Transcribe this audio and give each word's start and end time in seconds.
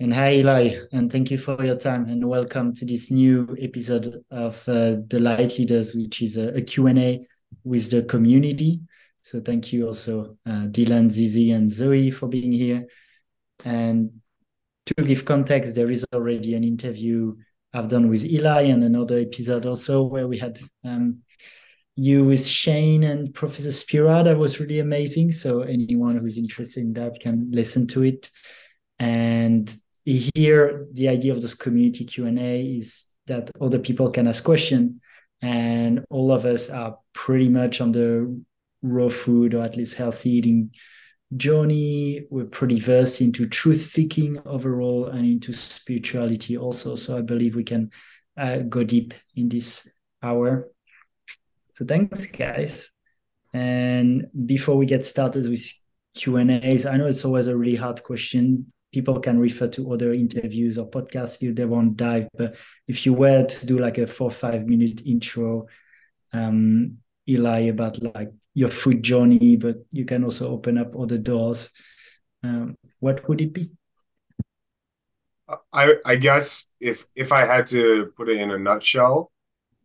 And 0.00 0.14
hi, 0.14 0.36
Eli, 0.36 0.76
and 0.92 1.12
thank 1.12 1.30
you 1.30 1.36
for 1.36 1.62
your 1.62 1.76
time 1.76 2.06
and 2.06 2.26
welcome 2.26 2.72
to 2.72 2.86
this 2.86 3.10
new 3.10 3.54
episode 3.60 4.24
of 4.30 4.66
uh, 4.66 4.96
The 5.08 5.20
Light 5.20 5.58
Leaders, 5.58 5.94
which 5.94 6.22
is 6.22 6.38
a, 6.38 6.54
a 6.54 6.62
Q&A 6.62 7.20
with 7.64 7.90
the 7.90 8.04
community. 8.04 8.80
So 9.20 9.42
thank 9.42 9.74
you 9.74 9.88
also, 9.88 10.38
uh, 10.46 10.68
Dylan, 10.68 11.10
Zizi, 11.10 11.50
and 11.50 11.70
Zoe 11.70 12.10
for 12.10 12.28
being 12.28 12.50
here. 12.50 12.86
And 13.62 14.10
to 14.86 14.94
give 15.04 15.26
context, 15.26 15.74
there 15.74 15.90
is 15.90 16.06
already 16.14 16.54
an 16.54 16.64
interview 16.64 17.36
I've 17.74 17.90
done 17.90 18.08
with 18.08 18.24
Eli 18.24 18.62
and 18.62 18.82
another 18.82 19.18
episode 19.18 19.66
also 19.66 20.04
where 20.04 20.26
we 20.26 20.38
had 20.38 20.60
um, 20.82 21.18
you 21.96 22.24
with 22.24 22.46
Shane 22.46 23.02
and 23.02 23.34
Professor 23.34 23.70
Spira. 23.70 24.22
That 24.24 24.38
was 24.38 24.60
really 24.60 24.78
amazing. 24.78 25.32
So 25.32 25.60
anyone 25.60 26.16
who's 26.16 26.38
interested 26.38 26.84
in 26.84 26.94
that 26.94 27.20
can 27.20 27.50
listen 27.50 27.86
to 27.88 28.02
it. 28.04 28.30
And 28.98 29.74
here, 30.04 30.86
the 30.92 31.08
idea 31.08 31.32
of 31.32 31.40
this 31.40 31.54
community 31.54 32.04
Q 32.04 32.26
and 32.26 32.38
A 32.38 32.62
is 32.62 33.06
that 33.26 33.50
other 33.60 33.78
people 33.78 34.10
can 34.10 34.26
ask 34.26 34.42
questions, 34.42 35.00
and 35.42 36.04
all 36.10 36.32
of 36.32 36.44
us 36.44 36.70
are 36.70 36.98
pretty 37.12 37.48
much 37.48 37.80
on 37.80 37.92
the 37.92 38.42
raw 38.82 39.08
food 39.08 39.54
or 39.54 39.62
at 39.62 39.76
least 39.76 39.94
healthy 39.94 40.30
eating 40.30 40.74
journey. 41.36 42.26
We're 42.30 42.46
pretty 42.46 42.80
versed 42.80 43.20
into 43.20 43.46
truth 43.46 43.90
seeking 43.92 44.40
overall 44.46 45.06
and 45.06 45.26
into 45.26 45.52
spirituality 45.52 46.56
also. 46.56 46.96
So 46.96 47.16
I 47.16 47.20
believe 47.20 47.54
we 47.54 47.64
can 47.64 47.90
uh, 48.36 48.58
go 48.58 48.84
deep 48.84 49.14
in 49.36 49.48
this 49.48 49.88
hour. 50.22 50.68
So 51.72 51.84
thanks, 51.84 52.26
guys. 52.26 52.90
And 53.52 54.26
before 54.46 54.76
we 54.76 54.86
get 54.86 55.04
started 55.04 55.48
with 55.48 55.64
Q 56.14 56.36
and 56.36 56.50
A's, 56.50 56.86
I 56.86 56.96
know 56.96 57.06
it's 57.06 57.24
always 57.24 57.46
a 57.46 57.56
really 57.56 57.76
hard 57.76 58.02
question. 58.02 58.72
People 58.92 59.20
can 59.20 59.38
refer 59.38 59.68
to 59.68 59.92
other 59.92 60.12
interviews 60.12 60.78
or 60.78 60.90
podcasts 60.90 61.46
if 61.46 61.54
they 61.54 61.64
won't 61.64 61.96
dive. 61.96 62.28
But 62.36 62.56
if 62.88 63.06
you 63.06 63.12
were 63.12 63.44
to 63.44 63.66
do 63.66 63.78
like 63.78 63.98
a 63.98 64.06
four 64.06 64.30
five 64.30 64.66
minute 64.66 65.02
intro, 65.06 65.66
um, 66.32 66.98
Eli, 67.28 67.60
about 67.68 68.02
like 68.14 68.32
your 68.54 68.70
food 68.70 69.02
journey, 69.02 69.56
but 69.56 69.76
you 69.90 70.04
can 70.04 70.24
also 70.24 70.50
open 70.50 70.78
up 70.78 70.96
other 70.96 71.18
doors. 71.18 71.70
Um, 72.42 72.76
what 72.98 73.28
would 73.28 73.40
it 73.40 73.52
be? 73.52 73.70
I 75.72 75.96
I 76.04 76.16
guess 76.16 76.66
if 76.80 77.06
if 77.14 77.32
I 77.32 77.44
had 77.44 77.66
to 77.68 78.12
put 78.16 78.28
it 78.28 78.38
in 78.38 78.50
a 78.50 78.58
nutshell, 78.58 79.30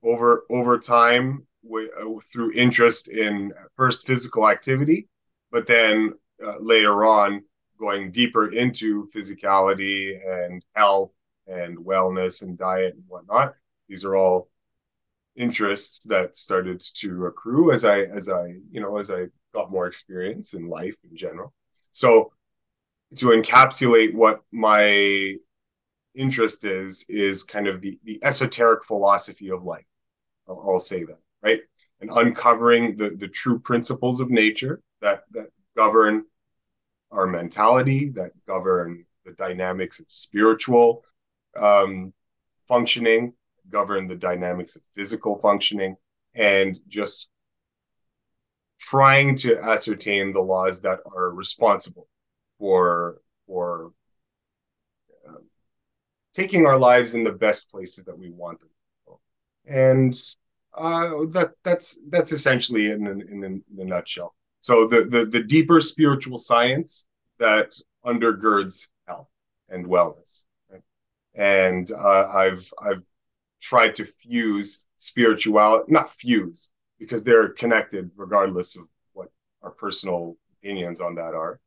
over 0.05 0.45
over 0.49 0.77
time 0.77 1.45
with, 1.63 1.89
uh, 1.99 2.19
through 2.31 2.52
interest 2.55 3.11
in 3.11 3.52
first 3.75 4.05
physical 4.08 4.47
activity, 4.47 5.08
but 5.52 5.67
then 5.67 6.13
uh, 6.45 6.58
later 6.59 7.03
on 7.03 7.43
going 7.79 8.11
deeper 8.11 8.47
into 8.47 9.07
physicality 9.09 10.17
and 10.27 10.63
health 10.75 11.11
and 11.47 11.77
wellness 11.77 12.41
and 12.41 12.57
diet 12.57 12.95
and 12.95 13.03
whatnot. 13.07 13.53
These 13.87 14.05
are 14.05 14.15
all 14.15 14.49
interests 15.35 15.99
that 16.07 16.37
started 16.37 16.79
to 16.79 17.25
accrue 17.25 17.71
as 17.71 17.83
I 17.83 18.03
as 18.03 18.29
I 18.29 18.55
you 18.71 18.79
know 18.79 18.97
as 18.97 19.11
I 19.11 19.25
got 19.53 19.71
more 19.71 19.87
experience 19.87 20.53
in 20.53 20.69
life 20.69 20.95
in 21.09 21.15
general. 21.15 21.53
So 21.91 22.31
to 23.17 23.27
encapsulate 23.27 24.13
what 24.13 24.41
my 24.51 25.35
interest 26.15 26.63
is 26.63 27.05
is 27.09 27.43
kind 27.43 27.67
of 27.67 27.81
the 27.81 27.99
the 28.03 28.19
esoteric 28.23 28.85
philosophy 28.85 29.51
of 29.51 29.63
life. 29.63 29.85
I'll, 30.47 30.63
I'll 30.67 30.79
say 30.79 31.03
that 31.03 31.19
right 31.43 31.61
and 32.01 32.09
uncovering 32.09 32.95
the 32.95 33.09
the 33.09 33.27
true 33.27 33.59
principles 33.59 34.19
of 34.19 34.29
nature 34.29 34.81
that 35.01 35.23
that 35.31 35.47
govern 35.75 36.25
our 37.11 37.28
mentality 37.28 38.09
that 38.09 38.31
govern 38.45 39.06
the 39.25 39.31
dynamics 39.34 40.00
of 40.00 40.06
spiritual 40.09 41.03
um, 41.58 42.14
functioning 42.67 43.34
govern 43.70 44.08
the 44.08 44.16
dynamics 44.16 44.75
of 44.75 44.81
physical 44.94 45.39
functioning 45.39 45.95
and 46.36 46.80
just 46.88 47.30
trying 48.80 49.36
to 49.36 49.58
ascertain 49.58 50.33
the 50.33 50.42
laws 50.42 50.82
that 50.82 50.99
are 51.15 51.32
responsible 51.32 52.08
for 52.60 53.21
for 53.48 53.92
um, 55.27 55.44
taking 56.33 56.65
our 56.67 56.77
lives 56.77 57.15
in 57.15 57.23
the 57.23 57.32
best 57.32 57.71
places 57.71 58.04
that 58.04 58.17
we 58.17 58.30
want 58.30 58.60
them 58.60 58.70
and 59.67 60.20
uh, 60.76 61.10
that 61.30 61.54
that's 61.64 61.99
that's 62.10 62.32
essentially 62.32 62.92
in, 62.92 63.08
in, 63.08 63.21
in 63.42 63.64
a 63.80 63.86
nutshell 63.86 64.36
so 64.65 64.87
the, 64.87 65.02
the 65.03 65.26
the 65.26 65.43
deeper 65.43 65.80
spiritual 65.81 66.37
science 66.37 67.08
that 67.39 67.73
undergirds 68.05 68.87
health 69.08 69.30
and 69.70 69.86
wellness 69.86 70.42
right? 70.71 70.81
and 71.36 71.92
uh, 71.92 72.27
i've 72.43 72.65
i've 72.81 73.03
tried 73.65 73.95
to 73.95 74.05
fuse 74.05 74.86
spirituality, 74.99 75.92
not 75.92 76.09
fuse, 76.09 76.71
because 76.99 77.23
they're 77.23 77.49
connected 77.49 78.09
regardless 78.15 78.76
of 78.76 78.83
what 79.14 79.30
our 79.61 79.71
personal 79.71 80.37
opinions 80.58 81.02
on 81.02 81.15
that 81.15 81.33
are. 81.33 81.59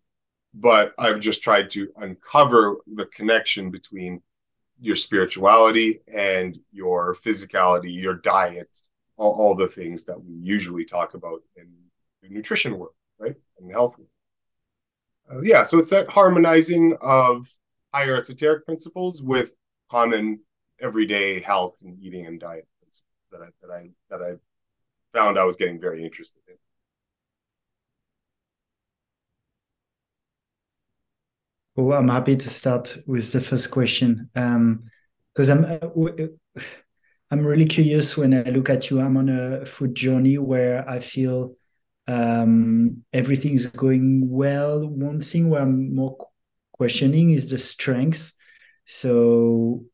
But 0.55 0.95
I've 0.99 1.21
just 1.21 1.43
tried 1.43 1.71
to 1.71 1.89
uncover 1.97 2.77
the 2.95 3.07
connection 3.07 3.71
between 3.71 4.23
your 4.81 4.97
spirituality 4.97 6.01
and 6.13 6.59
your 6.73 7.15
physicality, 7.17 7.93
your 7.95 8.15
diet, 8.15 8.83
all, 9.17 9.33
all 9.33 9.55
the 9.55 9.67
things 9.67 10.05
that 10.05 10.23
we 10.23 10.35
usually 10.35 10.85
talk 10.85 11.15
about 11.15 11.43
in 11.57 11.69
nutrition 12.23 12.79
world, 12.79 12.95
right? 13.19 13.35
And 13.59 13.71
health. 13.71 13.97
Uh, 15.31 15.41
yeah, 15.43 15.63
so 15.63 15.79
it's 15.79 15.91
that 15.91 16.09
harmonizing 16.11 16.97
of 17.01 17.47
higher 17.93 18.17
esoteric 18.17 18.65
principles 18.65 19.23
with 19.23 19.55
common 19.91 20.41
everyday 20.81 21.41
health 21.41 21.77
and 21.83 21.99
eating 22.01 22.27
and 22.27 22.41
diet 22.41 22.67
that 23.31 23.43
I 23.43 23.49
that 23.61 23.71
I 23.73 23.91
that 24.11 24.23
I 24.23 24.37
found 25.17 25.39
I 25.39 25.45
was 25.45 25.57
getting 25.57 25.81
very 25.81 26.05
interested 26.05 26.41
in. 26.49 26.55
Well, 31.77 31.99
I'm 31.99 32.09
happy 32.09 32.37
to 32.37 32.49
start 32.49 32.97
with 33.07 33.31
the 33.33 33.41
first 33.41 33.71
question 33.71 34.29
because 34.35 35.51
um, 35.51 35.65
I'm 35.65 35.65
uh, 35.65 36.61
I'm 37.31 37.47
really 37.47 37.67
curious 37.67 38.17
when 38.17 38.33
I 38.33 38.43
look 38.51 38.71
at 38.71 38.91
you. 38.91 39.01
I'm 39.01 39.17
on 39.19 39.29
a 39.29 39.67
food 39.67 39.95
journey 39.95 40.39
where 40.39 40.89
I 40.89 41.01
feel 41.01 41.55
um, 42.09 43.05
everything's 43.13 43.67
going 43.67 44.29
well. 44.29 44.89
One 44.89 45.21
thing 45.21 45.51
where 45.51 45.63
I'm 45.63 45.95
more 45.95 46.17
questioning 46.73 47.31
is 47.31 47.51
the 47.51 47.59
strengths. 47.59 48.33
So 48.87 49.85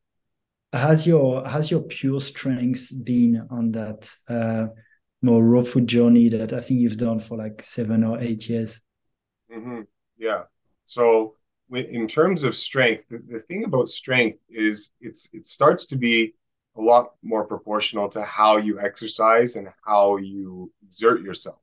has 0.73 1.07
your 1.07 1.47
has 1.47 1.71
your 1.71 1.83
pure 1.83 2.21
strength 2.21 2.93
been 3.05 3.47
on 3.51 3.73
that 3.73 4.09
uh, 4.29 4.69
more 5.23 5.43
raw 5.43 5.65
food 5.65 5.89
journey 5.89 6.29
that 6.29 6.53
I 6.53 6.61
think 6.61 6.81
you've 6.81 6.97
done 6.97 7.19
for 7.19 7.37
like 7.37 7.61
seven 7.61 8.05
or 8.05 8.21
eight 8.21 8.49
years? 8.49 8.81
Mm-hmm. 9.53 9.81
Yeah. 10.17 10.45
So 10.87 11.35
in 11.73 12.07
terms 12.07 12.45
of 12.45 12.55
strength, 12.55 13.05
the, 13.11 13.21
the 13.29 13.41
thing 13.41 13.65
about 13.65 13.89
strength 13.89 14.39
is 14.49 14.93
it's 15.01 15.31
it 15.33 15.47
starts 15.47 15.87
to 15.87 15.97
be 15.97 16.35
a 16.77 16.81
lot 16.81 17.15
more 17.23 17.45
proportional 17.45 18.09
to 18.11 18.23
how 18.23 18.57
you 18.57 18.79
exercise 18.79 19.57
and 19.57 19.69
how 19.85 20.17
you 20.17 20.71
exert 20.87 21.21
yourself? 21.23 21.59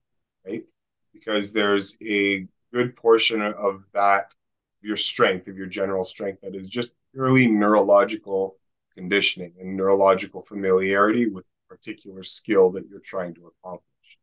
Because 1.21 1.53
there's 1.53 1.97
a 2.01 2.47
good 2.73 2.95
portion 2.95 3.41
of 3.41 3.85
that 3.93 4.35
your 4.81 4.97
strength, 4.97 5.47
of 5.47 5.57
your 5.57 5.67
general 5.67 6.03
strength, 6.03 6.41
that 6.41 6.55
is 6.55 6.69
just 6.69 6.91
purely 7.13 7.47
neurological 7.47 8.57
conditioning 8.95 9.53
and 9.59 9.77
neurological 9.77 10.41
familiarity 10.43 11.27
with 11.27 11.45
a 11.45 11.75
particular 11.75 12.23
skill 12.23 12.71
that 12.71 12.87
you're 12.89 12.99
trying 12.99 13.33
to 13.35 13.51
accomplish 13.51 14.17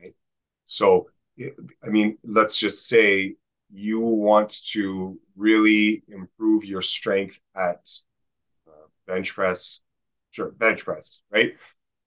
right? 0.00 0.14
So 0.66 1.08
i 1.84 1.88
mean 1.88 2.18
let's 2.24 2.56
just 2.56 2.88
say 2.88 3.36
you 3.70 4.00
want 4.00 4.50
to 4.66 5.18
really 5.36 6.02
improve 6.08 6.64
your 6.64 6.82
strength 6.82 7.38
at 7.54 7.88
uh, 8.68 8.86
bench 9.06 9.34
press 9.34 9.80
sure 10.30 10.50
bench 10.52 10.84
press 10.84 11.20
right? 11.30 11.54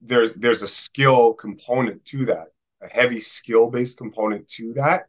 There's 0.01 0.33
there's 0.35 0.63
a 0.63 0.67
skill 0.67 1.33
component 1.33 2.03
to 2.05 2.25
that 2.25 2.47
a 2.81 2.87
heavy 2.87 3.19
skill 3.19 3.69
based 3.69 3.97
component 3.97 4.47
to 4.47 4.73
that 4.73 5.07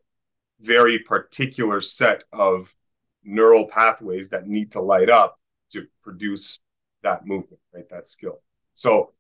very 0.61 0.99
particular 0.99 1.81
set 1.81 2.25
of 2.33 2.73
neural 3.25 3.67
pathways 3.69 4.31
that 4.31 4.47
need 4.47 4.73
to 4.73 4.81
light 4.81 5.11
up 5.11 5.39
to 5.71 5.87
produce 6.03 6.59
that 7.03 7.27
movement, 7.27 7.61
right? 7.75 7.89
That 7.91 8.07
skill. 8.07 8.43
So 8.75 9.13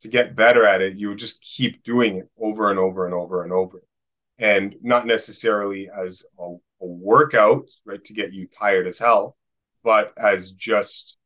to 0.00 0.08
get 0.08 0.36
better 0.36 0.64
at 0.64 0.82
it, 0.82 0.96
you 0.96 1.14
just 1.14 1.40
keep 1.40 1.82
doing 1.82 2.16
it 2.16 2.28
over 2.38 2.70
and 2.70 2.78
over 2.78 3.06
and 3.06 3.14
over 3.14 3.42
and 3.42 3.52
over. 3.52 3.82
And 4.38 4.76
not 4.82 5.06
necessarily 5.06 5.88
as 5.88 6.24
a, 6.38 6.56
a 6.82 6.86
workout, 6.86 7.70
right, 7.84 8.02
to 8.04 8.12
get 8.12 8.32
you 8.32 8.46
tired 8.46 8.86
as 8.86 8.98
hell, 8.98 9.36
but 9.82 10.12
as 10.16 10.52
just 10.52 11.16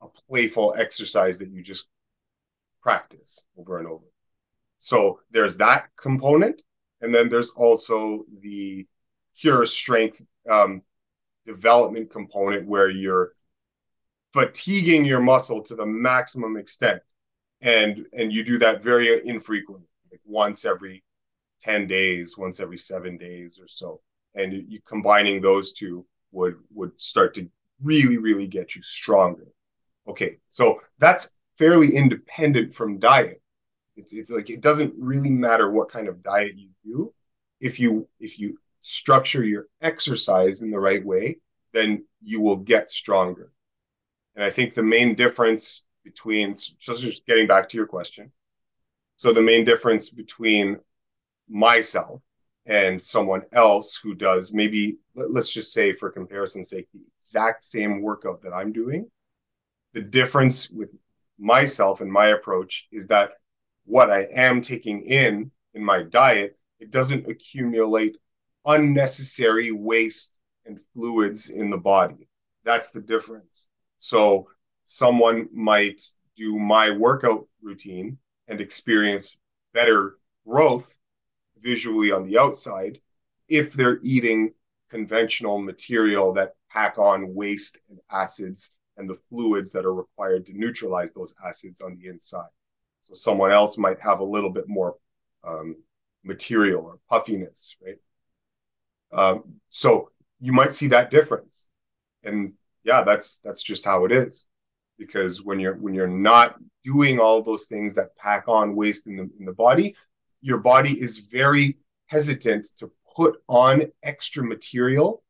a 0.00 0.08
playful 0.28 0.74
exercise 0.76 1.38
that 1.38 1.50
you 1.50 1.62
just 1.62 1.88
practice 2.82 3.44
over 3.56 3.78
and 3.78 3.86
over. 3.86 4.04
So 4.82 5.20
there's 5.30 5.56
that 5.58 5.90
component. 5.96 6.60
And 7.02 7.14
then 7.14 7.28
there's 7.28 7.50
also 7.50 8.24
the 8.40 8.84
pure 9.40 9.64
strength 9.64 10.20
um, 10.50 10.82
development 11.46 12.10
component 12.10 12.66
where 12.66 12.90
you're 12.90 13.32
fatiguing 14.32 15.04
your 15.04 15.20
muscle 15.20 15.62
to 15.62 15.76
the 15.76 15.86
maximum 15.86 16.56
extent. 16.56 17.00
And 17.60 18.06
and 18.12 18.32
you 18.32 18.42
do 18.42 18.58
that 18.58 18.82
very 18.82 19.24
infrequently 19.24 19.86
like 20.10 20.20
once 20.24 20.64
every 20.64 21.04
10 21.60 21.86
days 21.86 22.36
once 22.36 22.58
every 22.58 22.78
7 22.78 23.16
days 23.16 23.60
or 23.62 23.68
so. 23.68 24.00
And 24.34 24.52
you 24.52 24.80
combining 24.84 25.40
those 25.40 25.72
two 25.72 26.04
would 26.32 26.56
would 26.74 27.00
start 27.00 27.34
to 27.34 27.48
really 27.80 28.18
really 28.18 28.48
get 28.48 28.74
you 28.74 28.82
stronger. 28.82 29.46
Okay 30.08 30.38
so 30.50 30.80
that's 30.98 31.36
fairly 31.56 31.94
independent 31.94 32.74
from 32.74 32.98
diet 32.98 33.41
it's 33.96 34.12
it's 34.12 34.30
like 34.30 34.50
it 34.50 34.60
doesn't 34.60 34.94
really 34.98 35.30
matter 35.30 35.70
what 35.70 35.90
kind 35.90 36.08
of 36.08 36.22
diet 36.22 36.56
you 36.56 36.70
do. 36.84 37.12
If 37.60 37.78
you 37.78 38.08
if 38.18 38.38
you 38.38 38.58
structure 38.80 39.44
your 39.44 39.66
exercise 39.80 40.62
in 40.62 40.70
the 40.70 40.78
right 40.78 41.04
way 41.04 41.38
then 41.72 42.04
you 42.22 42.40
will 42.40 42.56
get 42.56 42.90
stronger. 42.90 43.52
And 44.34 44.44
i 44.44 44.50
think 44.50 44.74
the 44.74 44.82
main 44.82 45.14
difference 45.14 45.84
between 46.04 46.56
so 46.56 46.96
just 46.96 47.26
getting 47.26 47.46
back 47.46 47.68
to 47.68 47.76
your 47.76 47.86
question. 47.86 48.32
So 49.16 49.32
the 49.32 49.42
main 49.42 49.64
difference 49.64 50.10
between 50.10 50.78
myself 51.48 52.20
and 52.66 53.00
someone 53.00 53.42
else 53.52 53.96
who 53.96 54.14
does 54.14 54.52
maybe 54.52 54.98
let's 55.14 55.52
just 55.52 55.72
say 55.72 55.92
for 55.92 56.10
comparison's 56.10 56.70
sake 56.70 56.88
the 56.94 57.00
exact 57.18 57.64
same 57.64 58.02
workout 58.02 58.42
that 58.42 58.52
i'm 58.52 58.72
doing. 58.72 59.08
The 59.92 60.00
difference 60.00 60.70
with 60.70 60.90
myself 61.38 62.00
and 62.00 62.10
my 62.10 62.28
approach 62.28 62.86
is 62.90 63.06
that 63.08 63.32
what 63.84 64.10
i 64.10 64.22
am 64.34 64.60
taking 64.60 65.02
in 65.02 65.50
in 65.74 65.84
my 65.84 66.02
diet 66.02 66.58
it 66.80 66.90
doesn't 66.90 67.28
accumulate 67.28 68.16
unnecessary 68.66 69.72
waste 69.72 70.38
and 70.66 70.80
fluids 70.92 71.50
in 71.50 71.70
the 71.70 71.78
body 71.78 72.28
that's 72.64 72.90
the 72.90 73.00
difference 73.00 73.68
so 73.98 74.48
someone 74.84 75.48
might 75.52 76.00
do 76.36 76.58
my 76.58 76.90
workout 76.90 77.46
routine 77.62 78.18
and 78.48 78.60
experience 78.60 79.36
better 79.72 80.18
growth 80.46 80.92
visually 81.60 82.10
on 82.10 82.26
the 82.26 82.38
outside 82.38 82.98
if 83.48 83.72
they're 83.72 84.00
eating 84.02 84.52
conventional 84.90 85.58
material 85.58 86.32
that 86.32 86.54
pack 86.70 86.98
on 86.98 87.34
waste 87.34 87.78
and 87.88 87.98
acids 88.10 88.72
and 88.96 89.08
the 89.08 89.18
fluids 89.28 89.72
that 89.72 89.84
are 89.86 89.94
required 89.94 90.44
to 90.46 90.52
neutralize 90.52 91.12
those 91.12 91.34
acids 91.46 91.80
on 91.80 91.96
the 91.96 92.08
inside. 92.08 92.48
So 93.12 93.30
someone 93.30 93.52
else 93.52 93.76
might 93.78 94.00
have 94.00 94.20
a 94.20 94.24
little 94.24 94.50
bit 94.50 94.68
more 94.68 94.96
um, 95.44 95.76
material 96.24 96.84
or 96.84 96.98
puffiness, 97.08 97.76
right? 97.84 97.98
Um, 99.12 99.44
so 99.68 100.10
you 100.40 100.52
might 100.52 100.72
see 100.72 100.88
that 100.88 101.10
difference, 101.10 101.66
and 102.24 102.54
yeah, 102.84 103.02
that's 103.02 103.40
that's 103.40 103.62
just 103.62 103.84
how 103.84 104.04
it 104.04 104.12
is. 104.12 104.48
Because 104.98 105.42
when 105.42 105.60
you're 105.60 105.76
when 105.76 105.94
you're 105.94 106.06
not 106.06 106.56
doing 106.84 107.18
all 107.18 107.42
those 107.42 107.66
things 107.66 107.94
that 107.94 108.16
pack 108.16 108.44
on 108.48 108.74
waste 108.74 109.06
in 109.06 109.16
the 109.16 109.30
in 109.38 109.44
the 109.44 109.52
body, 109.52 109.94
your 110.40 110.58
body 110.58 110.92
is 110.92 111.18
very 111.18 111.76
hesitant 112.06 112.66
to 112.76 112.90
put 113.14 113.42
on 113.48 113.84
extra 114.02 114.42
material 114.42 115.22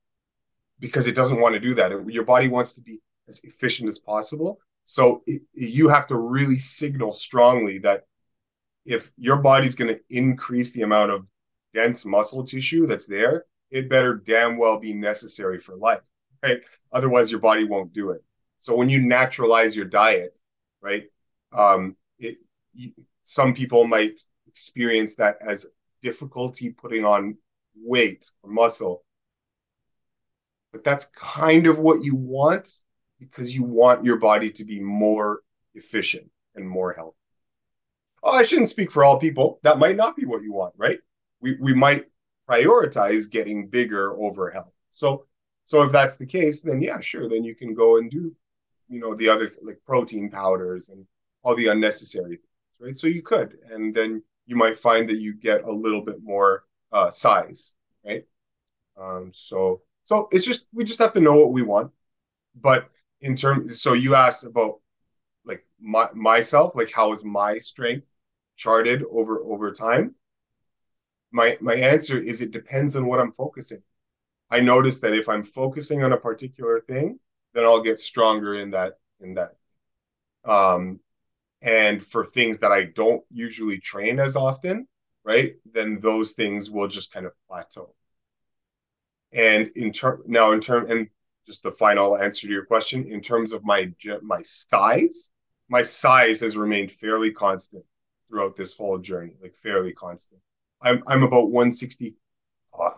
because 0.78 1.06
it 1.06 1.14
doesn't 1.14 1.40
want 1.40 1.54
to 1.54 1.60
do 1.60 1.74
that. 1.74 1.90
Your 2.08 2.24
body 2.24 2.48
wants 2.48 2.74
to 2.74 2.82
be 2.82 3.00
as 3.28 3.40
efficient 3.44 3.88
as 3.88 3.98
possible. 3.98 4.60
So 4.84 5.22
it, 5.26 5.42
you 5.54 5.88
have 5.88 6.06
to 6.08 6.16
really 6.16 6.58
signal 6.58 7.12
strongly 7.12 7.78
that 7.78 8.06
if 8.84 9.10
your 9.16 9.36
body's 9.36 9.74
going 9.74 9.94
to 9.94 10.00
increase 10.10 10.72
the 10.72 10.82
amount 10.82 11.12
of 11.12 11.26
dense 11.72 12.04
muscle 12.04 12.44
tissue 12.44 12.86
that's 12.86 13.06
there, 13.06 13.44
it 13.70 13.88
better 13.88 14.14
damn 14.14 14.56
well 14.56 14.78
be 14.78 14.92
necessary 14.92 15.58
for 15.58 15.76
life, 15.76 16.02
right? 16.42 16.60
Otherwise, 16.92 17.30
your 17.30 17.40
body 17.40 17.64
won't 17.64 17.92
do 17.92 18.10
it. 18.10 18.22
So 18.58 18.76
when 18.76 18.88
you 18.88 19.00
naturalize 19.00 19.74
your 19.74 19.86
diet, 19.86 20.36
right, 20.80 21.04
um, 21.52 21.96
it 22.18 22.38
you, 22.74 22.92
some 23.24 23.54
people 23.54 23.86
might 23.86 24.20
experience 24.46 25.16
that 25.16 25.38
as 25.40 25.66
difficulty 26.02 26.70
putting 26.70 27.04
on 27.04 27.36
weight 27.74 28.30
or 28.42 28.50
muscle. 28.50 29.04
But 30.72 30.84
that's 30.84 31.06
kind 31.16 31.66
of 31.66 31.78
what 31.78 32.04
you 32.04 32.14
want 32.14 32.68
because 33.30 33.54
you 33.54 33.62
want 33.62 34.04
your 34.04 34.16
body 34.16 34.50
to 34.50 34.64
be 34.64 34.80
more 34.80 35.40
efficient 35.74 36.30
and 36.54 36.68
more 36.68 36.92
healthy. 36.92 37.16
Oh, 38.22 38.32
I 38.32 38.42
shouldn't 38.42 38.68
speak 38.68 38.90
for 38.90 39.04
all 39.04 39.18
people. 39.18 39.58
That 39.62 39.78
might 39.78 39.96
not 39.96 40.16
be 40.16 40.24
what 40.24 40.42
you 40.42 40.52
want, 40.52 40.74
right? 40.76 40.98
We 41.40 41.56
we 41.60 41.74
might 41.74 42.06
prioritize 42.48 43.30
getting 43.30 43.68
bigger 43.68 44.12
over 44.14 44.50
health. 44.50 44.72
So 44.92 45.26
so 45.64 45.82
if 45.82 45.92
that's 45.92 46.16
the 46.16 46.26
case, 46.26 46.62
then 46.62 46.82
yeah, 46.82 47.00
sure, 47.00 47.28
then 47.28 47.44
you 47.44 47.54
can 47.54 47.74
go 47.74 47.96
and 47.96 48.10
do, 48.10 48.34
you 48.88 49.00
know, 49.00 49.14
the 49.14 49.28
other 49.28 49.50
like 49.62 49.80
protein 49.86 50.30
powders 50.30 50.88
and 50.90 51.06
all 51.42 51.54
the 51.56 51.68
unnecessary 51.68 52.36
things, 52.36 52.78
right? 52.78 52.98
So 52.98 53.06
you 53.06 53.22
could, 53.22 53.58
and 53.70 53.94
then 53.94 54.22
you 54.46 54.56
might 54.56 54.76
find 54.76 55.08
that 55.08 55.18
you 55.18 55.34
get 55.34 55.64
a 55.64 55.72
little 55.72 56.02
bit 56.02 56.22
more 56.22 56.64
uh, 56.92 57.10
size, 57.10 57.74
right? 58.04 58.24
Um, 59.00 59.32
so 59.34 59.82
so 60.04 60.28
it's 60.30 60.44
just 60.44 60.66
we 60.72 60.84
just 60.84 60.98
have 61.00 61.12
to 61.14 61.20
know 61.20 61.34
what 61.34 61.52
we 61.52 61.62
want. 61.62 61.90
But 62.60 62.90
in 63.22 63.36
terms, 63.36 63.80
so 63.80 63.94
you 63.94 64.14
asked 64.14 64.44
about 64.44 64.80
like 65.44 65.64
my 65.80 66.08
myself, 66.14 66.72
like 66.74 66.92
how 66.92 67.12
is 67.12 67.24
my 67.24 67.58
strength 67.58 68.06
charted 68.56 69.04
over 69.10 69.40
over 69.40 69.72
time? 69.72 70.14
My 71.30 71.56
my 71.60 71.74
answer 71.74 72.18
is 72.18 72.40
it 72.40 72.50
depends 72.50 72.96
on 72.96 73.06
what 73.06 73.20
I'm 73.20 73.32
focusing. 73.32 73.82
I 74.50 74.60
notice 74.60 75.00
that 75.00 75.14
if 75.14 75.28
I'm 75.28 75.44
focusing 75.44 76.02
on 76.02 76.12
a 76.12 76.16
particular 76.18 76.80
thing, 76.80 77.18
then 77.54 77.64
I'll 77.64 77.80
get 77.80 77.98
stronger 78.00 78.56
in 78.56 78.72
that 78.72 78.98
in 79.20 79.34
that. 79.34 79.56
Um, 80.44 81.00
and 81.62 82.04
for 82.04 82.24
things 82.24 82.58
that 82.58 82.72
I 82.72 82.84
don't 82.84 83.24
usually 83.30 83.78
train 83.78 84.18
as 84.18 84.34
often, 84.34 84.88
right, 85.24 85.54
then 85.72 86.00
those 86.00 86.32
things 86.32 86.70
will 86.70 86.88
just 86.88 87.12
kind 87.12 87.24
of 87.24 87.32
plateau. 87.48 87.94
And 89.32 89.68
in 89.76 89.92
term 89.92 90.22
now, 90.26 90.52
in 90.52 90.60
term 90.60 90.90
and 90.90 91.08
just 91.46 91.62
the 91.62 91.72
final 91.72 92.16
answer 92.16 92.46
to 92.46 92.52
your 92.52 92.64
question, 92.64 93.06
in 93.06 93.20
terms 93.20 93.52
of 93.52 93.64
my 93.64 93.92
my 94.22 94.42
size, 94.42 95.32
my 95.68 95.82
size 95.82 96.40
has 96.40 96.56
remained 96.56 96.92
fairly 96.92 97.30
constant 97.30 97.84
throughout 98.28 98.56
this 98.56 98.76
whole 98.76 98.98
journey, 98.98 99.34
like 99.42 99.54
fairly 99.54 99.92
constant. 99.92 100.40
I'm 100.80 101.02
I'm 101.06 101.22
about 101.22 101.50
165, 101.50 102.14
uh, 102.78 102.90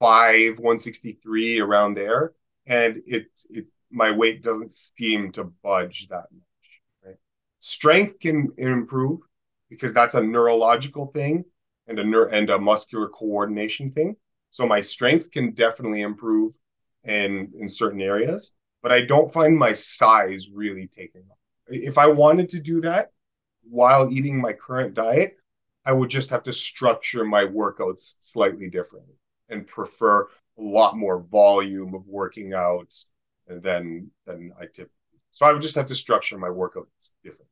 163 0.00 1.60
around 1.60 1.94
there, 1.94 2.32
and 2.66 3.02
it 3.06 3.26
it 3.50 3.66
my 3.90 4.10
weight 4.10 4.42
doesn't 4.42 4.72
seem 4.72 5.32
to 5.32 5.44
budge 5.62 6.08
that 6.08 6.26
much. 6.32 6.80
right 7.04 7.16
Strength 7.60 8.20
can 8.20 8.52
improve 8.58 9.20
because 9.68 9.92
that's 9.92 10.14
a 10.14 10.20
neurological 10.20 11.06
thing 11.06 11.44
and 11.86 11.98
a 11.98 12.26
and 12.28 12.50
a 12.50 12.58
muscular 12.58 13.08
coordination 13.08 13.90
thing. 13.92 14.16
So 14.50 14.66
my 14.66 14.80
strength 14.80 15.30
can 15.30 15.52
definitely 15.52 16.02
improve 16.02 16.52
in 17.04 17.52
in 17.58 17.68
certain 17.68 18.00
areas, 18.00 18.52
but 18.82 18.92
I 18.92 19.02
don't 19.02 19.32
find 19.32 19.56
my 19.56 19.72
size 19.72 20.50
really 20.50 20.86
taking 20.86 21.22
off. 21.30 21.38
If 21.68 21.98
I 21.98 22.06
wanted 22.06 22.48
to 22.50 22.60
do 22.60 22.80
that 22.82 23.10
while 23.62 24.10
eating 24.10 24.40
my 24.40 24.52
current 24.52 24.94
diet, 24.94 25.36
I 25.84 25.92
would 25.92 26.10
just 26.10 26.30
have 26.30 26.42
to 26.44 26.52
structure 26.52 27.24
my 27.24 27.44
workouts 27.44 28.16
slightly 28.20 28.68
differently 28.68 29.14
and 29.48 29.66
prefer 29.66 30.22
a 30.58 30.62
lot 30.62 30.96
more 30.96 31.20
volume 31.20 31.94
of 31.94 32.06
working 32.06 32.54
out 32.54 32.94
than 33.46 34.10
than 34.26 34.52
I 34.58 34.66
typically. 34.66 34.96
So 35.32 35.46
I 35.46 35.52
would 35.52 35.62
just 35.62 35.76
have 35.76 35.86
to 35.86 35.96
structure 35.96 36.38
my 36.38 36.48
workouts 36.48 37.12
differently. 37.22 37.46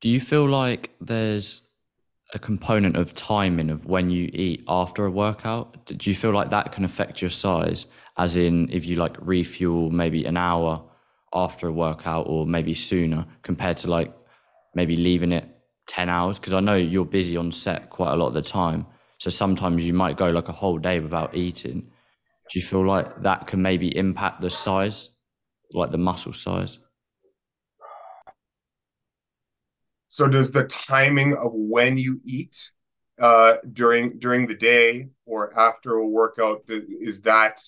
Do 0.00 0.08
you 0.08 0.20
feel 0.20 0.48
like 0.48 0.90
there's 1.00 1.60
a 2.32 2.38
component 2.38 2.96
of 2.96 3.12
timing 3.12 3.68
of 3.68 3.84
when 3.84 4.08
you 4.08 4.30
eat 4.32 4.64
after 4.66 5.04
a 5.04 5.10
workout? 5.10 5.84
Do 5.86 6.08
you 6.08 6.16
feel 6.16 6.30
like 6.30 6.50
that 6.50 6.72
can 6.72 6.84
affect 6.84 7.20
your 7.20 7.30
size? 7.30 7.86
As 8.16 8.36
in, 8.36 8.70
if 8.70 8.86
you 8.86 8.96
like 8.96 9.16
refuel 9.20 9.90
maybe 9.90 10.24
an 10.24 10.38
hour 10.38 10.82
after 11.34 11.68
a 11.68 11.72
workout 11.72 12.26
or 12.28 12.46
maybe 12.46 12.74
sooner 12.74 13.26
compared 13.42 13.76
to 13.78 13.90
like 13.90 14.12
maybe 14.74 14.96
leaving 14.96 15.32
it 15.32 15.46
10 15.88 16.08
hours? 16.08 16.38
Because 16.38 16.54
I 16.54 16.60
know 16.60 16.76
you're 16.76 17.04
busy 17.04 17.36
on 17.36 17.52
set 17.52 17.90
quite 17.90 18.12
a 18.12 18.16
lot 18.16 18.28
of 18.28 18.34
the 18.34 18.42
time. 18.42 18.86
So 19.18 19.28
sometimes 19.28 19.84
you 19.84 19.92
might 19.92 20.16
go 20.16 20.30
like 20.30 20.48
a 20.48 20.52
whole 20.52 20.78
day 20.78 21.00
without 21.00 21.36
eating. 21.36 21.80
Do 22.50 22.58
you 22.58 22.62
feel 22.62 22.86
like 22.86 23.22
that 23.22 23.46
can 23.46 23.60
maybe 23.60 23.94
impact 23.94 24.40
the 24.40 24.50
size, 24.50 25.10
like 25.74 25.90
the 25.90 25.98
muscle 25.98 26.32
size? 26.32 26.78
So 30.10 30.26
does 30.26 30.50
the 30.50 30.64
timing 30.64 31.36
of 31.36 31.52
when 31.54 31.96
you 31.96 32.20
eat 32.24 32.70
uh, 33.20 33.58
during 33.72 34.18
during 34.18 34.46
the 34.46 34.56
day 34.56 35.08
or 35.24 35.56
after 35.58 35.94
a 35.94 36.06
workout 36.06 36.64
is 36.68 37.22
that 37.22 37.62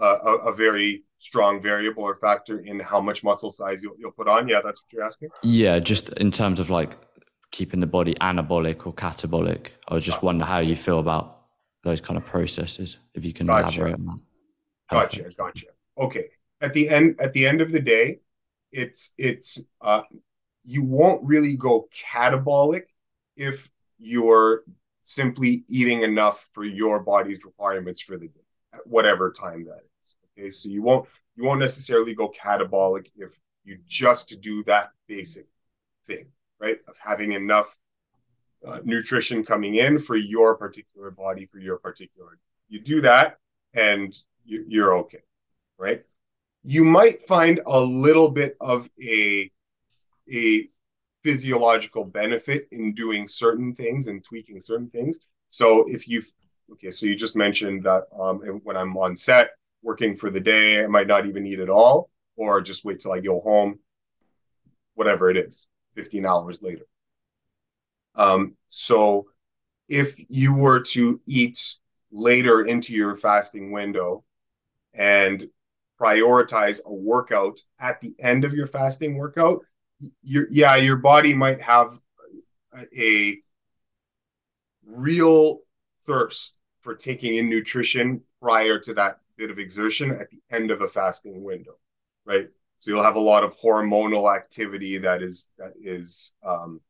uh, 0.00 0.18
a, 0.22 0.48
a, 0.48 0.54
very 0.54 1.04
strong 1.16 1.62
variable 1.62 2.02
or 2.02 2.16
factor 2.16 2.58
in 2.58 2.78
how 2.80 3.00
much 3.00 3.24
muscle 3.24 3.50
size 3.50 3.82
you'll, 3.82 3.94
you'll 3.98 4.10
put 4.10 4.28
on? 4.28 4.46
Yeah, 4.46 4.60
that's 4.62 4.82
what 4.82 4.92
you're 4.92 5.04
asking. 5.04 5.30
Yeah, 5.42 5.78
just 5.78 6.10
in 6.10 6.30
terms 6.30 6.60
of 6.60 6.68
like 6.68 6.98
keeping 7.50 7.80
the 7.80 7.86
body 7.86 8.14
anabolic 8.20 8.86
or 8.86 8.92
catabolic. 8.92 9.68
I 9.88 9.94
was 9.94 10.04
just 10.04 10.22
wonder 10.22 10.44
how 10.44 10.58
you 10.58 10.76
feel 10.76 10.98
about 10.98 11.44
those 11.82 12.02
kind 12.02 12.18
of 12.18 12.26
processes. 12.26 12.98
If 13.14 13.24
you 13.24 13.32
can 13.32 13.46
gotcha. 13.46 13.80
elaborate 13.80 13.94
on 13.94 14.06
that. 14.06 14.20
Gotcha, 14.90 15.18
Perfect. 15.22 15.38
gotcha. 15.38 15.66
Okay. 15.98 16.24
At 16.60 16.74
the 16.74 16.90
end, 16.90 17.16
at 17.20 17.32
the 17.32 17.46
end 17.46 17.62
of 17.62 17.72
the 17.72 17.80
day, 17.80 18.18
it's 18.70 19.14
it's 19.16 19.62
uh, 19.80 20.02
you 20.66 20.82
won't 20.82 21.22
really 21.24 21.56
go 21.56 21.88
catabolic 21.94 22.82
if 23.36 23.70
you're 23.98 24.64
simply 25.02 25.64
eating 25.68 26.02
enough 26.02 26.48
for 26.52 26.64
your 26.64 27.00
body's 27.02 27.44
requirements 27.44 28.00
for 28.00 28.16
the 28.16 28.26
day, 28.26 28.40
at 28.74 28.86
whatever 28.86 29.30
time 29.30 29.64
that 29.64 29.82
is. 30.02 30.16
Okay, 30.36 30.50
so 30.50 30.68
you 30.68 30.82
won't 30.82 31.08
you 31.36 31.44
won't 31.44 31.60
necessarily 31.60 32.14
go 32.14 32.30
catabolic 32.30 33.06
if 33.16 33.38
you 33.64 33.78
just 33.86 34.40
do 34.40 34.64
that 34.64 34.90
basic 35.06 35.46
thing, 36.06 36.26
right? 36.58 36.78
Of 36.88 36.96
having 36.98 37.32
enough 37.32 37.76
uh, 38.66 38.80
nutrition 38.84 39.44
coming 39.44 39.76
in 39.76 39.98
for 39.98 40.16
your 40.16 40.56
particular 40.56 41.10
body, 41.10 41.46
for 41.46 41.58
your 41.58 41.78
particular. 41.78 42.38
You 42.68 42.80
do 42.80 43.00
that, 43.02 43.38
and 43.74 44.16
you, 44.44 44.64
you're 44.66 44.96
okay, 44.98 45.22
right? 45.78 46.02
You 46.64 46.84
might 46.84 47.26
find 47.28 47.60
a 47.66 47.80
little 47.80 48.30
bit 48.30 48.56
of 48.60 48.88
a 49.00 49.50
a 50.32 50.68
physiological 51.22 52.04
benefit 52.04 52.68
in 52.70 52.92
doing 52.94 53.26
certain 53.26 53.74
things 53.74 54.06
and 54.06 54.22
tweaking 54.22 54.60
certain 54.60 54.88
things. 54.90 55.20
So 55.48 55.84
if 55.88 56.06
you 56.06 56.22
okay, 56.72 56.90
so 56.90 57.06
you 57.06 57.16
just 57.16 57.36
mentioned 57.36 57.84
that 57.84 58.04
um, 58.18 58.38
when 58.62 58.76
I'm 58.76 58.96
on 58.96 59.14
set 59.14 59.50
working 59.82 60.16
for 60.16 60.30
the 60.30 60.40
day, 60.40 60.82
I 60.82 60.86
might 60.86 61.06
not 61.06 61.26
even 61.26 61.46
eat 61.46 61.60
at 61.60 61.70
all, 61.70 62.10
or 62.36 62.60
just 62.60 62.84
wait 62.84 63.00
till 63.00 63.12
I 63.12 63.20
go 63.20 63.40
home, 63.40 63.78
whatever 64.94 65.30
it 65.30 65.36
is, 65.36 65.68
15 65.94 66.26
hours 66.26 66.62
later. 66.62 66.86
Um, 68.14 68.56
so 68.68 69.26
if 69.88 70.14
you 70.28 70.54
were 70.54 70.80
to 70.80 71.20
eat 71.26 71.76
later 72.10 72.62
into 72.62 72.92
your 72.92 73.14
fasting 73.16 73.70
window 73.70 74.24
and 74.94 75.48
prioritize 76.00 76.80
a 76.84 76.92
workout 76.92 77.60
at 77.78 78.00
the 78.00 78.14
end 78.18 78.44
of 78.44 78.54
your 78.54 78.66
fasting 78.66 79.16
workout, 79.16 79.64
your 80.22 80.46
yeah, 80.50 80.76
your 80.76 80.96
body 80.96 81.34
might 81.34 81.60
have 81.62 81.98
a 82.96 83.38
real 84.84 85.60
thirst 86.04 86.54
for 86.80 86.94
taking 86.94 87.34
in 87.34 87.48
nutrition 87.48 88.22
prior 88.40 88.78
to 88.78 88.94
that 88.94 89.18
bit 89.36 89.50
of 89.50 89.58
exertion 89.58 90.10
at 90.12 90.30
the 90.30 90.38
end 90.50 90.70
of 90.70 90.82
a 90.82 90.88
fasting 90.88 91.42
window, 91.42 91.76
right? 92.24 92.48
So 92.78 92.90
you'll 92.90 93.02
have 93.02 93.16
a 93.16 93.20
lot 93.20 93.44
of 93.44 93.58
hormonal 93.58 94.34
activity 94.34 94.98
that 94.98 95.22
is 95.22 95.50
that 95.58 95.72
is 95.82 96.34
um, 96.44 96.80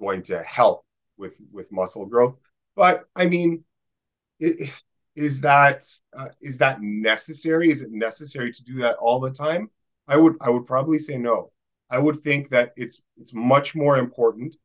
going 0.00 0.22
to 0.24 0.42
help 0.42 0.84
with 1.16 1.40
with 1.52 1.70
muscle 1.72 2.06
growth. 2.06 2.36
But 2.74 3.04
I 3.14 3.26
mean, 3.26 3.64
it, 4.40 4.70
is 5.14 5.40
that 5.42 5.84
uh, 6.16 6.28
is 6.40 6.58
that 6.58 6.82
necessary? 6.82 7.70
Is 7.70 7.82
it 7.82 7.92
necessary 7.92 8.52
to 8.52 8.64
do 8.64 8.74
that 8.78 8.96
all 8.96 9.20
the 9.20 9.30
time? 9.30 9.70
I 10.08 10.16
would 10.16 10.36
I 10.40 10.50
would 10.50 10.66
probably 10.66 10.98
say 10.98 11.16
no. 11.16 11.51
I 11.92 11.98
would 11.98 12.24
think 12.24 12.48
that 12.48 12.72
it's 12.74 13.02
it's 13.20 13.34
much 13.34 13.74
more 13.76 13.98
important 13.98 14.56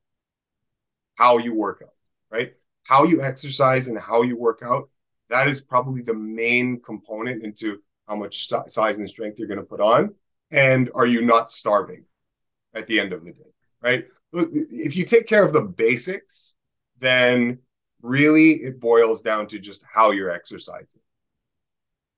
how 1.16 1.38
you 1.38 1.54
work 1.54 1.82
out, 1.84 1.94
right? 2.32 2.54
How 2.84 3.04
you 3.04 3.22
exercise 3.22 3.88
and 3.88 4.00
how 4.00 4.22
you 4.22 4.38
work 4.38 4.62
out. 4.64 4.90
That 5.30 5.50
is 5.50 5.60
probably 5.60 6.02
the 6.02 6.14
main 6.14 6.80
component 6.80 7.44
into 7.44 7.82
how 8.08 8.16
much 8.16 8.48
st- 8.48 8.70
size 8.70 9.00
and 9.00 9.10
strength 9.10 9.38
you're 9.38 9.50
going 9.50 9.60
to 9.60 9.66
put 9.66 9.82
on. 9.82 10.16
And 10.52 10.90
are 10.96 11.06
you 11.06 11.22
not 11.22 11.50
starving 11.50 12.06
at 12.74 12.88
the 12.88 12.98
end 12.98 13.12
of 13.12 13.26
the 13.26 13.34
day, 13.34 13.52
right? 13.82 14.08
If 14.32 14.96
you 14.96 15.04
take 15.04 15.28
care 15.28 15.44
of 15.44 15.52
the 15.52 15.62
basics, 15.62 16.56
then 17.00 17.60
really 18.02 18.52
it 18.52 18.80
boils 18.80 19.22
down 19.22 19.48
to 19.48 19.60
just 19.60 19.84
how 19.84 20.12
you're 20.12 20.32
exercising. 20.32 21.02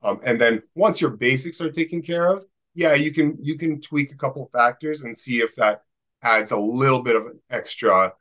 Um, 0.03 0.19
and 0.23 0.39
then 0.39 0.61
once 0.75 1.01
your 1.01 1.09
basics 1.09 1.61
are 1.61 1.71
taken 1.71 2.03
care 2.03 2.29
of, 2.29 2.45
yeah, 2.79 2.93
you 2.93 3.11
can 3.11 3.37
you 3.41 3.57
can 3.57 3.81
tweak 3.81 4.13
a 4.13 4.15
couple 4.15 4.41
of 4.41 4.51
factors 4.51 5.03
and 5.03 5.15
see 5.15 5.39
if 5.39 5.53
that 5.55 5.83
adds 6.21 6.51
a 6.51 6.57
little 6.57 7.01
bit 7.01 7.17
of 7.17 7.25
an 7.25 7.37
extra 7.49 8.13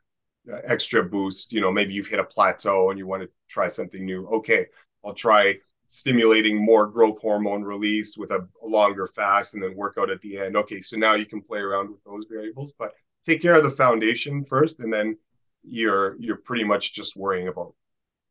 uh, 0.51 0.59
extra 0.65 1.01
boost. 1.01 1.53
You 1.53 1.61
know, 1.61 1.71
maybe 1.71 1.93
you've 1.93 2.07
hit 2.07 2.19
a 2.19 2.25
plateau 2.25 2.89
and 2.89 2.99
you 2.99 3.07
want 3.07 3.23
to 3.23 3.29
try 3.47 3.69
something 3.69 4.03
new. 4.03 4.27
Okay, 4.27 4.65
I'll 5.05 5.13
try 5.13 5.55
stimulating 5.87 6.57
more 6.63 6.87
growth 6.87 7.21
hormone 7.21 7.63
release 7.63 8.17
with 8.17 8.31
a, 8.31 8.45
a 8.61 8.67
longer 8.67 9.07
fast 9.07 9.53
and 9.53 9.63
then 9.63 9.77
work 9.77 9.95
out 9.97 10.09
at 10.09 10.19
the 10.21 10.37
end. 10.37 10.57
Okay, 10.57 10.81
so 10.81 10.97
now 10.97 11.15
you 11.15 11.25
can 11.25 11.41
play 11.41 11.59
around 11.59 11.89
with 11.89 12.03
those 12.03 12.25
variables, 12.29 12.73
but 12.77 12.91
take 13.25 13.41
care 13.41 13.55
of 13.55 13.63
the 13.63 13.69
foundation 13.69 14.43
first, 14.43 14.81
and 14.81 14.91
then 14.91 15.17
you're 15.63 16.17
you're 16.19 16.43
pretty 16.49 16.65
much 16.65 16.93
just 16.93 17.15
worrying 17.15 17.47
about 17.47 17.73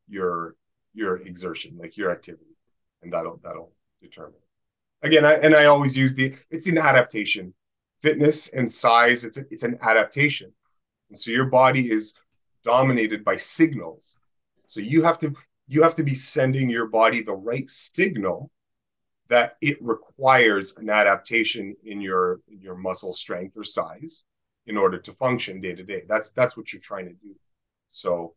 your 0.08 0.56
your 0.92 1.16
exertion, 1.22 1.78
like 1.78 1.96
your 1.96 2.10
activity, 2.10 2.54
and 3.02 3.10
that'll 3.14 3.40
that'll 3.42 3.72
determine. 4.02 4.42
Again, 5.02 5.24
I, 5.24 5.34
and 5.34 5.54
I 5.54 5.66
always 5.66 5.96
use 5.96 6.14
the 6.14 6.34
it's 6.50 6.66
an 6.66 6.78
adaptation. 6.78 7.54
Fitness 8.02 8.48
and 8.48 8.70
size, 8.70 9.24
it's 9.24 9.38
a, 9.38 9.44
it's 9.50 9.64
an 9.64 9.76
adaptation, 9.82 10.52
and 11.08 11.18
so 11.18 11.30
your 11.30 11.46
body 11.46 11.90
is 11.90 12.14
dominated 12.64 13.24
by 13.24 13.36
signals. 13.36 14.18
So 14.66 14.80
you 14.80 15.02
have 15.02 15.18
to 15.18 15.34
you 15.66 15.82
have 15.82 15.94
to 15.96 16.02
be 16.02 16.14
sending 16.14 16.68
your 16.70 16.86
body 16.86 17.22
the 17.22 17.34
right 17.34 17.68
signal 17.68 18.50
that 19.28 19.56
it 19.60 19.76
requires 19.82 20.76
an 20.78 20.90
adaptation 20.90 21.76
in 21.84 22.00
your 22.00 22.40
in 22.48 22.60
your 22.60 22.76
muscle 22.76 23.12
strength 23.12 23.56
or 23.56 23.64
size 23.64 24.24
in 24.66 24.76
order 24.76 24.98
to 24.98 25.12
function 25.14 25.60
day 25.60 25.74
to 25.74 25.82
day. 25.84 26.02
That's 26.08 26.32
that's 26.32 26.56
what 26.56 26.72
you're 26.72 26.82
trying 26.82 27.06
to 27.06 27.14
do. 27.14 27.34
So, 27.90 28.34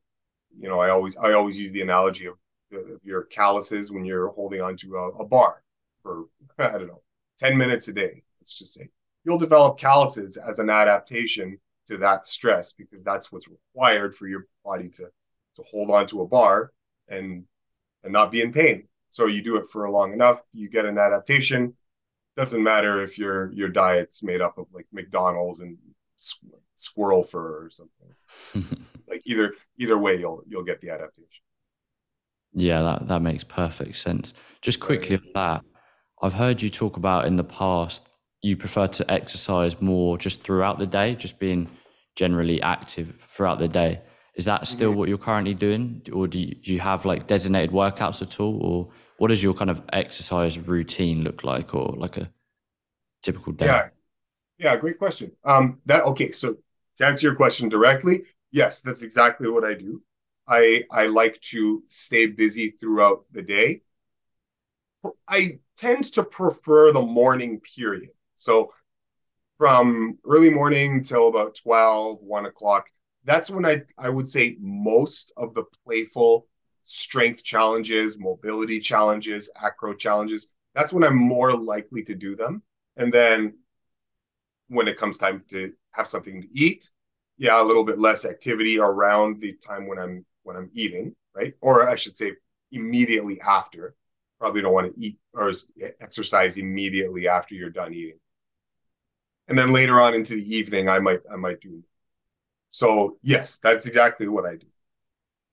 you 0.60 0.70
know, 0.70 0.80
I 0.80 0.90
always 0.90 1.18
I 1.18 1.34
always 1.34 1.58
use 1.58 1.72
the 1.72 1.82
analogy 1.82 2.28
of, 2.28 2.36
of 2.72 3.00
your 3.04 3.24
calluses 3.24 3.92
when 3.92 4.06
you're 4.06 4.30
holding 4.30 4.62
onto 4.62 4.96
a, 4.96 5.10
a 5.10 5.26
bar 5.26 5.61
for 6.02 6.26
I 6.60 6.72
don't 6.72 6.88
know 6.88 7.02
ten 7.40 7.58
minutes 7.58 7.88
a 7.88 7.94
day. 7.94 8.24
Let's 8.40 8.58
just 8.58 8.74
say 8.74 8.90
you'll 9.24 9.38
develop 9.38 9.78
calluses 9.78 10.38
as 10.38 10.60
an 10.60 10.70
adaptation 10.70 11.60
to 11.88 11.98
that 11.98 12.26
stress 12.26 12.72
because 12.72 13.04
that's 13.04 13.32
what's 13.32 13.48
required 13.48 14.16
for 14.16 14.28
your 14.28 14.48
body 14.64 14.90
to 14.90 15.08
to 15.56 15.64
hold 15.64 15.92
on 15.92 16.08
to 16.08 16.22
a 16.22 16.28
bar 16.28 16.72
and 17.08 17.44
and 18.04 18.14
not 18.14 18.32
be 18.32 18.42
in 18.42 18.52
pain. 18.52 18.88
So 19.10 19.26
you 19.26 19.44
do 19.44 19.58
it 19.58 19.70
for 19.70 19.90
long 19.90 20.14
enough, 20.14 20.42
you 20.54 20.70
get 20.70 20.86
an 20.86 20.98
adaptation. 20.98 21.76
Doesn't 22.38 22.64
matter 22.64 23.04
if 23.04 23.18
your 23.18 23.52
your 23.52 23.70
diet's 23.70 24.24
made 24.24 24.42
up 24.42 24.58
of 24.58 24.68
like 24.74 24.88
McDonald's 24.92 25.60
and 25.60 25.78
squirrel 26.78 27.24
fur 27.24 27.66
or 27.66 27.70
something. 27.70 28.78
like 29.08 29.22
either 29.26 29.54
either 29.78 29.98
way, 29.98 30.18
you'll 30.18 30.44
you'll 30.48 30.64
get 30.64 30.82
the 30.82 30.90
adaptation. 30.90 31.44
Yeah, 32.54 32.82
that 32.82 33.08
that 33.08 33.22
makes 33.22 33.44
perfect 33.44 33.98
sense. 33.98 34.34
Just 34.62 34.80
quickly 34.80 35.18
on 35.18 35.24
that, 35.34 35.66
I've 36.22 36.34
heard 36.34 36.62
you 36.62 36.70
talk 36.70 36.98
about 36.98 37.26
in 37.26 37.36
the 37.36 37.44
past 37.44 38.04
you 38.42 38.58
prefer 38.58 38.88
to 38.88 39.12
exercise 39.12 39.80
more 39.82 40.18
just 40.18 40.42
throughout 40.42 40.80
the 40.80 40.88
day, 40.88 41.16
just 41.16 41.40
being 41.40 41.70
generally 42.16 42.62
active 42.62 43.14
throughout 43.30 43.60
the 43.60 43.68
day. 43.68 44.02
Is 44.36 44.46
that 44.46 44.68
still 44.68 44.90
mm-hmm. 44.90 45.00
what 45.00 45.10
you're 45.10 45.18
currently 45.18 45.54
doing, 45.54 46.02
or 46.14 46.28
do 46.28 46.40
you, 46.40 46.56
do 46.56 46.74
you 46.74 46.80
have 46.80 47.06
like 47.06 47.28
designated 47.28 47.72
workouts 47.72 48.22
at 48.22 48.40
all, 48.40 48.58
or 48.62 48.90
what 49.18 49.28
does 49.28 49.44
your 49.44 49.54
kind 49.54 49.70
of 49.70 49.82
exercise 49.94 50.58
routine 50.58 51.24
look 51.24 51.44
like, 51.44 51.76
or 51.76 51.94
like 51.98 52.18
a 52.18 52.32
typical 53.22 53.54
day? 53.54 53.66
Yeah, 53.66 53.90
yeah, 54.58 54.78
great 54.78 54.98
question. 54.98 55.32
Um, 55.44 55.80
that 55.86 56.04
okay. 56.06 56.32
So 56.32 56.58
to 56.98 57.06
answer 57.06 57.28
your 57.28 57.36
question 57.36 57.70
directly, 57.70 58.24
yes, 58.52 58.82
that's 58.82 59.04
exactly 59.04 59.50
what 59.50 59.66
I 59.66 59.74
do. 59.74 60.02
I 60.48 60.84
I 60.90 61.08
like 61.08 61.40
to 61.52 61.84
stay 61.86 62.26
busy 62.28 62.72
throughout 62.72 63.26
the 63.32 63.42
day. 63.42 63.82
I 65.28 65.60
tend 65.78 66.06
to 66.14 66.24
prefer 66.24 66.92
the 66.92 67.02
morning 67.02 67.62
period. 67.76 68.10
So 68.36 68.74
from 69.58 70.18
early 70.26 70.50
morning 70.50 71.04
till 71.04 71.28
about 71.28 71.56
12, 71.56 72.22
1 72.22 72.46
o'clock, 72.46 72.88
that's 73.24 73.50
when 73.50 73.66
I, 73.66 73.84
I 73.98 74.10
would 74.10 74.28
say 74.28 74.58
most 74.60 75.34
of 75.38 75.54
the 75.54 75.64
playful 75.86 76.48
strength 76.86 77.44
challenges, 77.44 78.20
mobility 78.20 78.80
challenges, 78.80 79.50
acro 79.62 79.94
challenges, 79.94 80.48
that's 80.74 80.92
when 80.92 81.04
I'm 81.04 81.16
more 81.16 81.54
likely 81.54 82.04
to 82.04 82.16
do 82.16 82.36
them. 82.36 82.64
And 82.98 83.14
then 83.14 83.54
when 84.68 84.88
it 84.88 84.98
comes 84.98 85.18
time 85.18 85.44
to 85.50 85.74
have 85.92 86.08
something 86.08 86.42
to 86.42 86.48
eat, 86.54 86.90
yeah, 87.38 87.62
a 87.62 87.66
little 87.66 87.84
bit 87.84 88.00
less 88.00 88.26
activity 88.26 88.80
around 88.80 89.40
the 89.40 89.54
time 89.54 89.88
when 89.88 90.00
I'm 90.00 90.26
when 90.44 90.56
I'm 90.56 90.70
eating, 90.74 91.16
right? 91.36 91.54
Or 91.62 91.88
I 91.88 91.96
should 91.96 92.16
say 92.16 92.34
immediately 92.72 93.40
after. 93.42 93.96
Probably 94.42 94.62
don't 94.62 94.74
want 94.74 94.94
to 94.94 95.02
eat 95.02 95.20
or 95.36 95.54
exercise 96.02 96.58
immediately 96.58 97.30
after 97.30 97.56
you're 97.56 97.70
done 97.70 97.94
eating. 97.94 98.20
And 99.48 99.58
then 99.58 99.72
later 99.72 100.02
on 100.02 100.14
into 100.16 100.36
the 100.36 100.56
evening, 100.56 100.90
I 100.90 101.00
might 101.00 101.22
I 101.32 101.36
might 101.36 101.62
do. 101.62 101.84
So 102.72 103.18
yes, 103.24 103.60
that's 103.60 103.88
exactly 103.88 104.28
what 104.30 104.46
I 104.46 104.58
do. 104.58 104.68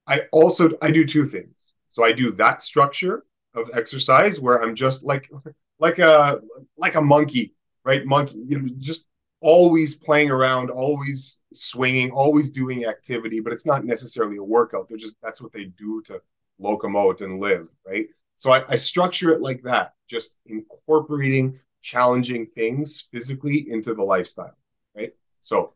I 0.07 0.23
also 0.33 0.71
I 0.83 0.91
do 0.91 1.07
two 1.07 1.27
things. 1.27 1.73
So 1.93 2.05
I 2.05 2.13
do 2.13 2.33
that 2.33 2.63
structure 2.63 3.25
of 3.55 3.71
exercise 3.75 4.41
where 4.41 4.63
I'm 4.63 4.75
just 4.75 5.05
like 5.05 5.31
like 5.81 5.99
a 6.01 6.41
like 6.77 6.97
a 6.97 7.03
monkey, 7.03 7.55
right? 7.85 8.07
Monkey, 8.07 8.45
you 8.49 8.61
know, 8.61 8.75
just 8.79 9.05
always 9.41 9.95
playing 9.97 10.31
around, 10.31 10.71
always 10.71 11.41
swinging, 11.55 12.11
always 12.13 12.51
doing 12.51 12.87
activity, 12.87 13.41
but 13.41 13.53
it's 13.53 13.67
not 13.67 13.85
necessarily 13.85 14.39
a 14.39 14.45
workout. 14.45 14.89
They're 14.89 14.99
just 14.99 15.17
that's 15.23 15.43
what 15.43 15.53
they 15.53 15.67
do 15.67 16.03
to 16.05 16.21
locomote 16.61 17.23
and 17.23 17.41
live, 17.41 17.69
right? 17.87 18.09
So 18.39 18.53
I, 18.53 18.65
I 18.69 18.77
structure 18.77 19.31
it 19.33 19.43
like 19.43 19.63
that, 19.65 19.95
just 20.09 20.39
incorporating 20.47 21.61
challenging 21.83 22.47
things 22.47 23.07
physically 23.13 23.71
into 23.71 23.95
the 23.95 24.03
lifestyle, 24.03 24.57
right? 24.97 25.13
So 25.43 25.75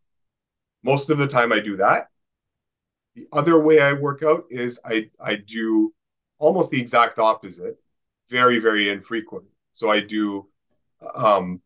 most 0.83 1.11
of 1.11 1.19
the 1.19 1.26
time 1.26 1.52
I 1.52 1.61
do 1.61 1.76
that. 1.78 2.09
The 3.14 3.26
other 3.33 3.61
way 3.62 3.81
I 3.81 3.92
work 3.92 4.23
out 4.23 4.45
is 4.50 4.81
I 4.85 5.11
I 5.21 5.37
do 5.37 5.92
almost 6.38 6.71
the 6.71 6.81
exact 6.81 7.19
opposite, 7.19 7.78
very 8.31 8.59
very 8.59 8.88
infrequent. 8.90 9.45
So 9.73 9.90
I 9.90 10.00
do 10.00 10.49
um, 11.14 11.61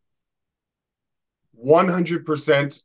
100% 1.53 2.83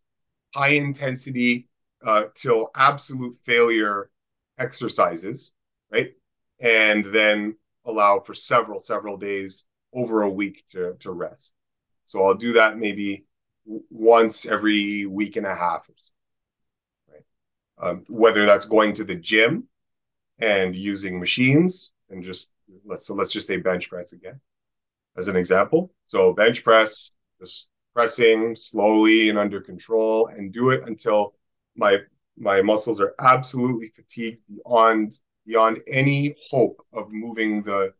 high 0.54 0.70
intensity 0.70 1.68
uh, 2.04 2.24
till 2.34 2.70
absolute 2.76 3.36
failure 3.44 4.10
exercises, 4.58 5.52
right? 5.90 6.12
And 6.60 7.04
then 7.06 7.56
allow 7.84 8.20
for 8.20 8.34
several, 8.34 8.80
several 8.80 9.16
days 9.16 9.64
over 9.92 10.22
a 10.22 10.30
week 10.30 10.64
to, 10.70 10.94
to 11.00 11.12
rest. 11.12 11.52
So 12.06 12.24
I'll 12.24 12.34
do 12.34 12.52
that 12.54 12.78
maybe 12.78 13.24
once 13.64 14.46
every 14.46 15.06
week 15.06 15.36
and 15.36 15.46
a 15.46 15.54
half 15.54 15.88
or 15.88 15.94
so, 15.96 16.12
right? 17.12 17.24
Um, 17.78 18.04
whether 18.08 18.44
that's 18.44 18.64
going 18.64 18.92
to 18.94 19.04
the 19.04 19.14
gym 19.14 19.68
and 20.38 20.74
using 20.74 21.20
machines 21.20 21.92
and 22.10 22.22
just 22.22 22.52
let's 22.84 23.06
so 23.06 23.14
let's 23.14 23.32
just 23.32 23.46
say 23.46 23.56
bench 23.56 23.88
press 23.88 24.12
again 24.12 24.40
as 25.16 25.28
an 25.28 25.36
example. 25.36 25.92
So 26.06 26.32
bench 26.32 26.64
press, 26.64 27.10
just 27.40 27.68
pressing 27.94 28.56
slowly 28.56 29.28
and 29.28 29.38
under 29.38 29.60
control 29.60 30.28
and 30.28 30.52
do 30.52 30.70
it 30.70 30.82
until 30.86 31.34
my 31.76 31.98
my 32.36 32.62
muscles 32.62 33.00
are 33.00 33.14
absolutely 33.20 33.88
fatigued 33.88 34.40
beyond 34.48 35.14
beyond 35.46 35.80
any 35.86 36.34
hope 36.50 36.84
of 36.92 37.10
moving 37.10 37.62
the 37.62 37.92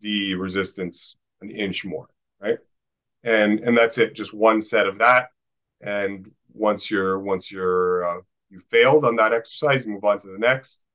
the 0.00 0.34
resistance 0.34 1.16
an 1.42 1.50
inch 1.50 1.84
more 1.84 2.08
right? 2.40 2.58
And 3.22 3.60
and 3.60 3.76
that's 3.76 3.98
it 3.98 4.14
just 4.14 4.32
one 4.32 4.62
set 4.62 4.86
of 4.86 4.98
that. 4.98 5.28
And 5.80 6.30
once 6.52 6.90
you're 6.90 7.18
once 7.18 7.50
you're 7.52 8.04
uh, 8.04 8.20
you 8.48 8.60
failed 8.60 9.04
on 9.04 9.16
that 9.16 9.32
exercise 9.32 9.86
move 9.86 10.04
on 10.04 10.18
to 10.20 10.28
the 10.28 10.38
next 10.38 10.86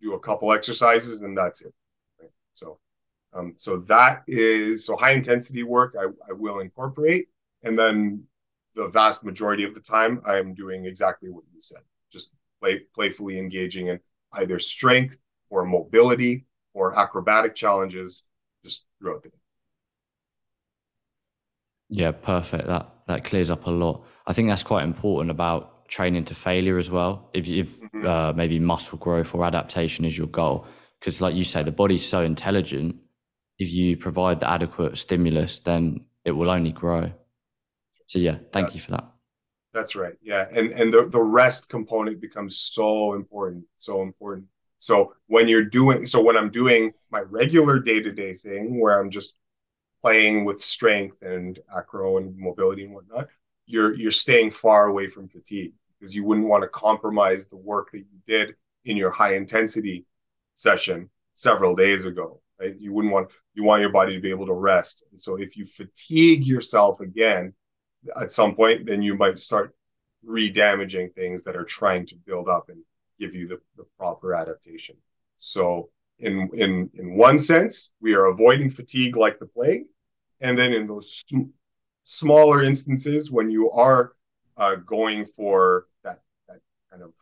do 0.00 0.14
a 0.14 0.20
couple 0.20 0.52
exercises 0.52 1.22
and 1.22 1.38
that's 1.38 1.62
it 1.62 1.72
right? 2.20 2.30
so 2.54 2.78
um, 3.34 3.54
so 3.56 3.78
that 3.78 4.24
is 4.26 4.84
so 4.84 4.96
high 4.96 5.12
intensity 5.12 5.62
work 5.62 5.94
I, 5.98 6.04
I 6.28 6.32
will 6.32 6.60
incorporate. 6.60 7.28
And 7.62 7.78
then 7.78 8.24
the 8.74 8.88
vast 8.88 9.24
majority 9.24 9.64
of 9.64 9.74
the 9.74 9.80
time 9.80 10.20
I 10.26 10.38
am 10.38 10.54
doing 10.54 10.84
exactly 10.84 11.30
what 11.30 11.44
you 11.54 11.62
said, 11.62 11.80
just 12.12 12.30
play, 12.60 12.80
playfully 12.94 13.38
engaging 13.38 13.86
in 13.86 14.00
either 14.34 14.58
strength 14.58 15.16
or 15.52 15.66
mobility 15.66 16.46
or 16.72 16.98
acrobatic 16.98 17.54
challenges 17.54 18.24
just 18.64 18.86
throughout 18.98 19.22
the 19.22 19.28
day. 19.28 19.36
Yeah, 21.90 22.12
perfect. 22.12 22.66
That 22.66 22.88
that 23.06 23.24
clears 23.24 23.50
up 23.50 23.66
a 23.66 23.70
lot. 23.70 24.04
I 24.26 24.32
think 24.32 24.48
that's 24.48 24.62
quite 24.62 24.84
important 24.84 25.30
about 25.30 25.86
training 25.88 26.24
to 26.24 26.34
failure 26.34 26.78
as 26.78 26.90
well. 26.90 27.28
If 27.34 27.48
if 27.48 27.78
mm-hmm. 27.78 28.06
uh, 28.06 28.32
maybe 28.32 28.58
muscle 28.58 28.98
growth 28.98 29.34
or 29.34 29.44
adaptation 29.44 30.06
is 30.06 30.16
your 30.16 30.28
goal, 30.28 30.66
because 30.98 31.20
like 31.20 31.34
you 31.34 31.44
say, 31.44 31.62
the 31.62 31.70
body's 31.70 32.06
so 32.06 32.22
intelligent. 32.22 32.96
If 33.58 33.70
you 33.72 33.96
provide 33.98 34.40
the 34.40 34.50
adequate 34.50 34.96
stimulus, 34.96 35.58
then 35.58 36.06
it 36.24 36.32
will 36.32 36.50
only 36.50 36.72
grow. 36.72 37.12
So 38.06 38.18
yeah, 38.18 38.38
thank 38.52 38.68
yeah. 38.68 38.74
you 38.74 38.80
for 38.80 38.90
that. 38.92 39.04
That's 39.74 39.94
right. 39.94 40.14
Yeah. 40.22 40.46
And 40.50 40.72
and 40.72 40.92
the, 40.94 41.08
the 41.08 41.20
rest 41.20 41.68
component 41.68 42.20
becomes 42.22 42.58
so 42.58 43.12
important. 43.12 43.64
So 43.78 44.02
important. 44.02 44.46
So 44.82 45.14
when 45.28 45.46
you're 45.46 45.64
doing 45.64 46.04
so 46.04 46.20
when 46.20 46.36
I'm 46.36 46.50
doing 46.50 46.92
my 47.08 47.20
regular 47.20 47.78
day-to-day 47.78 48.34
thing 48.38 48.80
where 48.80 48.98
I'm 48.98 49.10
just 49.10 49.36
playing 50.02 50.44
with 50.44 50.60
strength 50.60 51.22
and 51.22 51.56
acro 51.72 52.16
and 52.16 52.36
mobility 52.36 52.82
and 52.82 52.92
whatnot, 52.92 53.28
you're 53.66 53.94
you're 53.94 54.10
staying 54.10 54.50
far 54.50 54.88
away 54.88 55.06
from 55.06 55.28
fatigue 55.28 55.72
because 56.00 56.16
you 56.16 56.24
wouldn't 56.24 56.48
want 56.48 56.64
to 56.64 56.68
compromise 56.68 57.46
the 57.46 57.56
work 57.56 57.92
that 57.92 58.00
you 58.00 58.18
did 58.26 58.56
in 58.84 58.96
your 58.96 59.12
high 59.12 59.36
intensity 59.36 60.04
session 60.54 61.08
several 61.36 61.76
days 61.76 62.04
ago. 62.04 62.40
Right? 62.58 62.74
You 62.76 62.92
wouldn't 62.92 63.14
want 63.14 63.30
you 63.54 63.62
want 63.62 63.82
your 63.82 63.92
body 63.92 64.16
to 64.16 64.20
be 64.20 64.30
able 64.30 64.46
to 64.46 64.52
rest. 64.52 65.04
And 65.12 65.20
so 65.20 65.36
if 65.36 65.56
you 65.56 65.64
fatigue 65.64 66.44
yourself 66.44 66.98
again, 66.98 67.54
at 68.20 68.32
some 68.32 68.56
point, 68.56 68.86
then 68.86 69.00
you 69.00 69.14
might 69.14 69.38
start 69.38 69.76
re-damaging 70.24 71.10
things 71.10 71.44
that 71.44 71.54
are 71.54 71.62
trying 71.62 72.04
to 72.06 72.16
build 72.16 72.48
up 72.48 72.68
and 72.68 72.82
give 73.22 73.34
you 73.34 73.46
the, 73.46 73.60
the 73.76 73.86
proper 73.98 74.34
adaptation. 74.34 74.96
So 75.38 75.90
in 76.18 76.48
in 76.54 76.90
in 76.94 77.16
one 77.16 77.38
sense, 77.38 77.92
we 78.00 78.14
are 78.14 78.26
avoiding 78.26 78.70
fatigue 78.70 79.16
like 79.16 79.38
the 79.38 79.46
plague, 79.46 79.84
and 80.40 80.56
then 80.58 80.72
in 80.72 80.86
those 80.86 81.08
sm- 81.20 81.52
smaller 82.02 82.62
instances 82.62 83.30
when 83.30 83.50
you 83.50 83.70
are 83.70 84.12
uh, 84.56 84.76
going 84.96 85.26
for 85.36 85.86
that 86.04 86.18
that 86.48 86.60
kind 86.90 87.02
of 87.02 87.12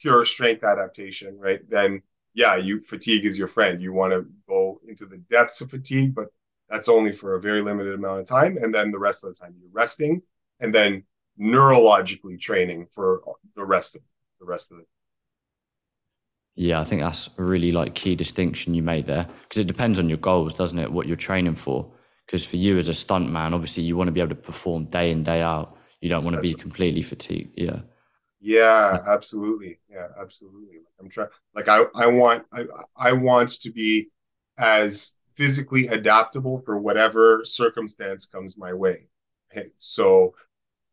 pure 0.00 0.24
strength 0.24 0.64
adaptation, 0.64 1.38
right? 1.38 1.62
Then 1.68 2.02
yeah, 2.34 2.56
you 2.56 2.80
fatigue 2.80 3.24
is 3.24 3.38
your 3.38 3.48
friend. 3.48 3.82
You 3.82 3.92
want 3.92 4.12
to 4.12 4.26
go 4.48 4.80
into 4.88 5.06
the 5.06 5.18
depths 5.34 5.60
of 5.60 5.70
fatigue, 5.70 6.14
but 6.14 6.28
that's 6.68 6.88
only 6.88 7.12
for 7.12 7.34
a 7.34 7.40
very 7.40 7.60
limited 7.60 7.94
amount 7.94 8.20
of 8.20 8.26
time. 8.26 8.56
And 8.62 8.72
then 8.72 8.90
the 8.90 8.98
rest 8.98 9.24
of 9.24 9.30
the 9.30 9.40
time 9.40 9.54
you're 9.58 9.70
resting 9.72 10.22
and 10.60 10.72
then 10.72 11.02
neurologically 11.38 12.38
training 12.38 12.86
for 12.94 13.22
the 13.56 13.64
rest 13.64 13.96
of 13.96 14.02
the 14.40 14.46
rest 14.46 14.72
of 14.72 14.78
it. 14.78 14.86
Yeah, 16.56 16.80
I 16.80 16.84
think 16.84 17.00
that's 17.00 17.30
a 17.38 17.42
really 17.42 17.70
like 17.70 17.94
key 17.94 18.14
distinction 18.16 18.74
you 18.74 18.82
made 18.82 19.06
there 19.06 19.28
because 19.42 19.58
it 19.58 19.66
depends 19.66 19.98
on 19.98 20.08
your 20.08 20.18
goals, 20.18 20.54
doesn't 20.54 20.78
it? 20.78 20.90
What 20.92 21.06
you're 21.06 21.16
training 21.16 21.54
for. 21.54 21.90
Because 22.26 22.44
for 22.44 22.56
you 22.56 22.78
as 22.78 22.88
a 22.88 22.94
stunt 22.94 23.30
man, 23.30 23.54
obviously 23.54 23.82
you 23.82 23.96
want 23.96 24.08
to 24.08 24.12
be 24.12 24.20
able 24.20 24.30
to 24.30 24.34
perform 24.34 24.84
day 24.86 25.10
in 25.10 25.24
day 25.24 25.42
out. 25.42 25.76
You 26.00 26.08
don't 26.08 26.24
want 26.24 26.34
to 26.34 26.38
that's 26.38 26.48
be 26.48 26.54
right. 26.54 26.62
completely 26.62 27.02
fatigued. 27.02 27.58
Yeah. 27.58 27.80
Yeah, 28.40 29.00
absolutely. 29.06 29.80
Yeah, 29.90 30.08
absolutely. 30.20 30.78
I'm 30.98 31.08
trying. 31.08 31.28
Like 31.54 31.68
I, 31.68 31.84
I 31.94 32.06
want, 32.06 32.44
I, 32.52 32.64
I 32.96 33.12
want 33.12 33.60
to 33.60 33.70
be 33.70 34.08
as 34.58 35.14
physically 35.34 35.88
adaptable 35.88 36.62
for 36.64 36.78
whatever 36.78 37.44
circumstance 37.44 38.26
comes 38.26 38.56
my 38.56 38.72
way. 38.72 39.06
So, 39.78 40.34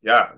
yeah, 0.02 0.30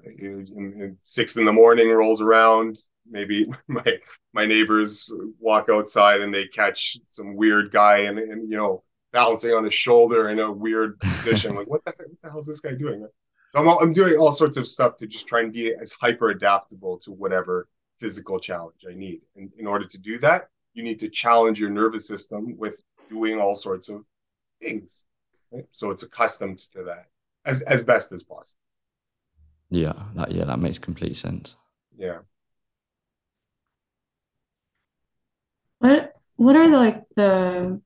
six 1.04 1.36
in 1.36 1.44
the 1.44 1.52
morning 1.52 1.90
rolls 1.90 2.20
around. 2.20 2.78
Maybe 3.08 3.50
my 3.68 3.98
my 4.32 4.44
neighbors 4.44 5.12
walk 5.38 5.68
outside 5.70 6.20
and 6.20 6.32
they 6.32 6.46
catch 6.46 6.98
some 7.06 7.36
weird 7.36 7.70
guy 7.70 7.98
and, 7.98 8.18
and 8.18 8.50
you 8.50 8.56
know 8.56 8.82
balancing 9.12 9.52
on 9.52 9.64
his 9.64 9.74
shoulder 9.74 10.28
in 10.28 10.38
a 10.38 10.50
weird 10.50 10.98
position. 11.00 11.54
like, 11.56 11.68
what 11.68 11.84
the, 11.84 11.92
what 11.96 12.22
the 12.22 12.30
hell 12.30 12.38
is 12.38 12.46
this 12.46 12.60
guy 12.60 12.74
doing? 12.74 13.06
So 13.52 13.60
I'm, 13.60 13.68
I'm 13.68 13.92
doing 13.92 14.16
all 14.16 14.32
sorts 14.32 14.56
of 14.56 14.66
stuff 14.66 14.96
to 14.98 15.06
just 15.06 15.26
try 15.26 15.40
and 15.40 15.52
be 15.52 15.74
as 15.74 15.92
hyper 15.92 16.30
adaptable 16.30 16.98
to 16.98 17.10
whatever 17.10 17.66
physical 17.98 18.38
challenge 18.38 18.84
I 18.88 18.94
need. 18.94 19.20
And 19.36 19.50
in 19.58 19.66
order 19.66 19.86
to 19.86 19.98
do 19.98 20.18
that, 20.20 20.48
you 20.74 20.82
need 20.82 21.00
to 21.00 21.08
challenge 21.08 21.58
your 21.58 21.70
nervous 21.70 22.06
system 22.06 22.56
with 22.56 22.82
doing 23.08 23.40
all 23.40 23.56
sorts 23.56 23.88
of 23.88 24.04
things. 24.62 25.04
Right? 25.50 25.66
So 25.72 25.90
it's 25.90 26.04
accustomed 26.04 26.58
to 26.72 26.84
that 26.84 27.06
as 27.44 27.62
as 27.62 27.82
best 27.82 28.12
as 28.12 28.22
possible. 28.22 28.58
Yeah, 29.70 29.94
that 30.14 30.32
yeah, 30.32 30.44
that 30.44 30.58
makes 30.58 30.78
complete 30.78 31.16
sense. 31.16 31.56
Yeah. 31.96 32.18
What 35.80 36.12
what 36.36 36.56
are 36.56 36.70
the, 36.70 36.76
like 36.76 37.02
the 37.16 37.80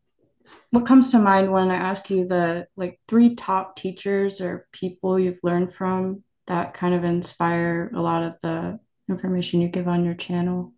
what 0.70 0.86
comes 0.86 1.10
to 1.12 1.18
mind 1.18 1.50
when 1.50 1.70
I 1.70 1.76
ask 1.76 2.10
you 2.10 2.26
the 2.26 2.66
like 2.76 3.00
three 3.08 3.36
top 3.36 3.76
teachers 3.76 4.40
or 4.40 4.66
people 4.72 5.18
you've 5.18 5.40
learned 5.42 5.72
from 5.72 6.24
that 6.48 6.74
kind 6.74 6.94
of 6.94 7.04
inspire 7.04 7.90
a 7.94 8.00
lot 8.00 8.22
of 8.22 8.40
the 8.40 8.80
information 9.08 9.60
you 9.60 9.68
give 9.68 9.86
on 9.88 10.04
your 10.04 10.14
channel 10.14 10.72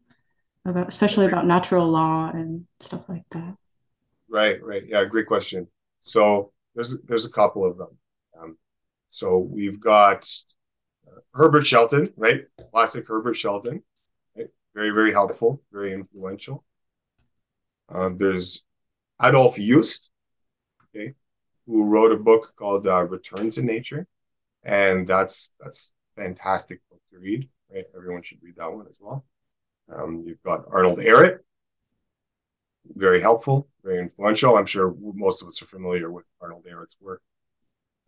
about 0.67 0.89
especially 0.89 1.27
about 1.27 1.47
natural 1.47 1.89
law 1.89 2.31
and 2.31 2.67
stuff 2.81 3.09
like 3.09 3.25
that. 3.31 3.57
Right, 4.29 4.63
right. 4.63 4.83
Yeah, 4.87 5.05
great 5.07 5.27
question. 5.27 5.67
So 6.03 6.53
there's 6.75 7.01
there's 7.03 7.25
a 7.25 7.31
couple 7.31 7.65
of 7.65 7.79
them. 7.79 7.99
Um, 8.39 8.59
so 9.11 9.39
we've 9.39 9.81
got 9.81 10.29
uh, 11.09 11.21
Herbert 11.33 11.67
Shelton, 11.67 12.13
right? 12.17 12.45
Classic 12.71 13.09
Herbert 13.09 13.35
Shelton, 13.35 13.83
right? 14.37 14.49
Very 14.75 14.91
very 14.91 15.13
helpful, 15.13 15.63
very 15.73 15.95
influential. 15.95 16.66
Um, 17.89 18.19
there's 18.19 18.65
Adolf 19.23 19.57
Just, 19.57 20.11
okay, 20.85 21.15
who 21.67 21.85
wrote 21.85 22.13
a 22.13 22.17
book 22.17 22.53
called 22.57 22.87
uh, 22.87 23.05
Return 23.05 23.51
to 23.53 23.63
Nature, 23.63 24.07
and 24.65 25.07
that's 25.07 25.55
that's 25.61 25.95
fantastic 26.17 26.81
book 26.91 27.01
to 27.13 27.19
read. 27.19 27.49
Right, 27.73 27.85
everyone 27.97 28.23
should 28.23 28.43
read 28.43 28.57
that 28.57 28.73
one 28.73 28.87
as 28.89 28.99
well. 29.01 29.25
Um, 29.93 30.25
you've 30.27 30.43
got 30.43 30.65
Arnold 30.71 30.99
Ehret, 30.99 31.39
very 32.95 33.21
helpful, 33.21 33.69
very 33.83 34.01
influential. 34.01 34.57
I'm 34.57 34.67
sure 34.67 34.95
most 35.01 35.43
of 35.43 35.49
us 35.49 35.63
are 35.63 35.67
familiar 35.67 36.11
with 36.11 36.25
Arnold 36.41 36.65
Ehret's 36.71 36.97
work. 37.01 37.23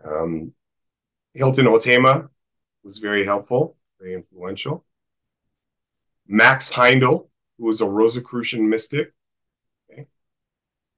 Um, 0.05 0.53
Hilton 1.35 1.67
Hotema, 1.67 2.29
was 2.83 2.99
very 2.99 3.25
helpful, 3.25 3.77
very 4.01 4.15
influential. 4.15 4.85
Max 6.27 6.71
Heindel, 6.71 7.29
who 7.59 7.67
was 7.67 7.81
a 7.81 7.87
Rosicrucian 7.87 8.69
mystic, 8.69 9.13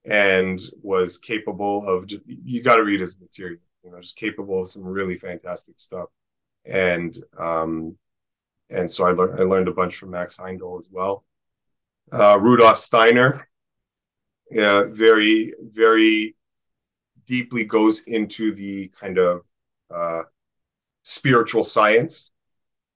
and 0.05 0.59
was 0.81 1.17
capable 1.17 1.87
of 1.87 2.11
you 2.25 2.61
got 2.61 2.77
to 2.77 2.83
read 2.83 2.99
his 2.99 3.19
material, 3.19 3.59
you 3.83 3.91
know, 3.91 4.01
just 4.01 4.17
capable 4.17 4.61
of 4.61 4.69
some 4.69 4.83
really 4.83 5.17
fantastic 5.17 5.79
stuff. 5.79 6.09
And 6.65 7.15
um, 7.37 7.97
and 8.69 8.89
so 8.89 9.05
I 9.05 9.11
learned 9.11 9.39
I 9.39 9.43
learned 9.43 9.67
a 9.67 9.73
bunch 9.73 9.95
from 9.95 10.11
Max 10.11 10.37
Heindel 10.37 10.79
as 10.79 10.87
well. 10.89 11.23
Uh, 12.11 12.37
Rudolf 12.39 12.79
Steiner, 12.79 13.47
uh, 14.57 14.85
very 14.85 15.53
very 15.61 16.35
deeply 17.25 17.63
goes 17.63 18.01
into 18.01 18.53
the 18.53 18.91
kind 18.99 19.17
of 19.17 19.41
uh, 19.93 20.23
spiritual 21.03 21.63
science 21.63 22.31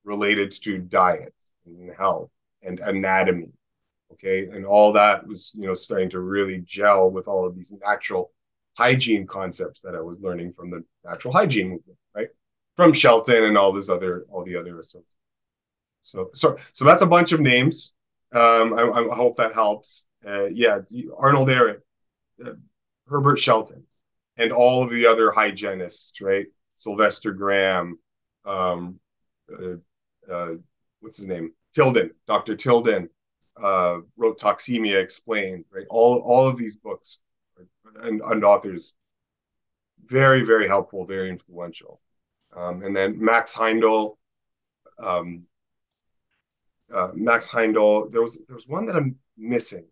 related 0.03 0.51
to 0.51 0.77
diet 0.77 1.33
and 1.65 1.91
health 1.95 2.29
and 2.61 2.79
anatomy. 2.79 3.49
Okay. 4.15 4.47
And 4.47 4.65
all 4.65 4.91
that 4.93 5.25
was, 5.25 5.53
you 5.57 5.67
know, 5.67 5.73
starting 5.73 6.09
to 6.11 6.19
really 6.19 6.59
gel 6.59 7.11
with 7.11 7.27
all 7.27 7.45
of 7.45 7.55
these 7.55 7.73
natural 7.83 8.31
hygiene 8.77 9.25
concepts 9.25 9.81
that 9.81 9.95
I 9.95 10.01
was 10.01 10.21
learning 10.21 10.53
from 10.53 10.69
the 10.69 10.83
natural 11.03 11.33
hygiene 11.33 11.69
movement, 11.69 11.97
right? 12.15 12.27
From 12.75 12.93
Shelton 12.93 13.45
and 13.45 13.57
all 13.57 13.71
this 13.71 13.89
other, 13.89 14.25
all 14.29 14.43
the 14.43 14.55
other 14.55 14.79
associates. 14.79 15.15
So, 16.01 16.29
so, 16.33 16.57
so 16.73 16.85
that's 16.85 17.01
a 17.01 17.07
bunch 17.07 17.31
of 17.31 17.39
names. 17.39 17.93
Um, 18.33 18.73
I, 18.73 18.81
I 18.83 19.15
hope 19.15 19.37
that 19.37 19.53
helps. 19.53 20.05
Uh, 20.25 20.45
yeah, 20.45 20.79
Arnold 21.17 21.49
Ehret, 21.49 21.81
uh, 22.45 22.51
Herbert 23.07 23.39
Shelton, 23.39 23.83
and 24.37 24.51
all 24.51 24.83
of 24.83 24.89
the 24.89 25.05
other 25.05 25.31
hygienists, 25.31 26.19
right? 26.21 26.47
Sylvester 26.75 27.31
Graham, 27.31 27.99
um, 28.45 28.99
uh, 29.51 30.31
uh, 30.31 30.55
what's 30.99 31.17
his 31.17 31.27
name? 31.27 31.53
Tilden, 31.73 32.11
Dr. 32.27 32.55
Tilden, 32.55 33.09
uh, 33.61 33.99
wrote 34.17 34.39
Toxemia 34.39 35.01
Explained, 35.01 35.65
right? 35.71 35.85
All, 35.89 36.19
all 36.19 36.47
of 36.47 36.57
these 36.57 36.75
books 36.75 37.19
and, 38.01 38.21
and 38.21 38.43
authors, 38.43 38.95
very, 40.05 40.43
very 40.43 40.67
helpful, 40.67 41.05
very 41.05 41.29
influential. 41.29 42.01
Um, 42.55 42.83
and 42.83 42.95
then 42.95 43.19
Max 43.19 43.55
Heindel, 43.55 44.17
um, 44.99 45.43
uh, 46.93 47.09
Max 47.13 47.49
Heindel. 47.49 48.11
There 48.11 48.21
was 48.21 48.39
there 48.47 48.55
was 48.55 48.67
one 48.67 48.85
that 48.85 48.95
I'm 48.95 49.17
missing 49.37 49.85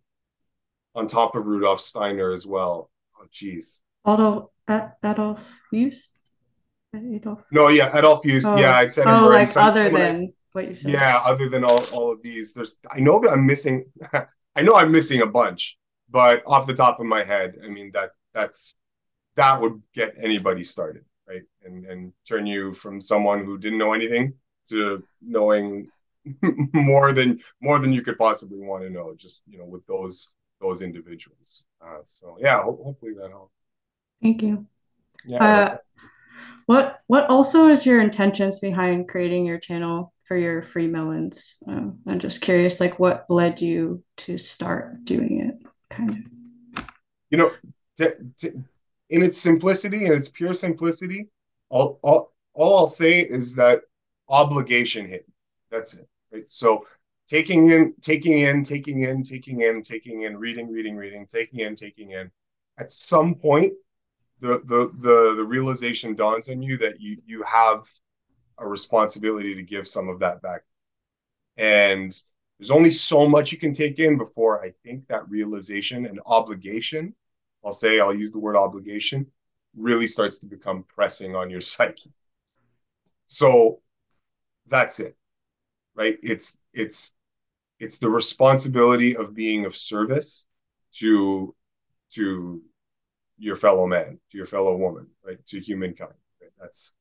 on 0.94 1.06
top 1.06 1.34
of 1.34 1.46
Rudolf 1.46 1.80
Steiner 1.80 2.32
as 2.32 2.46
well. 2.46 2.90
Oh, 3.20 3.26
geez. 3.30 3.82
Adolf 4.06 4.50
Adolf 4.68 5.46
Fuest. 5.70 6.08
Adolf. 6.94 7.42
No, 7.50 7.68
yeah, 7.68 7.96
Adolf 7.96 8.22
Fuest. 8.22 8.46
Oh. 8.46 8.56
Yeah, 8.56 8.76
I 8.76 8.86
said. 8.86 9.06
Oh, 9.06 9.28
like 9.28 9.54
other 9.56 9.90
than 9.90 10.32
what 10.54 10.68
you 10.68 10.74
said. 10.74 10.90
Yeah, 10.90 11.20
other 11.24 11.48
than 11.48 11.64
all, 11.64 11.84
all 11.92 12.12
of 12.12 12.22
these, 12.22 12.52
there's. 12.52 12.76
I 12.90 13.00
know 13.00 13.18
that 13.20 13.30
I'm 13.30 13.46
missing. 13.46 13.86
I 14.56 14.62
know 14.62 14.76
I'm 14.76 14.92
missing 14.92 15.22
a 15.22 15.26
bunch, 15.26 15.76
but 16.10 16.42
off 16.46 16.66
the 16.66 16.74
top 16.74 17.00
of 17.00 17.06
my 17.06 17.22
head, 17.24 17.56
I 17.64 17.68
mean 17.68 17.90
that 17.92 18.10
that's 18.32 18.74
that 19.36 19.60
would 19.60 19.82
get 19.94 20.14
anybody 20.16 20.64
started, 20.64 21.04
right? 21.28 21.42
And 21.64 21.84
and 21.86 22.12
turn 22.28 22.46
you 22.46 22.72
from 22.72 23.00
someone 23.00 23.44
who 23.44 23.58
didn't 23.58 23.78
know 23.78 23.92
anything 23.92 24.34
to 24.68 25.02
knowing 25.20 25.88
more 26.72 27.12
than 27.12 27.40
more 27.60 27.78
than 27.78 27.92
you 27.92 28.02
could 28.02 28.18
possibly 28.18 28.60
want 28.60 28.84
to 28.84 28.90
know. 28.90 29.14
Just 29.16 29.42
you 29.48 29.58
know, 29.58 29.66
with 29.66 29.86
those 29.86 30.30
those 30.60 30.82
individuals. 30.82 31.64
Uh, 31.84 32.02
so 32.06 32.36
yeah, 32.40 32.62
ho- 32.62 32.80
hopefully 32.82 33.12
that 33.14 33.30
helps. 33.30 33.52
Thank 34.22 34.42
you. 34.42 34.66
Yeah. 35.26 35.44
Uh, 35.44 35.76
what 36.66 37.00
what 37.06 37.28
also 37.28 37.68
is 37.68 37.86
your 37.86 38.00
intentions 38.00 38.58
behind 38.58 39.08
creating 39.08 39.44
your 39.44 39.58
channel 39.58 40.12
for 40.24 40.36
your 40.36 40.62
free 40.62 40.86
melons? 40.86 41.56
Um, 41.66 41.98
I'm 42.06 42.18
just 42.18 42.40
curious, 42.40 42.80
like 42.80 42.98
what 42.98 43.26
led 43.28 43.60
you 43.60 44.02
to 44.18 44.38
start 44.38 45.04
doing 45.04 45.40
it, 45.40 45.68
kind 45.90 46.10
of. 46.76 46.84
You 47.30 47.38
know, 47.38 47.50
to, 47.96 48.16
to, 48.38 48.64
in 49.10 49.22
its 49.22 49.38
simplicity, 49.38 50.06
in 50.06 50.12
its 50.12 50.28
pure 50.28 50.54
simplicity, 50.54 51.28
all, 51.68 51.98
all 52.02 52.32
all 52.54 52.78
I'll 52.78 52.86
say 52.86 53.20
is 53.20 53.54
that 53.56 53.82
obligation 54.28 55.08
hit. 55.08 55.26
That's 55.70 55.94
it. 55.94 56.08
Right. 56.32 56.50
So 56.50 56.86
taking 57.28 57.70
in, 57.70 57.94
taking 58.00 58.38
in, 58.40 58.62
taking 58.62 59.00
in, 59.00 59.22
taking 59.22 59.60
in, 59.60 59.82
taking 59.82 60.22
in, 60.22 60.36
reading, 60.36 60.70
reading, 60.70 60.96
reading, 60.96 61.26
taking 61.26 61.60
in, 61.60 61.74
taking 61.74 62.12
in. 62.12 62.30
At 62.78 62.90
some 62.90 63.34
point, 63.34 63.72
the 64.44 64.92
the 64.98 65.34
the, 65.36 65.44
realization 65.44 66.14
dawns 66.14 66.48
on 66.48 66.62
you 66.62 66.76
that 66.78 67.00
you 67.00 67.20
you 67.26 67.42
have 67.42 67.88
a 68.58 68.68
responsibility 68.68 69.54
to 69.54 69.62
give 69.62 69.88
some 69.88 70.08
of 70.08 70.20
that 70.20 70.42
back. 70.42 70.62
And 71.56 72.12
there's 72.58 72.70
only 72.70 72.90
so 72.90 73.28
much 73.28 73.52
you 73.52 73.58
can 73.58 73.72
take 73.72 73.98
in 73.98 74.18
before 74.18 74.62
I 74.62 74.72
think 74.84 75.08
that 75.08 75.28
realization 75.28 76.06
and 76.06 76.20
obligation, 76.26 77.14
I'll 77.64 77.72
say, 77.72 78.00
I'll 78.00 78.14
use 78.14 78.32
the 78.32 78.38
word 78.38 78.56
obligation, 78.56 79.26
really 79.76 80.06
starts 80.06 80.38
to 80.40 80.46
become 80.46 80.84
pressing 80.84 81.34
on 81.34 81.50
your 81.50 81.60
psyche. 81.72 82.12
So 83.28 83.80
that's 84.66 85.00
it. 85.00 85.16
Right? 85.94 86.18
It's 86.22 86.58
it's 86.72 87.14
it's 87.80 87.98
the 87.98 88.10
responsibility 88.10 89.16
of 89.16 89.34
being 89.34 89.64
of 89.64 89.74
service 89.74 90.46
to 90.94 91.54
to 92.10 92.62
your 93.38 93.56
fellow 93.56 93.86
man, 93.86 94.18
to 94.30 94.36
your 94.36 94.46
fellow 94.46 94.76
woman, 94.76 95.06
right? 95.24 95.44
To 95.46 95.60
humankind. 95.60 96.12
Right? 96.40 96.50
That's 96.60 96.94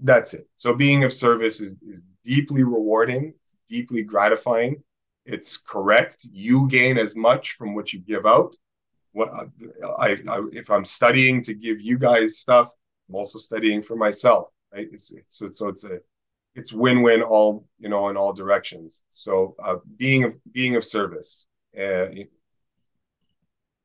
that's 0.00 0.34
it. 0.34 0.48
So 0.56 0.74
being 0.74 1.04
of 1.04 1.12
service 1.12 1.60
is, 1.60 1.76
is 1.82 2.02
deeply 2.24 2.62
rewarding, 2.62 3.34
deeply 3.68 4.02
gratifying. 4.02 4.82
It's 5.24 5.56
correct. 5.56 6.26
You 6.30 6.68
gain 6.68 6.98
as 6.98 7.16
much 7.16 7.52
from 7.52 7.74
what 7.74 7.92
you 7.92 7.98
give 7.98 8.24
out. 8.26 8.54
What 9.12 9.30
I, 9.98 10.16
I 10.28 10.42
if 10.52 10.70
I'm 10.70 10.84
studying 10.84 11.42
to 11.42 11.54
give 11.54 11.80
you 11.80 11.98
guys 11.98 12.38
stuff, 12.38 12.72
I'm 13.08 13.16
also 13.16 13.38
studying 13.38 13.82
for 13.82 13.96
myself, 13.96 14.48
right? 14.72 14.88
It's, 14.92 15.12
it's 15.12 15.38
so, 15.38 15.50
so 15.50 15.68
it's 15.68 15.84
a 15.84 15.98
it's 16.54 16.72
win-win 16.72 17.22
all 17.22 17.66
you 17.78 17.88
know 17.88 18.08
in 18.08 18.16
all 18.16 18.32
directions. 18.32 19.04
So 19.10 19.54
uh, 19.62 19.76
being 19.96 20.24
of 20.24 20.34
being 20.52 20.76
of 20.76 20.84
service 20.84 21.46
uh, 21.76 22.08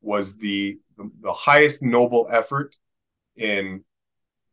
was 0.04 0.38
the, 0.38 0.80
the 0.98 1.34
highest 1.34 1.82
noble 1.82 2.28
effort 2.32 2.76
in 3.36 3.84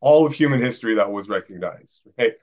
all 0.01 0.27
of 0.27 0.33
human 0.33 0.61
history 0.61 0.95
that 0.95 1.11
was 1.11 1.29
recognized. 1.29 2.03
Right? 2.19 2.35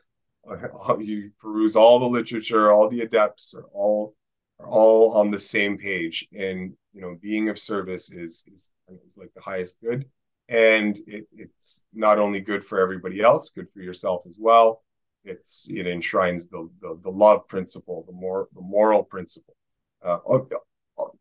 You 0.99 1.31
peruse 1.41 1.75
all 1.75 1.99
the 1.99 2.05
literature, 2.05 2.71
all 2.71 2.89
the 2.89 3.01
adepts 3.01 3.53
are 3.53 3.65
all 3.73 4.15
are 4.59 4.67
all 4.67 5.13
on 5.13 5.29
the 5.29 5.39
same 5.39 5.77
page, 5.77 6.27
and 6.35 6.73
you 6.93 7.01
know, 7.01 7.17
being 7.21 7.49
of 7.49 7.59
service 7.59 8.11
is 8.11 8.43
is, 8.51 8.71
is 9.05 9.17
like 9.17 9.33
the 9.35 9.41
highest 9.41 9.77
good, 9.81 10.05
and 10.47 10.97
it, 11.05 11.27
it's 11.35 11.83
not 11.93 12.17
only 12.17 12.39
good 12.39 12.63
for 12.63 12.79
everybody 12.79 13.21
else, 13.21 13.49
good 13.49 13.69
for 13.73 13.81
yourself 13.81 14.25
as 14.25 14.37
well. 14.39 14.83
It's 15.25 15.67
it 15.69 15.85
enshrines 15.85 16.47
the 16.47 16.69
the, 16.81 16.97
the 17.03 17.11
love 17.11 17.47
principle, 17.47 18.05
the 18.07 18.13
more 18.13 18.47
the 18.55 18.61
moral 18.61 19.03
principle. 19.03 19.55
Uh, 20.01 20.19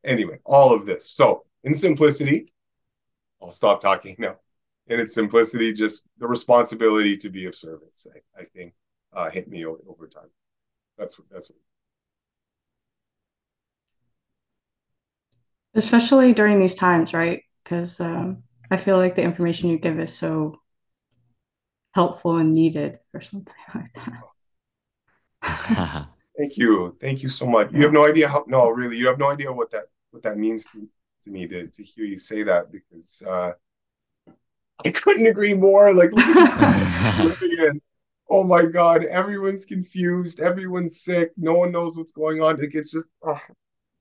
anyway, 0.04 0.38
all 0.44 0.72
of 0.74 0.86
this. 0.86 1.10
So 1.10 1.44
in 1.66 1.74
simplicity, 1.74 2.46
I'll 3.42 3.50
stop 3.50 3.80
talking 3.80 4.16
now 4.18 4.36
in 4.86 5.00
its 5.00 5.14
simplicity, 5.14 5.72
just 5.72 6.08
the 6.18 6.26
responsibility 6.26 7.16
to 7.16 7.28
be 7.28 7.46
of 7.46 7.54
service, 7.56 8.06
I, 8.14 8.20
I 8.40 8.44
think, 8.44 8.72
uh, 9.12 9.28
hit 9.30 9.48
me 9.48 9.66
over 9.66 10.06
time. 10.06 10.30
That's 10.96 11.18
what 11.18 11.28
that's 11.30 11.50
what. 11.50 11.58
Especially 15.74 16.32
during 16.32 16.60
these 16.60 16.74
times, 16.74 17.12
right? 17.12 17.42
Because 17.62 18.00
um, 18.00 18.44
I 18.70 18.76
feel 18.76 18.96
like 18.96 19.16
the 19.16 19.22
information 19.22 19.68
you 19.68 19.78
give 19.78 19.98
is 19.98 20.16
so 20.16 20.60
helpful 21.92 22.36
and 22.36 22.54
needed, 22.54 23.00
or 23.12 23.20
something 23.20 23.54
like 23.74 23.92
that. 25.42 26.06
Thank 26.38 26.58
you, 26.58 26.96
thank 27.00 27.22
you 27.22 27.30
so 27.30 27.46
much. 27.46 27.72
You 27.72 27.82
have 27.82 27.92
no 27.92 28.06
idea 28.06 28.28
how. 28.28 28.44
No, 28.46 28.68
really, 28.68 28.98
you 28.98 29.06
have 29.06 29.18
no 29.18 29.30
idea 29.30 29.50
what 29.50 29.70
that 29.70 29.84
what 30.10 30.22
that 30.22 30.36
means 30.36 30.66
to, 30.66 30.86
to 31.26 31.32
me 31.32 31.46
to 31.48 31.66
to 31.66 31.82
hear 31.82 32.04
you 32.04 32.18
say 32.18 32.42
that 32.44 32.72
because. 32.72 33.22
Uh, 33.26 33.52
I 34.84 34.90
couldn't 34.90 35.26
agree 35.26 35.54
more. 35.54 35.94
Like, 35.94 36.10
oh 38.28 38.44
my 38.44 38.66
God, 38.66 39.04
everyone's 39.04 39.64
confused. 39.64 40.40
Everyone's 40.40 41.00
sick. 41.00 41.32
No 41.36 41.54
one 41.54 41.72
knows 41.72 41.96
what's 41.96 42.12
going 42.12 42.42
on. 42.42 42.58
Like, 42.58 42.74
it's 42.74 42.90
just, 42.92 43.08
oh, 43.22 43.40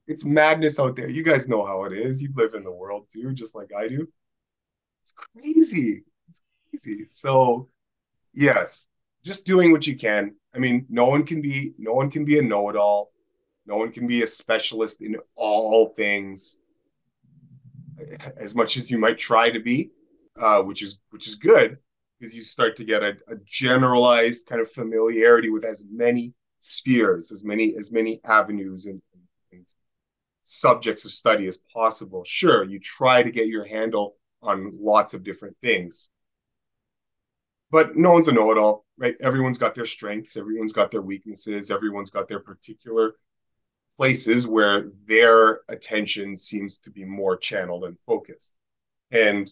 it's 0.06 0.26
madness 0.26 0.78
out 0.78 0.94
there. 0.94 1.08
You 1.08 1.22
guys 1.22 1.48
know 1.48 1.64
how 1.64 1.84
it 1.84 1.94
is. 1.94 2.22
You 2.22 2.30
live 2.36 2.54
in 2.54 2.62
the 2.62 2.70
world 2.70 3.06
too, 3.10 3.32
just 3.32 3.54
like 3.54 3.70
I 3.76 3.88
do. 3.88 4.06
It's 5.02 5.12
crazy. 5.12 6.04
It's 6.28 6.42
crazy. 6.70 7.06
So, 7.06 7.70
yes, 8.34 8.88
just 9.24 9.46
doing 9.46 9.72
what 9.72 9.86
you 9.86 9.96
can. 9.96 10.34
I 10.54 10.58
mean, 10.58 10.84
no 10.90 11.06
one 11.06 11.24
can 11.24 11.40
be, 11.40 11.72
no 11.78 11.94
one 11.94 12.10
can 12.10 12.24
be 12.24 12.38
a 12.38 12.42
know-it-all. 12.42 13.10
No 13.66 13.76
one 13.76 13.90
can 13.92 14.06
be 14.06 14.22
a 14.22 14.26
specialist 14.26 15.00
in 15.00 15.16
all 15.36 15.88
things 15.96 16.58
as 18.36 18.54
much 18.54 18.76
as 18.76 18.90
you 18.90 18.98
might 18.98 19.18
try 19.18 19.50
to 19.50 19.60
be 19.60 19.90
uh, 20.40 20.62
which 20.62 20.82
is 20.82 20.98
which 21.10 21.26
is 21.26 21.34
good. 21.34 21.78
because 22.18 22.34
you 22.34 22.42
start 22.42 22.76
to 22.76 22.84
get 22.84 23.02
a, 23.02 23.16
a 23.28 23.36
generalized 23.44 24.46
kind 24.46 24.60
of 24.60 24.70
familiarity 24.70 25.50
with 25.50 25.64
as 25.64 25.84
many 25.90 26.34
spheres, 26.60 27.32
as 27.32 27.44
many 27.44 27.74
as 27.76 27.92
many 27.92 28.20
avenues 28.24 28.86
and, 28.86 29.00
and, 29.52 29.64
subjects 30.44 31.04
of 31.04 31.10
study 31.10 31.46
as 31.48 31.58
possible. 31.74 32.22
Sure, 32.24 32.64
you 32.64 32.78
try 32.78 33.22
to 33.22 33.30
get 33.30 33.48
your 33.48 33.64
handle 33.64 34.16
on 34.42 34.72
lots 34.78 35.12
of 35.12 35.24
different 35.24 35.56
things, 35.60 36.08
but 37.70 37.96
no 37.96 38.12
one's 38.12 38.28
a 38.28 38.32
know-it-all, 38.32 38.84
right? 38.96 39.16
Everyone's 39.20 39.58
got 39.58 39.74
their 39.74 39.86
strengths, 39.86 40.36
everyone's 40.36 40.72
got 40.72 40.90
their 40.92 41.02
weaknesses, 41.02 41.70
everyone's 41.70 42.10
got 42.10 42.28
their 42.28 42.40
particular 42.40 43.14
places 43.96 44.46
where 44.46 44.90
their 45.06 45.60
attention 45.68 46.36
seems 46.36 46.78
to 46.78 46.90
be 46.90 47.04
more 47.04 47.36
channeled 47.36 47.84
and 47.84 47.96
focused. 48.06 48.54
And 49.10 49.50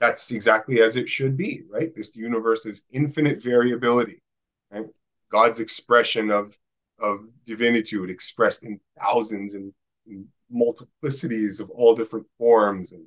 that's 0.00 0.30
exactly 0.32 0.80
as 0.80 0.96
it 0.96 1.08
should 1.08 1.36
be, 1.36 1.62
right? 1.68 1.94
This 1.94 2.14
universe 2.16 2.66
is 2.66 2.84
infinite 2.90 3.42
variability, 3.42 4.22
right? 4.70 4.86
God's 5.30 5.60
expression 5.60 6.30
of 6.30 6.56
of 7.00 7.26
divinitude 7.44 8.08
expressed 8.08 8.62
in 8.62 8.78
thousands 9.00 9.54
and, 9.54 9.72
and 10.06 10.26
multiplicities 10.54 11.60
of 11.60 11.68
all 11.70 11.94
different 11.94 12.26
forms 12.38 12.92
and 12.92 13.04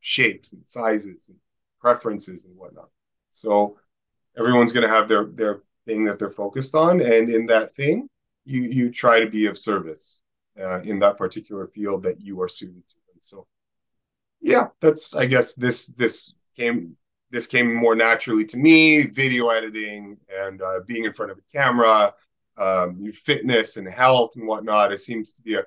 shapes 0.00 0.52
and 0.52 0.64
sizes 0.64 1.30
and 1.30 1.38
preferences 1.80 2.44
and 2.44 2.54
whatnot. 2.56 2.90
So 3.32 3.78
everyone's 4.36 4.72
going 4.72 4.86
to 4.86 4.94
have 4.94 5.08
their 5.08 5.24
their 5.26 5.62
thing 5.86 6.04
that 6.04 6.18
they're 6.18 6.30
focused 6.30 6.74
on, 6.74 7.00
and 7.00 7.30
in 7.30 7.46
that 7.46 7.72
thing, 7.72 8.08
you 8.44 8.62
you 8.62 8.90
try 8.90 9.20
to 9.20 9.28
be 9.28 9.46
of 9.46 9.58
service 9.58 10.18
uh, 10.60 10.80
in 10.80 10.98
that 11.00 11.16
particular 11.16 11.66
field 11.66 12.02
that 12.02 12.20
you 12.20 12.40
are 12.42 12.48
suited 12.48 12.86
to. 12.88 12.94
And 13.12 13.22
so, 13.22 13.46
yeah, 14.40 14.68
that's 14.80 15.14
I 15.14 15.26
guess 15.26 15.54
this 15.54 15.88
this 15.88 16.34
came 16.56 16.96
this 17.30 17.46
came 17.46 17.72
more 17.72 17.94
naturally 17.94 18.44
to 18.46 18.56
me. 18.56 19.06
Video 19.06 19.48
editing 19.48 20.16
and 20.34 20.60
uh, 20.60 20.80
being 20.86 21.04
in 21.04 21.12
front 21.12 21.32
of 21.32 21.38
a 21.38 21.56
camera, 21.56 22.14
um, 22.58 23.10
fitness 23.12 23.76
and 23.76 23.88
health 23.88 24.32
and 24.36 24.46
whatnot. 24.46 24.92
It 24.92 25.00
seems 25.00 25.32
to 25.34 25.42
be 25.42 25.54
a 25.54 25.64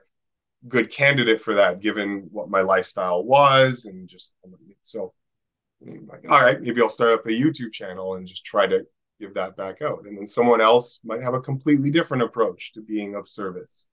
good 0.67 0.89
candidate 0.91 1.39
for 1.39 1.53
that, 1.55 1.79
given 1.79 2.27
what 2.31 2.49
my 2.49 2.61
lifestyle 2.61 3.23
was 3.23 3.85
and 3.85 4.07
just 4.07 4.35
so. 4.81 5.13
All 6.29 6.41
right, 6.41 6.59
maybe 6.59 6.81
I'll 6.81 6.89
start 6.89 7.19
up 7.19 7.25
a 7.27 7.29
YouTube 7.29 7.71
channel 7.71 8.15
and 8.15 8.25
just 8.25 8.43
try 8.43 8.65
to 8.65 8.87
give 9.19 9.33
that 9.33 9.55
back 9.55 9.81
out. 9.81 10.05
And 10.05 10.17
then 10.17 10.27
someone 10.27 10.61
else 10.61 10.99
might 11.03 11.21
have 11.21 11.33
a 11.33 11.41
completely 11.41 11.89
different 11.89 12.23
approach 12.23 12.73
to 12.73 12.81
being 12.81 13.15
of 13.15 13.27
service, 13.27 13.87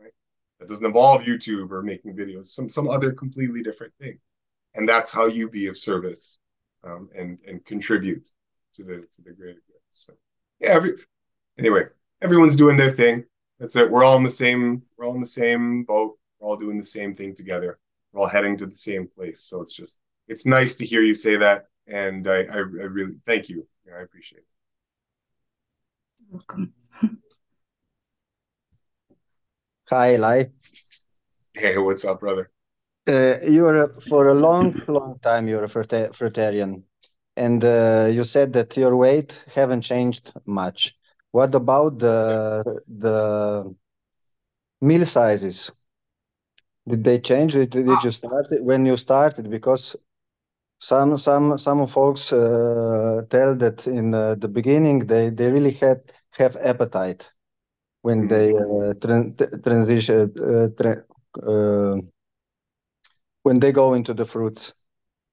right? 0.00 0.12
That 0.60 0.68
doesn't 0.68 0.84
involve 0.84 1.22
YouTube 1.22 1.70
or 1.70 1.82
making 1.82 2.16
videos, 2.16 2.46
some 2.46 2.68
some 2.68 2.88
other 2.88 3.12
completely 3.12 3.62
different 3.62 3.92
thing. 4.00 4.18
And 4.74 4.88
that's 4.88 5.12
how 5.12 5.26
you 5.26 5.48
be 5.48 5.68
of 5.68 5.76
service 5.76 6.38
um, 6.84 7.08
and 7.16 7.38
and 7.46 7.64
contribute 7.64 8.30
to 8.74 8.84
the 8.84 9.06
to 9.12 9.22
the 9.22 9.32
greater 9.32 9.62
good. 9.66 9.80
So 9.90 10.12
yeah, 10.60 10.70
every 10.70 10.94
anyway, 11.58 11.84
everyone's 12.22 12.56
doing 12.56 12.76
their 12.76 12.90
thing. 12.90 13.24
That's 13.58 13.76
it. 13.76 13.90
We're 13.90 14.04
all 14.04 14.16
in 14.16 14.22
the 14.22 14.30
same. 14.30 14.82
We're 14.96 15.06
all 15.06 15.14
in 15.14 15.20
the 15.20 15.26
same 15.26 15.84
boat. 15.84 16.18
We're 16.38 16.48
all 16.48 16.56
doing 16.56 16.78
the 16.78 16.84
same 16.84 17.14
thing 17.14 17.34
together. 17.34 17.78
We're 18.12 18.22
all 18.22 18.28
heading 18.28 18.56
to 18.58 18.66
the 18.66 18.74
same 18.74 19.08
place. 19.08 19.40
So 19.40 19.62
it's 19.62 19.72
just 19.72 19.98
it's 20.28 20.46
nice 20.46 20.74
to 20.76 20.86
hear 20.86 21.02
you 21.02 21.14
say 21.14 21.36
that, 21.36 21.66
and 21.86 22.28
I 22.28 22.42
I, 22.44 22.56
I 22.56 22.60
really 22.60 23.18
thank 23.26 23.48
you. 23.48 23.66
I 23.94 24.02
appreciate 24.02 24.40
it. 24.40 24.55
Welcome. 26.30 26.72
Hi, 29.90 30.14
Eli. 30.14 30.44
Hey, 31.54 31.78
what's 31.78 32.04
up, 32.04 32.20
brother? 32.20 32.50
Uh, 33.08 33.36
you're 33.48 33.86
for 33.92 34.28
a 34.28 34.34
long, 34.34 34.74
long 34.88 35.18
time 35.22 35.46
you're 35.46 35.64
a 35.64 35.68
fruitarian, 35.68 36.82
and 37.36 37.64
uh, 37.64 38.08
you 38.10 38.24
said 38.24 38.52
that 38.54 38.76
your 38.76 38.96
weight 38.96 39.44
haven't 39.54 39.82
changed 39.82 40.32
much. 40.44 40.96
What 41.30 41.54
about 41.54 41.98
the 41.98 42.82
the 42.88 43.74
meal 44.80 45.06
sizes? 45.06 45.70
Did 46.88 47.04
they 47.04 47.20
change? 47.20 47.52
Did, 47.52 47.70
did 47.70 48.02
you 48.02 48.10
start 48.10 48.46
when 48.60 48.86
you 48.86 48.96
started? 48.96 49.50
Because 49.50 49.96
some 50.88 51.16
some 51.26 51.46
some 51.66 51.86
folks 51.96 52.32
uh, 52.32 53.22
tell 53.34 53.54
that 53.62 53.86
in 53.86 54.14
uh, 54.14 54.34
the 54.42 54.48
beginning 54.48 54.98
they 55.06 55.30
they 55.30 55.50
really 55.50 55.72
had 55.82 55.98
have 56.38 56.56
appetite 56.72 57.32
when 58.02 58.26
they 58.28 58.48
uh, 58.50 58.92
tran- 59.02 59.36
transition 59.64 60.32
uh, 60.50 60.68
tra- 60.78 61.04
uh, 61.52 61.96
when 63.42 63.60
they 63.60 63.72
go 63.72 63.94
into 63.94 64.14
the 64.14 64.24
fruits. 64.24 64.74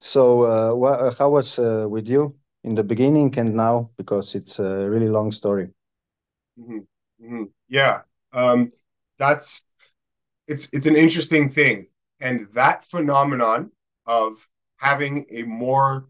So, 0.00 0.42
uh, 0.42 0.74
wh- 0.74 1.18
how 1.18 1.30
was 1.30 1.58
uh, 1.58 1.86
with 1.88 2.08
you 2.08 2.34
in 2.64 2.74
the 2.74 2.84
beginning 2.84 3.34
and 3.38 3.54
now? 3.54 3.90
Because 3.96 4.34
it's 4.34 4.58
a 4.58 4.88
really 4.90 5.08
long 5.08 5.32
story. 5.32 5.70
Mm-hmm. 6.60 6.78
Mm-hmm. 7.24 7.44
Yeah, 7.68 8.00
um, 8.32 8.72
that's 9.18 9.64
it's 10.48 10.68
it's 10.72 10.86
an 10.86 10.96
interesting 10.96 11.48
thing, 11.50 11.86
and 12.20 12.48
that 12.54 12.84
phenomenon 12.84 13.70
of 14.06 14.48
having 14.84 15.24
a 15.30 15.42
more 15.44 16.06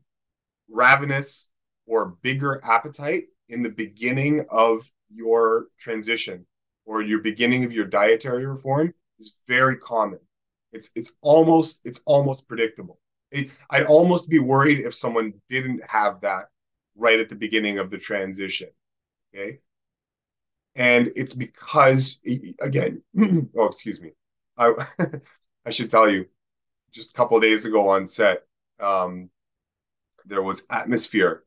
ravenous 0.68 1.48
or 1.87 2.16
bigger 2.22 2.60
appetite 2.64 3.26
in 3.48 3.62
the 3.62 3.70
beginning 3.70 4.44
of 4.50 4.90
your 5.14 5.66
transition 5.78 6.44
or 6.84 7.00
your 7.00 7.20
beginning 7.20 7.62
of 7.62 7.72
your 7.72 7.84
dietary 7.84 8.46
reform 8.46 8.92
is 9.20 9.37
very 9.46 9.76
common. 9.76 10.18
It's 10.72 10.90
it's 10.96 11.12
almost 11.22 11.82
it's 11.84 12.00
almost 12.04 12.48
predictable. 12.48 12.98
It, 13.30 13.52
I'd 13.70 13.87
almost 13.87 14.28
be 14.28 14.40
worried 14.40 14.80
if 14.80 14.92
someone 14.92 15.34
didn't 15.48 15.82
have 15.88 16.20
that 16.22 16.46
right 16.96 17.20
at 17.20 17.28
the 17.28 17.37
beginning 17.37 17.78
of 17.78 17.90
the 17.90 17.98
transition. 17.98 18.68
Okay. 19.32 19.60
And 20.74 21.12
it's 21.14 21.32
because 21.32 22.20
again, 22.60 23.02
oh 23.56 23.66
excuse 23.66 24.00
me. 24.00 24.10
I 24.58 24.74
I 25.64 25.70
should 25.70 25.90
tell 25.90 26.10
you, 26.10 26.26
just 26.90 27.10
a 27.10 27.14
couple 27.14 27.38
days 27.38 27.66
ago 27.66 27.88
on 27.88 28.04
set, 28.04 28.42
um, 28.80 29.30
there 30.26 30.42
was 30.42 30.64
atmosphere, 30.70 31.44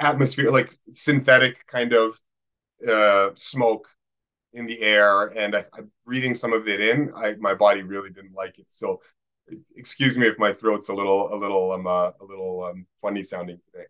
atmosphere 0.00 0.50
like 0.50 0.76
synthetic 0.88 1.66
kind 1.66 1.92
of 1.92 2.20
uh, 2.88 3.30
smoke 3.34 3.88
in 4.52 4.66
the 4.66 4.80
air, 4.80 5.26
and 5.36 5.56
I, 5.56 5.64
am 5.76 5.90
breathing 6.06 6.34
some 6.34 6.52
of 6.52 6.68
it 6.68 6.80
in. 6.80 7.12
I, 7.16 7.34
my 7.40 7.54
body 7.54 7.82
really 7.82 8.10
didn't 8.10 8.34
like 8.34 8.58
it, 8.58 8.66
so 8.68 9.00
excuse 9.76 10.16
me 10.16 10.26
if 10.26 10.38
my 10.38 10.52
throat's 10.52 10.88
a 10.88 10.94
little 10.94 11.32
a 11.34 11.36
little 11.36 11.72
um 11.72 11.86
uh, 11.86 12.10
a 12.20 12.24
little 12.24 12.64
um, 12.64 12.86
funny 13.00 13.22
sounding 13.22 13.58
today. 13.72 13.86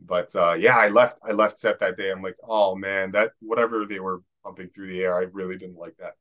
But 0.00 0.34
uh, 0.34 0.54
yeah, 0.58 0.76
I 0.76 0.88
left 0.88 1.20
I 1.24 1.32
left 1.32 1.58
set 1.58 1.80
that 1.80 1.96
day. 1.96 2.10
I'm 2.10 2.22
like, 2.22 2.36
oh 2.46 2.74
man, 2.74 3.12
that 3.12 3.32
whatever 3.40 3.86
they 3.86 4.00
were 4.00 4.22
pumping 4.44 4.68
through 4.68 4.88
the 4.88 5.02
air, 5.02 5.16
I 5.18 5.24
really 5.32 5.56
didn't 5.58 5.78
like 5.78 5.96
that. 5.98 6.14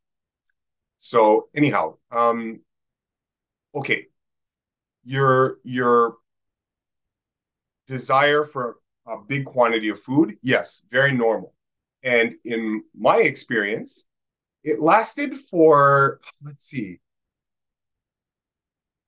So 0.98 1.48
anyhow, 1.56 1.98
um, 2.12 2.60
okay, 3.74 4.08
your 5.04 5.60
your 5.64 6.18
desire 7.88 8.44
for 8.44 8.78
a 9.08 9.18
big 9.18 9.46
quantity 9.46 9.90
of 9.90 10.00
food, 10.00 10.38
yes, 10.42 10.86
very 10.92 11.12
normal. 11.12 11.54
And 12.04 12.36
in 12.46 12.84
my 12.96 13.18
experience, 13.18 14.06
it 14.64 14.80
lasted 14.80 15.38
for, 15.38 16.20
let's 16.44 16.64
see, 16.64 17.00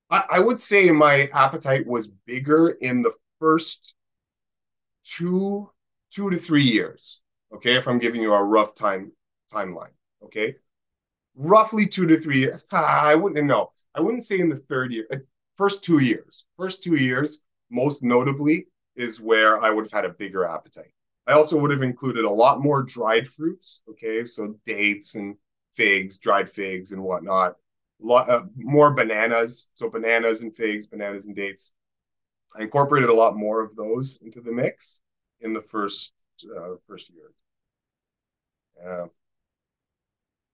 I, 0.09 0.23
I 0.31 0.39
would 0.39 0.59
say 0.59 0.89
my 0.91 1.29
appetite 1.33 1.85
was 1.85 2.07
bigger 2.07 2.69
in 2.81 3.01
the 3.01 3.13
first 3.39 3.93
two, 5.05 5.69
two 6.11 6.29
to 6.29 6.37
three 6.37 6.63
years. 6.63 7.21
Okay, 7.53 7.75
if 7.75 7.87
I'm 7.87 7.99
giving 7.99 8.21
you 8.21 8.33
a 8.33 8.43
rough 8.43 8.75
time 8.75 9.11
timeline. 9.53 9.93
Okay, 10.23 10.55
roughly 11.35 11.85
two 11.85 12.07
to 12.07 12.17
three. 12.17 12.49
I 12.71 13.15
wouldn't 13.15 13.45
know. 13.45 13.71
I 13.93 14.01
wouldn't 14.01 14.23
say 14.23 14.39
in 14.39 14.49
the 14.49 14.57
third 14.57 14.93
year, 14.93 15.07
first 15.55 15.83
two 15.83 15.99
years. 15.99 16.45
First 16.57 16.83
two 16.83 16.95
years, 16.95 17.41
most 17.69 18.03
notably, 18.03 18.67
is 18.95 19.21
where 19.21 19.61
I 19.61 19.69
would 19.69 19.85
have 19.85 19.91
had 19.91 20.05
a 20.05 20.13
bigger 20.13 20.45
appetite. 20.45 20.91
I 21.27 21.33
also 21.33 21.57
would 21.57 21.71
have 21.71 21.81
included 21.81 22.25
a 22.25 22.29
lot 22.29 22.61
more 22.61 22.83
dried 22.83 23.27
fruits. 23.27 23.81
Okay, 23.89 24.23
so 24.25 24.55
dates 24.65 25.15
and 25.15 25.35
figs, 25.75 26.17
dried 26.17 26.49
figs 26.49 26.91
and 26.91 27.03
whatnot. 27.03 27.55
Lot 27.99 28.29
uh, 28.29 28.43
more 28.55 28.91
bananas, 28.91 29.69
so 29.75 29.89
bananas 29.89 30.41
and 30.41 30.55
figs, 30.55 30.87
bananas 30.87 31.27
and 31.27 31.35
dates. 31.35 31.71
I 32.57 32.63
incorporated 32.63 33.09
a 33.09 33.13
lot 33.13 33.37
more 33.37 33.61
of 33.61 33.75
those 33.75 34.19
into 34.23 34.41
the 34.41 34.51
mix 34.51 35.01
in 35.39 35.53
the 35.53 35.61
first 35.61 36.13
uh, 36.43 36.75
first 36.87 37.09
year. 37.09 37.31
Uh, 38.83 39.07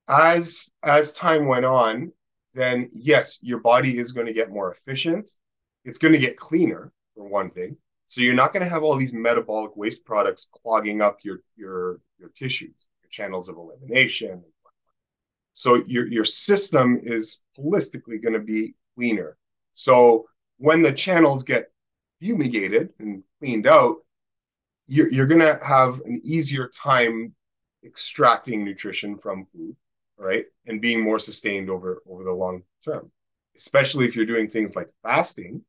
as 0.10 0.70
as 0.84 1.14
time 1.14 1.48
went 1.48 1.66
on, 1.66 2.12
then 2.58 2.90
yes, 2.94 3.38
your 3.42 3.60
body 3.60 3.98
is 3.98 4.12
going 4.12 4.28
to 4.28 4.34
get 4.34 4.52
more 4.52 4.72
efficient. 4.72 5.30
It's 5.86 5.98
going 5.98 6.14
to 6.14 6.20
get 6.20 6.38
cleaner 6.38 6.92
for 7.16 7.28
one 7.28 7.50
thing. 7.52 7.78
So 8.08 8.22
you're 8.22 8.34
not 8.34 8.54
going 8.54 8.64
to 8.64 8.70
have 8.70 8.84
all 8.84 8.96
these 8.96 9.14
metabolic 9.14 9.76
waste 9.76 10.06
products 10.06 10.48
clogging 10.52 11.02
up 11.02 11.20
your 11.24 11.40
your 11.56 12.00
your 12.18 12.30
tissues, 12.30 12.88
your 13.02 13.10
channels 13.10 13.50
of 13.50 13.58
elimination. 13.58 14.44
So 15.54 15.84
your 15.86 16.08
your 16.08 16.26
system 16.26 17.00
is 17.02 17.44
holistically 17.58 18.22
going 18.22 18.34
to 18.34 18.40
be 18.40 18.76
cleaner. 18.96 19.38
So 19.74 20.28
when 20.58 20.82
the 20.82 20.92
channels 20.92 21.44
get 21.44 21.72
fumigated 22.20 22.90
and 23.00 23.24
cleaned 23.40 23.68
out, 23.68 23.98
you're, 24.88 25.12
you're 25.12 25.28
going 25.28 25.42
to 25.42 25.60
have 25.64 26.00
an 26.02 26.22
easier 26.24 26.70
time 26.70 27.36
extracting 27.84 28.64
nutrition 28.64 29.18
from 29.18 29.46
food, 29.54 29.76
right? 30.18 30.46
And 30.66 30.82
being 30.82 31.02
more 31.02 31.20
sustained 31.20 31.70
over, 31.70 32.02
over 32.10 32.24
the 32.24 32.32
long 32.32 32.64
term, 32.84 33.12
especially 33.56 34.06
if 34.06 34.16
you're 34.16 34.26
doing 34.26 34.50
things 34.50 34.76
like 34.76 34.90
fasting, 35.04 35.64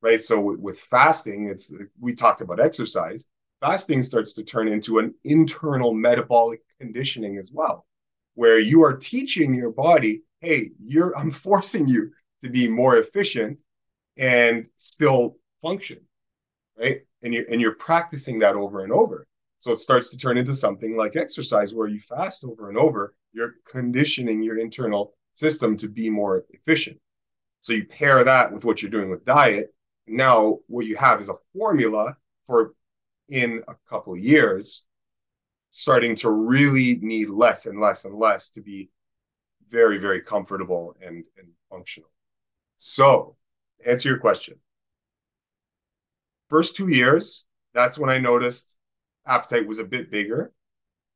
right? 0.00 0.20
So 0.20 0.40
with, 0.40 0.60
with 0.60 0.78
fasting, 0.78 1.48
it's 1.48 1.72
we 2.00 2.14
talked 2.14 2.40
about 2.40 2.60
exercise. 2.60 3.28
Fasting 3.60 4.02
starts 4.02 4.32
to 4.34 4.44
turn 4.44 4.68
into 4.68 4.98
an 4.98 5.14
internal 5.24 5.92
metabolic 5.92 6.60
conditioning 6.80 7.38
as 7.38 7.50
well, 7.52 7.86
where 8.34 8.60
you 8.60 8.84
are 8.84 8.96
teaching 8.96 9.52
your 9.54 9.70
body, 9.70 10.22
hey, 10.40 10.70
you're 10.84 11.16
I'm 11.16 11.30
forcing 11.46 11.88
you 11.88 12.12
to 12.42 12.48
be 12.48 12.68
more 12.68 12.98
efficient 12.98 13.62
and 14.16 14.68
still 14.76 15.36
function, 15.60 16.00
right? 16.78 17.02
And 17.22 17.34
you're 17.34 17.46
and 17.50 17.60
you're 17.60 17.74
practicing 17.74 18.38
that 18.40 18.54
over 18.54 18.84
and 18.84 18.92
over. 18.92 19.26
So 19.68 19.74
it 19.74 19.80
starts 19.80 20.08
to 20.08 20.16
turn 20.16 20.38
into 20.38 20.54
something 20.54 20.96
like 20.96 21.14
exercise 21.14 21.74
where 21.74 21.88
you 21.88 22.00
fast 22.00 22.42
over 22.42 22.70
and 22.70 22.78
over, 22.78 23.14
you're 23.34 23.52
conditioning 23.70 24.42
your 24.42 24.56
internal 24.56 25.12
system 25.34 25.76
to 25.76 25.88
be 25.90 26.08
more 26.08 26.42
efficient. 26.48 26.98
So 27.60 27.74
you 27.74 27.84
pair 27.84 28.24
that 28.24 28.50
with 28.50 28.64
what 28.64 28.80
you're 28.80 28.90
doing 28.90 29.10
with 29.10 29.26
diet. 29.26 29.74
Now 30.06 30.60
what 30.68 30.86
you 30.86 30.96
have 30.96 31.20
is 31.20 31.28
a 31.28 31.34
formula 31.52 32.16
for 32.46 32.72
in 33.28 33.62
a 33.68 33.74
couple 33.86 34.16
years 34.16 34.86
starting 35.68 36.16
to 36.16 36.30
really 36.30 36.98
need 37.02 37.28
less 37.28 37.66
and 37.66 37.78
less 37.78 38.06
and 38.06 38.14
less 38.14 38.48
to 38.52 38.62
be 38.62 38.88
very, 39.68 39.98
very 39.98 40.22
comfortable 40.22 40.96
and, 41.02 41.24
and 41.36 41.48
functional. 41.68 42.08
So, 42.78 43.36
answer 43.84 44.08
your 44.08 44.18
question. 44.18 44.54
First 46.48 46.74
two 46.74 46.88
years, 46.88 47.44
that's 47.74 47.98
when 47.98 48.08
I 48.08 48.16
noticed 48.16 48.78
appetite 49.26 49.66
was 49.66 49.78
a 49.78 49.84
bit 49.84 50.10
bigger. 50.10 50.52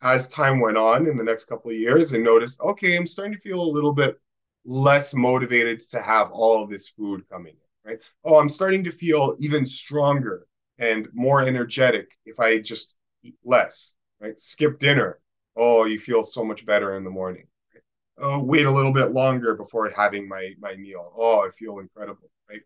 As 0.03 0.29
time 0.29 0.61
went 0.61 0.77
on 0.77 1.07
in 1.07 1.17
the 1.17 1.25
next 1.25 1.45
couple 1.45 1.71
of 1.71 1.77
years, 1.77 2.13
and 2.13 2.25
noticed, 2.25 2.61
okay, 2.61 2.97
I'm 2.97 3.07
starting 3.07 3.35
to 3.35 3.41
feel 3.41 3.61
a 3.61 3.75
little 3.75 3.93
bit 3.93 4.21
less 4.65 5.15
motivated 5.15 5.81
to 5.91 6.01
have 6.03 6.31
all 6.33 6.63
of 6.63 6.71
this 6.71 6.89
food 6.89 7.23
coming 7.31 7.55
in, 7.55 7.91
right? 7.91 8.01
Oh, 8.25 8.39
I'm 8.39 8.49
starting 8.49 8.85
to 8.85 8.91
feel 8.91 9.35
even 9.39 9.65
stronger 9.65 10.47
and 10.79 11.09
more 11.13 11.43
energetic 11.43 12.11
if 12.27 12.41
I 12.41 12.59
just 12.59 12.97
eat 13.23 13.37
less, 13.45 13.95
right? 14.21 14.41
Skip 14.41 14.79
dinner. 14.79 15.21
Oh, 15.57 15.85
you 15.85 15.99
feel 15.99 16.25
so 16.25 16.45
much 16.45 16.65
better 16.67 16.97
in 16.97 17.05
the 17.05 17.11
morning. 17.11 17.47
Right? 17.73 17.83
Oh, 18.19 18.43
wait 18.43 18.67
a 18.67 18.71
little 18.71 18.93
bit 18.93 19.13
longer 19.13 19.55
before 19.55 19.89
having 19.95 20.29
my 20.29 20.55
my 20.59 20.77
meal. 20.77 21.13
Oh, 21.17 21.47
I 21.47 21.51
feel 21.51 21.79
incredible, 21.79 22.31
right? 22.49 22.63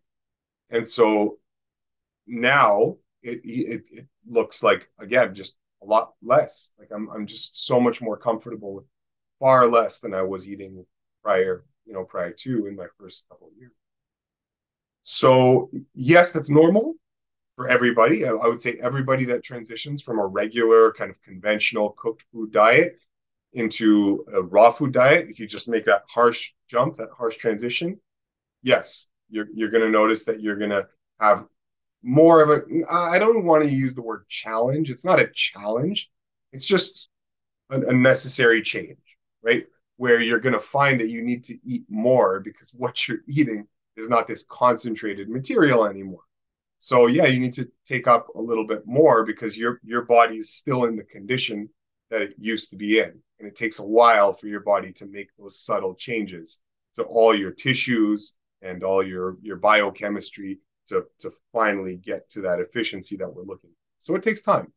And 0.71 0.87
so 0.87 1.39
now 2.27 2.97
it, 3.27 3.41
it 3.45 3.89
it 3.93 4.07
looks 4.27 4.63
like 4.63 4.89
again 4.99 5.35
just 5.35 5.57
a 5.83 5.87
lot 5.87 6.15
less. 6.23 6.71
Like 6.79 6.89
I'm 6.95 7.09
I'm 7.11 7.27
just 7.27 7.67
so 7.67 7.81
much 7.81 8.01
more 8.03 8.17
comfortable 8.17 8.75
with 8.75 8.85
far 9.39 9.67
less 9.67 10.01
than 10.01 10.15
I 10.15 10.23
was 10.23 10.49
eating 10.49 10.85
prior, 11.23 11.65
you 11.85 11.93
know, 11.93 12.05
prior 12.05 12.33
to 12.33 12.67
in 12.67 12.77
my 12.77 12.87
first 12.99 13.25
couple 13.29 13.51
years. 13.59 13.73
So 15.03 15.71
yes, 15.95 16.33
that's 16.33 16.51
normal 16.51 16.95
for 17.57 17.69
everybody. 17.69 18.25
I, 18.27 18.31
I 18.31 18.47
would 18.47 18.61
say 18.61 18.79
everybody 18.81 19.25
that 19.27 19.43
transitions 19.43 20.03
from 20.03 20.19
a 20.19 20.27
regular 20.27 20.93
kind 20.93 21.11
of 21.11 21.21
conventional 21.23 21.91
cooked 21.91 22.25
food 22.33 22.53
diet 22.53 22.99
into 23.53 24.25
a 24.33 24.43
raw 24.43 24.71
food 24.71 24.93
diet, 24.93 25.29
if 25.29 25.39
you 25.41 25.47
just 25.47 25.69
make 25.69 25.85
that 25.87 26.03
harsh 26.09 26.53
jump, 26.69 26.97
that 26.97 27.09
harsh 27.17 27.37
transition, 27.37 27.99
yes, 28.63 29.09
you're 29.31 29.49
you're 29.55 29.71
going 29.71 29.85
to 29.85 29.91
notice 29.91 30.25
that 30.27 30.41
you're 30.41 30.57
going 30.57 30.71
to 30.71 30.87
have 31.21 31.47
more 32.07 32.43
of 32.43 32.51
a 32.51 32.63
i 32.91 33.19
don't 33.19 33.45
want 33.45 33.65
to 33.65 33.69
use 33.69 33.95
the 33.95 34.03
word 34.03 34.27
challenge. 34.29 34.91
It's 34.91 35.05
not 35.05 35.21
a 35.21 35.29
challenge. 35.29 36.11
It's 36.53 36.67
just 36.67 37.09
a, 37.71 37.81
a 37.81 37.93
necessary 37.93 38.63
change 38.63 38.99
right? 39.47 39.67
Where 39.97 40.21
you're 40.21 40.41
going 40.41 40.53
to 40.53 40.61
find 40.61 41.01
that 41.01 41.09
you 41.09 41.23
need 41.23 41.45
to 41.45 41.59
eat 41.65 41.85
more 41.89 42.41
because 42.41 42.71
what 42.77 43.07
you're 43.07 43.21
eating 43.29 43.67
is 43.97 44.09
not 44.09 44.27
this 44.27 44.45
concentrated 44.49 45.31
material 45.31 45.87
anymore. 45.87 46.21
So 46.81 47.07
yeah 47.07 47.27
you 47.27 47.41
need 47.41 47.55
to 47.55 47.69
take 47.85 48.07
up 48.07 48.29
a 48.35 48.41
little 48.41 48.67
bit 48.67 48.87
more 48.87 49.25
because 49.25 49.57
your 49.57 49.81
your 49.83 50.03
body 50.03 50.37
is 50.37 50.53
still 50.53 50.85
in 50.85 50.97
the 50.97 51.05
condition 51.05 51.69
that 52.11 52.23
it 52.23 52.35
used 52.39 52.71
to 52.71 52.77
be 52.77 52.99
in 52.99 53.19
and 53.39 53.49
it 53.49 53.57
takes 53.57 53.79
a 53.79 53.85
while 53.85 54.33
for 54.33 54.47
your 54.47 54.61
body 54.61 54.93
to 54.93 55.07
make 55.07 55.29
those 55.39 55.59
subtle 55.59 55.95
changes 55.95 56.61
to 56.95 57.03
all 57.03 57.35
your 57.35 57.51
tissues 57.51 58.35
and 58.63 58.85
all 58.85 59.03
your 59.03 59.37
your 59.43 59.57
biochemistry 59.57 60.59
to 60.89 61.05
to 61.21 61.33
finally 61.53 61.97
get 61.97 62.29
to 62.31 62.41
that 62.43 62.61
efficiency 62.61 63.17
that 63.17 63.33
we're 63.33 63.43
looking. 63.43 63.71
So 64.01 64.15
it 64.15 64.23
takes 64.23 64.43
time. 64.43 64.73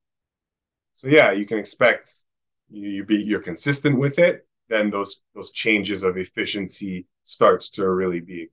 So 0.97 1.07
yeah, 1.07 1.31
you 1.31 1.45
can 1.45 1.57
expect 1.57 2.23
you, 2.69 2.89
you 2.89 3.05
be 3.05 3.17
you're 3.17 3.41
consistent 3.41 3.97
with 3.97 4.19
it, 4.19 4.47
then 4.69 4.89
those 4.89 5.21
those 5.35 5.51
changes 5.51 6.03
of 6.03 6.17
efficiency 6.17 7.05
starts 7.23 7.69
to 7.71 7.89
really 7.89 8.21
be 8.21 8.49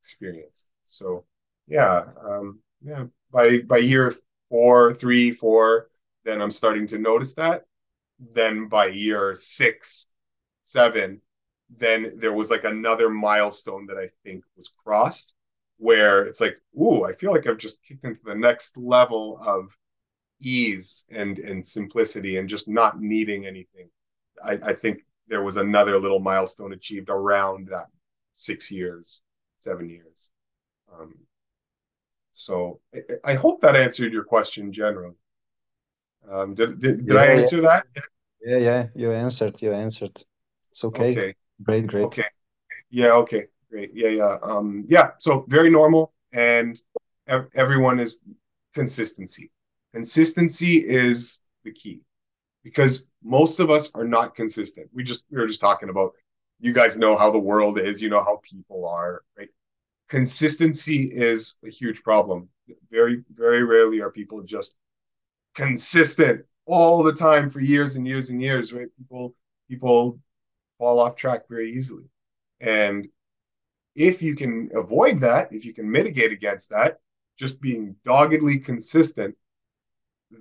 experienced. 0.00 0.68
So 0.84 1.24
yeah, 1.66 2.04
um, 2.24 2.60
yeah. 2.82 3.04
By 3.32 3.58
by 3.60 3.78
year 3.78 4.12
four, 4.48 4.94
three, 4.94 5.30
four, 5.30 5.88
then 6.24 6.40
I'm 6.42 6.50
starting 6.50 6.86
to 6.88 6.98
notice 6.98 7.34
that. 7.34 7.64
Then 8.34 8.66
by 8.66 8.86
year 8.86 9.34
six, 9.34 10.06
seven, 10.64 11.22
then 11.78 12.12
there 12.16 12.32
was 12.32 12.50
like 12.50 12.64
another 12.64 13.08
milestone 13.08 13.86
that 13.86 13.96
I 13.96 14.10
think 14.24 14.44
was 14.56 14.68
crossed 14.68 15.34
where 15.80 16.22
it's 16.22 16.40
like, 16.42 16.60
ooh, 16.78 17.04
I 17.04 17.12
feel 17.12 17.32
like 17.32 17.46
I've 17.46 17.56
just 17.56 17.82
kicked 17.82 18.04
into 18.04 18.20
the 18.22 18.34
next 18.34 18.76
level 18.76 19.40
of 19.42 19.76
ease 20.40 21.06
and 21.10 21.38
and 21.38 21.64
simplicity 21.64 22.36
and 22.36 22.48
just 22.48 22.68
not 22.68 23.00
needing 23.00 23.46
anything. 23.46 23.88
I, 24.44 24.52
I 24.62 24.72
think 24.74 25.04
there 25.26 25.42
was 25.42 25.56
another 25.56 25.98
little 25.98 26.20
milestone 26.20 26.74
achieved 26.74 27.08
around 27.08 27.68
that 27.68 27.86
six 28.34 28.70
years, 28.70 29.22
seven 29.60 29.88
years. 29.88 30.28
Um, 30.92 31.14
so 32.32 32.80
I, 32.94 33.32
I, 33.32 33.34
hope 33.34 33.60
that 33.60 33.76
answered 33.76 34.12
your 34.12 34.24
question 34.24 34.72
generally. 34.72 35.16
Um, 36.30 36.54
did 36.54 36.78
did, 36.78 37.06
did 37.06 37.14
yeah, 37.14 37.20
I 37.20 37.26
answer 37.26 37.56
yeah. 37.56 37.62
that? 37.62 37.86
Yeah, 38.44 38.58
yeah, 38.58 38.86
you 38.94 39.12
answered. 39.12 39.62
You 39.62 39.72
answered. 39.72 40.22
It's 40.70 40.84
okay. 40.84 41.16
Okay. 41.16 41.34
Great, 41.62 41.86
great. 41.86 42.04
Okay. 42.04 42.24
Yeah. 42.90 43.12
Okay. 43.12 43.46
Great. 43.70 43.90
Yeah, 43.94 44.08
yeah. 44.08 44.36
Um, 44.42 44.84
yeah. 44.88 45.10
So 45.18 45.44
very 45.48 45.70
normal, 45.70 46.12
and 46.32 46.80
ev- 47.28 47.48
everyone 47.54 48.00
is 48.00 48.18
consistency. 48.74 49.50
Consistency 49.94 50.76
is 50.86 51.40
the 51.64 51.72
key 51.72 52.00
because 52.64 53.06
most 53.24 53.60
of 53.60 53.70
us 53.70 53.92
are 53.94 54.04
not 54.04 54.34
consistent. 54.36 54.88
We 54.94 55.04
just 55.04 55.24
we 55.30 55.38
were 55.38 55.46
just 55.48 55.60
talking 55.60 55.90
about. 55.90 56.12
You 56.60 56.72
guys 56.72 56.96
know 56.96 57.16
how 57.16 57.30
the 57.30 57.38
world 57.38 57.78
is. 57.78 58.02
You 58.02 58.10
know 58.10 58.22
how 58.24 58.40
people 58.42 58.86
are, 58.88 59.22
right? 59.38 59.48
Consistency 60.08 61.04
is 61.12 61.56
a 61.66 61.70
huge 61.70 62.02
problem. 62.02 62.48
Very, 62.90 63.24
very 63.34 63.64
rarely 63.64 64.00
are 64.02 64.10
people 64.10 64.42
just 64.42 64.76
consistent 65.54 66.44
all 66.66 67.02
the 67.02 67.12
time 67.12 67.50
for 67.50 67.60
years 67.60 67.96
and 67.96 68.06
years 68.06 68.30
and 68.30 68.40
years, 68.42 68.72
right? 68.72 68.88
People 68.98 69.34
people 69.68 70.18
fall 70.78 71.00
off 71.00 71.16
track 71.16 71.48
very 71.48 71.72
easily. 71.72 72.04
And 72.60 73.08
if 73.94 74.22
you 74.22 74.34
can 74.34 74.70
avoid 74.74 75.20
that, 75.20 75.52
if 75.52 75.64
you 75.64 75.74
can 75.74 75.90
mitigate 75.90 76.32
against 76.32 76.70
that, 76.70 76.98
just 77.38 77.60
being 77.60 77.96
doggedly 78.04 78.58
consistent, 78.58 79.34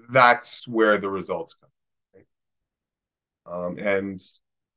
that's 0.10 0.68
where 0.68 0.98
the 0.98 1.10
results 1.10 1.56
come. 1.56 1.70
Right? 2.14 3.66
Um, 3.66 3.78
and 3.80 4.22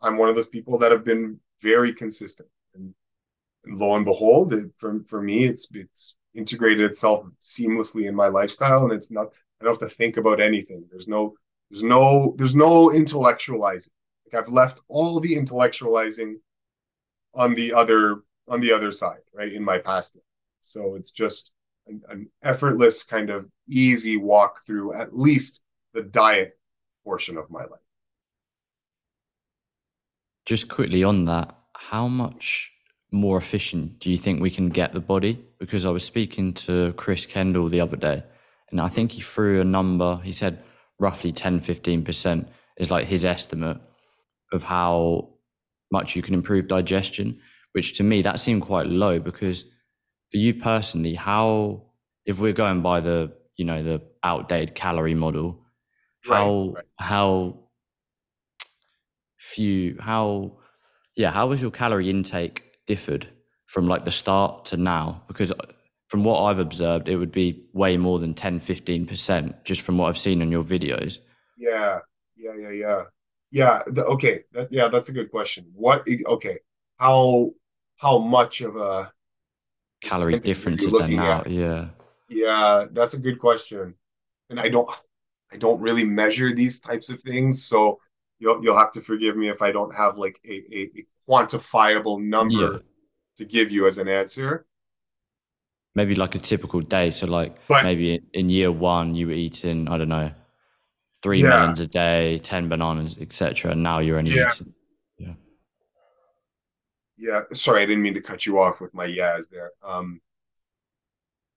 I'm 0.01 0.17
one 0.17 0.29
of 0.29 0.37
those 0.37 0.49
people 0.49 0.79
that 0.79 0.93
have 0.93 1.05
been 1.05 1.39
very 1.61 1.93
consistent. 1.93 2.49
And, 2.75 2.95
and 3.65 3.79
lo 3.79 3.97
and 3.97 4.05
behold, 4.05 4.53
it, 4.53 4.71
for, 4.77 5.01
for 5.07 5.23
me, 5.23 5.45
it's 5.45 5.69
it's 5.73 6.15
integrated 6.35 6.85
itself 6.85 7.27
seamlessly 7.43 8.09
in 8.09 8.15
my 8.15 8.29
lifestyle, 8.29 8.85
and 8.85 8.93
it's 8.93 9.11
not. 9.11 9.29
I 9.61 9.65
don't 9.65 9.81
have 9.81 9.89
to 9.89 9.95
think 9.95 10.17
about 10.17 10.41
anything. 10.41 10.85
There's 10.91 11.07
no 11.07 11.35
there's 11.71 11.85
no 11.85 12.35
there's 12.37 12.57
no 12.57 12.89
intellectualizing. 12.89 13.91
Like 14.27 14.43
I've 14.43 14.53
left 14.53 14.81
all 14.89 15.21
the 15.21 15.37
intellectualizing 15.37 16.35
on 17.35 17.55
the 17.55 17.73
other 17.73 18.23
on 18.49 18.61
the 18.61 18.73
other 18.73 18.93
side, 18.93 19.21
right? 19.35 19.53
In 19.53 19.65
my 19.65 19.79
past. 19.79 20.17
So 20.61 20.95
it's 20.95 21.11
just 21.11 21.53
an, 21.87 22.03
an 22.09 22.29
effortless 22.43 23.05
kind 23.05 23.31
of 23.31 23.47
easy 23.69 24.17
walk 24.17 24.61
through 24.67 24.95
at 24.95 25.17
least 25.17 25.61
the 25.95 26.03
diet 26.03 26.59
portion 27.05 27.37
of 27.37 27.51
my 27.51 27.61
life. 27.61 27.81
Just 30.47 30.69
quickly 30.69 31.05
on 31.05 31.25
that, 31.27 31.55
how 31.75 32.09
much 32.09 32.73
more 33.13 33.39
efficient 33.39 33.99
do 34.01 34.11
you 34.11 34.17
think 34.17 34.41
we 34.41 34.51
can 34.51 34.69
get 34.69 34.93
the 34.93 35.01
body? 35.01 35.45
Because 35.59 35.85
I 35.85 35.91
was 35.91 36.05
speaking 36.05 36.53
to 36.55 36.93
Chris 36.95 37.27
Kendall 37.27 37.69
the 37.69 37.81
other 37.81 37.97
day, 37.97 38.25
and 38.71 38.81
I 38.81 38.89
think 38.89 39.13
he 39.13 39.23
threw 39.23 39.61
a 39.61 39.65
number. 39.65 40.19
He 40.25 40.33
said 40.33 40.63
roughly 40.99 41.33
10, 41.33 41.61
15% 41.61 42.49
is 42.79 42.91
like 42.91 43.07
his 43.07 43.25
estimate 43.25 43.79
of 44.53 44.63
how 44.63 45.29
much 45.91 46.17
you 46.17 46.23
can 46.23 46.35
improve 46.35 46.69
digestion 46.69 47.39
which 47.73 47.97
to 47.97 48.03
me 48.03 48.23
that 48.23 48.41
seemed 48.41 48.63
quite 48.63 48.87
low 48.87 49.19
because 49.19 49.65
for 50.31 50.39
you 50.39 50.55
personally 50.55 51.15
how 51.15 51.83
if 52.25 52.39
we're 52.39 52.53
going 52.53 52.83
by 52.83 53.01
the 53.01 53.33
you 53.57 53.65
know 53.65 53.83
the 53.83 54.03
outdated 54.25 54.75
calorie 54.75 55.15
model, 55.15 55.59
how 56.23 56.67
Right, 56.67 56.75
right. 56.75 56.85
how 56.99 57.59
few 59.39 59.97
how 60.01 60.59
yeah 61.17 61.31
how 61.31 61.49
was 61.49 61.61
your 61.61 61.71
calorie 61.71 62.09
intake 62.09 62.63
differed 62.87 63.29
from 63.67 63.87
like 63.87 64.05
the 64.05 64.11
start 64.11 64.67
to 64.67 64.77
now? 64.77 65.23
Because 65.29 65.53
uh, 65.53 65.57
from 66.09 66.25
what 66.25 66.43
I've 66.43 66.59
observed, 66.59 67.09
it 67.09 67.17
would 67.17 67.33
be 67.33 67.65
way 67.73 67.97
more 67.97 68.19
than 68.19 68.35
10 68.35 68.61
15% 68.61 69.65
just 69.65 69.81
from 69.81 69.97
what 69.97 70.09
I've 70.09 70.19
seen 70.19 70.43
on 70.43 70.53
your 70.53 70.63
videos. 70.63 71.19
Yeah, 71.57 72.01
yeah, 72.37 72.55
yeah, 72.55 72.71
yeah. 72.71 73.03
Yeah, 73.51 73.83
the, 73.87 74.05
okay. 74.05 74.45
That, 74.53 74.69
yeah, 74.71 74.89
that's 74.89 75.09
a 75.09 75.13
good 75.13 75.31
question. 75.31 75.71
What, 75.75 76.07
okay, 76.27 76.59
how 76.99 77.53
how 78.03 78.19
much 78.19 78.61
of 78.63 78.77
a 78.77 79.13
Calorie 80.03 80.39
difference 80.41 80.83
is 80.83 80.93
there 80.93 81.09
now? 81.09 81.41
at? 81.41 81.51
Yeah. 81.51 81.89
Yeah, 82.29 82.87
that's 82.93 83.15
a 83.15 83.19
good 83.19 83.39
question. 83.39 83.95
And 84.51 84.59
I 84.61 84.69
don't 84.69 84.89
I 85.53 85.57
don't 85.57 85.81
really 85.81 86.05
measure 86.05 86.53
these 86.53 86.81
types 86.81 87.11
of 87.11 87.21
things, 87.23 87.65
so 87.65 88.01
you'll 88.39 88.63
you'll 88.63 88.79
have 88.79 88.93
to 88.93 89.01
forgive 89.01 89.37
me 89.37 89.49
if 89.49 89.63
I 89.63 89.71
don't 89.73 89.95
have 89.95 90.19
like 90.19 90.39
a, 90.47 90.55
a, 90.73 90.91
a 91.01 91.07
quantifiable 91.29 92.21
Yeah. 92.21 92.29
number 92.29 92.85
to 93.39 93.45
give 93.45 93.71
you 93.73 93.87
as 93.87 93.99
an 93.99 94.09
answer. 94.09 94.67
maybe 95.95 96.15
like 96.15 96.35
a 96.35 96.39
typical 96.39 96.81
day. 96.81 97.11
So 97.11 97.27
like 97.27 97.57
But 97.69 97.83
maybe 97.85 98.23
in, 98.33 98.49
year 98.49 98.73
one 98.73 99.15
you 99.15 99.27
were 99.27 99.33
eating, 99.33 99.89
I 99.89 99.99
don't 99.99 100.09
know, 100.09 100.33
three 101.23 101.43
yeah, 101.43 101.49
melons 101.49 101.81
a 101.81 101.87
day, 101.87 102.39
ten 102.41 102.69
bananas, 102.69 103.17
etc. 103.21 103.73
And 103.73 103.83
now 103.83 104.01
you're 104.01 104.19
only 104.19 104.33
yeah, 104.33 104.47
eating 104.49 104.67
yeah. 104.67 104.73
Yeah. 107.23 107.43
Sorry, 107.53 107.83
I 107.83 107.87
didn't 107.87 108.03
mean 108.03 108.15
to 108.15 108.21
cut 108.21 108.47
you 108.47 108.59
off 108.59 108.81
with 108.81 108.93
my 108.95 109.05
yas 109.05 109.49
there. 109.49 109.71
Um, 109.81 110.21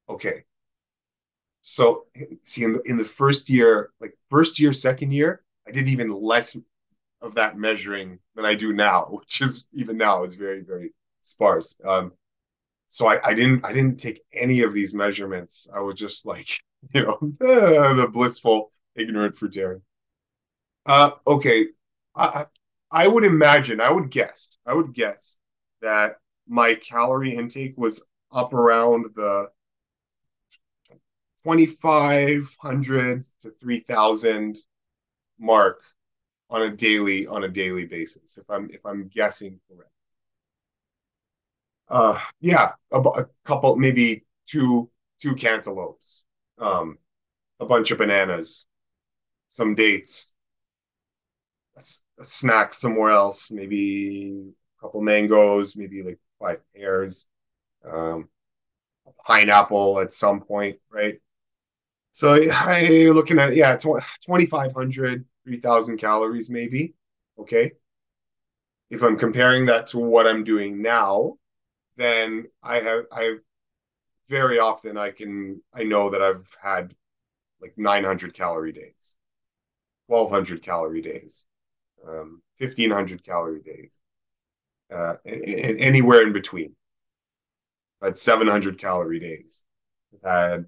okay. 0.08 0.44
So 1.64 2.06
see 2.44 2.64
in 2.64 2.74
the 2.74 2.82
in 2.86 2.98
the 2.98 3.04
first 3.04 3.50
year, 3.50 3.90
like 4.00 4.16
first 4.30 4.60
year, 4.60 4.72
second 4.74 5.12
year, 5.12 5.42
I 5.68 5.72
did 5.72 5.90
even 5.90 6.12
less 6.12 6.56
of 7.22 7.34
that 7.36 7.58
measuring 7.58 8.20
than 8.36 8.46
I 8.46 8.54
do 8.54 8.74
now, 8.74 9.06
which 9.10 9.42
is 9.42 9.66
even 9.74 9.98
now 9.98 10.24
is 10.24 10.36
very, 10.36 10.62
very 10.62 10.94
sparse. 11.24 11.76
Um, 11.84 12.14
so 12.90 13.08
I, 13.08 13.20
I 13.26 13.34
didn't 13.34 13.66
I 13.66 13.74
didn't 13.74 14.00
take 14.00 14.22
any 14.34 14.62
of 14.62 14.72
these 14.72 14.94
measurements. 14.94 15.68
I 15.74 15.80
was 15.80 15.96
just 15.96 16.28
like, 16.28 16.48
you 16.94 17.06
know, 17.06 17.18
the 17.40 18.08
blissful 18.14 18.72
ignorant 18.96 19.36
fruitarian. 19.36 19.82
Uh, 20.86 21.12
okay. 21.26 21.66
I 22.16 22.46
I 22.92 23.08
would 23.08 23.24
imagine, 23.24 23.82
I 23.82 23.90
would 23.90 24.12
guess, 24.12 24.60
I 24.68 24.76
would 24.76 24.94
guess 24.94 25.40
that 25.82 26.18
my 26.48 26.76
calorie 26.76 27.36
intake 27.36 27.74
was 27.78 28.04
up 28.32 28.54
around 28.54 29.06
the 29.16 29.50
2500 31.44 33.24
to 33.42 33.52
3000 33.62 34.58
mark 35.40 35.82
on 36.50 36.64
a 36.64 36.70
daily 36.76 37.28
on 37.28 37.44
a 37.44 37.50
daily 37.50 37.86
basis 37.86 38.38
if 38.38 38.50
i'm 38.50 38.70
if 38.72 38.86
i'm 38.86 39.08
guessing 39.10 39.60
correct. 39.70 39.92
Uh 41.88 42.20
yeah 42.42 42.72
a, 42.92 43.00
a 43.00 43.26
couple 43.46 43.76
maybe 43.76 44.26
two 44.48 44.90
two 45.22 45.36
cantaloupes 45.36 46.24
um 46.58 46.98
a 47.60 47.66
bunch 47.66 47.92
of 47.92 48.00
bananas 48.00 48.68
some 49.50 49.76
dates 49.76 50.34
a, 51.78 51.82
a 52.22 52.24
snack 52.26 52.74
somewhere 52.74 53.12
else 53.12 53.52
maybe 53.52 54.54
couple 54.86 55.02
mangoes 55.02 55.76
maybe 55.76 56.04
like 56.04 56.20
five 56.40 56.60
pears 56.76 57.28
um 57.86 58.30
pineapple 59.26 60.00
at 60.00 60.12
some 60.14 60.42
point 60.42 60.78
right? 60.92 61.20
So 62.12 62.36
you're 62.36 63.14
looking 63.14 63.40
at 63.40 63.56
yeah 63.56 63.76
2500 63.78 65.26
3000 65.46 65.98
calories 65.98 66.50
maybe 66.50 66.94
okay? 67.40 67.74
If 68.90 69.04
i'm 69.04 69.18
comparing 69.18 69.66
that 69.68 69.88
to 69.88 70.00
what 70.00 70.28
i'm 70.28 70.44
doing 70.44 70.82
now 70.82 71.38
then 71.98 72.48
i 72.64 72.80
have 72.80 73.06
i 73.12 73.38
very 74.30 74.60
often 74.60 74.98
i 74.98 75.12
can 75.12 75.62
i 75.74 75.84
know 75.84 76.10
that 76.10 76.22
i've 76.22 76.58
had 76.62 76.96
like 77.62 77.74
900 77.78 78.34
calorie 78.34 78.72
days 78.72 79.16
1200 80.08 80.64
calorie 80.64 81.02
days 81.02 81.46
um, 82.08 82.42
1500 82.60 83.24
calorie 83.24 83.62
days 83.62 84.00
uh, 84.94 85.16
and, 85.26 85.80
anywhere 85.80 86.24
in 86.24 86.34
between. 86.34 86.76
At 88.04 88.18
700 88.18 88.78
calorie 88.78 89.20
days. 89.20 89.64
Um, 90.24 90.68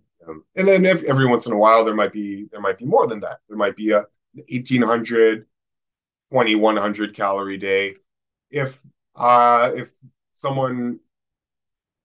and 0.55 0.67
then 0.67 0.85
if, 0.85 1.03
every 1.03 1.27
once 1.27 1.45
in 1.45 1.53
a 1.53 1.57
while 1.57 1.85
there 1.85 1.95
might 1.95 2.11
be 2.11 2.47
there 2.51 2.61
might 2.61 2.77
be 2.77 2.85
more 2.85 3.07
than 3.07 3.19
that. 3.21 3.39
There 3.47 3.57
might 3.57 3.75
be 3.75 3.91
a 3.91 4.05
1800 4.33 5.45
2100 6.31 7.15
calorie 7.15 7.57
day. 7.57 7.95
If 8.49 8.79
uh 9.15 9.71
if 9.75 9.89
someone 10.33 10.99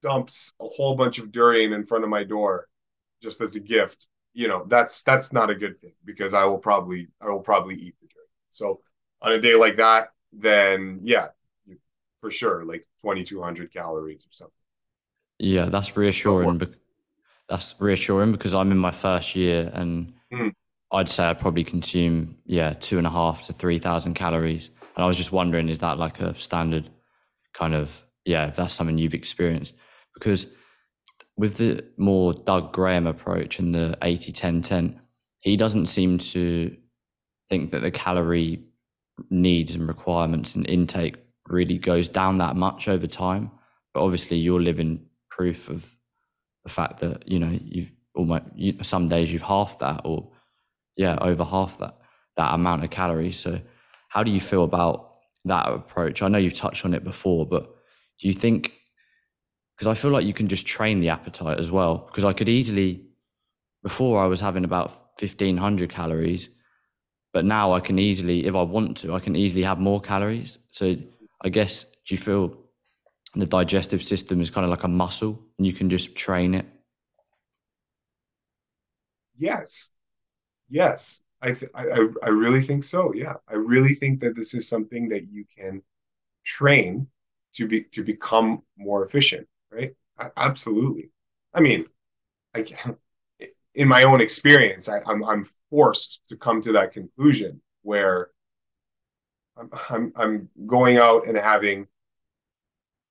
dumps 0.03 0.55
a 0.61 0.67
whole 0.67 0.95
bunch 0.95 1.19
of 1.19 1.31
durian 1.31 1.73
in 1.73 1.87
front 1.87 2.05
of 2.05 2.11
my 2.11 2.25
door 2.25 2.69
just 3.23 3.41
as 3.41 3.55
a 3.55 3.61
gift 3.61 4.09
you 4.33 4.49
know 4.49 4.65
that's 4.67 5.03
that's 5.05 5.33
not 5.33 5.51
a 5.51 5.55
good 5.55 5.81
thing 5.81 5.93
because 6.05 6.35
i 6.35 6.45
will 6.45 6.59
probably 6.59 7.07
i 7.21 7.29
will 7.29 7.41
probably 7.41 7.77
eat 7.77 7.95
the 8.01 8.09
durian. 8.09 8.29
So 8.51 8.81
on 9.21 9.33
a 9.33 9.39
day 9.39 9.55
like 9.55 9.77
that 9.77 10.09
then 10.33 11.01
yeah 11.05 11.29
for 12.23 12.31
sure 12.31 12.65
like 12.65 12.87
2200 13.03 13.71
calories 13.73 14.25
or 14.25 14.33
something 14.33 14.55
Yeah, 15.39 15.67
that's 15.67 15.97
reassuring. 15.97 16.59
bec- 16.59 16.79
That's 17.49 17.75
reassuring 17.81 18.33
because 18.33 18.55
I'm 18.55 18.71
in 18.71 18.79
my 18.79 18.93
first 18.93 19.35
year 19.37 19.71
and 19.75 20.15
Mhm. 20.33 20.53
I'd 20.93 21.09
say 21.09 21.29
I 21.29 21.35
probably 21.35 21.65
consume 21.65 22.37
yeah 22.47 22.75
two 22.75 22.97
and 22.99 23.07
a 23.07 23.11
half 23.11 23.47
to 23.47 23.53
three 23.53 23.79
thousand 23.79 24.15
calories. 24.15 24.71
And 24.95 25.03
I 25.05 25.07
was 25.07 25.17
just 25.17 25.33
wondering, 25.33 25.69
is 25.69 25.81
that 25.81 25.99
like 25.99 26.21
a 26.21 26.39
standard 26.39 26.89
kind 27.55 27.75
of 27.75 28.01
yeah? 28.25 28.47
If 28.49 28.57
that's 28.57 28.73
something 28.75 28.99
you've 28.99 29.15
experienced, 29.23 29.75
because 30.15 30.47
with 31.37 31.57
the 31.57 31.85
more 31.97 32.35
Doug 32.35 32.73
Graham 32.73 33.07
approach 33.07 33.59
and 33.59 33.75
the 33.75 33.97
80-10-10, 34.03 35.01
he 35.41 35.57
doesn't 35.57 35.87
seem 35.87 36.19
to 36.19 36.77
think 37.49 37.71
that 37.73 37.81
the 37.81 37.91
calorie 37.91 38.63
needs 39.31 39.75
and 39.75 39.89
requirements 39.89 40.55
and 40.57 40.67
intake 40.69 41.17
really 41.49 41.79
goes 41.79 42.09
down 42.09 42.39
that 42.39 42.57
much 42.57 42.89
over 42.89 43.07
time. 43.07 43.51
But 43.95 44.03
obviously, 44.03 44.39
you're 44.39 44.61
living 44.61 45.07
proof 45.31 45.69
of 45.69 45.95
the 46.65 46.71
fact 46.71 47.01
that 47.01 47.29
you 47.29 47.39
know 47.39 47.59
you've 47.63 47.91
almost 48.15 48.45
you, 48.55 48.75
some 48.83 49.09
days 49.09 49.33
you've 49.33 49.43
halved 49.43 49.81
that 49.81 50.03
or 50.05 50.31
yeah 50.97 51.19
over 51.21 51.45
half 51.45 51.79
that 51.79 51.97
that 52.37 52.55
amount 52.55 52.85
of 52.85 52.91
calories. 52.91 53.39
So, 53.39 53.61
how 54.09 54.23
do 54.23 54.31
you 54.31 54.41
feel 54.41 54.65
about 54.65 55.15
that 55.45 55.69
approach? 55.69 56.23
I 56.23 56.29
know 56.29 56.39
you've 56.39 56.55
touched 56.55 56.85
on 56.85 56.95
it 56.95 57.05
before, 57.05 57.47
but 57.47 57.75
do 58.21 58.29
you 58.29 58.35
think? 58.35 58.73
Because 59.77 59.87
I 59.89 60.01
feel 60.01 60.11
like 60.11 60.27
you 60.27 60.35
can 60.35 60.49
just 60.49 60.67
train 60.67 61.01
the 61.01 61.09
appetite 61.09 61.59
as 61.59 61.71
well. 61.71 61.99
Because 62.07 62.25
I 62.25 62.33
could 62.33 62.49
easily, 62.49 63.05
before 63.83 64.23
I 64.23 64.27
was 64.27 64.41
having 64.41 64.65
about 64.65 65.19
fifteen 65.19 65.57
hundred 65.57 65.91
calories, 65.91 66.49
but 67.33 67.45
now 67.45 67.73
I 67.73 67.81
can 67.81 67.99
easily, 67.99 68.47
if 68.47 68.55
I 68.55 68.63
want 68.63 68.99
to, 68.99 69.15
I 69.15 69.21
can 69.21 69.35
easily 69.35 69.63
have 69.63 69.79
more 69.79 70.01
calories. 70.01 70.59
So 70.71 70.97
I 71.43 71.49
guess, 71.49 71.85
do 72.07 72.15
you 72.15 72.19
feel 72.19 72.57
the 73.35 73.47
digestive 73.47 74.03
system 74.03 74.41
is 74.41 74.51
kind 74.51 74.65
of 74.65 74.71
like 74.71 74.85
a 74.85 74.89
muscle 74.89 75.41
and 75.59 75.67
you 75.67 75.73
can 75.73 75.91
just 75.91 76.15
train 76.15 76.55
it? 76.55 76.67
yes. 79.37 79.91
Yes. 80.69 81.21
I, 81.45 81.53
th- 81.55 81.73
I 81.75 82.07
i 82.23 82.29
really 82.29 82.63
think 82.63 82.85
so 82.85 83.13
yeah. 83.15 83.35
I 83.49 83.55
really 83.55 83.95
think 83.95 84.21
that 84.21 84.37
this 84.37 84.55
is 84.55 84.69
something 84.69 85.09
that 85.09 85.29
you 85.29 85.45
can 85.57 85.83
train 86.45 87.09
to 87.55 87.67
be 87.67 87.83
to 87.95 88.05
become 88.05 88.63
more 88.77 89.05
efficient 89.05 89.49
right? 89.73 89.93
I, 90.19 90.31
absolutely. 90.37 91.11
I 91.55 91.61
mean 91.61 91.87
i 92.55 92.63
can 92.63 92.97
in 93.75 93.89
my 93.89 94.05
own 94.05 94.21
experience 94.21 94.89
I, 94.89 94.99
I'm, 95.07 95.25
I'm 95.25 95.45
forced 95.71 96.23
to 96.29 96.37
come 96.37 96.61
to 96.63 96.73
that 96.73 96.93
conclusion 96.93 97.61
where 97.83 98.32
I'm, 99.57 100.13
I'm, 100.17 100.49
going 100.67 100.97
out 100.97 101.27
and 101.27 101.37
having 101.37 101.87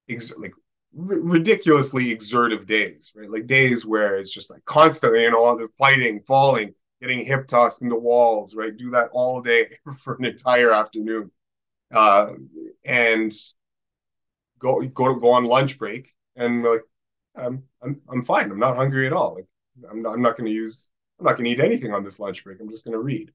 ex- 0.09 0.35
like 0.37 0.53
r- 0.97 1.15
ridiculously 1.17 2.11
exertive 2.11 2.65
days, 2.65 3.11
right? 3.15 3.29
Like 3.29 3.47
days 3.47 3.85
where 3.85 4.17
it's 4.17 4.33
just 4.33 4.49
like 4.49 4.63
constantly, 4.65 5.23
you 5.23 5.31
know, 5.31 5.57
the 5.57 5.67
fighting, 5.77 6.21
falling, 6.27 6.73
getting 7.01 7.25
hip 7.25 7.47
tossed 7.47 7.81
into 7.81 7.95
walls, 7.95 8.55
right? 8.55 8.75
Do 8.75 8.91
that 8.91 9.09
all 9.11 9.41
day 9.41 9.77
for 9.97 10.15
an 10.15 10.25
entire 10.25 10.73
afternoon, 10.73 11.31
uh, 11.93 12.33
and 12.85 13.33
go 14.59 14.81
go 14.81 15.13
to 15.13 15.19
go 15.19 15.31
on 15.31 15.45
lunch 15.45 15.77
break, 15.77 16.13
and 16.35 16.63
like, 16.63 16.83
I'm 17.35 17.63
I'm 17.81 18.01
I'm 18.09 18.21
fine. 18.21 18.51
I'm 18.51 18.59
not 18.59 18.75
hungry 18.75 19.07
at 19.07 19.13
all. 19.13 19.35
Like, 19.35 19.47
I'm 19.89 20.01
not, 20.01 20.13
I'm 20.13 20.21
not 20.21 20.37
going 20.37 20.47
to 20.47 20.53
use. 20.53 20.89
I'm 21.19 21.25
not 21.25 21.33
going 21.33 21.45
to 21.45 21.51
eat 21.51 21.59
anything 21.59 21.93
on 21.93 22.03
this 22.03 22.19
lunch 22.19 22.43
break. 22.43 22.59
I'm 22.59 22.69
just 22.69 22.85
going 22.85 22.93
to 22.93 22.99
read. 22.99 23.31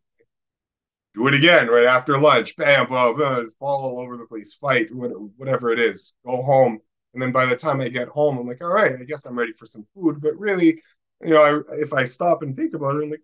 Do 1.17 1.29
it 1.29 1.35
again 1.35 1.69
right 1.69 1.87
after 1.87 2.19
lunch. 2.19 2.55
Bam, 2.57 2.89
blah, 2.89 3.13
blah, 3.15 3.45
fall 3.59 3.85
all 3.85 4.01
over 4.01 4.19
the 4.19 4.27
place, 4.27 4.53
fight, 4.53 4.89
whatever 4.93 5.73
it 5.73 5.81
is. 5.81 6.13
Go 6.27 6.43
home, 6.43 6.79
and 7.15 7.23
then 7.23 7.33
by 7.33 7.47
the 7.47 7.57
time 7.57 7.81
I 7.81 7.89
get 7.89 8.09
home, 8.09 8.37
I'm 8.37 8.47
like, 8.47 8.63
all 8.63 8.69
right, 8.69 9.01
I 9.01 9.05
guess 9.05 9.25
I'm 9.25 9.39
ready 9.39 9.55
for 9.55 9.65
some 9.65 9.87
food. 9.95 10.21
But 10.21 10.39
really, 10.39 10.83
you 11.23 11.31
know, 11.31 11.65
I, 11.71 11.75
if 11.77 11.95
I 11.95 12.05
stop 12.05 12.43
and 12.43 12.55
think 12.55 12.75
about 12.75 12.97
it, 12.97 13.05
I'm 13.05 13.11
like, 13.11 13.23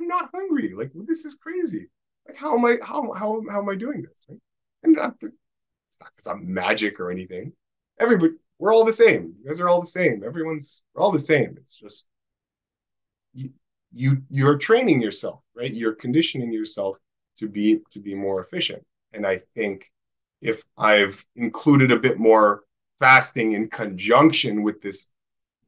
I'm 0.00 0.08
not 0.08 0.30
hungry. 0.32 0.72
Like 0.74 0.92
this 0.94 1.26
is 1.26 1.34
crazy. 1.34 1.88
Like 2.26 2.38
how 2.38 2.56
am 2.56 2.64
I 2.64 2.78
how 2.82 3.12
how 3.12 3.42
how 3.50 3.60
am 3.60 3.68
I 3.68 3.74
doing 3.74 4.00
this? 4.00 4.24
Right? 4.26 4.38
And 4.84 4.94
not 4.94 5.16
it's 5.20 6.00
not 6.00 6.10
because 6.16 6.26
I'm 6.26 6.50
magic 6.50 6.98
or 7.00 7.10
anything. 7.10 7.52
Everybody, 7.98 8.32
we're 8.58 8.72
all 8.72 8.86
the 8.86 8.94
same. 8.94 9.34
You 9.38 9.46
guys 9.46 9.60
are 9.60 9.68
all 9.68 9.82
the 9.82 9.86
same. 9.86 10.24
Everyone's 10.24 10.84
all 10.96 11.12
the 11.12 11.18
same. 11.18 11.56
It's 11.58 11.76
just 11.76 12.06
you, 13.34 13.50
you 13.92 14.22
you're 14.30 14.56
training 14.56 15.02
yourself, 15.02 15.42
right? 15.54 15.70
You're 15.70 15.94
conditioning 15.94 16.50
yourself 16.50 16.96
to 17.40 17.48
be 17.48 17.80
to 17.90 17.98
be 17.98 18.14
more 18.14 18.42
efficient. 18.42 18.84
And 19.12 19.26
I 19.26 19.40
think 19.54 19.90
if 20.40 20.62
I've 20.78 21.24
included 21.36 21.90
a 21.90 21.98
bit 21.98 22.18
more 22.18 22.62
fasting 22.98 23.52
in 23.52 23.68
conjunction 23.68 24.62
with 24.62 24.80
this 24.80 25.08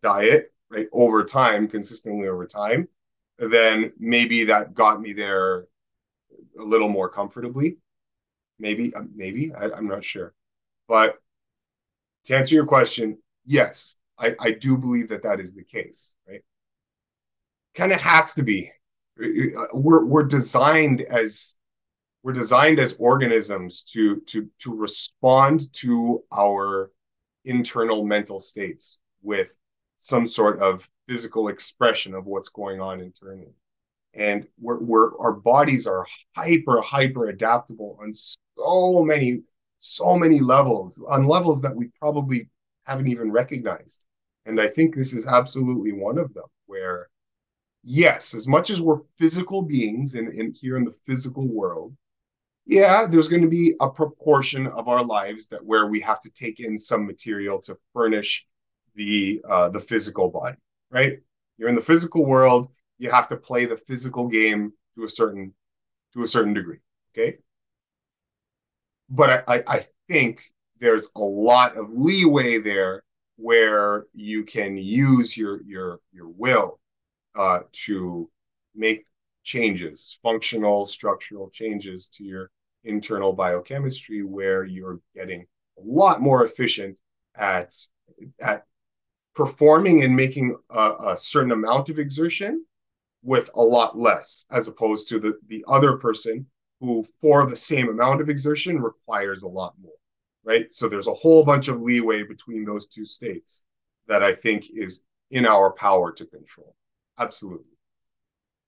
diet, 0.03 0.53
right, 0.71 0.89
over 0.93 1.25
time, 1.25 1.67
consistently 1.67 2.29
over 2.29 2.47
time, 2.47 2.89
then 3.39 3.93
maybe 3.99 4.45
that 4.45 4.75
got 4.75 5.01
me 5.01 5.13
there 5.13 5.67
a 6.59 6.63
little 6.63 6.89
more 6.89 7.09
comfortably. 7.09 7.79
Maybe, 8.59 8.95
uh, 8.95 9.03
maybe 9.15 9.53
I, 9.55 9.65
am 9.77 9.89
not 9.89 10.05
sure. 10.05 10.35
But 10.89 11.19
to 12.25 12.37
answer 12.37 12.55
your 12.55 12.67
question, 12.67 13.19
yes, 13.47 13.97
I, 14.19 14.35
I 14.39 14.51
do 14.53 14.77
believe 14.77 15.09
that 15.09 15.23
that 15.25 15.41
is 15.41 15.55
the 15.55 15.65
case, 15.65 16.15
right? 16.29 16.43
Kind 17.75 17.93
of 17.93 18.01
has 18.01 18.35
to 18.35 18.43
be. 18.43 18.71
We're 19.73 20.05
we're 20.05 20.25
designed 20.25 21.03
as 21.03 21.57
we're 22.23 22.33
designed 22.33 22.79
as 22.79 22.95
organisms 22.99 23.83
to 23.83 24.21
to 24.21 24.49
to 24.61 24.75
respond 24.75 25.73
to 25.73 26.23
our 26.33 26.91
internal 27.45 28.05
mental 28.05 28.39
states 28.39 28.99
with 29.23 29.55
some 29.99 30.29
sort 30.29 30.61
of 30.61 30.89
physical 31.09 31.49
expression 31.49 32.15
of 32.15 32.27
what's 32.27 32.49
going 32.49 32.81
on 32.81 33.01
internally. 33.01 33.55
And 34.15 34.47
we're, 34.61 34.79
we're 34.79 35.19
our 35.19 35.33
bodies 35.33 35.87
are 35.87 36.07
hyper 36.37 36.81
hyper 36.81 37.29
adaptable 37.29 37.99
on 38.01 38.13
so 38.13 39.03
many 39.03 39.43
so 39.79 40.17
many 40.17 40.39
levels 40.39 41.03
on 41.09 41.27
levels 41.27 41.63
that 41.63 41.75
we 41.75 41.89
probably 41.99 42.49
haven't 42.87 43.09
even 43.09 43.31
recognized. 43.33 44.07
And 44.47 44.61
i 44.61 44.69
think 44.69 44.95
this 44.95 45.13
is 45.13 45.27
absolutely 45.27 45.93
one 45.93 46.19
of 46.19 46.35
them 46.35 46.45
where 46.67 47.09
yes 47.85 48.35
as 48.35 48.47
much 48.47 48.71
as 48.71 48.81
we're 48.81 49.01
physical 49.19 49.63
beings 49.63 50.15
in, 50.15 50.31
in 50.33 50.53
here 50.53 50.77
in 50.77 50.85
the 50.85 50.97
physical 51.07 51.49
world 51.49 51.97
yeah, 52.67 53.07
there's 53.07 53.29
going 53.29 53.43
to 53.43 53.49
be 53.49 53.75
a 53.81 53.91
proportion 53.91 54.67
of 54.69 54.89
our 54.89 55.05
lives 55.05 55.49
that 55.49 55.65
where 55.65 55.87
we 55.87 56.01
have 56.01 56.21
to 56.21 56.31
take 56.31 56.61
in 56.61 56.79
some 56.79 57.07
material 57.07 57.61
to 57.63 57.77
furnish 57.93 58.47
the 58.95 59.43
uh, 59.49 59.69
the 59.69 59.81
physical 59.81 60.31
body, 60.31 60.57
right? 60.91 61.19
You're 61.59 61.69
in 61.69 61.75
the 61.75 61.81
physical 61.81 62.25
world, 62.25 62.69
you 62.99 63.11
have 63.11 63.29
to 63.29 63.37
play 63.37 63.65
the 63.65 63.77
physical 63.77 64.29
game 64.29 64.73
to 64.95 65.05
a 65.05 65.09
certain 65.09 65.55
to 66.15 66.23
a 66.23 66.29
certain 66.29 66.55
degree, 66.55 66.79
okay? 67.13 67.39
But 69.09 69.45
I, 69.49 69.57
I, 69.57 69.63
I 69.67 69.87
think 70.09 70.43
there's 70.79 71.09
a 71.17 71.21
lot 71.21 71.77
of 71.77 71.91
leeway 71.91 72.59
there 72.59 73.03
where 73.37 74.07
you 74.15 74.45
can 74.45 74.77
use 74.77 75.37
your 75.37 75.63
your 75.63 76.01
your 76.13 76.29
will 76.29 76.79
uh, 77.35 77.61
to 77.87 78.31
make 78.75 79.07
changes, 79.43 80.19
functional, 80.23 80.87
structural 80.87 81.51
changes 81.51 82.09
to 82.09 82.25
your 82.25 82.51
internal 82.85 83.33
biochemistry 83.33 84.23
where 84.23 84.65
you're 84.65 85.01
getting 85.15 85.47
a 85.79 85.83
lot 85.85 86.21
more 86.21 86.45
efficient 86.45 87.01
at 87.37 87.73
at 88.41 88.67
performing 89.35 90.03
and 90.05 90.15
making 90.15 90.57
a, 90.71 90.95
a, 91.07 91.17
certain 91.17 91.53
amount 91.53 91.89
of 91.89 91.99
exertion 91.99 92.65
with 93.23 93.49
a 93.55 93.63
lot 93.63 93.97
less 93.97 94.45
as 94.51 94.69
opposed 94.69 95.09
to 95.09 95.19
the 95.19 95.39
the 95.47 95.65
other 95.69 95.97
person 95.97 96.45
who 96.81 97.05
for 97.21 97.47
the 97.47 97.57
same 97.57 97.89
amount 97.89 98.21
of 98.21 98.29
exertion 98.29 98.81
requires 98.83 99.43
a 99.43 99.49
lot 99.49 99.75
more 99.81 99.93
right? 100.45 100.73
So 100.73 100.89
there's 100.89 101.07
a 101.07 101.15
whole 101.15 101.45
bunch 101.45 101.69
of 101.69 101.81
leeway 101.81 102.25
between 102.25 102.65
those 102.65 102.87
two 102.87 103.05
states 103.05 103.63
that 104.09 104.23
i 104.23 104.35
think 104.35 104.67
is 104.75 105.05
in 105.31 105.47
our 105.47 105.73
power 105.73 106.13
to 106.13 106.27
control. 106.27 106.75
Absolutely 107.19 107.72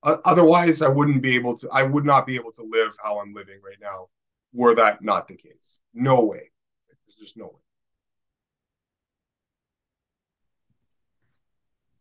otherwise 0.05 0.83
i 0.83 0.89
wouldn't 0.89 1.23
be 1.23 1.35
able 1.35 1.57
to 1.57 1.69
i 1.73 1.83
would 1.83 2.05
not 2.05 2.27
be 2.27 2.35
able 2.35 2.53
to 2.53 2.63
live 2.63 2.95
how 3.03 3.19
i'm 3.19 3.33
living 3.33 3.59
right 3.65 3.79
now 3.81 4.09
were 4.55 4.75
that 4.77 5.03
not 5.03 5.29
the 5.29 5.37
case. 5.37 5.81
No 5.93 6.25
way. 6.25 6.51
There's 6.89 7.17
just 7.19 7.37
no 7.37 7.47
way. 7.47 7.61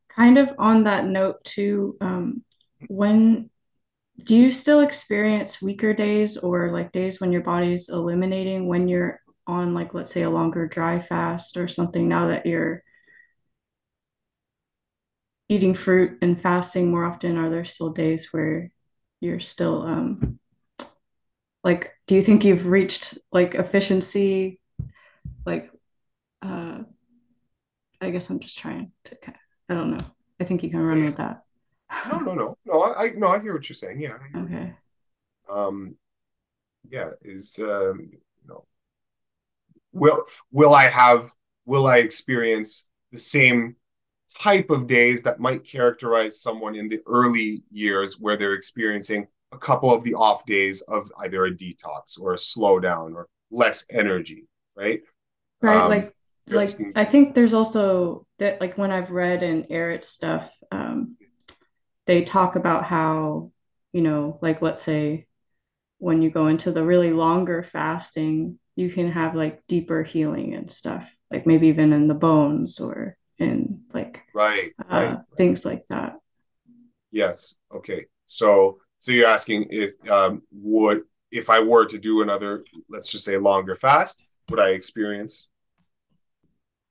Kind 0.07 0.37
of 0.37 0.53
on 0.59 0.83
that 0.83 1.05
note 1.05 1.43
too 1.43 1.97
um, 1.99 2.43
when 2.87 3.49
do 4.23 4.35
you 4.35 4.51
still 4.51 4.81
experience 4.81 5.59
weaker 5.59 5.91
days 5.91 6.37
or 6.37 6.71
like 6.71 6.91
days 6.91 7.19
when 7.19 7.31
your 7.31 7.41
body's 7.41 7.89
eliminating 7.89 8.67
when 8.67 8.87
you're 8.87 9.19
on 9.47 9.73
like 9.73 9.95
let's 9.95 10.11
say 10.13 10.21
a 10.21 10.29
longer 10.29 10.67
dry 10.67 10.99
fast 10.99 11.57
or 11.57 11.67
something 11.67 12.07
now 12.07 12.27
that 12.27 12.45
you're 12.45 12.83
eating 15.49 15.73
fruit 15.73 16.17
and 16.21 16.39
fasting 16.39 16.89
more 16.89 17.05
often? 17.05 17.37
Are 17.37 17.49
there 17.49 17.65
still 17.65 17.89
days 17.89 18.31
where 18.31 18.71
you're 19.19 19.39
still 19.39 19.83
um 19.83 20.39
like 21.63 21.93
do 22.07 22.15
you 22.15 22.21
think 22.21 22.43
you've 22.43 22.67
reached 22.67 23.17
like 23.31 23.55
efficiency? 23.55 24.59
Like 25.45 25.71
uh 26.41 26.79
i 28.01 28.09
guess 28.09 28.29
i'm 28.29 28.39
just 28.39 28.57
trying 28.57 28.91
to 29.05 29.17
i 29.69 29.73
don't 29.73 29.91
know. 29.91 30.05
I 30.39 30.43
think 30.43 30.61
you 30.61 30.69
can 30.69 30.81
run 30.81 31.05
with 31.05 31.17
that. 31.17 31.43
No 32.11 32.19
no 32.19 32.33
no. 32.33 32.57
No 32.65 32.81
i 32.81 33.05
I 33.05 33.11
no 33.15 33.27
i 33.29 33.39
hear 33.39 33.53
what 33.53 33.69
you're 33.69 33.75
saying. 33.75 34.01
Yeah 34.01 34.17
okay. 34.35 34.73
um 35.49 35.95
yeah 36.89 37.11
is 37.21 37.59
um 37.59 38.09
you 38.11 38.19
know 38.47 38.65
will 39.93 40.23
will 40.51 40.73
i 40.73 40.87
have 40.87 41.31
will 41.65 41.87
i 41.87 41.97
experience 41.97 42.87
the 43.11 43.19
same 43.19 43.75
type 44.33 44.69
of 44.69 44.87
days 44.87 45.23
that 45.23 45.39
might 45.39 45.63
characterize 45.63 46.41
someone 46.41 46.75
in 46.75 46.89
the 46.89 47.01
early 47.05 47.63
years 47.71 48.19
where 48.19 48.35
they're 48.35 48.53
experiencing 48.53 49.27
a 49.51 49.57
couple 49.57 49.93
of 49.93 50.03
the 50.03 50.13
off 50.13 50.45
days 50.45 50.81
of 50.83 51.11
either 51.19 51.45
a 51.45 51.51
detox 51.51 52.19
or 52.19 52.33
a 52.33 52.37
slowdown 52.37 53.13
or 53.13 53.27
less 53.51 53.85
energy, 53.89 54.47
right? 54.75 55.01
Right. 55.61 55.81
Um, 55.81 55.89
like, 55.89 56.13
like 56.47 56.77
I 56.95 57.05
think 57.05 57.35
there's 57.35 57.53
also 57.53 58.25
that, 58.39 58.59
like 58.59 58.77
when 58.77 58.91
I've 58.91 59.11
read 59.11 59.43
in 59.43 59.63
Ehret's 59.65 60.07
stuff, 60.07 60.53
um, 60.71 61.15
they 62.05 62.23
talk 62.23 62.55
about 62.55 62.83
how, 62.83 63.51
you 63.93 64.01
know, 64.01 64.39
like 64.41 64.61
let's 64.61 64.83
say 64.83 65.27
when 65.99 66.21
you 66.21 66.29
go 66.29 66.47
into 66.47 66.71
the 66.71 66.83
really 66.83 67.11
longer 67.11 67.63
fasting, 67.63 68.59
you 68.75 68.89
can 68.89 69.11
have 69.11 69.35
like 69.35 69.61
deeper 69.67 70.03
healing 70.03 70.53
and 70.53 70.69
stuff, 70.69 71.15
like 71.31 71.45
maybe 71.45 71.67
even 71.67 71.93
in 71.93 72.07
the 72.07 72.13
bones 72.13 72.79
or 72.79 73.15
and 73.39 73.79
like 73.93 74.21
right, 74.33 74.71
uh, 74.79 74.95
right, 74.95 75.17
things 75.37 75.65
like 75.65 75.85
that. 75.89 76.15
Yes. 77.11 77.55
Okay. 77.73 78.05
So 78.27 78.79
so 78.99 79.11
you're 79.11 79.27
asking 79.27 79.67
if 79.69 79.93
um, 80.09 80.41
would 80.51 81.03
if 81.31 81.49
I 81.49 81.59
were 81.61 81.85
to 81.85 81.97
do 81.97 82.21
another, 82.21 82.63
let's 82.89 83.11
just 83.11 83.25
say 83.25 83.37
longer 83.37 83.75
fast, 83.75 84.25
would 84.49 84.59
I 84.59 84.69
experience 84.69 85.49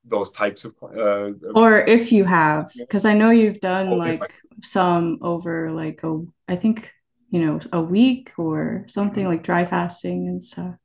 those 0.05 0.31
types 0.31 0.65
of 0.65 0.75
uh, 0.83 1.31
or 1.55 1.79
if 1.79 2.11
you 2.11 2.25
have 2.25 2.69
because 2.77 3.05
i 3.05 3.13
know 3.13 3.29
you've 3.29 3.61
done 3.61 3.87
oh, 3.87 3.95
like 3.95 4.21
I... 4.21 4.27
some 4.61 5.17
over 5.21 5.71
like 5.71 6.03
a 6.03 6.19
i 6.49 6.57
think 6.57 6.91
you 7.29 7.39
know 7.39 7.59
a 7.71 7.81
week 7.81 8.31
or 8.37 8.83
something 8.87 9.23
mm-hmm. 9.23 9.31
like 9.31 9.43
dry 9.43 9.65
fasting 9.65 10.27
and 10.27 10.43
stuff 10.43 10.75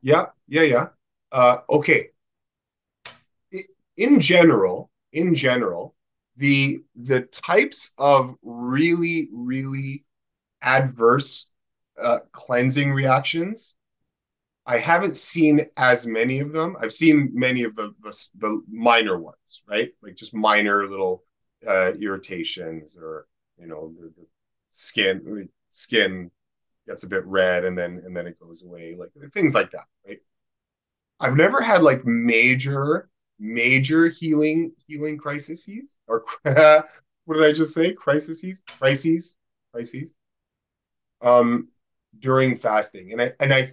yeah 0.00 0.26
yeah 0.48 0.62
yeah 0.62 0.86
uh, 1.32 1.58
okay 1.68 2.08
in 3.96 4.20
general 4.20 4.90
in 5.12 5.34
general, 5.34 5.94
the 6.36 6.82
the 6.96 7.22
types 7.22 7.92
of 7.98 8.34
really 8.42 9.28
really 9.32 10.04
adverse 10.62 11.48
uh, 12.00 12.20
cleansing 12.32 12.92
reactions 12.92 13.76
I 14.66 14.78
haven't 14.78 15.16
seen 15.16 15.66
as 15.76 16.06
many 16.06 16.38
of 16.38 16.52
them. 16.52 16.76
I've 16.80 16.92
seen 16.92 17.30
many 17.34 17.64
of 17.64 17.74
the 17.74 17.94
the, 18.02 18.28
the 18.38 18.62
minor 18.70 19.18
ones, 19.18 19.62
right? 19.68 19.90
Like 20.02 20.14
just 20.14 20.34
minor 20.34 20.88
little 20.88 21.24
uh, 21.66 21.92
irritations, 22.00 22.96
or 22.96 23.26
you 23.58 23.66
know, 23.66 23.92
the, 23.98 24.06
the 24.16 24.26
skin 24.70 25.48
skin 25.70 26.30
gets 26.86 27.02
a 27.02 27.08
bit 27.08 27.24
red, 27.26 27.64
and 27.64 27.76
then 27.76 28.02
and 28.04 28.16
then 28.16 28.26
it 28.26 28.38
goes 28.38 28.62
away, 28.62 28.94
like 28.96 29.10
things 29.32 29.54
like 29.54 29.72
that, 29.72 29.86
right? 30.06 30.18
I've 31.18 31.36
never 31.36 31.60
had 31.60 31.82
like 31.82 32.04
major 32.04 33.08
major 33.42 34.08
healing 34.08 34.72
healing 34.86 35.18
crises 35.18 35.98
or 36.06 36.24
what 36.44 37.34
did 37.34 37.44
I 37.44 37.52
just 37.52 37.74
say? 37.74 37.92
Crises, 37.92 38.62
crises, 38.78 39.36
crises. 39.72 40.14
Um, 41.20 41.68
during 42.18 42.56
fasting, 42.56 43.12
and 43.12 43.22
I 43.22 43.32
and 43.40 43.52
I 43.52 43.72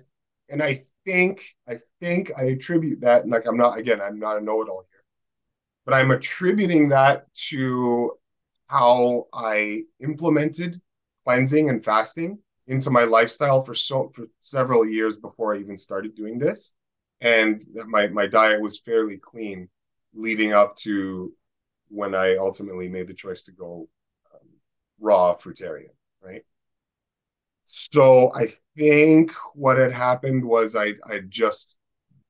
and 0.49 0.63
I 0.63 0.85
think 1.05 1.55
I 1.67 1.79
think 1.99 2.31
I 2.37 2.43
attribute 2.45 3.01
that. 3.01 3.27
Like 3.27 3.47
I'm 3.47 3.57
not 3.57 3.77
again, 3.77 4.01
I'm 4.01 4.19
not 4.19 4.37
a 4.37 4.41
know-it-all 4.41 4.85
here, 4.89 5.03
but 5.85 5.93
I'm 5.93 6.11
attributing 6.11 6.89
that 6.89 7.31
to 7.49 8.13
how 8.67 9.27
I 9.33 9.83
implemented 9.99 10.79
cleansing 11.25 11.69
and 11.69 11.83
fasting 11.83 12.39
into 12.67 12.91
my 12.91 13.03
lifestyle 13.03 13.63
for 13.63 13.75
so 13.75 14.11
for 14.13 14.25
several 14.39 14.87
years 14.87 15.17
before 15.17 15.55
I 15.55 15.59
even 15.59 15.77
started 15.77 16.15
doing 16.15 16.37
this, 16.37 16.73
and 17.21 17.61
my 17.87 18.07
my 18.07 18.27
diet 18.27 18.61
was 18.61 18.79
fairly 18.79 19.17
clean 19.17 19.69
leading 20.13 20.53
up 20.53 20.75
to 20.77 21.33
when 21.89 22.15
I 22.15 22.37
ultimately 22.37 22.87
made 22.87 23.07
the 23.07 23.13
choice 23.13 23.43
to 23.43 23.51
go 23.51 23.87
um, 24.33 24.47
raw 24.99 25.35
fruitarian, 25.35 25.93
right? 26.21 26.43
So 27.65 28.31
I 28.33 28.47
think 28.77 29.31
what 29.53 29.77
had 29.77 29.91
happened 29.93 30.43
was 30.43 30.75
I 30.75 30.93
I 31.05 31.19
just 31.27 31.77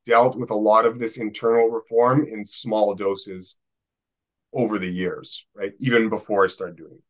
dealt 0.06 0.38
with 0.38 0.52
a 0.52 0.56
lot 0.56 0.86
of 0.86 1.00
this 1.00 1.18
internal 1.18 1.70
reform 1.70 2.26
in 2.26 2.44
small 2.46 2.96
doses 2.96 3.58
over 4.54 4.80
the 4.80 4.90
years, 4.92 5.46
right? 5.56 5.74
Even 5.80 6.10
before 6.10 6.44
I 6.44 6.48
started 6.48 6.78
doing 6.78 6.96
it. 6.96 7.04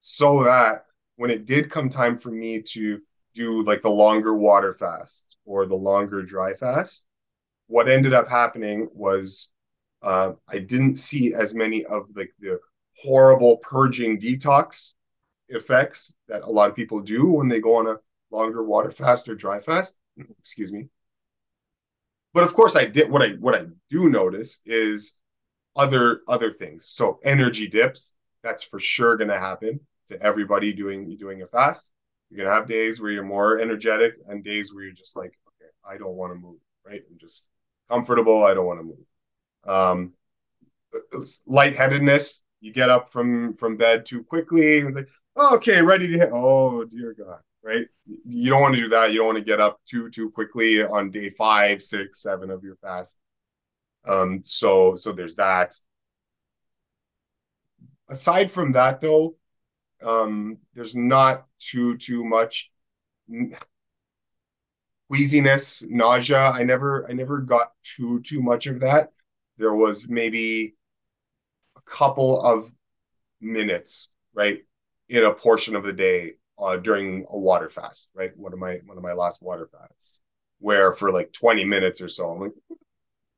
So 0.00 0.44
that 0.44 0.86
when 1.16 1.30
it 1.30 1.46
did 1.46 1.70
come 1.70 1.88
time 1.88 2.18
for 2.18 2.30
me 2.30 2.62
to 2.62 3.00
do 3.34 3.62
like 3.64 3.82
the 3.82 3.90
longer 3.90 4.34
water 4.34 4.72
fast 4.72 5.33
or 5.44 5.66
the 5.66 5.74
longer 5.74 6.22
dry 6.22 6.54
fast, 6.54 7.06
what 7.66 7.88
ended 7.88 8.14
up 8.14 8.28
happening 8.28 8.88
was 8.92 9.50
uh, 10.02 10.32
I 10.48 10.58
didn't 10.58 10.96
see 10.96 11.34
as 11.34 11.54
many 11.54 11.84
of 11.84 12.06
like 12.14 12.32
the 12.38 12.60
horrible 13.02 13.56
purging 13.58 14.18
detox 14.18 14.94
effects 15.48 16.14
that 16.28 16.42
a 16.42 16.50
lot 16.50 16.70
of 16.70 16.76
people 16.76 17.00
do 17.00 17.30
when 17.30 17.48
they 17.48 17.60
go 17.60 17.76
on 17.76 17.86
a 17.86 17.96
longer 18.30 18.62
water 18.62 18.90
fast 18.90 19.28
or 19.28 19.34
dry 19.34 19.58
fast. 19.60 19.98
Excuse 20.38 20.72
me. 20.72 20.88
But 22.34 22.44
of 22.44 22.52
course, 22.52 22.76
I 22.76 22.84
did 22.84 23.10
what 23.10 23.22
I 23.22 23.30
what 23.40 23.54
I 23.54 23.66
do 23.90 24.08
notice 24.08 24.58
is 24.66 25.14
other 25.76 26.20
other 26.28 26.50
things. 26.50 26.86
So 26.88 27.18
energy 27.24 27.68
dips, 27.68 28.16
that's 28.42 28.64
for 28.64 28.78
sure 28.80 29.16
going 29.16 29.28
to 29.28 29.38
happen 29.38 29.80
to 30.08 30.20
everybody 30.20 30.72
doing 30.72 31.16
doing 31.16 31.42
a 31.42 31.46
fast. 31.46 31.90
You're 32.34 32.46
gonna 32.46 32.56
have 32.56 32.66
days 32.66 33.00
where 33.00 33.12
you're 33.12 33.22
more 33.22 33.60
energetic 33.60 34.14
and 34.28 34.42
days 34.42 34.74
where 34.74 34.82
you're 34.82 34.92
just 34.92 35.16
like, 35.16 35.38
okay, 35.48 35.70
I 35.88 35.96
don't 35.96 36.16
want 36.16 36.32
to 36.32 36.38
move, 36.38 36.58
right? 36.84 37.00
I'm 37.08 37.18
just 37.18 37.48
comfortable. 37.88 38.44
I 38.44 38.54
don't 38.54 38.66
want 38.66 38.80
to 38.80 38.84
move. 38.84 38.96
Um, 39.66 40.12
lightheadedness. 41.46 42.42
You 42.60 42.72
get 42.72 42.90
up 42.90 43.12
from 43.12 43.54
from 43.56 43.76
bed 43.76 44.04
too 44.06 44.24
quickly. 44.24 44.78
It's 44.78 44.96
like, 44.96 45.08
oh, 45.36 45.56
okay, 45.56 45.82
ready 45.82 46.08
to 46.08 46.18
hit. 46.18 46.30
Oh 46.32 46.84
dear 46.84 47.14
God, 47.14 47.40
right? 47.62 47.86
You 48.06 48.50
don't 48.50 48.62
want 48.62 48.74
to 48.74 48.80
do 48.80 48.88
that. 48.88 49.12
You 49.12 49.18
don't 49.18 49.26
want 49.26 49.38
to 49.38 49.44
get 49.44 49.60
up 49.60 49.80
too 49.86 50.10
too 50.10 50.30
quickly 50.30 50.82
on 50.82 51.10
day 51.10 51.30
five, 51.30 51.82
six, 51.82 52.22
seven 52.22 52.50
of 52.50 52.64
your 52.64 52.76
fast. 52.76 53.18
Um, 54.06 54.40
so 54.44 54.96
so 54.96 55.12
there's 55.12 55.36
that. 55.36 55.74
Aside 58.08 58.50
from 58.50 58.72
that, 58.72 59.00
though, 59.00 59.36
um, 60.04 60.58
there's 60.74 60.94
not 60.94 61.46
too 61.58 61.96
too 61.96 62.24
much 62.24 62.70
queasiness, 65.10 65.82
nausea. 65.88 66.50
I 66.50 66.62
never 66.64 67.08
I 67.08 67.12
never 67.12 67.38
got 67.40 67.72
too 67.82 68.20
too 68.20 68.42
much 68.42 68.66
of 68.66 68.80
that. 68.80 69.10
There 69.56 69.74
was 69.74 70.08
maybe 70.08 70.74
a 71.76 71.80
couple 71.82 72.42
of 72.44 72.70
minutes, 73.40 74.08
right, 74.34 74.62
in 75.08 75.24
a 75.24 75.34
portion 75.34 75.76
of 75.76 75.84
the 75.84 75.92
day 75.92 76.34
uh, 76.58 76.76
during 76.78 77.26
a 77.30 77.38
water 77.38 77.68
fast, 77.68 78.10
right? 78.14 78.36
One 78.38 78.52
of 78.52 78.58
my 78.58 78.80
one 78.86 78.96
of 78.98 79.04
my 79.04 79.12
last 79.12 79.42
water 79.42 79.68
fasts, 79.72 80.22
where 80.60 80.92
for 80.92 81.12
like 81.12 81.32
20 81.32 81.64
minutes 81.64 82.00
or 82.00 82.08
so, 82.08 82.30
I'm 82.30 82.40
like, 82.40 82.52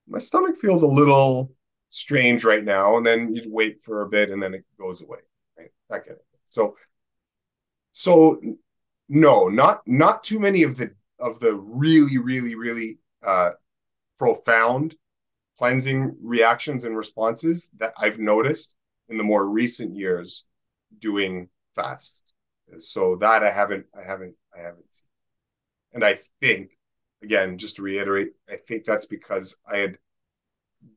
my 0.08 0.18
stomach 0.18 0.56
feels 0.56 0.82
a 0.82 0.86
little 0.88 1.52
strange 1.90 2.44
right 2.44 2.64
now, 2.64 2.96
and 2.96 3.06
then 3.06 3.34
you 3.34 3.44
wait 3.46 3.82
for 3.84 4.02
a 4.02 4.08
bit, 4.08 4.30
and 4.30 4.42
then 4.42 4.54
it 4.54 4.64
goes 4.78 5.02
away, 5.02 5.20
right? 5.58 5.70
That 5.90 6.06
kind 6.06 6.12
of 6.12 6.26
thing. 6.30 6.35
So, 6.46 6.76
so 7.92 8.40
no, 9.08 9.48
not 9.48 9.82
not 9.86 10.24
too 10.24 10.40
many 10.40 10.62
of 10.62 10.76
the 10.76 10.92
of 11.18 11.40
the 11.40 11.54
really, 11.56 12.18
really, 12.18 12.54
really 12.54 12.98
uh, 13.22 13.52
profound 14.18 14.96
cleansing 15.58 16.16
reactions 16.22 16.84
and 16.84 16.96
responses 16.96 17.70
that 17.78 17.94
I've 17.98 18.18
noticed 18.18 18.76
in 19.08 19.16
the 19.16 19.24
more 19.24 19.46
recent 19.46 19.94
years 19.94 20.44
doing 20.98 21.48
fasts. 21.74 22.22
So 22.78 23.16
that 23.16 23.42
I 23.42 23.50
haven't, 23.50 23.86
I 23.96 24.02
haven't, 24.02 24.34
I 24.54 24.60
haven't 24.60 24.92
seen. 24.92 25.06
And 25.94 26.04
I 26.04 26.18
think, 26.40 26.76
again, 27.22 27.58
just 27.58 27.76
to 27.76 27.82
reiterate, 27.82 28.32
I 28.50 28.56
think 28.56 28.84
that's 28.84 29.06
because 29.06 29.56
I 29.70 29.78
had 29.78 29.98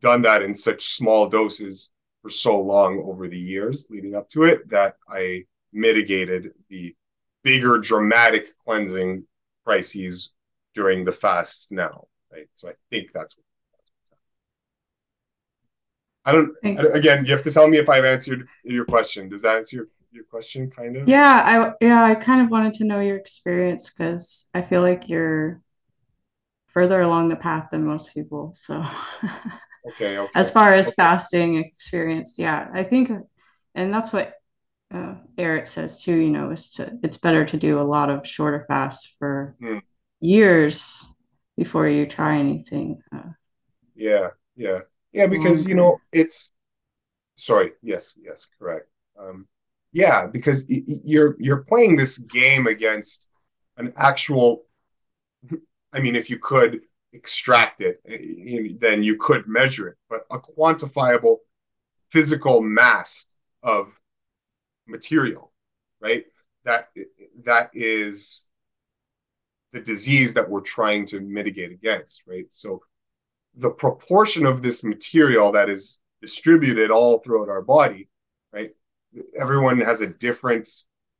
done 0.01 0.23
that 0.23 0.41
in 0.41 0.53
such 0.53 0.83
small 0.83 1.27
doses 1.27 1.91
for 2.22 2.30
so 2.30 2.59
long 2.59 3.01
over 3.03 3.28
the 3.28 3.39
years 3.39 3.88
leading 3.89 4.15
up 4.15 4.30
to 4.30 4.43
it 4.43 4.70
that 4.70 4.95
I 5.09 5.45
mitigated 5.72 6.51
the 6.70 6.95
bigger 7.43 7.78
dramatic 7.78 8.57
cleansing 8.59 9.24
crises 9.65 10.34
during 10.74 11.05
the 11.05 11.11
fasts 11.11 11.72
now, 11.72 12.07
right? 12.32 12.47
So 12.55 12.70
I 12.70 12.74
think 12.89 13.11
that's 13.13 13.36
what. 13.38 13.43
I 16.26 16.32
don't. 16.32 16.55
Again, 16.95 17.26
you 17.26 17.32
have 17.32 17.41
to 17.43 17.51
tell 17.51 17.67
me 17.67 17.78
if 17.78 17.89
I've 17.89 18.05
answered 18.05 18.47
your 18.63 18.86
question. 18.86 19.30
Does 19.30 19.41
that 19.41 19.57
answer 19.57 19.78
your, 19.78 19.88
your 20.11 20.26
question, 20.26 20.70
kind 20.70 20.95
of? 20.97 21.07
Yeah, 21.07 21.41
I 21.43 21.84
yeah, 21.84 22.03
I 22.03 22.13
kind 22.15 22.41
of 22.41 22.49
wanted 22.49 22.74
to 22.76 22.84
know 22.84 22.99
your 22.99 23.15
experience 23.17 23.89
because 23.89 24.49
I 24.53 24.61
feel 24.61 24.82
like 24.82 25.09
you're 25.09 25.61
further 26.67 27.01
along 27.01 27.30
the 27.30 27.36
path 27.36 27.70
than 27.72 27.86
most 27.86 28.13
people. 28.13 28.51
So, 28.53 28.84
okay, 29.88 30.17
okay. 30.17 30.32
as 30.36 30.51
far 30.51 30.73
as 30.73 30.88
okay. 30.88 30.95
fasting 30.95 31.57
experience, 31.57 32.38
yeah, 32.38 32.69
I 32.73 32.84
think, 32.84 33.11
and 33.75 33.93
that's 33.93 34.11
what 34.11 34.34
uh, 34.93 35.15
Ehret 35.38 35.67
says 35.67 36.03
too, 36.03 36.15
you 36.15 36.30
know, 36.30 36.51
is 36.51 36.71
to 36.71 36.97
it's 37.03 37.17
better 37.17 37.45
to 37.45 37.57
do 37.57 37.80
a 37.80 37.84
lot 37.84 38.09
of 38.09 38.27
shorter 38.27 38.65
fasts 38.67 39.15
for 39.19 39.55
mm. 39.61 39.82
years 40.19 41.03
before 41.57 41.88
you 41.88 42.05
try 42.05 42.38
anything. 42.38 43.01
Uh, 43.15 43.32
yeah, 43.95 44.30
yeah, 44.55 44.80
yeah, 45.11 45.27
because 45.27 45.67
you 45.67 45.75
know 45.75 45.99
it's 46.11 46.51
sorry, 47.36 47.71
yes, 47.82 48.17
yes, 48.21 48.47
correct. 48.57 48.88
Um, 49.19 49.47
yeah, 49.91 50.27
because 50.27 50.65
you're 50.67 51.36
you're 51.39 51.63
playing 51.63 51.95
this 51.95 52.17
game 52.17 52.67
against 52.67 53.27
an 53.77 53.93
actual. 53.97 54.63
I 55.91 55.99
mean, 55.99 56.15
if 56.15 56.30
you 56.30 56.38
could 56.38 56.82
extract 57.14 57.82
it, 57.82 57.99
eh, 58.07 58.14
eh, 58.14 58.68
eh, 58.70 58.74
then 58.80 59.03
you 59.03 59.18
could 59.18 59.47
measure 59.47 59.88
it, 59.88 59.97
but 60.10 60.26
a 60.32 60.39
quantifiable 60.39 61.38
physical 62.10 62.62
mass 62.62 63.26
of 63.64 63.91
material, 64.88 65.51
right? 66.01 66.26
That 66.66 66.89
that 67.43 67.70
is 67.74 68.45
the 69.72 69.80
disease 69.80 70.34
that 70.34 70.49
we're 70.49 70.62
trying 70.62 71.05
to 71.07 71.20
mitigate 71.20 71.72
against, 71.72 72.24
right? 72.28 72.45
So 72.49 72.82
the 73.55 73.70
proportion 73.70 74.45
of 74.45 74.62
this 74.62 74.84
material 74.84 75.51
that 75.51 75.70
is 75.70 75.99
distributed 76.22 76.91
all 76.91 77.20
throughout 77.20 77.49
our 77.49 77.62
body, 77.62 78.10
right? 78.51 78.72
Everyone 79.39 79.80
has 79.80 80.01
a 80.01 80.07
different 80.07 80.68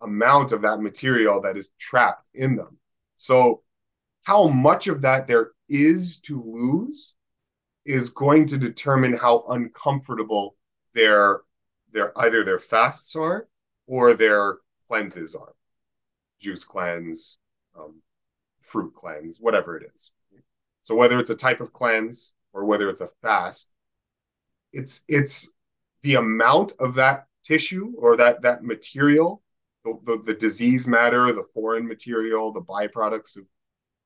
amount 0.02 0.52
of 0.52 0.62
that 0.62 0.82
material 0.82 1.42
that 1.42 1.58
is 1.58 1.72
trapped 1.80 2.28
in 2.34 2.56
them. 2.56 2.78
So 3.18 3.62
how 4.24 4.48
much 4.48 4.88
of 4.88 5.02
that 5.02 5.28
there 5.28 5.52
is 5.70 6.18
to 6.18 6.42
lose 6.42 7.16
is 7.86 8.10
going 8.10 8.46
to 8.48 8.58
determine 8.58 9.14
how 9.14 9.46
uncomfortable 9.50 10.56
their 10.94 11.42
their 11.92 12.18
either 12.20 12.44
their 12.44 12.60
fasts 12.60 13.16
are 13.16 13.48
or 13.88 14.14
their 14.14 14.58
cleanses 14.88 15.36
are 15.36 15.54
juice 16.40 16.64
cleanse, 16.64 17.40
um, 17.78 18.02
fruit 18.62 18.94
cleanse, 18.96 19.40
whatever 19.40 19.78
it 19.78 19.92
is. 19.94 20.12
So 20.82 20.96
whether 20.96 21.20
it's 21.20 21.30
a 21.30 21.36
type 21.36 21.62
of 21.62 21.74
cleanse 21.74 22.34
or 22.54 22.66
whether 22.66 22.90
it's 22.90 23.02
a 23.02 23.10
fast, 23.22 23.74
it's 24.72 25.02
it's 25.08 25.52
the 26.02 26.16
amount 26.16 26.74
of 26.80 26.96
that 26.96 27.28
tissue 27.44 27.94
or 27.98 28.18
that 28.18 28.42
that 28.42 28.64
material, 28.64 29.44
the, 29.84 30.00
the, 30.04 30.18
the 30.24 30.34
disease 30.34 30.88
matter, 30.88 31.32
the 31.32 31.46
foreign 31.54 31.88
material, 31.88 32.52
the 32.52 32.62
byproducts 32.62 33.38
of 33.38 33.46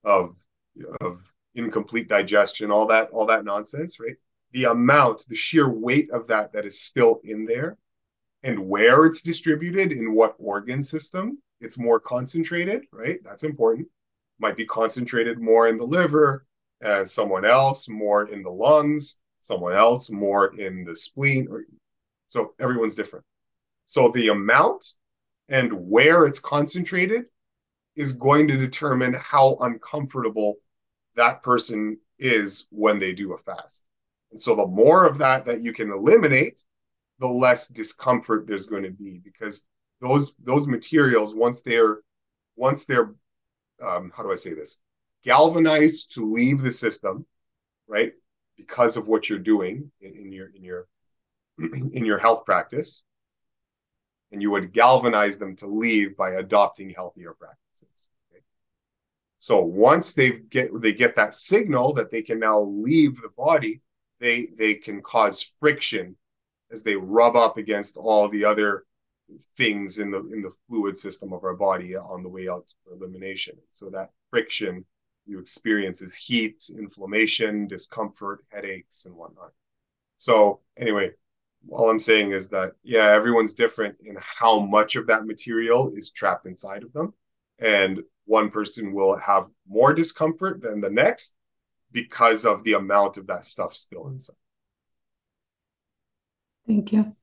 of 0.03 0.35
of 1.01 1.32
incomplete 1.55 2.07
digestion, 2.07 2.71
all 2.71 2.87
that 2.87 3.09
all 3.11 3.25
that 3.27 3.45
nonsense, 3.45 3.99
right? 3.99 4.15
The 4.51 4.65
amount, 4.65 5.27
the 5.27 5.35
sheer 5.35 5.69
weight 5.69 6.11
of 6.11 6.27
that 6.27 6.53
that 6.53 6.65
is 6.65 6.81
still 6.81 7.21
in 7.23 7.45
there 7.45 7.77
and 8.43 8.59
where 8.59 9.05
it's 9.05 9.21
distributed 9.21 9.91
in 9.91 10.13
what 10.13 10.35
organ 10.37 10.83
system 10.83 11.39
it's 11.61 11.77
more 11.77 11.99
concentrated 11.99 12.85
right? 12.91 13.19
That's 13.23 13.43
important. 13.43 13.87
Might 14.39 14.57
be 14.57 14.65
concentrated 14.65 15.39
more 15.39 15.67
in 15.67 15.77
the 15.77 15.85
liver 15.85 16.45
and 16.81 17.07
someone 17.07 17.45
else 17.45 17.87
more 17.87 18.27
in 18.27 18.43
the 18.43 18.51
lungs 18.51 19.17
someone 19.43 19.73
else 19.73 20.09
more 20.09 20.55
in 20.55 20.85
the 20.85 20.95
spleen 20.95 21.47
or, 21.51 21.65
so 22.29 22.53
everyone's 22.59 22.95
different. 22.95 23.25
So 23.85 24.09
the 24.09 24.29
amount 24.29 24.93
and 25.49 25.71
where 25.73 26.25
it's 26.25 26.39
concentrated 26.39 27.25
is 27.95 28.13
going 28.13 28.47
to 28.47 28.57
determine 28.57 29.13
how 29.13 29.57
uncomfortable 29.59 30.55
that 31.15 31.43
person 31.43 31.97
is 32.19 32.67
when 32.69 32.99
they 32.99 33.13
do 33.13 33.33
a 33.33 33.37
fast 33.37 33.83
and 34.31 34.39
so 34.39 34.55
the 34.55 34.65
more 34.65 35.05
of 35.05 35.17
that 35.17 35.45
that 35.45 35.61
you 35.61 35.73
can 35.73 35.91
eliminate 35.91 36.63
the 37.19 37.27
less 37.27 37.67
discomfort 37.67 38.47
there's 38.47 38.65
going 38.65 38.83
to 38.83 38.91
be 38.91 39.19
because 39.23 39.63
those 40.01 40.35
those 40.43 40.67
materials 40.67 41.33
once 41.35 41.61
they're 41.61 41.99
once 42.55 42.85
they're 42.85 43.13
um, 43.81 44.11
how 44.15 44.23
do 44.23 44.31
I 44.31 44.35
say 44.35 44.53
this 44.53 44.79
galvanized 45.23 46.13
to 46.13 46.31
leave 46.31 46.61
the 46.61 46.71
system, 46.71 47.25
right? 47.87 48.13
Because 48.57 48.97
of 48.97 49.07
what 49.07 49.29
you're 49.29 49.39
doing 49.39 49.91
in, 50.01 50.13
in 50.13 50.31
your 50.31 50.49
in 50.55 50.63
your 50.63 50.87
in 51.59 52.05
your 52.05 52.17
health 52.17 52.45
practice, 52.45 53.03
and 54.31 54.41
you 54.41 54.51
would 54.51 54.73
galvanize 54.73 55.37
them 55.37 55.55
to 55.57 55.67
leave 55.67 56.15
by 56.15 56.31
adopting 56.31 56.89
healthier 56.89 57.33
practices. 57.33 57.62
So 59.43 59.59
once 59.61 60.13
they 60.13 60.39
get 60.51 60.69
they 60.81 60.93
get 60.93 61.17
that 61.17 61.33
signal 61.33 61.91
that 61.95 62.09
they 62.09 62.21
can 62.21 62.39
now 62.39 62.61
leave 62.61 63.21
the 63.21 63.33
body, 63.35 63.81
they 64.21 64.45
they 64.57 64.73
can 64.73 65.01
cause 65.01 65.51
friction 65.59 66.15
as 66.71 66.81
they 66.81 66.95
rub 66.95 67.35
up 67.35 67.57
against 67.57 67.97
all 67.97 68.29
the 68.29 68.45
other 68.45 68.85
things 69.57 69.97
in 69.97 70.11
the 70.11 70.19
in 70.19 70.41
the 70.41 70.55
fluid 70.69 70.97
system 70.97 71.33
of 71.33 71.43
our 71.43 71.55
body 71.55 71.93
on 71.93 72.23
the 72.23 72.29
way 72.29 72.47
out 72.47 72.73
for 72.85 72.93
elimination. 72.93 73.57
So 73.69 73.89
that 73.89 74.11
friction 74.29 74.85
you 75.25 75.39
experience 75.39 76.01
is 76.01 76.15
heat, 76.15 76.63
inflammation, 76.69 77.67
discomfort, 77.67 78.45
headaches, 78.47 79.03
and 79.03 79.13
whatnot. 79.13 79.51
So 80.19 80.61
anyway, 80.77 81.11
all 81.69 81.89
I'm 81.89 81.99
saying 81.99 82.31
is 82.31 82.47
that 82.51 82.75
yeah, 82.81 83.09
everyone's 83.09 83.55
different 83.55 83.97
in 84.05 84.17
how 84.21 84.61
much 84.61 84.95
of 84.95 85.05
that 85.07 85.25
material 85.25 85.89
is 85.89 86.11
trapped 86.11 86.45
inside 86.45 86.83
of 86.83 86.93
them, 86.93 87.13
and 87.59 88.03
one 88.25 88.49
person 88.49 88.93
will 88.93 89.17
have 89.17 89.47
more 89.67 89.93
discomfort 89.93 90.61
than 90.61 90.81
the 90.81 90.89
next 90.89 91.35
because 91.91 92.45
of 92.45 92.63
the 92.63 92.73
amount 92.73 93.17
of 93.17 93.27
that 93.27 93.45
stuff 93.45 93.73
still 93.73 94.07
inside. 94.07 94.35
Thank 96.65 96.93
you. 96.93 97.15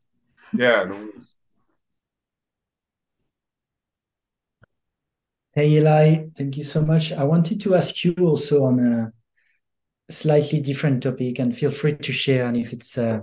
Yeah, 0.52 0.84
no. 0.84 1.08
Hey 5.52 5.70
Eli, 5.70 6.26
thank 6.36 6.56
you 6.56 6.62
so 6.62 6.82
much. 6.82 7.12
I 7.12 7.24
wanted 7.24 7.60
to 7.62 7.74
ask 7.74 8.04
you 8.04 8.14
also 8.20 8.64
on 8.64 8.78
a 8.78 9.12
slightly 10.12 10.60
different 10.60 11.02
topic, 11.02 11.38
and 11.38 11.56
feel 11.56 11.70
free 11.70 11.96
to 11.96 12.12
share. 12.12 12.46
And 12.46 12.56
if 12.56 12.72
it's 12.72 12.96
uh, 12.96 13.20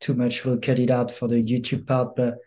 too 0.00 0.14
much, 0.14 0.44
we'll 0.44 0.60
cut 0.60 0.78
it 0.78 0.90
out 0.90 1.10
for 1.10 1.28
the 1.28 1.42
YouTube 1.42 1.86
part. 1.86 2.16
But 2.16 2.38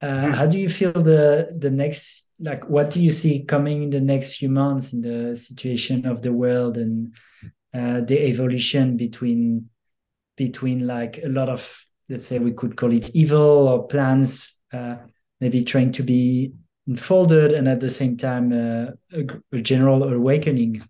uh, 0.00 0.06
mm. 0.06 0.34
how 0.34 0.46
do 0.46 0.58
you 0.58 0.68
feel 0.68 0.92
the 0.92 1.48
the 1.58 1.70
next 1.70 2.30
like 2.40 2.68
what 2.68 2.90
do 2.90 3.00
you 3.00 3.10
see 3.10 3.44
coming 3.44 3.82
in 3.82 3.90
the 3.90 4.00
next 4.00 4.36
few 4.36 4.48
months 4.48 4.92
in 4.92 5.00
the 5.00 5.36
situation 5.36 6.06
of 6.06 6.22
the 6.22 6.32
world 6.32 6.76
and 6.76 7.14
uh, 7.74 8.00
the 8.02 8.18
evolution 8.26 8.96
between 8.96 9.68
between 10.36 10.86
like 10.86 11.18
a 11.24 11.28
lot 11.28 11.48
of 11.48 11.84
let's 12.08 12.24
say 12.24 12.38
we 12.38 12.52
could 12.52 12.76
call 12.76 12.92
it 12.92 13.10
evil 13.14 13.68
or 13.68 13.86
plans 13.88 14.54
uh, 14.72 14.96
maybe 15.40 15.64
trying 15.64 15.92
to 15.92 16.02
be 16.02 16.52
unfolded 16.86 17.52
and 17.52 17.68
at 17.68 17.80
the 17.80 17.90
same 17.90 18.16
time 18.16 18.52
uh, 18.52 18.90
a, 19.12 19.26
a, 19.52 19.60
general 19.60 20.04
awakening 20.04 20.82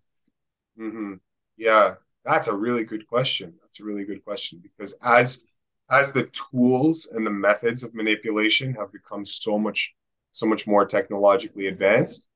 mm-hmm. 0.78 1.14
yeah 1.56 1.94
that's 2.24 2.48
a 2.48 2.54
really 2.54 2.84
good 2.84 3.06
question 3.06 3.54
that's 3.62 3.80
a 3.80 3.84
really 3.84 4.04
good 4.04 4.22
question 4.24 4.60
because 4.62 4.94
as 5.02 5.42
as 5.90 6.12
the 6.12 6.26
tools 6.26 7.08
and 7.12 7.26
the 7.26 7.30
methods 7.30 7.82
of 7.82 7.94
manipulation 7.94 8.74
have 8.74 8.92
become 8.92 9.24
so 9.24 9.58
much 9.58 9.94
so 10.32 10.46
much 10.46 10.66
more 10.66 10.84
technologically 10.84 11.66
advanced 11.66 12.28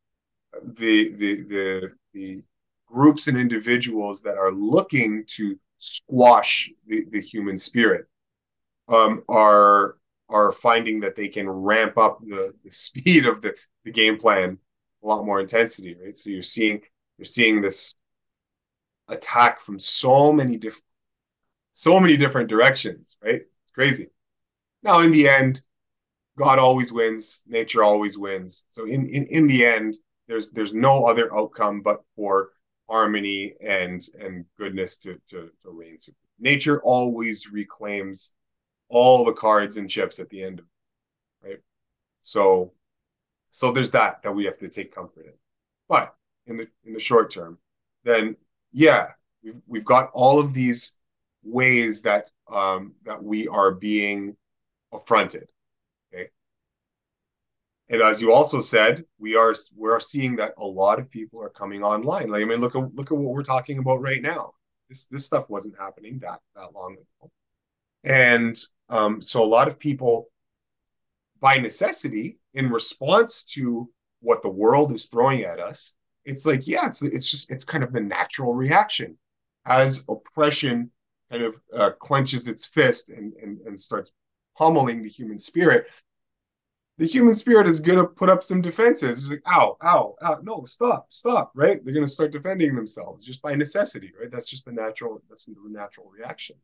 the 0.75 1.11
the 1.17 1.43
the, 1.45 1.93
the 2.15 2.43
groups 2.87 3.29
and 3.29 3.39
individuals 3.39 4.23
that 4.23 4.37
are 4.37 4.51
looking 4.51 5.25
to 5.27 5.59
squash 5.79 6.71
the, 6.87 7.05
the 7.11 7.21
human 7.21 7.57
spirit 7.57 8.07
um, 8.89 9.23
are 9.29 9.97
are 10.29 10.53
finding 10.53 11.01
that 11.01 11.15
they 11.15 11.29
can 11.29 11.49
ramp 11.49 11.99
up 11.99 12.21
the, 12.27 12.55
the 12.65 12.71
speed 12.71 13.27
of 13.27 13.41
the, 13.43 13.55
the 13.85 13.91
game 13.91 14.17
plan 14.17 14.59
a 15.03 15.07
lot 15.07 15.27
more 15.27 15.41
intensity, 15.41 15.97
right? 16.03 16.17
So 16.17 16.31
you're 16.31 16.43
seeing 16.43 16.81
you're 17.19 17.25
seeing 17.25 17.61
this 17.61 17.95
attack 19.09 19.61
from 19.61 19.79
so 19.79 20.33
many 20.33 20.57
different 20.57 20.85
so 21.73 21.99
many 22.01 22.17
different 22.17 22.49
directions, 22.49 23.17
right? 23.23 23.43
It's 23.63 23.73
crazy. 23.73 24.09
Now 24.83 25.01
in 25.01 25.13
the 25.13 25.29
end, 25.29 25.63
God 26.39 26.59
always 26.59 26.93
wins, 26.93 27.43
nature 27.47 27.83
always 27.83 28.19
wins. 28.19 28.65
So 28.71 28.85
in, 28.87 29.07
in, 29.07 29.25
in 29.27 29.47
the 29.47 29.65
end, 29.65 29.95
there's 30.29 30.51
there's 30.51 30.73
no 30.75 31.05
other 31.05 31.35
outcome 31.35 31.83
but 31.83 32.03
for 32.17 32.51
harmony 32.89 33.55
and 33.61 34.03
and 34.19 34.45
goodness 34.59 34.97
to 34.99 35.21
to, 35.29 35.51
to 35.63 35.71
reign. 35.71 35.99
supreme. 35.99 36.17
Nature 36.39 36.81
always 36.83 37.51
reclaims 37.51 38.35
all 38.89 39.25
the 39.25 39.33
cards 39.33 39.77
and 39.77 39.89
chips 39.91 40.19
at 40.19 40.29
the 40.31 40.43
end 40.43 40.61
of 40.61 40.67
right? 41.43 41.61
So 42.23 42.73
so 43.51 43.73
there's 43.73 43.91
that 43.93 44.23
that 44.23 44.33
we 44.33 44.45
have 44.45 44.59
to 44.59 44.69
take 44.69 44.95
comfort 44.95 45.27
in. 45.27 45.33
But 45.89 46.15
in 46.47 46.57
the 46.57 46.69
in 46.85 46.93
the 46.93 47.01
short 47.01 47.31
term, 47.31 47.59
then 48.05 48.37
yeah, 48.73 49.13
we've 49.43 49.61
we've 49.67 49.85
got 49.85 50.11
all 50.13 50.41
of 50.41 50.55
these 50.55 50.93
ways 51.43 52.03
that 52.03 52.31
um, 52.51 52.95
that 53.05 53.23
we 53.23 53.49
are 53.49 53.73
being 53.73 54.37
affronted. 54.93 55.49
Okay. 56.13 56.29
And 57.89 58.03
as 58.03 58.21
you 58.21 58.33
also 58.33 58.61
said, 58.61 59.05
we 59.19 59.37
are 59.37 59.55
we 59.77 59.91
are 59.91 60.01
seeing 60.01 60.37
that 60.37 60.55
a 60.59 60.67
lot 60.67 60.99
of 60.99 61.11
people 61.11 61.43
are 61.43 61.51
coming 61.51 61.83
online. 61.83 62.29
Like 62.29 62.43
I 62.43 62.45
mean, 62.45 62.61
look 62.61 62.77
at 62.77 62.95
look 62.95 63.11
at 63.11 63.19
what 63.19 63.35
we're 63.35 63.43
talking 63.43 63.79
about 63.79 64.01
right 64.01 64.23
now. 64.23 64.53
This 64.89 65.07
this 65.07 65.27
stuff 65.27 65.49
wasn't 65.49 65.79
happening 65.79 66.19
that 66.21 66.41
that 66.55 66.75
long 66.75 66.95
ago. 66.95 67.31
And 68.05 68.57
um, 68.89 69.23
so 69.23 69.43
a 69.43 69.47
lot 69.47 69.69
of 69.69 69.79
people, 69.79 70.29
by 71.41 71.59
necessity, 71.59 72.39
in 72.55 72.71
response 72.71 73.45
to 73.45 73.89
what 74.21 74.43
the 74.43 74.51
world 74.51 74.93
is 74.93 75.07
throwing 75.07 75.43
at 75.43 75.61
us, 75.61 75.95
it's 76.25 76.47
like, 76.47 76.67
yeah, 76.67 76.87
it's 76.87 77.03
it's 77.03 77.31
just 77.31 77.51
it's 77.51 77.65
kind 77.65 77.85
of 77.85 77.93
the 77.93 78.01
natural 78.01 78.55
reaction 78.55 79.17
as 79.67 80.05
oppression 80.09 80.91
kind 81.33 81.45
of 81.45 81.57
uh, 81.75 81.91
clenches 81.93 82.47
its 82.47 82.67
fist 82.67 83.11
and, 83.11 83.33
and 83.43 83.59
and 83.67 83.81
starts 83.81 84.13
pummeling 84.57 85.03
the 85.03 85.09
human 85.09 85.39
spirit. 85.39 85.87
The 86.99 87.07
human 87.07 87.35
spirit 87.35 87.67
is 87.67 87.81
gonna 87.81 88.07
put 88.07 88.29
up 88.29 88.43
some 88.43 88.61
defenses. 88.61 89.23
It's 89.23 89.31
like, 89.31 89.43
ow, 89.47 89.79
ow, 89.83 90.15
ow, 90.23 90.41
no, 90.43 90.63
stop, 90.65 91.07
stop, 91.09 91.51
right? 91.55 91.83
They're 91.83 91.95
gonna 91.95 92.07
start 92.07 92.33
defending 92.33 92.75
themselves 92.75 93.25
just 93.25 93.41
by 93.41 93.55
necessity, 93.55 94.13
right? 94.21 94.31
That's 94.31 94.49
just 94.49 94.67
the 94.67 94.73
natural, 94.73 95.23
that's 95.29 95.47
the 95.47 95.55
natural 95.69 96.11
reaction. 96.11 96.57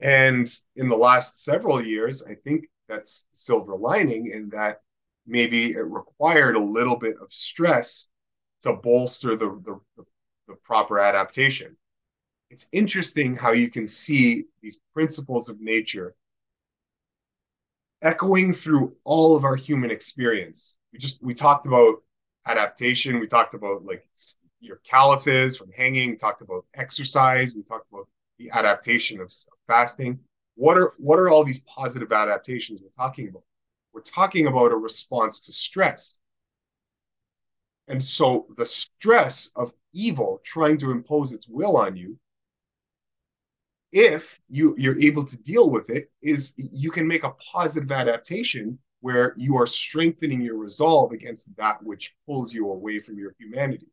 And 0.00 0.48
in 0.76 0.88
the 0.88 0.96
last 0.96 1.44
several 1.44 1.82
years, 1.82 2.22
I 2.22 2.34
think 2.34 2.70
that's 2.88 3.26
silver 3.32 3.76
lining 3.76 4.28
in 4.28 4.48
that 4.50 4.80
maybe 5.26 5.72
it 5.72 5.84
required 5.84 6.54
a 6.54 6.60
little 6.60 6.96
bit 6.96 7.16
of 7.20 7.32
stress 7.32 8.08
to 8.62 8.72
bolster 8.74 9.36
the, 9.36 9.60
the, 9.64 10.04
the 10.48 10.54
proper 10.62 11.00
adaptation. 11.00 11.76
It's 12.50 12.66
interesting 12.72 13.36
how 13.36 13.52
you 13.52 13.70
can 13.70 13.86
see 13.86 14.44
these 14.60 14.78
principles 14.92 15.48
of 15.48 15.60
nature 15.60 16.16
echoing 18.02 18.52
through 18.52 18.96
all 19.04 19.36
of 19.36 19.44
our 19.44 19.54
human 19.56 19.90
experience. 19.90 20.76
We 20.92 20.98
just 20.98 21.22
we 21.22 21.32
talked 21.32 21.66
about 21.66 22.02
adaptation, 22.46 23.20
we 23.20 23.28
talked 23.28 23.54
about 23.54 23.84
like 23.84 24.04
your 24.60 24.80
calluses 24.84 25.56
from 25.56 25.70
hanging, 25.72 26.16
talked 26.16 26.42
about 26.42 26.64
exercise, 26.74 27.54
we 27.54 27.62
talked 27.62 27.90
about 27.92 28.08
the 28.38 28.50
adaptation 28.50 29.20
of 29.20 29.32
fasting. 29.68 30.18
What 30.56 30.76
are 30.76 30.92
what 30.98 31.20
are 31.20 31.28
all 31.28 31.44
these 31.44 31.60
positive 31.60 32.10
adaptations 32.10 32.80
we're 32.82 32.88
talking 32.96 33.28
about? 33.28 33.44
We're 33.92 34.02
talking 34.02 34.48
about 34.48 34.72
a 34.72 34.76
response 34.76 35.40
to 35.40 35.52
stress. 35.52 36.20
And 37.86 38.02
so 38.02 38.46
the 38.56 38.66
stress 38.66 39.50
of 39.56 39.72
evil 39.92 40.40
trying 40.44 40.78
to 40.78 40.90
impose 40.90 41.32
its 41.32 41.48
will 41.48 41.76
on 41.76 41.96
you, 41.96 42.18
if 43.92 44.40
you, 44.48 44.74
you're 44.78 45.00
able 45.00 45.24
to 45.24 45.42
deal 45.42 45.70
with 45.70 45.90
it, 45.90 46.10
is 46.22 46.54
you 46.56 46.90
can 46.90 47.06
make 47.06 47.24
a 47.24 47.34
positive 47.52 47.90
adaptation 47.90 48.78
where 49.00 49.34
you 49.36 49.56
are 49.56 49.66
strengthening 49.66 50.40
your 50.40 50.56
resolve 50.56 51.12
against 51.12 51.54
that 51.56 51.82
which 51.82 52.14
pulls 52.26 52.52
you 52.52 52.70
away 52.70 52.98
from 52.98 53.18
your 53.18 53.34
humanity. 53.38 53.88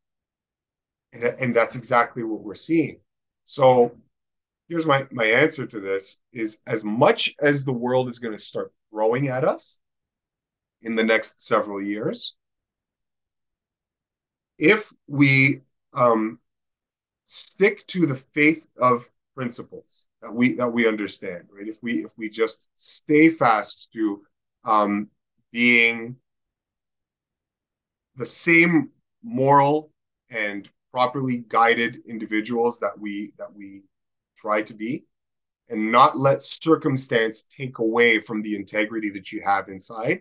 And, 1.13 1.23
and 1.23 1.55
that's 1.55 1.75
exactly 1.75 2.23
what 2.23 2.41
we're 2.41 2.55
seeing. 2.55 2.99
So 3.45 3.95
here's 4.67 4.85
my 4.85 5.07
my 5.11 5.25
answer 5.25 5.65
to 5.65 5.79
this 5.79 6.17
is 6.33 6.59
as 6.67 6.83
much 6.83 7.33
as 7.41 7.63
the 7.63 7.73
world 7.73 8.09
is 8.09 8.19
going 8.19 8.35
to 8.35 8.39
start 8.39 8.73
throwing 8.89 9.29
at 9.29 9.45
us 9.45 9.79
in 10.81 10.95
the 10.95 11.03
next 11.03 11.41
several 11.41 11.81
years 11.81 12.35
if 14.57 14.91
we 15.07 15.61
um, 15.93 16.39
stick 17.25 17.85
to 17.87 18.05
the 18.05 18.15
faith 18.33 18.67
of 18.79 19.07
principles 19.37 20.07
that 20.23 20.33
we 20.33 20.55
that 20.55 20.67
we 20.67 20.87
understand 20.87 21.43
right 21.55 21.67
if 21.67 21.77
we 21.83 22.03
if 22.03 22.11
we 22.17 22.27
just 22.27 22.69
stay 22.75 23.29
fast 23.29 23.89
to 23.93 24.23
um, 24.65 25.07
being 25.51 26.15
the 28.15 28.25
same 28.25 28.89
moral 29.23 29.91
and 30.31 30.69
properly 30.91 31.45
guided 31.49 31.99
individuals 32.07 32.79
that 32.79 32.97
we 32.97 33.31
that 33.37 33.53
we 33.53 33.83
try 34.35 34.61
to 34.63 34.73
be, 34.73 35.03
and 35.69 35.91
not 35.91 36.17
let 36.17 36.41
circumstance 36.41 37.43
take 37.43 37.77
away 37.79 38.19
from 38.19 38.41
the 38.41 38.55
integrity 38.55 39.09
that 39.11 39.31
you 39.31 39.41
have 39.41 39.69
inside. 39.69 40.19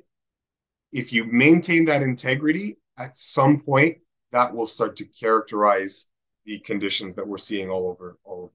If 0.93 1.13
you 1.13 1.25
maintain 1.25 1.87
that 1.87 2.03
integrity, 2.03 2.77
at 2.99 3.17
some 3.17 3.61
point 3.61 3.99
that 4.33 4.55
will 4.55 4.67
start 4.67 4.97
to 4.97 5.05
characterize 5.07 6.09
the 6.45 6.59
conditions 6.61 7.15
that 7.17 7.27
we're 7.27 7.39
seeing 7.39 7.71
all 7.71 7.89
over 7.89 8.19
all 8.25 8.39
over. 8.45 8.53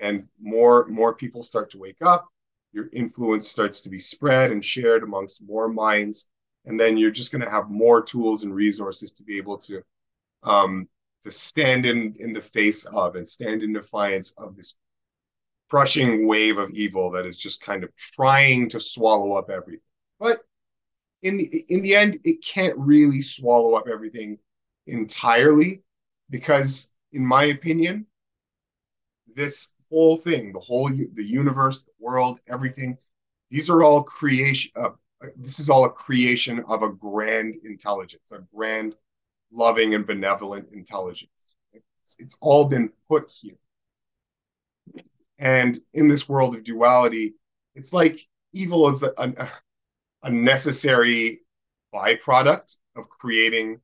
And 0.00 0.28
more 0.40 0.86
more 0.86 1.14
people 1.14 1.42
start 1.42 1.70
to 1.70 1.78
wake 1.78 2.02
up, 2.02 2.28
your 2.72 2.88
influence 2.92 3.48
starts 3.48 3.80
to 3.82 3.88
be 3.88 3.98
spread 3.98 4.52
and 4.52 4.64
shared 4.64 5.02
amongst 5.02 5.42
more 5.42 5.68
minds, 5.68 6.28
and 6.66 6.78
then 6.78 6.96
you're 6.96 7.10
just 7.10 7.32
going 7.32 7.42
to 7.42 7.50
have 7.50 7.70
more 7.70 8.02
tools 8.02 8.44
and 8.44 8.54
resources 8.54 9.12
to 9.12 9.22
be 9.22 9.36
able 9.38 9.58
to 9.58 9.82
um, 10.42 10.88
to 11.22 11.30
stand 11.30 11.86
in 11.86 12.14
in 12.18 12.32
the 12.32 12.40
face 12.40 12.84
of 12.86 13.16
and 13.16 13.26
stand 13.26 13.62
in 13.62 13.72
defiance 13.72 14.32
of 14.38 14.56
this 14.56 14.76
crushing 15.68 16.26
wave 16.26 16.58
of 16.58 16.70
evil 16.70 17.10
that 17.10 17.26
is 17.26 17.36
just 17.36 17.60
kind 17.60 17.84
of 17.84 17.94
trying 17.96 18.68
to 18.68 18.80
swallow 18.80 19.32
up 19.32 19.50
everything. 19.50 19.80
But 20.18 20.40
in 21.22 21.36
the 21.36 21.64
in 21.68 21.82
the 21.82 21.94
end, 21.94 22.18
it 22.24 22.44
can't 22.44 22.78
really 22.78 23.22
swallow 23.22 23.74
up 23.74 23.88
everything 23.88 24.38
entirely 24.86 25.82
because, 26.30 26.90
in 27.12 27.24
my 27.24 27.44
opinion, 27.44 28.06
this 29.34 29.72
whole 29.90 30.16
thing, 30.16 30.52
the 30.52 30.60
whole 30.60 30.88
the 30.88 31.24
universe, 31.24 31.82
the 31.82 31.92
world, 31.98 32.40
everything, 32.48 32.96
these 33.50 33.70
are 33.70 33.82
all 33.82 34.02
creation. 34.02 34.70
Uh, 34.76 34.90
this 35.36 35.58
is 35.58 35.68
all 35.68 35.84
a 35.84 35.90
creation 35.90 36.64
of 36.68 36.82
a 36.82 36.92
grand 36.92 37.56
intelligence, 37.64 38.30
a 38.32 38.38
grand, 38.54 38.94
loving 39.50 39.94
and 39.94 40.06
benevolent 40.06 40.68
intelligence. 40.72 41.30
It's, 41.72 42.16
it's 42.18 42.36
all 42.40 42.66
been 42.66 42.90
put 43.08 43.30
here. 43.30 43.56
And 45.38 45.78
in 45.94 46.08
this 46.08 46.28
world 46.28 46.54
of 46.54 46.64
duality, 46.64 47.34
it's 47.74 47.92
like 47.92 48.20
evil 48.52 48.88
is 48.88 49.02
a, 49.02 49.12
a, 49.16 49.50
a 50.24 50.30
necessary 50.30 51.40
byproduct 51.94 52.76
of 52.96 53.08
creating 53.08 53.80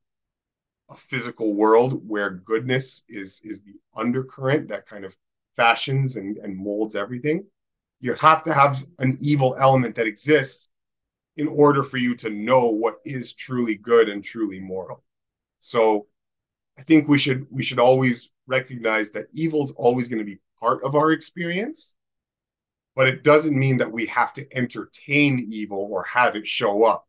a 0.91 0.97
physical 0.97 1.55
world 1.55 2.07
where 2.07 2.31
goodness 2.31 3.05
is 3.09 3.41
is 3.43 3.63
the 3.63 3.73
undercurrent 3.97 4.69
that 4.69 4.87
kind 4.87 5.05
of 5.05 5.17
fashions 5.57 6.17
and, 6.17 6.37
and 6.39 6.57
molds 6.57 6.95
everything. 6.95 7.45
You 8.01 8.15
have 8.15 8.43
to 8.45 8.53
have 8.53 8.83
an 8.99 9.17
evil 9.21 9.57
element 9.59 9.95
that 9.97 10.07
exists 10.07 10.69
in 11.37 11.49
order 11.49 11.83
for 11.83 11.97
you 11.97 12.15
to 12.17 12.31
know 12.31 12.67
what 12.67 12.97
is 13.05 13.35
truly 13.35 13.77
good 13.77 14.09
and 14.09 14.23
truly 14.23 14.61
moral. 14.61 15.03
So 15.59 16.07
I 16.79 16.83
think 16.83 17.09
we 17.09 17.19
should 17.19 17.47
we 17.51 17.63
should 17.63 17.79
always 17.79 18.31
recognize 18.47 19.11
that 19.13 19.27
evil 19.33 19.63
is 19.65 19.73
always 19.73 20.09
going 20.09 20.19
to 20.19 20.25
be 20.25 20.41
part 20.61 20.83
of 20.85 20.95
our 20.95 21.13
experience, 21.13 21.95
but 22.95 23.09
it 23.09 23.25
doesn't 23.25 23.59
mean 23.59 23.79
that 23.79 23.91
we 23.91 24.07
have 24.07 24.33
to 24.35 24.57
entertain 24.57 25.47
evil 25.51 25.89
or 25.91 26.05
have 26.05 26.37
it 26.37 26.47
show 26.47 26.85
up, 26.85 27.07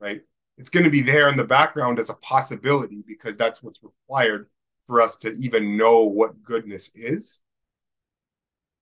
right? 0.00 0.22
It's 0.58 0.68
going 0.70 0.84
to 0.84 0.90
be 0.90 1.02
there 1.02 1.28
in 1.28 1.36
the 1.36 1.44
background 1.44 1.98
as 1.98 2.08
a 2.08 2.14
possibility 2.14 3.02
because 3.06 3.36
that's 3.36 3.62
what's 3.62 3.82
required 3.82 4.48
for 4.86 5.00
us 5.00 5.16
to 5.16 5.32
even 5.32 5.76
know 5.76 6.04
what 6.04 6.42
goodness 6.42 6.90
is. 6.94 7.40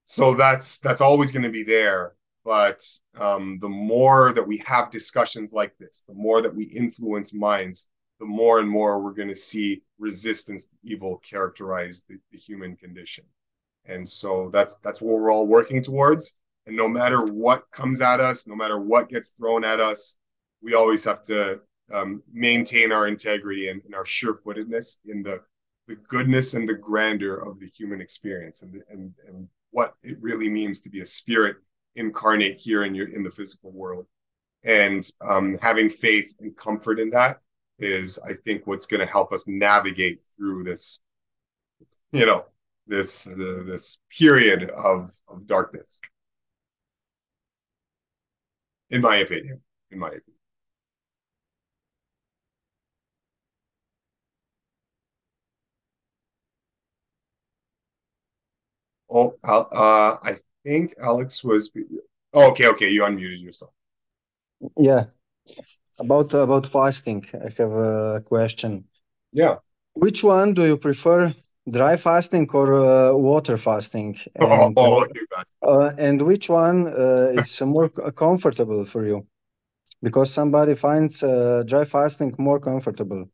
So 0.05 0.35
that's 0.35 0.79
that's 0.81 1.01
always 1.01 1.33
going 1.33 1.45
to 1.45 1.51
be 1.51 1.63
there. 1.63 2.15
But 2.45 2.83
um, 3.19 3.59
the 3.59 3.69
more 3.71 4.33
that 4.35 4.47
we 4.47 4.59
have 4.67 4.91
discussions 4.91 5.53
like 5.55 5.75
this, 5.79 6.05
the 6.07 6.15
more 6.15 6.43
that 6.43 6.55
we 6.55 6.65
influence 6.65 7.33
minds, 7.33 7.89
the 8.21 8.27
more 8.27 8.61
and 8.61 8.69
more 8.69 9.01
we're 9.01 9.15
going 9.15 9.29
to 9.31 9.35
see 9.35 9.83
resistance 9.99 10.67
to 10.67 10.77
evil 10.83 11.19
characterize 11.19 12.05
the, 12.07 12.19
the 12.33 12.39
human 12.39 12.77
condition. 12.77 13.25
And 13.87 14.07
so 14.07 14.51
that's 14.53 14.77
that's 14.77 15.01
what 15.01 15.19
we're 15.19 15.33
all 15.33 15.47
working 15.47 15.83
towards. 15.83 16.35
And 16.67 16.77
no 16.77 16.89
matter 16.89 17.25
what 17.25 17.71
comes 17.71 18.01
at 18.01 18.21
us, 18.21 18.47
no 18.47 18.57
matter 18.57 18.79
what 18.79 19.09
gets 19.09 19.31
thrown 19.31 19.65
at 19.65 19.81
us, 19.81 20.19
we 20.63 20.75
always 20.75 21.05
have 21.05 21.23
to 21.25 21.61
um, 21.93 22.23
maintain 22.33 22.93
our 22.93 23.07
integrity 23.07 23.69
and, 23.69 23.83
and 23.85 23.95
our 23.95 24.07
sure-footedness 24.07 25.01
in 25.07 25.23
the 25.23 25.41
the 25.87 25.97
goodness 26.09 26.55
and 26.55 26.67
the 26.67 26.75
grandeur 26.75 27.37
of 27.37 27.61
the 27.61 27.69
human 27.77 28.01
experience 28.01 28.63
and, 28.63 28.73
the, 28.73 28.81
and 28.91 29.13
and 29.29 29.49
what 29.75 29.95
it 30.05 30.17
really 30.21 30.49
means 30.49 30.81
to 30.81 30.89
be 30.89 31.01
a 31.01 31.07
spirit 31.07 31.57
incarnate 31.97 32.59
here 32.59 32.85
in 32.85 32.95
your 32.95 33.09
in 33.09 33.25
the 33.25 33.31
physical 33.31 33.73
world. 33.73 34.07
And 34.63 35.05
um, 35.21 35.57
having 35.61 35.91
faith 35.91 36.35
and 36.41 36.57
comfort 36.57 36.99
in 37.01 37.11
that 37.11 37.41
is 37.81 38.21
i 38.25 38.33
think 38.45 38.67
what's 38.69 38.87
going 38.87 39.05
to 39.05 39.13
help 39.13 39.33
us 39.33 39.49
navigate 39.49 40.23
through 40.37 40.63
this 40.63 41.01
you 42.13 42.25
know 42.25 42.45
this 42.87 43.25
the, 43.25 43.65
this 43.67 44.01
period 44.17 44.71
of 44.71 45.13
of 45.29 45.47
darkness. 45.47 45.99
In 48.91 49.01
my 49.01 49.17
opinion 49.17 49.61
in 49.91 49.99
my 49.99 50.09
opinion 50.09 50.34
oh 59.15 59.35
uh 59.45 60.19
i 60.23 60.35
think 60.65 60.95
alex 61.03 61.43
was 61.45 61.71
oh, 62.35 62.49
okay 62.51 62.67
okay 62.69 62.91
you 62.91 63.03
unmuted 63.03 63.43
yourself 63.43 63.73
Yeah. 64.77 65.07
About 66.01 66.35
about 66.35 66.67
fasting, 66.69 67.25
I 67.35 67.51
have 67.59 67.73
a 67.73 68.23
question. 68.27 68.89
yeah 69.33 69.59
Which 69.95 70.23
one 70.23 70.55
do 70.55 70.65
you 70.67 70.77
prefer, 70.79 71.35
dry 71.69 71.97
fasting 71.97 72.49
or 72.53 72.75
uh, 72.75 73.13
water 73.15 73.57
fasting? 73.57 74.17
And 74.37 74.79
oh, 74.79 74.81
uh, 74.81 75.07
uh, 75.67 75.93
and 75.99 76.23
which 76.23 76.49
one 76.49 76.87
uh, 76.87 77.31
is 77.33 77.61
more 77.77 77.89
comfortable 77.89 78.85
for 78.85 79.05
you? 79.07 79.27
Because 80.03 80.33
somebody 80.33 80.75
finds 80.75 81.23
uh, 81.25 81.65
dry 81.67 81.85
fasting 81.87 82.35
more 82.39 82.61
comfortable. 82.61 83.31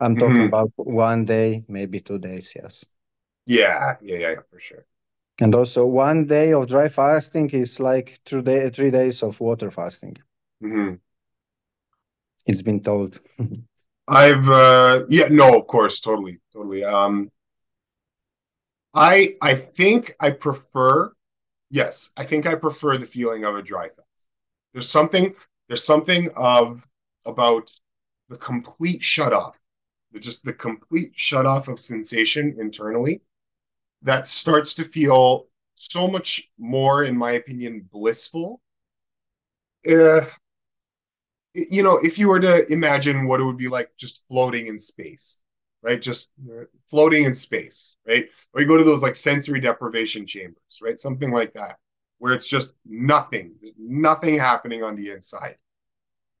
I'm 0.00 0.16
talking 0.18 0.46
Mhm. 0.46 0.48
about 0.48 0.72
one 0.76 1.24
day, 1.26 1.64
maybe 1.68 2.00
two 2.00 2.18
days, 2.18 2.54
yes. 2.56 2.86
yeah 3.46 3.96
yeah 4.02 4.16
yeah 4.18 4.34
for 4.50 4.60
sure 4.60 4.86
And 5.40 5.54
also 5.54 5.86
one 5.86 6.26
day 6.26 6.52
of 6.52 6.66
dry 6.68 6.88
fasting 6.90 7.48
is 7.48 7.80
like 7.80 8.20
three 8.26 8.42
day, 8.42 8.68
three 8.68 8.90
days 8.90 9.22
of 9.22 9.40
water 9.40 9.70
fasting. 9.70 10.18
hmm 10.60 10.98
It's 12.46 12.62
been 12.62 12.80
told. 12.82 13.20
I've 14.08 14.48
uh 14.48 15.04
yeah 15.08 15.26
no 15.30 15.58
of 15.58 15.66
course 15.66 16.00
totally 16.00 16.38
totally 16.52 16.84
um 16.84 17.30
I 18.94 19.36
I 19.42 19.54
think 19.54 20.14
I 20.20 20.30
prefer 20.30 21.12
yes 21.70 22.12
I 22.16 22.24
think 22.24 22.46
I 22.46 22.54
prefer 22.56 22.96
the 22.98 23.06
feeling 23.06 23.44
of 23.44 23.56
a 23.56 23.62
dry 23.62 23.88
fast 23.90 24.08
there's 24.74 24.90
something 24.90 25.34
there's 25.68 25.84
something 25.84 26.30
of 26.36 26.86
about 27.26 27.70
the 28.30 28.38
complete 28.38 29.02
shut 29.02 29.32
off 29.32 29.58
just 30.20 30.44
the 30.44 30.54
complete 30.54 31.12
shut 31.16 31.46
off 31.46 31.68
of 31.68 31.80
sensation 31.80 32.56
internally 32.60 33.22
that 34.06 34.26
starts 34.26 34.74
to 34.74 34.84
feel 34.84 35.48
so 35.74 36.08
much 36.08 36.50
more 36.58 37.04
in 37.04 37.16
my 37.16 37.32
opinion 37.32 37.88
blissful 37.92 38.62
uh, 39.88 40.22
you 41.54 41.82
know, 41.82 41.98
if 42.02 42.18
you 42.18 42.28
were 42.28 42.40
to 42.40 42.70
imagine 42.70 43.26
what 43.26 43.40
it 43.40 43.44
would 43.44 43.56
be 43.56 43.68
like 43.68 43.90
just 43.96 44.24
floating 44.28 44.66
in 44.66 44.78
space, 44.78 45.38
right? 45.82 46.00
Just 46.00 46.30
floating 46.90 47.24
in 47.24 47.34
space, 47.34 47.96
right? 48.06 48.28
Or 48.52 48.60
you 48.60 48.66
go 48.66 48.76
to 48.76 48.84
those 48.84 49.02
like 49.02 49.14
sensory 49.14 49.60
deprivation 49.60 50.26
chambers, 50.26 50.80
right? 50.82 50.98
Something 50.98 51.32
like 51.32 51.54
that, 51.54 51.78
where 52.18 52.34
it's 52.34 52.48
just 52.48 52.74
nothing, 52.84 53.54
nothing 53.78 54.38
happening 54.38 54.82
on 54.82 54.96
the 54.96 55.10
inside. 55.10 55.56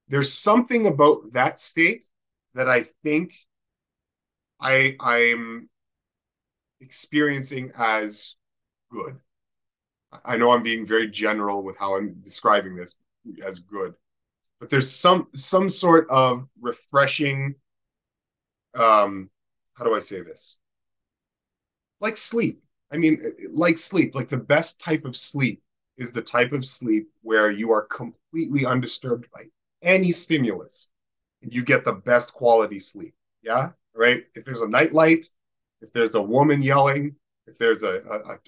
There's 0.08 0.32
something 0.32 0.86
about 0.86 1.32
that 1.32 1.58
state 1.58 2.06
that 2.54 2.68
I 2.68 2.86
think 3.02 3.32
I 4.60 4.96
I'm 5.00 5.68
experiencing 6.80 7.72
as 7.76 8.36
good. 8.90 9.18
I 10.24 10.36
know 10.36 10.52
I'm 10.52 10.62
being 10.62 10.86
very 10.86 11.08
general 11.08 11.62
with 11.62 11.76
how 11.76 11.96
I'm 11.96 12.14
describing 12.22 12.74
this 12.74 12.94
as 13.44 13.58
good 13.58 13.94
but 14.60 14.70
there's 14.70 14.90
some 14.90 15.28
some 15.34 15.68
sort 15.68 16.08
of 16.10 16.46
refreshing 16.60 17.54
um 18.74 19.30
how 19.74 19.84
do 19.84 19.94
i 19.94 20.00
say 20.00 20.22
this? 20.22 20.58
Like 22.00 22.16
sleep. 22.16 22.62
I 22.90 22.96
mean 22.96 23.20
like 23.50 23.78
sleep 23.78 24.14
like 24.14 24.28
the 24.28 24.36
best 24.38 24.78
type 24.80 25.04
of 25.04 25.16
sleep 25.16 25.62
is 25.96 26.12
the 26.12 26.22
type 26.22 26.52
of 26.52 26.64
sleep 26.64 27.08
where 27.22 27.50
you 27.50 27.70
are 27.72 27.82
completely 27.82 28.64
undisturbed 28.64 29.26
by 29.32 29.44
any 29.82 30.12
stimulus 30.12 30.88
and 31.42 31.54
you 31.54 31.62
get 31.62 31.84
the 31.84 31.92
best 31.92 32.32
quality 32.32 32.78
sleep. 32.78 33.14
Yeah 33.42 33.70
right? 33.94 34.24
If 34.34 34.44
there's 34.44 34.60
a 34.60 34.68
nightlight 34.68 35.26
if 35.82 35.92
there's 35.92 36.14
a 36.14 36.22
woman 36.22 36.62
yelling 36.62 37.14
if 37.46 37.56
there's 37.58 37.82
a, 37.82 38.02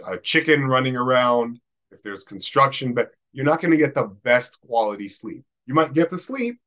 a, 0.05 0.13
a 0.13 0.19
chicken 0.19 0.67
running 0.67 0.97
around 0.97 1.61
if 1.93 2.03
there's 2.03 2.25
construction 2.25 2.93
but 2.93 3.13
you're 3.33 3.45
not 3.45 3.61
going 3.61 3.71
to 3.71 3.77
get 3.77 3.95
the 3.95 4.05
best 4.23 4.61
quality 4.61 5.09
sleep 5.09 5.45
you 5.69 5.75
might 5.75 5.93
get 5.93 6.09
to 6.11 6.19
sleep, 6.19 6.59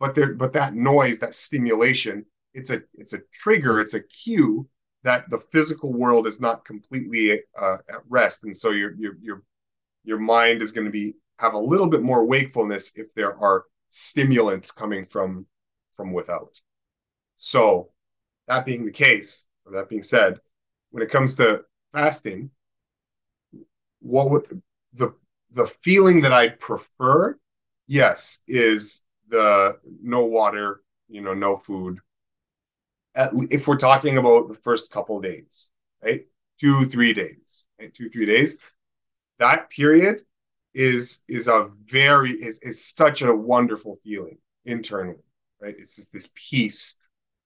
but 0.00 0.14
there, 0.16 0.34
but 0.34 0.52
that 0.54 0.74
noise, 0.74 1.20
that 1.20 1.34
stimulation, 1.34 2.26
it's 2.52 2.70
a 2.70 2.82
it's 2.94 3.12
a 3.12 3.20
trigger, 3.32 3.80
it's 3.80 3.94
a 3.94 4.02
cue 4.02 4.68
that 5.04 5.30
the 5.30 5.38
physical 5.38 5.92
world 5.92 6.26
is 6.26 6.40
not 6.40 6.64
completely 6.64 7.40
uh, 7.58 7.76
at 7.88 8.00
rest, 8.08 8.42
and 8.42 8.54
so 8.54 8.70
your 8.70 8.92
your 8.96 9.14
your 9.22 9.42
your 10.02 10.18
mind 10.18 10.62
is 10.62 10.72
going 10.72 10.84
to 10.84 10.90
be 10.90 11.14
have 11.38 11.54
a 11.54 11.58
little 11.58 11.86
bit 11.86 12.02
more 12.02 12.24
wakefulness 12.26 12.90
if 12.96 13.14
there 13.14 13.38
are 13.38 13.66
stimulants 13.90 14.72
coming 14.72 15.06
from 15.06 15.46
from 15.92 16.12
without. 16.12 16.60
So, 17.38 17.90
that 18.48 18.66
being 18.66 18.84
the 18.84 18.90
case, 18.90 19.46
that 19.72 19.88
being 19.88 20.02
said, 20.02 20.40
when 20.90 21.02
it 21.02 21.10
comes 21.10 21.36
to 21.36 21.64
fasting, 21.92 22.50
what 24.00 24.30
would 24.30 24.62
the 24.92 25.14
the 25.52 25.66
feeling 25.82 26.22
that 26.22 26.32
I'd 26.32 26.58
prefer, 26.58 27.38
yes, 27.86 28.40
is 28.46 29.02
the 29.28 29.78
no 30.02 30.24
water, 30.24 30.82
you 31.08 31.20
know, 31.20 31.34
no 31.34 31.56
food. 31.56 31.98
At, 33.14 33.30
if 33.50 33.68
we're 33.68 33.76
talking 33.76 34.18
about 34.18 34.48
the 34.48 34.54
first 34.54 34.90
couple 34.90 35.20
days, 35.20 35.68
right? 36.02 36.26
Two, 36.60 36.84
three 36.84 37.14
days, 37.14 37.62
right? 37.78 37.94
Two, 37.94 38.10
three 38.10 38.26
days. 38.26 38.56
That 39.38 39.70
period 39.70 40.24
is 40.74 41.20
is 41.28 41.48
a 41.48 41.70
very 41.86 42.32
is 42.32 42.58
is 42.60 42.84
such 42.84 43.22
a 43.22 43.34
wonderful 43.34 43.94
feeling 43.96 44.38
internally, 44.64 45.22
right? 45.60 45.74
It's 45.78 45.96
just 45.96 46.12
this 46.12 46.28
peace 46.34 46.96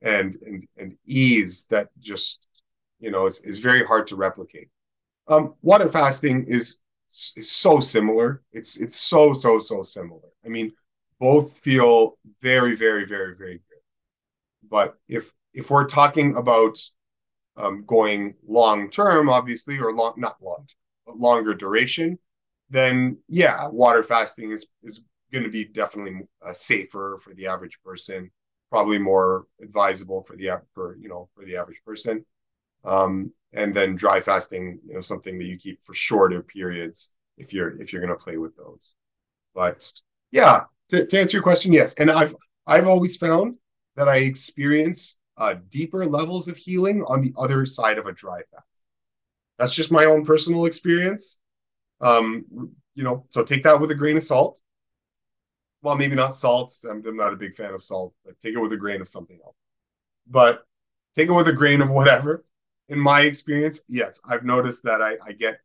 and 0.02 0.36
and 0.46 0.66
and 0.76 0.96
ease 1.06 1.66
that 1.70 1.88
just 1.98 2.46
you 3.00 3.10
know 3.10 3.26
is, 3.26 3.40
is 3.40 3.58
very 3.58 3.84
hard 3.84 4.06
to 4.08 4.16
replicate. 4.16 4.68
Um, 5.26 5.54
water 5.62 5.88
fasting 5.88 6.44
is 6.46 6.78
is 7.36 7.50
so 7.50 7.80
similar. 7.80 8.42
It's 8.52 8.76
it's 8.76 8.96
so 8.96 9.32
so 9.34 9.58
so 9.58 9.82
similar. 9.82 10.28
I 10.44 10.48
mean, 10.48 10.72
both 11.20 11.58
feel 11.60 12.18
very 12.42 12.76
very 12.76 13.04
very 13.06 13.34
very 13.34 13.54
good. 13.68 13.82
But 14.70 14.96
if 15.08 15.32
if 15.54 15.70
we're 15.70 15.86
talking 15.86 16.36
about 16.36 16.78
um, 17.56 17.84
going 17.86 18.34
long 18.46 18.88
term, 18.90 19.28
obviously, 19.28 19.78
or 19.78 19.92
long 19.92 20.14
not 20.16 20.36
long, 20.40 20.66
but 21.06 21.18
longer 21.18 21.54
duration, 21.54 22.18
then 22.70 23.18
yeah, 23.28 23.66
water 23.68 24.02
fasting 24.02 24.50
is 24.52 24.66
is 24.82 25.02
going 25.32 25.44
to 25.44 25.50
be 25.50 25.64
definitely 25.64 26.20
uh, 26.44 26.52
safer 26.52 27.18
for 27.22 27.34
the 27.34 27.46
average 27.46 27.78
person, 27.84 28.30
probably 28.70 28.98
more 28.98 29.46
advisable 29.62 30.22
for 30.22 30.36
the 30.36 30.50
for 30.74 30.96
you 31.00 31.08
know 31.08 31.28
for 31.34 31.44
the 31.44 31.56
average 31.56 31.82
person. 31.84 32.24
Um, 32.84 33.32
and 33.52 33.74
then 33.74 33.96
dry 33.96 34.20
fasting, 34.20 34.78
you 34.84 34.94
know, 34.94 35.00
something 35.00 35.38
that 35.38 35.46
you 35.46 35.56
keep 35.56 35.82
for 35.82 35.94
shorter 35.94 36.42
periods 36.42 37.12
if 37.38 37.52
you're 37.52 37.80
if 37.80 37.92
you're 37.92 38.02
going 38.02 38.16
to 38.16 38.22
play 38.22 38.36
with 38.36 38.56
those. 38.56 38.94
But 39.54 39.90
yeah, 40.30 40.64
to, 40.90 41.06
to 41.06 41.18
answer 41.18 41.36
your 41.36 41.42
question, 41.42 41.72
yes, 41.72 41.94
and 41.94 42.10
I've 42.10 42.34
I've 42.66 42.86
always 42.86 43.16
found 43.16 43.56
that 43.96 44.08
I 44.08 44.18
experience 44.18 45.18
uh, 45.36 45.54
deeper 45.70 46.04
levels 46.04 46.48
of 46.48 46.56
healing 46.56 47.02
on 47.04 47.22
the 47.22 47.32
other 47.38 47.64
side 47.64 47.98
of 47.98 48.06
a 48.06 48.12
dry 48.12 48.40
fast. 48.50 48.66
That's 49.58 49.74
just 49.74 49.90
my 49.90 50.04
own 50.04 50.24
personal 50.24 50.66
experience. 50.66 51.38
Um, 52.00 52.44
you 52.94 53.04
know, 53.04 53.24
so 53.30 53.42
take 53.42 53.62
that 53.64 53.80
with 53.80 53.90
a 53.90 53.94
grain 53.94 54.16
of 54.16 54.22
salt. 54.22 54.60
Well, 55.82 55.96
maybe 55.96 56.16
not 56.16 56.34
salt. 56.34 56.74
I'm, 56.88 57.04
I'm 57.06 57.16
not 57.16 57.32
a 57.32 57.36
big 57.36 57.54
fan 57.54 57.72
of 57.72 57.82
salt, 57.82 58.14
but 58.24 58.38
take 58.40 58.54
it 58.54 58.58
with 58.58 58.72
a 58.72 58.76
grain 58.76 59.00
of 59.00 59.08
something 59.08 59.38
else. 59.44 59.56
But 60.26 60.66
take 61.14 61.28
it 61.28 61.32
with 61.32 61.48
a 61.48 61.52
grain 61.52 61.80
of 61.80 61.90
whatever 61.90 62.44
in 62.88 62.98
my 62.98 63.22
experience, 63.22 63.82
yes, 63.88 64.20
I've 64.24 64.44
noticed 64.44 64.82
that 64.84 65.02
I, 65.02 65.16
I 65.24 65.32
get 65.32 65.60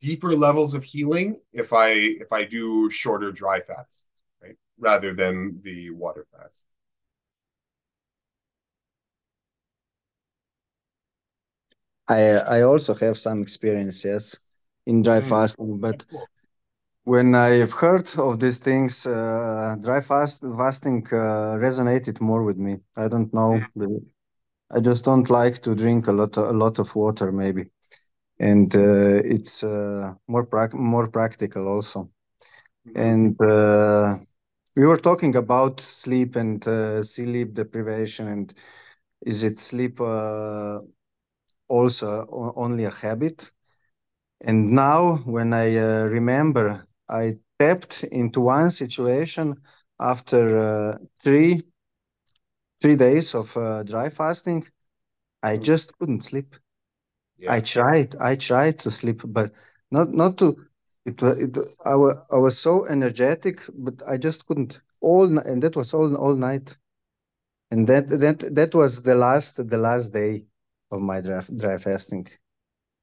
deeper 0.00 0.36
levels 0.36 0.74
of 0.74 0.84
healing 0.84 1.40
if 1.52 1.72
I 1.72 1.90
if 1.90 2.32
I 2.32 2.44
do 2.44 2.88
shorter 2.90 3.32
dry 3.32 3.60
fasts, 3.60 4.06
right, 4.42 4.56
rather 4.78 5.12
than 5.12 5.60
the 5.62 5.90
water 5.90 6.26
fast. 6.32 6.66
I 12.08 12.58
I 12.58 12.62
also 12.62 12.94
have 12.94 13.16
some 13.16 13.40
experiences 13.42 14.38
in 14.86 15.02
dry 15.02 15.18
mm. 15.18 15.28
fasting, 15.28 15.78
but 15.80 16.04
when 17.06 17.34
I've 17.34 17.72
heard 17.72 18.08
of 18.18 18.40
these 18.40 18.58
things, 18.58 19.06
uh, 19.06 19.76
dry 19.82 20.00
fast 20.02 20.42
fasting 20.58 21.06
uh, 21.12 21.56
resonated 21.66 22.20
more 22.20 22.44
with 22.44 22.58
me. 22.58 22.78
I 22.98 23.08
don't 23.08 23.32
know. 23.34 23.68
I 24.76 24.80
just 24.80 25.04
don't 25.04 25.30
like 25.30 25.62
to 25.62 25.74
drink 25.74 26.08
a 26.08 26.12
lot 26.12 26.36
of, 26.38 26.48
a 26.48 26.52
lot 26.52 26.78
of 26.78 26.94
water 26.96 27.32
maybe, 27.32 27.70
and 28.40 28.74
uh, 28.76 29.20
it's 29.34 29.64
uh, 29.64 30.14
more 30.28 30.44
pra- 30.46 30.76
more 30.76 31.08
practical 31.08 31.68
also. 31.68 32.10
Mm-hmm. 32.86 33.12
And 33.12 33.40
uh, 33.42 34.16
we 34.76 34.86
were 34.86 34.98
talking 34.98 35.36
about 35.36 35.80
sleep 35.80 36.36
and 36.36 36.66
uh, 36.68 37.02
sleep 37.02 37.54
deprivation, 37.54 38.28
and 38.28 38.54
is 39.26 39.44
it 39.44 39.58
sleep 39.60 40.00
uh, 40.00 40.80
also 41.68 42.26
only 42.56 42.84
a 42.84 42.90
habit? 42.90 43.52
And 44.42 44.72
now, 44.72 45.16
when 45.26 45.52
I 45.54 45.76
uh, 45.76 46.04
remember, 46.06 46.85
I 47.08 47.34
tapped 47.58 48.04
into 48.04 48.40
one 48.40 48.70
situation 48.70 49.54
after 49.98 50.98
three 51.22 51.60
three 52.80 52.96
days 52.96 53.34
of 53.34 53.56
uh, 53.56 53.82
dry 53.82 54.08
fasting, 54.10 54.64
I 55.42 55.56
mm. 55.56 55.62
just 55.62 55.96
couldn't 55.98 56.22
sleep. 56.22 56.56
Yeah. 57.38 57.52
I 57.52 57.60
tried, 57.60 58.16
I 58.20 58.36
tried 58.36 58.78
to 58.80 58.90
sleep, 58.90 59.22
but 59.26 59.52
not 59.90 60.10
not 60.12 60.38
to. 60.38 60.56
It, 61.04 61.22
it 61.22 61.56
I, 61.84 61.94
was, 61.94 62.16
I 62.32 62.36
was 62.36 62.58
so 62.58 62.86
energetic, 62.86 63.60
but 63.74 64.02
I 64.08 64.16
just 64.18 64.46
couldn't 64.46 64.80
all, 65.00 65.38
and 65.38 65.62
that 65.62 65.76
was 65.76 65.94
all 65.94 66.14
all 66.16 66.34
night, 66.34 66.76
and 67.70 67.86
that 67.88 68.08
that 68.08 68.54
that 68.54 68.74
was 68.74 69.02
the 69.02 69.14
last 69.14 69.68
the 69.68 69.78
last 69.78 70.12
day 70.12 70.46
of 70.90 71.00
my 71.00 71.20
dry, 71.20 71.40
dry 71.56 71.76
fasting, 71.78 72.26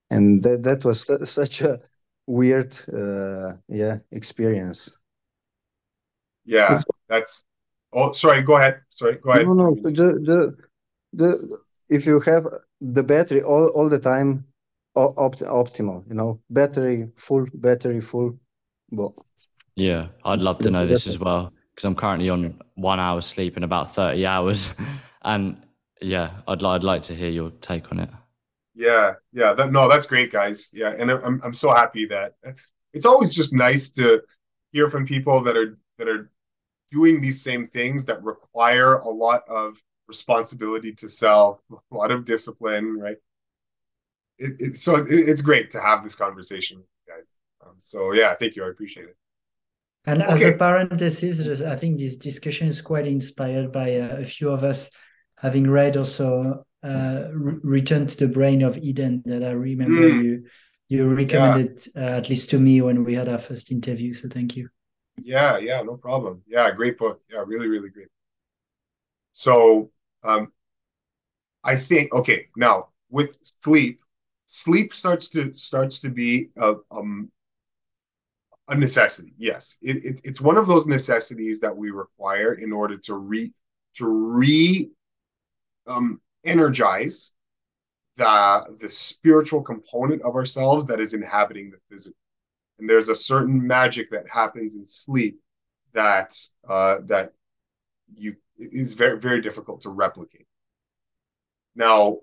and 0.10 0.44
that 0.44 0.64
that 0.64 0.84
was 0.84 1.06
such 1.30 1.62
a 1.62 1.80
weird 2.28 2.76
uh, 2.94 3.54
yeah 3.68 4.00
experience. 4.12 5.00
Yeah, 6.46 6.82
that's 7.08 7.46
Oh, 7.94 8.12
sorry. 8.12 8.42
Go 8.42 8.58
ahead. 8.58 8.82
Sorry. 8.90 9.16
Go 9.16 9.32
ahead. 9.32 9.48
No, 9.48 9.54
no. 9.54 9.76
The, 9.76 9.92
the, 9.92 10.58
the, 11.14 11.58
if 11.90 12.06
you 12.06 12.20
have 12.22 12.48
the 12.82 13.04
battery 13.04 13.42
all, 13.42 13.68
all 13.76 13.88
the 13.88 14.00
time, 14.00 14.46
opt, 14.96 15.42
optimal, 15.42 16.08
you 16.08 16.16
know, 16.16 16.40
battery 16.50 17.10
full, 17.18 17.46
battery 17.54 18.02
full. 18.02 18.38
Well, 18.92 19.16
yeah, 19.76 20.10
I'd 20.26 20.40
love 20.40 20.60
to 20.60 20.72
know 20.72 20.86
this 20.86 21.08
as 21.08 21.18
well 21.20 21.52
because 21.72 21.86
I'm 21.86 21.96
currently 21.96 22.30
on 22.30 22.60
one 22.76 23.00
hour 23.00 23.22
sleep 23.22 23.58
in 23.58 23.64
about 23.64 23.96
30 23.96 24.26
hours. 24.26 24.70
and 25.24 25.58
yeah, 26.02 26.32
I'd, 26.48 26.64
I'd 26.64 26.84
like 26.84 27.02
to 27.04 27.16
hear 27.16 27.30
your 27.30 27.52
take 27.62 27.92
on 27.92 28.00
it. 28.00 28.10
Yeah, 28.76 29.14
yeah. 29.32 29.54
That, 29.54 29.72
no, 29.72 29.88
that's 29.88 30.06
great, 30.06 30.32
guys. 30.32 30.70
Yeah, 30.74 30.94
and 30.98 31.12
I'm 31.12 31.40
I'm 31.44 31.54
so 31.54 31.70
happy 31.70 32.06
that 32.08 32.34
it's 32.94 33.06
always 33.06 33.36
just 33.36 33.54
nice 33.54 33.90
to 33.92 34.22
hear 34.72 34.90
from 34.90 35.06
people 35.06 35.42
that 35.42 35.56
are 35.56 35.78
that 35.98 36.08
are 36.08 36.32
doing 36.92 37.22
these 37.22 37.42
same 37.42 37.68
things 37.68 38.06
that 38.06 38.24
require 38.24 38.96
a 38.96 39.10
lot 39.10 39.42
of 39.48 39.82
responsibility 40.08 40.92
to 40.94 41.10
self, 41.10 41.60
a 41.92 41.96
lot 41.96 42.12
of 42.12 42.26
discipline, 42.26 42.98
right? 43.00 43.18
It, 44.40 44.54
it, 44.60 44.76
so 44.76 44.96
it, 44.96 45.06
it's 45.10 45.42
great 45.42 45.70
to 45.72 45.80
have 45.80 46.04
this 46.04 46.16
conversation 46.16 46.84
guys. 47.08 47.40
Um, 47.66 47.76
so 47.80 48.14
yeah, 48.14 48.34
thank 48.34 48.56
you. 48.56 48.66
I 48.66 48.70
appreciate 48.70 49.06
it. 49.06 49.18
And 50.06 50.22
okay. 50.22 50.34
as 50.34 50.42
a 50.44 50.58
parenthesis, 50.58 51.62
I 51.62 51.76
think 51.78 52.00
this 52.00 52.18
discussion 52.18 52.68
is 52.68 52.82
quite 52.82 53.08
inspired 53.08 53.72
by 53.72 53.96
uh, 53.96 54.18
a 54.18 54.24
few 54.26 54.50
of 54.50 54.64
us 54.64 54.90
having 55.42 55.70
read 55.70 55.96
also 55.96 56.66
uh, 56.84 57.30
Return 57.32 58.08
to 58.08 58.18
the 58.18 58.28
Brain 58.28 58.62
of 58.62 58.78
Eden 58.78 59.24
that 59.26 59.44
I 59.44 59.52
remember 59.52 60.10
mm. 60.10 60.24
you 60.24 60.44
you 60.90 61.08
recommended 61.08 61.82
yeah. 61.96 62.02
uh, 62.02 62.18
at 62.18 62.30
least 62.30 62.50
to 62.52 62.60
me 62.60 62.82
when 62.82 63.04
we 63.04 63.16
had 63.16 63.30
our 63.30 63.40
first 63.40 63.72
interview. 63.72 64.14
So 64.14 64.28
thank 64.28 64.56
you. 64.56 64.70
Yeah, 65.22 65.58
yeah, 65.58 65.82
no 65.82 65.98
problem. 65.98 66.42
Yeah, 66.48 66.72
great 66.72 66.98
book. 66.98 67.22
Yeah, 67.32 67.44
really, 67.46 67.68
really 67.68 67.90
great. 67.90 68.10
So, 69.32 69.92
um, 70.24 70.52
I 71.64 71.78
think 71.78 72.14
okay 72.14 72.48
now 72.56 72.90
with 73.10 73.38
sleep, 73.64 74.02
sleep 74.46 74.94
starts 74.94 75.30
to 75.30 75.54
starts 75.54 76.00
to 76.02 76.10
be 76.10 76.50
a 76.58 76.76
um 76.92 77.32
a 78.68 78.76
necessity. 78.76 79.34
Yes, 79.38 79.78
it, 79.82 80.04
it 80.04 80.22
it's 80.24 80.42
one 80.42 80.58
of 80.58 80.68
those 80.68 80.88
necessities 80.88 81.60
that 81.62 81.76
we 81.76 81.92
require 81.92 82.54
in 82.54 82.72
order 82.72 82.98
to 82.98 83.16
re 83.16 83.54
to 83.96 84.08
re 84.08 84.90
um 85.88 86.20
energize 86.46 87.32
the 88.18 88.78
the 88.80 88.90
spiritual 88.90 89.62
component 89.62 90.22
of 90.22 90.36
ourselves 90.36 90.86
that 90.88 91.00
is 91.00 91.14
inhabiting 91.14 91.72
the 91.72 91.78
physical 91.90 92.18
and 92.80 92.90
there's 92.90 93.10
a 93.10 93.16
certain 93.16 93.66
magic 93.66 94.10
that 94.12 94.28
happens 94.30 94.76
in 94.76 94.86
sleep 94.86 95.40
that 95.94 96.36
uh, 96.68 97.00
that 97.06 97.34
you 98.14 98.36
is 98.58 98.94
very 98.94 99.20
very 99.20 99.42
difficult 99.42 99.82
to 99.82 99.90
replicate. 99.90 100.48
Now, 101.76 102.20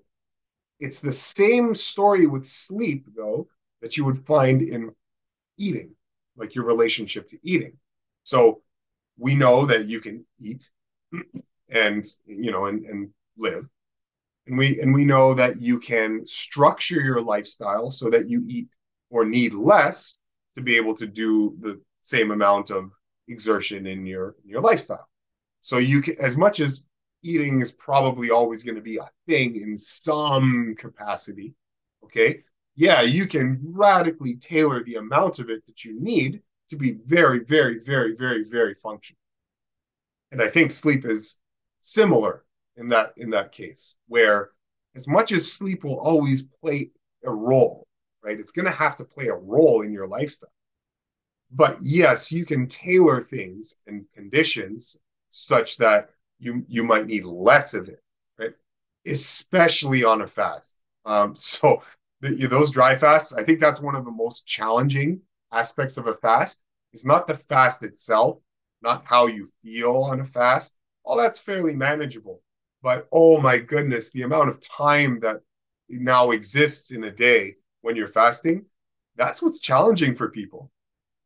it's 0.79 1.01
the 1.01 1.11
same 1.11 1.73
story 1.75 2.27
with 2.27 2.45
sleep 2.45 3.05
though 3.15 3.47
that 3.81 3.97
you 3.97 4.05
would 4.05 4.25
find 4.25 4.61
in 4.61 4.91
eating, 5.57 5.95
like 6.35 6.55
your 6.55 6.65
relationship 6.65 7.27
to 7.29 7.39
eating. 7.43 7.77
So 8.23 8.61
we 9.17 9.35
know 9.35 9.65
that 9.65 9.85
you 9.87 9.99
can 9.99 10.25
eat 10.39 10.69
and 11.69 12.05
you 12.25 12.51
know 12.51 12.65
and, 12.67 12.85
and 12.85 13.09
live 13.37 13.67
and 14.51 14.59
we 14.59 14.81
and 14.81 14.93
we 14.93 15.05
know 15.05 15.33
that 15.33 15.61
you 15.61 15.79
can 15.79 16.25
structure 16.25 16.99
your 17.01 17.21
lifestyle 17.21 17.89
so 17.89 18.09
that 18.09 18.27
you 18.27 18.43
eat 18.45 18.67
or 19.09 19.23
need 19.23 19.53
less 19.53 20.17
to 20.55 20.61
be 20.61 20.75
able 20.75 20.93
to 20.95 21.07
do 21.07 21.55
the 21.61 21.79
same 22.01 22.31
amount 22.31 22.69
of 22.69 22.91
exertion 23.29 23.87
in 23.87 24.05
your 24.05 24.35
in 24.43 24.49
your 24.49 24.59
lifestyle. 24.59 25.07
So 25.61 25.77
you 25.77 26.01
can, 26.01 26.15
as 26.19 26.35
much 26.35 26.59
as 26.59 26.83
eating 27.23 27.61
is 27.61 27.71
probably 27.71 28.29
always 28.29 28.61
going 28.61 28.75
to 28.75 28.81
be 28.81 28.97
a 28.97 29.09
thing 29.25 29.55
in 29.55 29.77
some 29.77 30.75
capacity, 30.77 31.53
okay? 32.03 32.43
Yeah, 32.75 33.03
you 33.03 33.27
can 33.27 33.57
radically 33.63 34.35
tailor 34.35 34.83
the 34.83 34.95
amount 34.95 35.39
of 35.39 35.49
it 35.49 35.65
that 35.65 35.85
you 35.85 35.97
need 36.01 36.41
to 36.69 36.75
be 36.75 36.97
very, 37.05 37.45
very, 37.45 37.79
very, 37.79 38.15
very, 38.15 38.43
very 38.43 38.73
functional. 38.73 39.19
And 40.31 40.41
I 40.41 40.49
think 40.49 40.71
sleep 40.71 41.05
is 41.05 41.37
similar 41.79 42.43
in 42.81 42.89
that 42.89 43.13
in 43.15 43.29
that 43.29 43.51
case, 43.51 43.95
where 44.07 44.51
as 44.95 45.07
much 45.07 45.31
as 45.31 45.51
sleep 45.51 45.83
will 45.83 45.99
always 45.99 46.41
play 46.41 46.91
a 47.23 47.31
role, 47.31 47.87
right? 48.23 48.39
It's 48.39 48.51
going 48.51 48.65
to 48.65 48.71
have 48.71 48.95
to 48.97 49.05
play 49.05 49.27
a 49.27 49.35
role 49.35 49.83
in 49.83 49.93
your 49.93 50.07
lifestyle. 50.07 50.51
But 51.51 51.77
yes, 51.81 52.31
you 52.31 52.45
can 52.45 52.67
tailor 52.67 53.21
things 53.21 53.75
and 53.87 54.05
conditions 54.13 54.97
such 55.29 55.77
that 55.77 56.09
you 56.39 56.65
you 56.67 56.83
might 56.83 57.05
need 57.05 57.23
less 57.23 57.73
of 57.73 57.87
it, 57.87 58.01
right? 58.39 58.53
Especially 59.05 60.03
on 60.03 60.21
a 60.21 60.27
fast. 60.27 60.77
Um, 61.05 61.35
so 61.35 61.83
the, 62.21 62.47
those 62.47 62.71
dry 62.71 62.97
fasts, 62.97 63.33
I 63.33 63.43
think 63.43 63.59
that's 63.59 63.81
one 63.81 63.95
of 63.95 64.05
the 64.05 64.11
most 64.11 64.47
challenging 64.47 65.21
aspects 65.51 65.97
of 65.97 66.07
a 66.07 66.15
fast. 66.15 66.63
Is 66.93 67.05
not 67.05 67.25
the 67.25 67.37
fast 67.37 67.83
itself, 67.83 68.39
not 68.81 69.05
how 69.05 69.27
you 69.27 69.47
feel 69.63 69.95
on 70.11 70.19
a 70.19 70.25
fast. 70.25 70.77
All 71.05 71.15
that's 71.15 71.39
fairly 71.39 71.73
manageable. 71.73 72.41
But 72.81 73.07
oh 73.11 73.39
my 73.39 73.59
goodness, 73.59 74.11
the 74.11 74.23
amount 74.23 74.49
of 74.49 74.59
time 74.59 75.19
that 75.21 75.41
now 75.89 76.31
exists 76.31 76.91
in 76.91 77.03
a 77.03 77.11
day 77.11 77.55
when 77.81 77.95
you're 77.95 78.07
fasting, 78.07 78.65
that's 79.15 79.41
what's 79.41 79.59
challenging 79.59 80.15
for 80.15 80.29
people. 80.29 80.71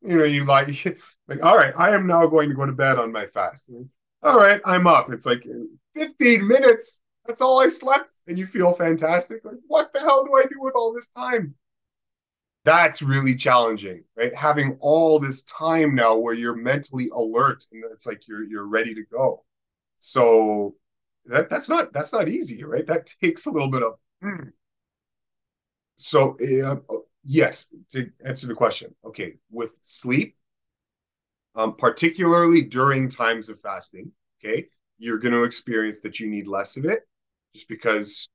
You 0.01 0.17
know, 0.17 0.23
you 0.23 0.45
like, 0.45 0.85
like, 1.27 1.43
all 1.43 1.57
right, 1.57 1.73
I 1.77 1.91
am 1.91 2.07
now 2.07 2.27
going 2.27 2.49
to 2.49 2.55
go 2.55 2.65
to 2.65 2.71
bed 2.71 2.99
on 2.99 3.11
my 3.11 3.25
fast. 3.27 3.69
All 4.23 4.37
right, 4.37 4.61
I'm 4.65 4.87
up. 4.87 5.11
It's 5.11 5.25
like 5.25 5.45
15 5.95 6.47
minutes. 6.47 7.01
That's 7.25 7.41
all 7.41 7.61
I 7.61 7.67
slept. 7.67 8.15
And 8.27 8.37
you 8.37 8.45
feel 8.45 8.73
fantastic. 8.73 9.43
Like, 9.45 9.57
what 9.67 9.93
the 9.93 9.99
hell 9.99 10.25
do 10.25 10.35
I 10.35 10.43
do 10.43 10.59
with 10.59 10.75
all 10.75 10.93
this 10.93 11.07
time? 11.07 11.55
That's 12.63 13.03
really 13.03 13.35
challenging, 13.35 14.03
right? 14.17 14.33
Having 14.35 14.77
all 14.81 15.19
this 15.19 15.43
time 15.43 15.93
now 15.93 16.17
where 16.17 16.33
you're 16.33 16.55
mentally 16.55 17.09
alert 17.13 17.63
and 17.71 17.83
it's 17.91 18.07
like 18.07 18.27
you're 18.27 18.43
you're 18.43 18.65
ready 18.67 18.95
to 18.95 19.03
go. 19.03 19.43
So 19.99 20.75
that 21.27 21.49
that's 21.49 21.69
not 21.69 21.93
that's 21.93 22.13
not 22.13 22.29
easy, 22.29 22.63
right? 22.63 22.85
That 22.85 23.11
takes 23.21 23.45
a 23.45 23.51
little 23.51 23.69
bit 23.69 23.83
of. 23.83 23.93
Hmm. 24.21 24.49
So 25.97 26.37
uh, 26.39 26.97
yes, 27.23 27.73
to 27.91 28.09
answer 28.25 28.47
the 28.47 28.53
question, 28.53 28.93
okay, 29.05 29.35
with 29.49 29.73
sleep, 29.81 30.35
um, 31.55 31.75
particularly 31.75 32.61
during 32.61 33.09
times 33.09 33.49
of 33.49 33.59
fasting, 33.59 34.11
okay, 34.39 34.67
you're 34.97 35.19
going 35.19 35.33
to 35.33 35.43
experience 35.43 36.01
that 36.01 36.19
you 36.19 36.27
need 36.27 36.47
less 36.47 36.77
of 36.77 36.85
it, 36.85 37.07
just 37.53 37.67
because 37.67 38.27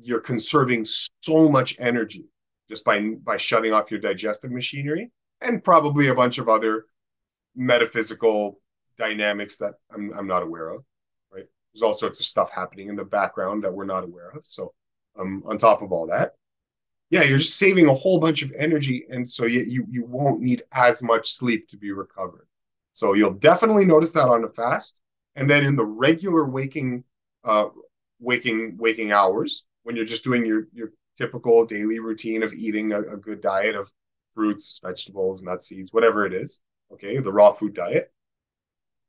you're 0.00 0.20
conserving 0.20 0.86
so 1.22 1.48
much 1.48 1.76
energy 1.78 2.24
just 2.68 2.84
by 2.84 3.00
by 3.22 3.36
shutting 3.36 3.72
off 3.72 3.90
your 3.90 4.00
digestive 4.00 4.50
machinery 4.50 5.10
and 5.40 5.62
probably 5.62 6.08
a 6.08 6.14
bunch 6.14 6.38
of 6.38 6.48
other 6.48 6.86
metaphysical 7.54 8.60
dynamics 8.96 9.58
that 9.58 9.74
I'm 9.94 10.12
I'm 10.16 10.26
not 10.26 10.42
aware 10.42 10.70
of 10.70 10.84
there's 11.74 11.82
all 11.82 11.94
sorts 11.94 12.20
of 12.20 12.26
stuff 12.26 12.50
happening 12.50 12.88
in 12.88 12.96
the 12.96 13.04
background 13.04 13.64
that 13.64 13.72
we're 13.72 13.84
not 13.84 14.04
aware 14.04 14.30
of. 14.30 14.46
So, 14.46 14.72
um, 15.18 15.42
on 15.46 15.58
top 15.58 15.82
of 15.82 15.92
all 15.92 16.06
that, 16.06 16.34
yeah, 17.10 17.22
you're 17.22 17.38
just 17.38 17.58
saving 17.58 17.88
a 17.88 17.94
whole 17.94 18.18
bunch 18.18 18.42
of 18.42 18.52
energy, 18.58 19.04
and 19.10 19.28
so 19.28 19.44
you 19.44 19.64
you 19.68 19.86
you 19.90 20.04
won't 20.04 20.40
need 20.40 20.62
as 20.72 21.02
much 21.02 21.32
sleep 21.32 21.68
to 21.68 21.76
be 21.76 21.92
recovered. 21.92 22.46
So 22.92 23.14
you'll 23.14 23.34
definitely 23.34 23.84
notice 23.84 24.12
that 24.12 24.28
on 24.28 24.44
a 24.44 24.48
fast, 24.48 25.02
and 25.36 25.50
then 25.50 25.64
in 25.64 25.76
the 25.76 25.84
regular 25.84 26.44
waking, 26.44 27.04
uh, 27.44 27.66
waking 28.20 28.76
waking 28.78 29.12
hours 29.12 29.64
when 29.82 29.96
you're 29.96 30.04
just 30.04 30.24
doing 30.24 30.46
your 30.46 30.68
your 30.72 30.92
typical 31.16 31.64
daily 31.66 31.98
routine 31.98 32.42
of 32.42 32.52
eating 32.52 32.92
a, 32.92 33.00
a 33.00 33.16
good 33.16 33.40
diet 33.40 33.74
of 33.74 33.92
fruits, 34.34 34.80
vegetables, 34.82 35.42
nuts, 35.42 35.68
seeds, 35.68 35.92
whatever 35.92 36.26
it 36.26 36.32
is. 36.32 36.60
Okay, 36.92 37.18
the 37.18 37.32
raw 37.32 37.52
food 37.52 37.74
diet 37.74 38.12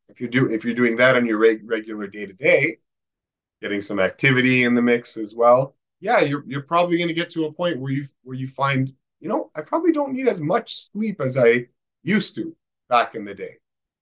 if 0.09 0.21
you 0.21 0.27
do 0.27 0.51
if 0.51 0.63
you're 0.63 0.75
doing 0.75 0.95
that 0.97 1.15
on 1.15 1.25
your 1.25 1.37
reg- 1.37 1.69
regular 1.69 2.07
day 2.07 2.25
to 2.25 2.33
day, 2.33 2.77
getting 3.61 3.81
some 3.81 3.99
activity 3.99 4.63
in 4.63 4.73
the 4.73 4.81
mix 4.81 5.17
as 5.17 5.35
well, 5.35 5.75
yeah, 5.99 6.19
you're 6.21 6.43
you're 6.45 6.61
probably 6.61 6.97
going 6.97 7.07
to 7.07 7.13
get 7.13 7.29
to 7.31 7.45
a 7.45 7.51
point 7.51 7.79
where 7.79 7.91
you 7.91 8.07
where 8.23 8.35
you 8.37 8.47
find, 8.47 8.93
you 9.19 9.29
know, 9.29 9.51
I 9.55 9.61
probably 9.61 9.91
don't 9.91 10.13
need 10.13 10.27
as 10.27 10.41
much 10.41 10.75
sleep 10.75 11.21
as 11.21 11.37
I 11.37 11.67
used 12.03 12.35
to 12.35 12.55
back 12.89 13.15
in 13.15 13.25
the 13.25 13.33
day. 13.33 13.57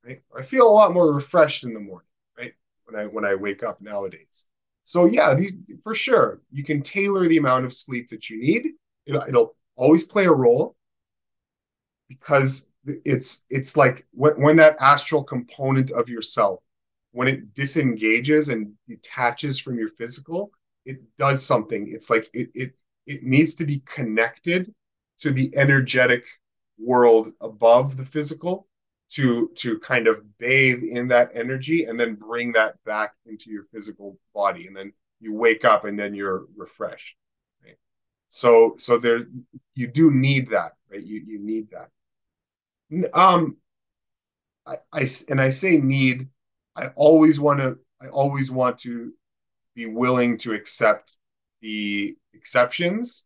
Right? 0.06 0.22
I 0.38 0.42
feel 0.42 0.68
a 0.68 0.72
lot 0.72 0.94
more 0.94 1.14
refreshed 1.14 1.64
in 1.64 1.74
the 1.74 1.80
morning, 1.80 2.08
right? 2.38 2.54
When 2.86 3.00
I 3.00 3.06
when 3.06 3.26
I 3.26 3.36
wake 3.36 3.64
up 3.64 3.82
nowadays. 3.82 4.46
So 4.84 5.06
yeah, 5.06 5.34
these 5.34 5.56
for 5.82 5.96
sure 5.96 6.42
you 6.52 6.64
can 6.64 6.82
tailor 6.82 7.28
the 7.28 7.38
amount 7.38 7.66
of 7.66 7.74
sleep 7.74 8.10
that 8.10 8.30
you 8.30 8.40
need. 8.40 8.72
It'll, 9.06 9.24
it'll 9.24 9.56
always 9.76 10.04
play 10.04 10.26
a 10.26 10.32
role 10.32 10.76
because 12.10 12.68
it's 12.86 13.46
it's 13.50 13.78
like 13.78 14.06
when, 14.12 14.34
when 14.42 14.56
that 14.58 14.76
astral 14.82 15.24
component 15.24 15.92
of 15.92 16.10
yourself 16.10 16.62
when 17.12 17.28
it 17.28 17.54
disengages 17.54 18.50
and 18.50 18.74
detaches 18.88 19.60
from 19.60 19.78
your 19.78 19.90
physical 19.90 20.52
it 20.86 21.02
does 21.18 21.46
something. 21.46 21.88
It's 21.90 22.10
like 22.10 22.30
it 22.34 22.50
it 22.54 22.74
it 23.06 23.24
needs 23.24 23.56
to 23.56 23.66
be 23.66 23.80
connected 23.86 24.74
to 25.20 25.32
the 25.32 25.56
energetic 25.56 26.26
world 26.78 27.32
above 27.42 27.98
the 27.98 28.06
physical 28.06 28.68
to 29.12 29.50
to 29.56 29.80
kind 29.80 30.08
of 30.08 30.24
bathe 30.38 30.84
in 30.84 31.08
that 31.10 31.32
energy 31.34 31.86
and 31.86 32.00
then 32.00 32.16
bring 32.16 32.52
that 32.54 32.84
back 32.84 33.14
into 33.26 33.52
your 33.52 33.64
physical 33.66 34.18
body. 34.34 34.68
And 34.68 34.76
then 34.76 34.92
you 35.20 35.34
wake 35.34 35.66
up 35.66 35.86
and 35.86 35.98
then 35.98 36.14
you're 36.14 36.46
refreshed 36.56 37.16
right? 37.64 37.78
So 38.30 38.76
so 38.78 38.98
there 38.98 39.22
you 39.76 39.88
do 39.88 40.12
need 40.12 40.50
that 40.50 40.74
right? 40.92 41.04
You 41.04 41.24
you 41.26 41.40
need 41.40 41.70
that 41.72 41.90
um, 43.14 43.58
I, 44.66 44.78
I 44.92 45.08
and 45.30 45.42
I 45.42 45.50
say 45.50 45.78
need. 45.78 46.28
I 46.76 46.88
always 46.96 47.40
want 47.40 47.60
to. 47.60 47.78
I 48.02 48.08
always 48.08 48.52
want 48.52 48.78
to 48.80 49.14
be 49.76 49.86
willing 49.86 50.38
to 50.38 50.54
accept 50.54 51.18
the 51.62 52.16
exceptions 52.34 53.26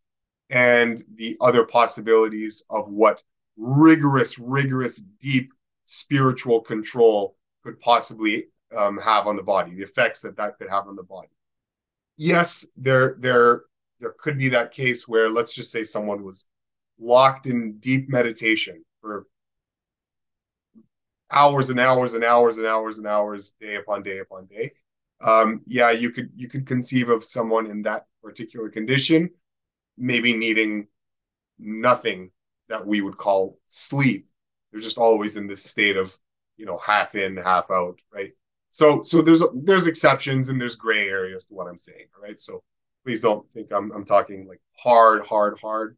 and 0.50 1.04
the 1.16 1.36
other 1.42 1.66
possibilities 1.66 2.64
of 2.70 2.88
what 2.88 3.22
rigorous, 3.58 4.40
rigorous, 4.40 4.98
deep 5.20 5.52
spiritual 5.86 6.62
control 6.62 7.36
could 7.64 7.80
possibly 7.80 8.46
um, 8.76 8.98
have 9.00 9.28
on 9.28 9.36
the 9.36 9.44
body, 9.44 9.72
the 9.72 9.84
effects 9.84 10.22
that 10.22 10.38
that 10.38 10.58
could 10.58 10.70
have 10.70 10.88
on 10.88 10.96
the 10.96 11.04
body. 11.04 11.30
Yes, 12.18 12.68
there, 12.78 13.16
there, 13.20 13.64
there 14.00 14.16
could 14.20 14.38
be 14.38 14.50
that 14.50 14.72
case 14.72 15.08
where, 15.08 15.30
let's 15.30 15.54
just 15.54 15.72
say, 15.72 15.84
someone 15.84 16.24
was 16.24 16.46
locked 17.00 17.48
in 17.48 17.78
deep 17.80 18.10
meditation 18.10 18.84
for 19.02 19.28
hours 21.32 21.70
and 21.70 21.80
hours 21.80 22.14
and 22.14 22.24
hours 22.24 22.58
and 22.58 22.68
hours 22.68 22.98
and 22.98 23.08
hours, 23.08 23.54
day 23.60 23.76
upon 23.76 24.04
day 24.04 24.20
upon 24.20 24.46
day. 24.46 24.72
Um, 25.22 25.62
yeah, 25.66 25.92
you 25.92 26.12
could 26.12 26.30
you 26.36 26.48
could 26.48 26.68
conceive 26.68 27.10
of 27.10 27.24
someone 27.24 27.68
in 27.68 27.82
that 27.84 28.06
particular 28.22 28.70
condition, 28.70 29.30
maybe 29.98 30.34
needing 30.34 30.88
nothing 31.60 32.32
that 32.70 32.86
we 32.86 33.02
would 33.02 33.18
call 33.18 33.60
sleep. 33.66 34.28
They're 34.72 34.82
just 34.82 34.98
always 34.98 35.38
in 35.38 35.48
this 35.48 35.64
state 35.64 35.98
of 35.98 36.18
you 36.58 36.66
know 36.66 36.78
half 36.78 37.16
in, 37.16 37.38
half 37.38 37.72
out, 37.72 38.00
right? 38.14 38.32
So 38.72 39.04
so 39.04 39.22
there's 39.22 39.42
there's 39.56 39.88
exceptions 39.88 40.50
and 40.50 40.62
there's 40.62 40.76
gray 40.76 41.10
areas 41.10 41.46
to 41.46 41.56
what 41.56 41.68
I'm 41.68 41.78
saying, 41.78 42.08
right? 42.22 42.40
So 42.40 42.64
please 43.04 43.22
don't 43.22 43.50
think 43.54 43.72
I'm 43.72 43.92
I'm 43.92 44.06
talking 44.06 44.48
like 44.48 44.62
hard, 44.78 45.26
hard, 45.26 45.58
hard 45.60 45.98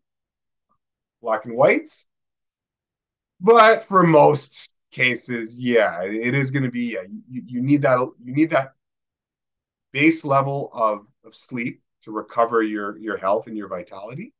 black 1.22 1.45
and 1.45 1.56
whites. 1.56 2.07
But 3.41 3.84
for 3.85 4.03
most 4.03 4.72
cases, 4.91 5.60
yeah, 5.61 6.02
it 6.03 6.34
is 6.34 6.52
going 6.52 6.64
to 6.64 6.72
be. 6.72 6.94
Yeah, 6.94 7.03
you, 7.30 7.44
you 7.45 7.61
need 7.61 7.82
that. 7.84 7.99
You 8.24 8.34
need 8.34 8.49
that 8.52 8.74
base 9.91 10.26
level 10.26 10.70
of 10.74 11.07
of 11.26 11.36
sleep 11.36 11.82
to 12.03 12.11
recover 12.11 12.64
your 12.64 12.98
your 12.98 13.18
health 13.18 13.48
and 13.48 13.57
your 13.57 13.68
vitality. 13.68 14.34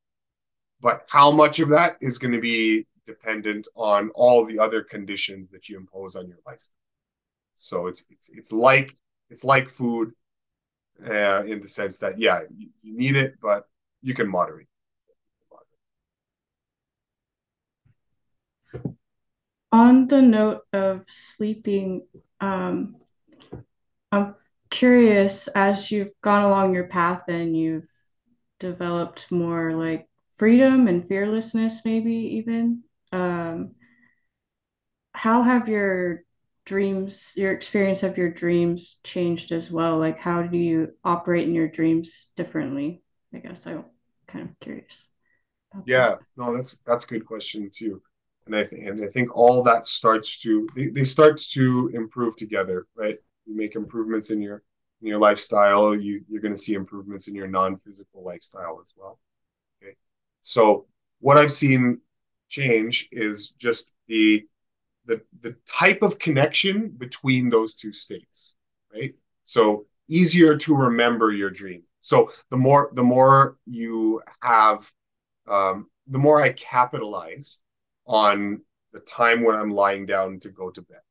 But 0.82 1.06
how 1.10 1.32
much 1.32 1.60
of 1.60 1.70
that 1.70 1.98
is 2.02 2.18
going 2.18 2.34
to 2.34 2.42
be 2.42 2.88
dependent 3.06 3.68
on 3.76 4.12
all 4.16 4.46
the 4.46 4.60
other 4.60 4.84
conditions 4.84 5.50
that 5.50 5.68
you 5.68 5.78
impose 5.78 6.16
on 6.16 6.28
your 6.28 6.38
lifestyle. 6.46 6.78
So 7.56 7.88
it's 7.88 8.06
it's 8.10 8.30
it's 8.30 8.52
like 8.52 8.96
it's 9.30 9.44
like 9.44 9.70
food, 9.70 10.14
uh, 11.06 11.44
in 11.46 11.60
the 11.60 11.68
sense 11.68 12.00
that 12.00 12.18
yeah, 12.18 12.42
you, 12.56 12.70
you 12.82 12.98
need 12.98 13.18
it, 13.18 13.36
but 13.42 13.68
you 14.02 14.14
can 14.14 14.30
moderate. 14.30 14.69
On 19.72 20.08
the 20.08 20.22
note 20.22 20.62
of 20.74 21.04
sleeping, 21.08 22.08
um, 22.41 22.96
I'm 24.12 24.36
curious 24.70 25.48
as 25.50 25.91
you've 25.91 26.14
gone 26.22 26.44
along 26.44 26.74
your 26.74 26.88
path 26.88 27.24
and 27.28 27.56
you've 27.56 27.90
developed 28.60 29.32
more 29.32 29.74
like 29.74 30.08
freedom 30.36 30.88
and 30.88 31.08
fearlessness, 31.08 31.82
maybe 31.86 32.14
even. 32.14 32.84
Um, 33.12 33.76
how 35.14 35.44
have 35.44 35.68
your 35.68 36.24
dreams, 36.66 37.34
your 37.36 37.52
experience 37.52 38.04
of 38.04 38.18
your 38.18 38.30
dreams 38.32 38.98
changed 39.04 39.52
as 39.52 39.72
well? 39.72 39.98
Like, 39.98 40.20
how 40.20 40.44
do 40.44 40.58
you 40.58 40.94
operate 41.04 41.48
in 41.48 41.56
your 41.56 41.68
dreams 41.68 42.28
differently? 42.36 43.02
I 43.34 43.40
guess 43.40 43.68
I'm 43.68 43.86
kind 44.28 44.50
of 44.50 44.60
curious. 44.60 45.08
Yeah, 45.86 46.10
that. 46.10 46.20
no, 46.38 46.56
that's 46.56 46.78
that's 46.86 47.04
a 47.04 47.08
good 47.08 47.26
question 47.26 47.70
too, 47.74 48.02
and 48.50 48.56
I 48.56 48.64
think 48.64 48.88
and 48.88 49.04
I 49.04 49.08
think 49.08 49.36
all 49.36 49.62
that 49.64 49.86
starts 49.86 50.42
to 50.42 50.68
they, 50.76 50.88
they 50.88 51.04
start 51.04 51.38
to 51.52 51.92
improve 51.94 52.36
together, 52.36 52.88
right? 52.96 53.18
You 53.46 53.56
make 53.56 53.76
improvements 53.76 54.32
in 54.32 54.42
your 54.42 54.64
in 55.02 55.08
your 55.08 55.20
lifestyle, 55.20 55.96
you 55.96 56.24
you're 56.28 56.42
going 56.42 56.54
to 56.54 56.58
see 56.58 56.74
improvements 56.74 57.28
in 57.28 57.36
your 57.36 57.48
non-physical 57.48 58.24
lifestyle 58.24 58.80
as 58.82 58.94
well. 58.98 59.20
Okay, 59.82 59.96
so 60.42 60.88
what 61.20 61.38
I've 61.38 61.52
seen 61.52 62.02
change 62.50 63.08
is 63.12 63.52
just 63.52 63.94
the 64.08 64.48
the 65.06 65.22
the 65.42 65.56
type 65.68 66.02
of 66.02 66.18
connection 66.18 66.90
between 66.90 67.50
those 67.50 67.76
two 67.76 67.94
states, 67.94 68.56
right? 68.92 69.14
So 69.44 69.86
easier 70.08 70.58
to 70.58 70.76
remember 70.76 71.32
your 71.32 71.52
dream. 71.52 71.84
So 72.02 72.32
the 72.50 72.58
more 72.58 72.90
the 72.94 73.04
more 73.04 73.58
you 73.68 74.22
have, 74.42 74.92
um, 75.48 75.88
the 76.08 76.18
more 76.18 76.42
I 76.42 76.50
capitalize 76.54 77.62
on 78.10 78.61
the 78.91 78.99
time 79.02 79.44
when 79.44 79.56
I'm 79.56 79.69
lying 79.69 80.06
down 80.06 80.40
to 80.41 80.49
go 80.49 80.72
to 80.72 80.81
bed, 80.81 81.02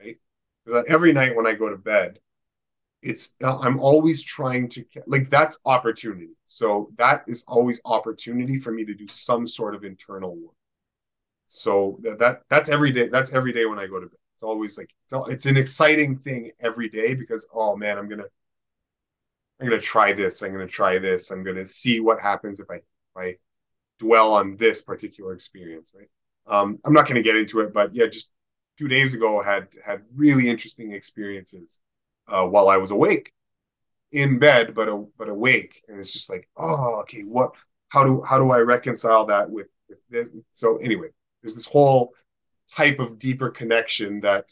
right? 0.00 0.16
Because 0.64 0.82
uh, 0.82 0.84
every 0.88 1.12
night 1.12 1.36
when 1.36 1.46
I 1.46 1.54
go 1.54 1.68
to 1.68 1.76
bed, 1.76 2.18
it's 3.02 3.34
uh, 3.44 3.58
I'm 3.60 3.78
always 3.78 4.22
trying 4.22 4.68
to 4.70 4.84
like 5.06 5.30
that's 5.30 5.60
opportunity. 5.66 6.30
So 6.46 6.90
that 6.96 7.24
is 7.28 7.44
always 7.46 7.80
opportunity 7.84 8.58
for 8.58 8.72
me 8.72 8.84
to 8.86 8.94
do 8.94 9.06
some 9.06 9.46
sort 9.46 9.74
of 9.74 9.84
internal 9.84 10.34
work. 10.34 10.54
So 11.48 11.98
that, 12.02 12.18
that 12.18 12.42
that's 12.48 12.68
every 12.70 12.90
day. 12.90 13.08
That's 13.08 13.32
every 13.32 13.52
day 13.52 13.66
when 13.66 13.78
I 13.78 13.86
go 13.86 14.00
to 14.00 14.06
bed. 14.06 14.18
It's 14.34 14.42
always 14.42 14.76
like 14.78 14.90
it's, 15.04 15.28
it's 15.28 15.46
an 15.46 15.56
exciting 15.56 16.18
thing 16.18 16.50
every 16.60 16.88
day 16.88 17.14
because 17.14 17.46
oh 17.54 17.76
man, 17.76 17.98
I'm 17.98 18.08
gonna 18.08 18.24
I'm 19.60 19.68
gonna 19.68 19.80
try 19.80 20.12
this. 20.12 20.42
I'm 20.42 20.52
gonna 20.52 20.66
try 20.66 20.98
this. 20.98 21.30
I'm 21.30 21.44
gonna 21.44 21.66
see 21.66 22.00
what 22.00 22.20
happens 22.20 22.60
if 22.60 22.70
I 22.70 22.76
if 22.76 22.82
I 23.16 23.36
dwell 23.98 24.34
on 24.34 24.56
this 24.56 24.82
particular 24.82 25.32
experience. 25.34 25.92
Right. 25.94 26.08
Um, 26.46 26.78
I'm 26.84 26.92
not 26.92 27.08
gonna 27.08 27.22
get 27.22 27.36
into 27.36 27.60
it, 27.60 27.72
but 27.72 27.94
yeah, 27.94 28.06
just 28.06 28.30
two 28.78 28.88
days 28.88 29.14
ago 29.14 29.42
had 29.42 29.68
had 29.84 30.02
really 30.14 30.48
interesting 30.48 30.92
experiences 30.92 31.80
uh, 32.28 32.44
while 32.46 32.68
I 32.68 32.76
was 32.76 32.90
awake 32.90 33.32
in 34.12 34.38
bed, 34.38 34.74
but 34.74 34.88
uh, 34.88 35.02
but 35.18 35.28
awake, 35.28 35.82
and 35.88 35.98
it's 35.98 36.12
just 36.12 36.30
like 36.30 36.48
oh 36.56 37.00
okay, 37.02 37.22
what 37.22 37.52
how 37.88 38.04
do 38.04 38.22
how 38.22 38.38
do 38.38 38.50
I 38.50 38.60
reconcile 38.60 39.24
that 39.26 39.50
with, 39.50 39.68
with 39.88 39.98
this? 40.10 40.30
So 40.52 40.76
anyway, 40.78 41.08
there's 41.42 41.54
this 41.54 41.66
whole 41.66 42.12
type 42.74 42.98
of 42.98 43.18
deeper 43.18 43.50
connection 43.50 44.20
that 44.20 44.50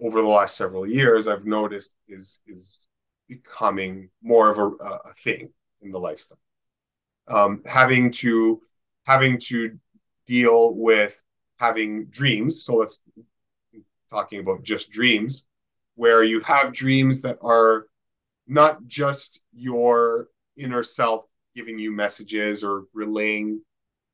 over 0.00 0.20
the 0.20 0.28
last 0.28 0.56
several 0.56 0.86
years 0.86 1.26
I've 1.26 1.44
noticed 1.46 1.94
is 2.08 2.40
is 2.46 2.86
becoming 3.28 4.10
more 4.22 4.50
of 4.50 4.58
a, 4.58 4.84
a 4.86 5.12
thing 5.14 5.50
in 5.82 5.90
the 5.90 5.98
lifestyle. 5.98 6.38
Um, 7.26 7.62
having 7.66 8.10
to 8.12 8.60
having 9.06 9.38
to 9.38 9.78
deal 10.28 10.74
with 10.74 11.18
having 11.58 12.04
dreams. 12.06 12.62
So 12.62 12.76
let's 12.76 13.02
talking 14.10 14.40
about 14.40 14.62
just 14.62 14.90
dreams, 14.90 15.46
where 15.96 16.22
you 16.22 16.40
have 16.40 16.72
dreams 16.72 17.22
that 17.22 17.38
are 17.42 17.86
not 18.46 18.86
just 18.86 19.40
your 19.52 20.28
inner 20.56 20.82
self 20.82 21.24
giving 21.56 21.78
you 21.78 21.90
messages 21.90 22.62
or 22.62 22.84
relaying 22.94 23.60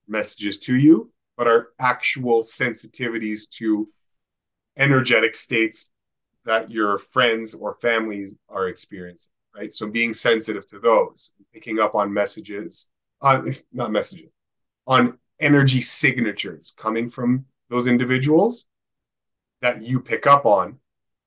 messages 0.08 0.58
to 0.60 0.76
you, 0.76 1.12
but 1.36 1.48
are 1.48 1.72
actual 1.80 2.42
sensitivities 2.42 3.48
to 3.50 3.88
energetic 4.76 5.34
states 5.34 5.92
that 6.44 6.70
your 6.70 6.98
friends 6.98 7.54
or 7.54 7.76
families 7.80 8.36
are 8.48 8.68
experiencing, 8.68 9.32
right? 9.54 9.72
So 9.72 9.88
being 9.88 10.14
sensitive 10.14 10.66
to 10.68 10.78
those, 10.78 11.32
picking 11.52 11.80
up 11.80 11.94
on 11.94 12.12
messages, 12.12 12.88
on 13.20 13.54
not 13.72 13.92
messages, 13.92 14.32
on 14.86 15.18
energy 15.40 15.80
signatures 15.80 16.74
coming 16.76 17.08
from 17.08 17.44
those 17.68 17.86
individuals 17.86 18.66
that 19.60 19.82
you 19.82 20.00
pick 20.00 20.26
up 20.26 20.46
on. 20.46 20.78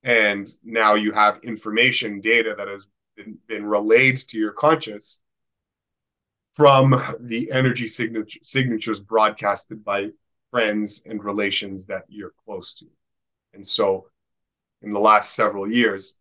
And 0.03 0.47
now 0.63 0.93
you 0.93 1.11
have 1.11 1.39
information, 1.43 2.21
data 2.21 2.55
that 2.57 2.67
has 2.67 2.87
been, 3.15 3.37
been 3.47 3.65
relayed 3.65 4.17
to 4.17 4.37
your 4.37 4.51
conscious 4.51 5.19
from 6.55 7.01
the 7.19 7.51
energy 7.51 7.87
signature, 7.87 8.39
signatures 8.43 8.99
broadcasted 8.99 9.83
by 9.83 10.09
friends 10.49 11.01
and 11.05 11.23
relations 11.23 11.85
that 11.87 12.03
you're 12.07 12.33
close 12.45 12.73
to. 12.75 12.85
And 13.53 13.65
so, 13.65 14.07
in 14.81 14.91
the 14.91 14.99
last 14.99 15.35
several 15.35 15.69
years, 15.69 16.15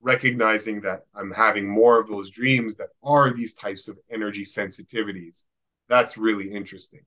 recognizing 0.00 0.80
that 0.82 1.06
I'm 1.14 1.30
having 1.30 1.68
more 1.68 2.00
of 2.00 2.08
those 2.08 2.30
dreams 2.30 2.76
that 2.76 2.88
are 3.02 3.32
these 3.32 3.54
types 3.54 3.88
of 3.88 3.98
energy 4.10 4.42
sensitivities, 4.42 5.44
that's 5.88 6.18
really 6.18 6.50
interesting. 6.50 7.00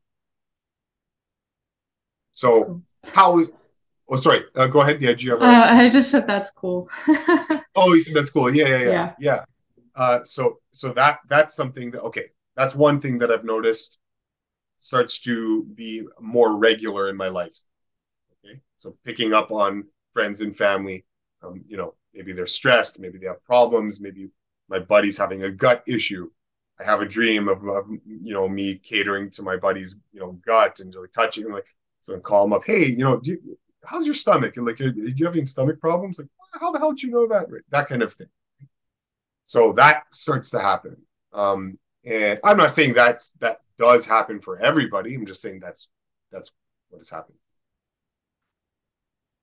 So, 2.36 2.82
how 3.06 3.40
is 3.40 3.52
Oh, 4.08 4.18
sorry. 4.18 4.44
Uh, 4.56 4.68
go 4.68 4.82
ahead. 4.82 5.02
Yeah, 5.02 5.14
do 5.14 5.26
you 5.26 5.32
have? 5.32 5.42
Uh, 5.42 5.66
I 5.68 5.90
just 5.90 6.12
said 6.12 6.28
that's 6.28 6.52
cool. 6.52 6.90
oh, 7.76 7.94
you 7.94 8.02
said 8.02 8.16
that's 8.16 8.30
cool. 8.30 8.54
Yeah, 8.54 8.68
yeah, 8.68 8.78
yeah, 8.78 8.90
yeah. 8.90 9.14
yeah. 9.20 9.46
Uh, 9.96 10.24
so, 10.24 10.60
so 10.72 10.94
that 10.94 11.20
that's 11.28 11.56
something 11.56 11.90
that 11.92 12.04
okay 12.04 12.26
that's 12.56 12.76
one 12.76 13.00
thing 13.00 13.18
that 13.20 13.32
I've 13.32 13.46
noticed 13.46 14.00
starts 14.80 15.20
to 15.22 15.64
be 15.64 16.04
more 16.20 16.58
regular 16.58 17.10
in 17.10 17.18
my 17.18 17.30
life. 17.30 17.58
Okay, 18.46 18.60
so 18.78 18.96
picking 19.04 19.34
up 19.34 19.52
on 19.52 19.86
friends 20.14 20.42
and 20.42 20.56
family, 20.56 21.06
um, 21.44 21.64
you 21.68 21.78
know, 21.78 21.96
maybe 22.14 22.34
they're 22.34 22.46
stressed, 22.46 23.00
maybe 23.00 23.18
they 23.18 23.26
have 23.28 23.44
problems, 23.44 24.00
maybe 24.00 24.30
my 24.70 24.80
buddy's 24.80 25.18
having 25.18 25.44
a 25.44 25.52
gut 25.52 25.84
issue. 25.88 26.30
I 26.80 26.84
have 26.84 27.02
a 27.02 27.06
dream 27.06 27.48
of, 27.48 27.66
of 27.68 27.86
you 28.06 28.34
know 28.34 28.48
me 28.48 28.76
catering 28.76 29.30
to 29.32 29.44
my 29.44 29.58
buddy's 29.58 30.00
you 30.12 30.20
know 30.20 30.34
gut 30.46 30.80
and 30.82 30.94
like 30.94 31.12
touching 31.12 31.50
like 31.52 31.66
so 32.06 32.16
I 32.16 32.20
call 32.20 32.46
him 32.46 32.54
up, 32.54 32.62
hey, 32.68 32.86
you 32.86 33.04
know, 33.04 33.20
you, 33.24 33.58
how's 33.84 34.06
your 34.06 34.14
stomach? 34.14 34.58
And 34.58 34.66
like, 34.68 34.80
are 34.80 34.94
you 34.94 35.26
having 35.26 35.48
stomach 35.48 35.80
problems? 35.82 36.20
Like, 36.20 36.28
how 36.54 36.72
the 36.72 36.78
hell 36.78 36.92
did 36.92 37.02
you 37.02 37.10
know 37.10 37.28
that? 37.28 37.50
Right? 37.52 37.64
That 37.72 37.90
kind 37.90 38.04
of 38.04 38.14
thing. 38.14 38.28
So 39.46 39.72
that 39.74 40.04
starts 40.12 40.52
to 40.52 40.60
happen. 40.60 40.98
Um, 41.34 41.80
and 42.06 42.40
I'm 42.44 42.58
not 42.58 42.70
saying 42.70 42.94
that 42.94 43.24
that 43.40 43.62
does 43.80 44.06
happen 44.06 44.40
for 44.40 44.60
everybody. 44.60 45.16
I'm 45.16 45.26
just 45.26 45.42
saying 45.42 45.62
that's 45.62 45.88
that's 46.32 46.52
what 46.90 47.00
has 47.00 47.10
happened. 47.10 47.40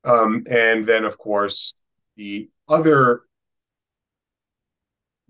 Um, 0.05 0.45
and 0.49 0.87
then, 0.87 1.05
of 1.05 1.19
course, 1.19 1.75
the 2.17 2.49
other 2.69 3.23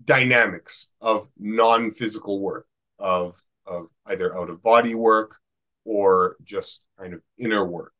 dynamics 0.05 0.91
of 1.01 1.29
non-physical 1.39 2.41
work, 2.41 2.67
of 2.99 3.41
of 3.65 3.87
either 4.05 4.37
out 4.37 4.51
of 4.51 4.61
body 4.61 4.93
work 4.93 5.37
or 5.85 6.37
just 6.43 6.87
kind 6.97 7.13
of 7.13 7.21
inner 7.37 7.65
work. 7.65 7.93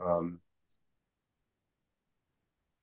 Um, 0.00 0.40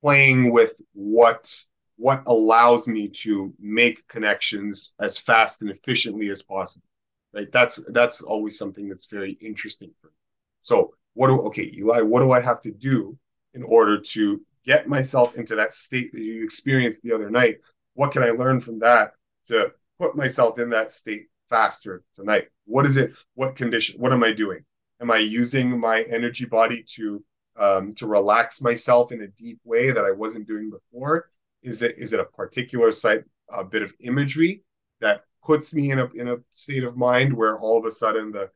playing 0.02 0.52
with 0.52 0.82
what 0.94 1.53
what 1.98 2.24
allows 2.28 2.88
me 2.88 3.10
to 3.10 3.53
make 3.60 4.07
connections 4.07 4.94
as 5.02 5.20
fast 5.20 5.61
and 5.61 5.70
efficiently 5.70 6.30
as 6.30 6.41
possible. 6.41 6.86
Right? 7.34 7.52
That's 7.52 7.80
that's 7.91 8.22
always 8.22 8.57
something 8.57 8.88
that's 8.88 9.07
very 9.07 9.32
interesting 9.41 9.91
for 9.99 10.07
me. 10.07 10.14
So 10.61 10.94
what 11.14 11.28
do 11.28 11.41
okay 11.41 11.72
eli 11.78 12.02
what 12.02 12.22
do 12.22 12.32
i 12.32 12.40
have 12.40 12.61
to 12.61 12.72
do 12.72 13.18
in 13.53 13.64
order 13.64 13.99
to 13.99 14.41
get 14.66 14.88
myself 14.88 15.36
into 15.38 15.56
that 15.56 15.74
state 15.74 16.11
that 16.14 16.22
you 16.22 16.44
experienced 16.44 17.03
the 17.03 17.14
other 17.14 17.30
night? 17.30 17.57
What 17.94 18.11
can 18.11 18.24
i 18.24 18.30
learn 18.30 18.61
from 18.61 18.80
that 18.80 19.14
to 19.48 19.74
put 19.99 20.16
myself 20.16 20.60
in 20.60 20.70
that 20.70 20.91
state 20.91 21.28
faster 21.49 22.03
tonight 22.14 22.48
what 22.70 22.86
is 22.86 22.98
it 22.98 23.12
what 23.34 23.56
condition 23.56 24.00
what 24.00 24.14
am 24.14 24.24
i 24.24 24.32
doing? 24.32 24.64
Am 25.02 25.12
i 25.12 25.18
using 25.18 25.80
my 25.80 26.04
energy 26.04 26.46
body 26.46 26.84
to 26.96 27.24
um, 27.58 27.94
to 27.96 28.08
relax 28.08 28.62
myself 28.62 29.12
in 29.12 29.24
a 29.24 29.28
deep 29.28 29.60
way 29.66 29.91
that 29.91 30.06
i 30.06 30.12
wasn't 30.12 30.48
doing 30.48 30.70
before? 30.70 31.30
Is 31.64 31.82
it 31.82 31.96
is 31.98 32.14
it 32.14 32.20
a 32.20 32.26
particular 32.26 32.91
sight, 32.91 33.24
a 33.52 33.64
bit 33.64 33.82
of 33.82 33.94
imagery 34.02 34.64
that 35.02 35.24
puts 35.44 35.74
me 35.74 35.91
in 35.91 36.00
a 36.00 36.10
in 36.14 36.30
a 36.30 36.38
state 36.52 36.84
of 36.84 36.96
mind 36.96 37.34
where 37.34 37.58
all 37.58 37.78
of 37.78 37.86
a 37.86 37.91
sudden 37.91 38.32
the 38.32 38.50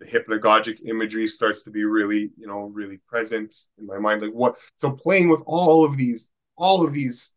the 0.00 0.06
hypnagogic 0.06 0.80
imagery 0.88 1.28
starts 1.28 1.62
to 1.62 1.70
be 1.70 1.84
really 1.84 2.32
you 2.36 2.48
know 2.48 2.64
really 2.64 2.98
present 3.06 3.54
in 3.78 3.86
my 3.86 3.98
mind? 3.98 4.20
Like 4.20 4.32
what 4.32 4.56
so 4.74 4.90
playing 4.90 5.28
with 5.28 5.42
all 5.46 5.84
of 5.84 5.96
these 5.96 6.32
all 6.56 6.84
of 6.84 6.92
these 6.92 7.34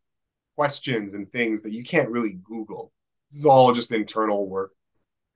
questions 0.56 1.14
and 1.14 1.30
things 1.30 1.62
that 1.62 1.72
you 1.72 1.84
can't 1.84 2.10
really 2.10 2.40
google. 2.42 2.92
This 3.30 3.40
is 3.40 3.46
all 3.46 3.72
just 3.72 3.92
internal 3.92 4.48
work 4.48 4.72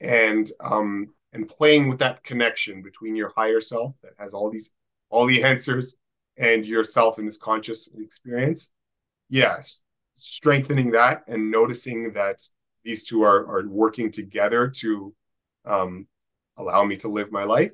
and 0.02 0.50
um 0.60 1.08
and 1.32 1.48
playing 1.48 1.88
with 1.88 1.98
that 1.98 2.22
connection 2.24 2.82
between 2.82 3.16
your 3.16 3.32
higher 3.34 3.60
self 3.60 3.94
that 4.02 4.12
has 4.18 4.34
all 4.34 4.50
these 4.50 4.70
all 5.10 5.26
the 5.26 5.42
answers 5.52 5.96
and 6.38 6.66
yourself 6.66 7.18
in 7.18 7.26
this 7.26 7.38
conscious 7.38 7.88
experience 7.98 8.70
yes, 9.32 9.80
strengthening 10.16 10.92
that 10.92 11.24
and 11.26 11.50
noticing 11.50 12.12
that 12.12 12.40
these 12.84 13.02
two 13.04 13.22
are, 13.22 13.46
are 13.46 13.66
working 13.66 14.10
together 14.10 14.68
to 14.68 15.12
um, 15.64 16.06
allow 16.58 16.84
me 16.84 16.96
to 16.96 17.08
live 17.08 17.32
my 17.32 17.44
life. 17.44 17.72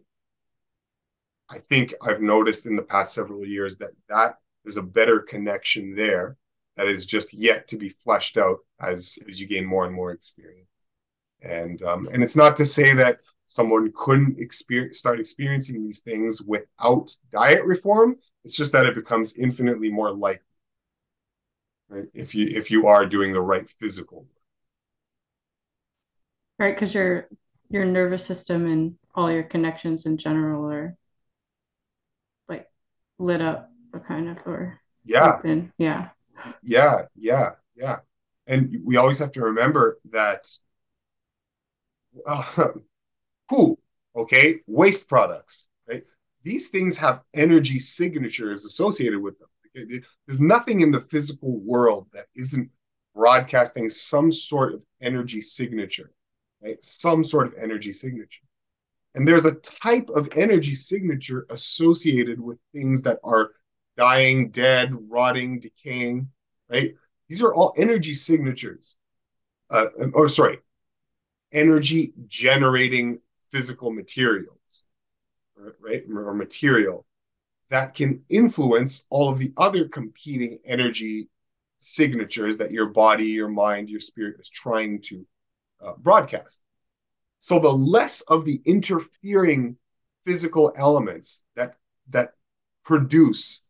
I 1.50 1.58
think 1.58 1.94
I've 2.00 2.22
noticed 2.22 2.66
in 2.66 2.76
the 2.76 2.82
past 2.82 3.12
several 3.12 3.44
years 3.44 3.76
that 3.78 3.90
that 4.08 4.36
there's 4.62 4.76
a 4.76 4.82
better 4.82 5.20
connection 5.20 5.94
there 5.94 6.36
that 6.76 6.86
is 6.86 7.06
just 7.06 7.34
yet 7.34 7.66
to 7.68 7.76
be 7.76 7.88
fleshed 7.88 8.36
out 8.36 8.58
as 8.80 9.18
as 9.28 9.40
you 9.40 9.46
gain 9.46 9.66
more 9.66 9.84
and 9.84 9.94
more 9.94 10.12
experience. 10.12 10.68
And 11.42 11.82
um, 11.82 12.08
and 12.12 12.22
it's 12.22 12.36
not 12.36 12.56
to 12.56 12.64
say 12.66 12.94
that 12.94 13.20
someone 13.46 13.92
couldn't 13.96 14.38
experience 14.38 14.98
start 14.98 15.20
experiencing 15.20 15.82
these 15.82 16.02
things 16.02 16.42
without 16.42 17.10
diet 17.32 17.64
reform. 17.64 18.16
It's 18.44 18.56
just 18.56 18.72
that 18.72 18.86
it 18.86 18.94
becomes 18.94 19.36
infinitely 19.36 19.90
more 19.90 20.12
likely, 20.12 20.44
right? 21.88 22.06
If 22.14 22.34
you 22.34 22.46
if 22.48 22.70
you 22.70 22.86
are 22.86 23.06
doing 23.06 23.32
the 23.32 23.40
right 23.42 23.68
physical 23.80 24.20
work. 24.20 24.28
Right, 26.58 26.74
because 26.74 26.94
your 26.94 27.28
your 27.70 27.84
nervous 27.84 28.24
system 28.24 28.66
and 28.66 28.96
all 29.14 29.30
your 29.30 29.42
connections 29.44 30.06
in 30.06 30.16
general 30.16 30.70
are 30.70 30.96
like 32.48 32.68
lit 33.18 33.40
up, 33.40 33.70
a 33.92 34.00
kind 34.00 34.28
of, 34.28 34.38
or 34.46 34.80
yeah, 35.04 35.38
open. 35.38 35.72
Yeah, 35.78 36.10
yeah, 36.62 37.02
yeah, 37.16 37.50
yeah. 37.76 37.98
And 38.46 38.78
we 38.84 38.96
always 38.96 39.18
have 39.18 39.32
to 39.32 39.42
remember 39.42 39.98
that. 40.10 40.48
Uh, 42.26 42.72
who? 43.50 43.78
Okay, 44.16 44.60
waste 44.66 45.08
products. 45.08 45.68
Right. 45.88 46.04
These 46.42 46.70
things 46.70 46.96
have 46.96 47.22
energy 47.34 47.78
signatures 47.78 48.64
associated 48.64 49.20
with 49.20 49.38
them. 49.38 49.48
There's 50.26 50.40
nothing 50.40 50.80
in 50.80 50.90
the 50.90 51.00
physical 51.00 51.60
world 51.60 52.08
that 52.12 52.26
isn't 52.34 52.70
broadcasting 53.14 53.88
some 53.88 54.32
sort 54.32 54.74
of 54.74 54.84
energy 55.00 55.40
signature 55.40 56.10
right? 56.62 56.82
Some 56.82 57.24
sort 57.24 57.46
of 57.46 57.54
energy 57.60 57.92
signature. 57.92 58.42
And 59.14 59.26
there's 59.26 59.46
a 59.46 59.54
type 59.54 60.08
of 60.10 60.28
energy 60.36 60.74
signature 60.74 61.46
associated 61.50 62.40
with 62.40 62.58
things 62.74 63.02
that 63.02 63.18
are 63.24 63.52
dying, 63.96 64.50
dead, 64.50 64.94
rotting, 65.08 65.58
decaying, 65.58 66.28
right? 66.68 66.94
These 67.28 67.42
are 67.42 67.54
all 67.54 67.74
energy 67.76 68.14
signatures. 68.14 68.96
Uh, 69.70 69.86
or 70.14 70.28
sorry, 70.28 70.58
energy 71.52 72.12
generating 72.26 73.20
physical 73.50 73.90
materials, 73.90 74.84
right? 75.80 76.04
Or 76.12 76.34
material 76.34 77.06
that 77.70 77.94
can 77.94 78.22
influence 78.28 79.04
all 79.10 79.28
of 79.30 79.38
the 79.38 79.52
other 79.56 79.88
competing 79.88 80.58
energy 80.64 81.28
signatures 81.78 82.58
that 82.58 82.72
your 82.72 82.86
body, 82.86 83.24
your 83.24 83.48
mind, 83.48 83.88
your 83.88 84.00
spirit 84.00 84.36
is 84.40 84.48
trying 84.48 85.00
to 85.02 85.26
uh, 85.84 85.92
broadcast. 85.98 86.60
So 87.40 87.58
the 87.58 87.68
less 87.68 88.22
of 88.22 88.44
the 88.44 88.60
interfering 88.64 89.76
physical 90.26 90.72
elements 90.76 91.44
that 91.56 91.76
that 92.10 92.32
produce 92.84 93.62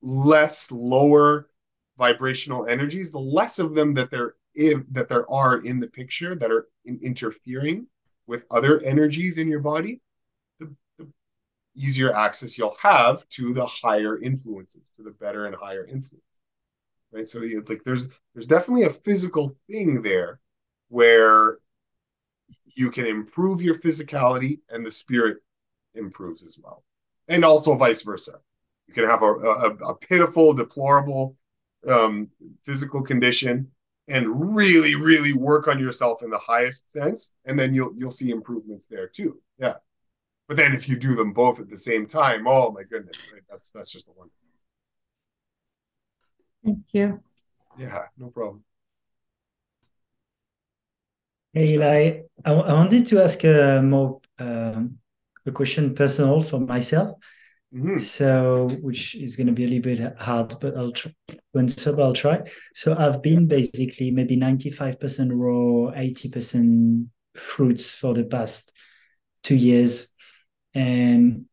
less 0.00 0.70
lower 0.70 1.50
vibrational 1.98 2.66
energies, 2.66 3.10
the 3.10 3.18
less 3.18 3.58
of 3.58 3.74
them 3.74 3.94
that 3.94 4.10
there 4.10 4.36
if, 4.56 4.82
that 4.90 5.08
there 5.08 5.30
are 5.30 5.58
in 5.58 5.78
the 5.78 5.86
picture 5.86 6.34
that 6.34 6.50
are 6.50 6.66
in, 6.86 6.98
interfering 7.02 7.86
with 8.26 8.44
other 8.50 8.80
energies 8.80 9.38
in 9.38 9.46
your 9.46 9.60
body, 9.60 10.00
the, 10.58 10.74
the 10.98 11.06
easier 11.76 12.12
access 12.14 12.58
you'll 12.58 12.76
have 12.82 13.28
to 13.28 13.52
the 13.52 13.66
higher 13.66 14.20
influences, 14.20 14.90
to 14.96 15.02
the 15.02 15.10
better 15.10 15.46
and 15.46 15.54
higher 15.54 15.84
influence. 15.84 16.24
Right. 17.12 17.26
So 17.26 17.38
it's 17.42 17.70
like 17.70 17.84
there's 17.84 18.08
there's 18.34 18.46
definitely 18.46 18.84
a 18.84 18.90
physical 18.90 19.56
thing 19.70 20.02
there 20.02 20.40
where 20.88 21.58
you 22.74 22.90
can 22.90 23.06
improve 23.06 23.62
your 23.62 23.78
physicality 23.78 24.58
and 24.70 24.84
the 24.84 24.90
spirit 24.90 25.38
improves 25.94 26.42
as 26.42 26.58
well. 26.62 26.82
And 27.28 27.44
also 27.44 27.74
vice 27.74 28.02
versa. 28.02 28.40
You 28.88 28.94
can 28.94 29.04
have 29.04 29.22
a, 29.22 29.26
a, 29.26 29.70
a 29.90 29.94
pitiful, 29.94 30.52
deplorable 30.52 31.36
um, 31.88 32.28
physical 32.64 33.02
condition 33.02 33.70
and 34.08 34.54
really, 34.54 34.94
really 34.94 35.32
work 35.32 35.68
on 35.68 35.78
yourself 35.78 36.22
in 36.22 36.30
the 36.30 36.38
highest 36.38 36.90
sense, 36.90 37.32
and 37.44 37.58
then 37.58 37.74
you'll 37.74 37.92
you'll 37.96 38.10
see 38.10 38.30
improvements 38.30 38.86
there 38.86 39.08
too. 39.08 39.40
Yeah. 39.58 39.74
But 40.48 40.56
then 40.56 40.72
if 40.72 40.88
you 40.88 40.96
do 40.96 41.16
them 41.16 41.32
both 41.32 41.58
at 41.58 41.68
the 41.68 41.78
same 41.78 42.06
time, 42.06 42.46
oh 42.46 42.70
my 42.70 42.84
goodness, 42.84 43.28
right? 43.32 43.42
that's 43.50 43.70
that's 43.70 43.90
just 43.90 44.08
a 44.08 44.12
one. 44.12 44.30
Thank 46.64 46.78
you. 46.92 47.20
Yeah, 47.78 48.04
no 48.16 48.28
problem. 48.28 48.64
Hey, 51.52 51.74
Eli, 51.74 52.22
I, 52.44 52.52
I 52.52 52.72
wanted 52.72 53.06
to 53.06 53.22
ask 53.22 53.42
a 53.44 53.80
more 53.82 54.20
um, 54.38 54.98
a 55.46 55.50
question 55.50 55.94
personal 55.94 56.40
for 56.40 56.60
myself. 56.60 57.18
Mhm. 57.74 58.00
So, 58.00 58.68
which 58.80 59.14
is 59.14 59.36
going 59.36 59.48
to 59.48 59.52
be 59.52 59.64
a 59.64 59.66
little 59.68 59.82
bit 59.82 60.16
hard, 60.20 60.54
but 60.60 60.76
I'll 60.76 60.92
try. 60.92 61.12
When 61.52 61.68
so 61.68 61.98
I'll 62.00 62.12
try. 62.12 62.42
So, 62.74 62.94
I've 62.96 63.22
been 63.22 63.46
basically 63.48 64.10
maybe 64.10 64.36
95% 64.36 65.32
raw, 65.34 65.90
80% 65.94 67.08
fruits 67.34 67.94
for 67.96 68.14
the 68.14 68.24
past 68.24 68.72
two 69.42 69.56
years. 69.56 70.08
And 70.74 71.46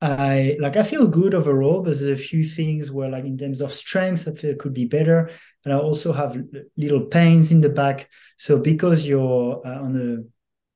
I 0.00 0.56
like 0.60 0.76
I 0.76 0.82
feel 0.82 1.06
good 1.06 1.34
overall, 1.34 1.82
but 1.82 1.98
there's 1.98 2.20
a 2.20 2.22
few 2.22 2.44
things 2.44 2.90
where 2.90 3.08
like 3.08 3.24
in 3.24 3.38
terms 3.38 3.60
of 3.60 3.72
strength, 3.72 4.28
I 4.28 4.32
feel 4.32 4.54
could 4.56 4.74
be 4.74 4.84
better. 4.84 5.30
And 5.64 5.72
I 5.72 5.78
also 5.78 6.12
have 6.12 6.36
little 6.76 7.06
pains 7.06 7.50
in 7.50 7.60
the 7.62 7.70
back. 7.70 8.08
So 8.36 8.58
because 8.58 9.06
you're 9.06 9.62
uh, 9.66 9.80
on 9.82 10.30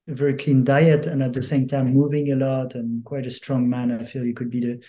a, 0.09 0.14
very 0.14 0.35
clean 0.36 0.64
diet 0.64 1.06
and 1.06 1.22
at 1.22 1.32
the 1.32 1.43
same 1.43 1.66
time 1.66 1.93
moving 1.93 2.32
a 2.32 2.36
lot 2.36 2.74
and 2.74 3.05
quite 3.05 3.26
a 3.26 3.30
strong 3.30 3.68
man, 3.68 3.93
I 3.93 4.05
feel 4.05 4.24
you 4.24 4.35
could 4.35 4.51
be 4.51 4.60
the 4.60 4.80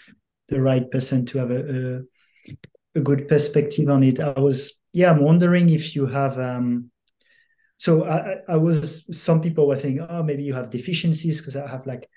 the 0.48 0.62
right 0.62 0.90
person 0.90 1.26
to 1.28 1.38
have 1.38 1.52
a, 1.52 2.00
a, 2.96 3.00
a 3.00 3.02
good 3.02 3.28
perspective 3.28 3.88
on 3.90 4.04
it. 4.04 4.20
I 4.20 4.40
was 4.40 4.80
yeah, 4.94 5.12
I'm 5.12 5.22
wondering 5.22 5.70
if 5.70 5.96
you 5.96 6.08
have 6.08 6.40
um 6.40 6.92
so 7.78 8.06
I, 8.06 8.38
I 8.48 8.58
was 8.58 9.06
some 9.18 9.42
people 9.42 9.68
were 9.68 9.78
thinking, 9.78 10.06
oh, 10.10 10.22
maybe 10.22 10.44
you 10.44 10.54
have 10.54 10.70
deficiencies 10.70 11.40
because 11.40 11.56
I 11.56 11.68
have 11.68 11.88
like 11.88 12.10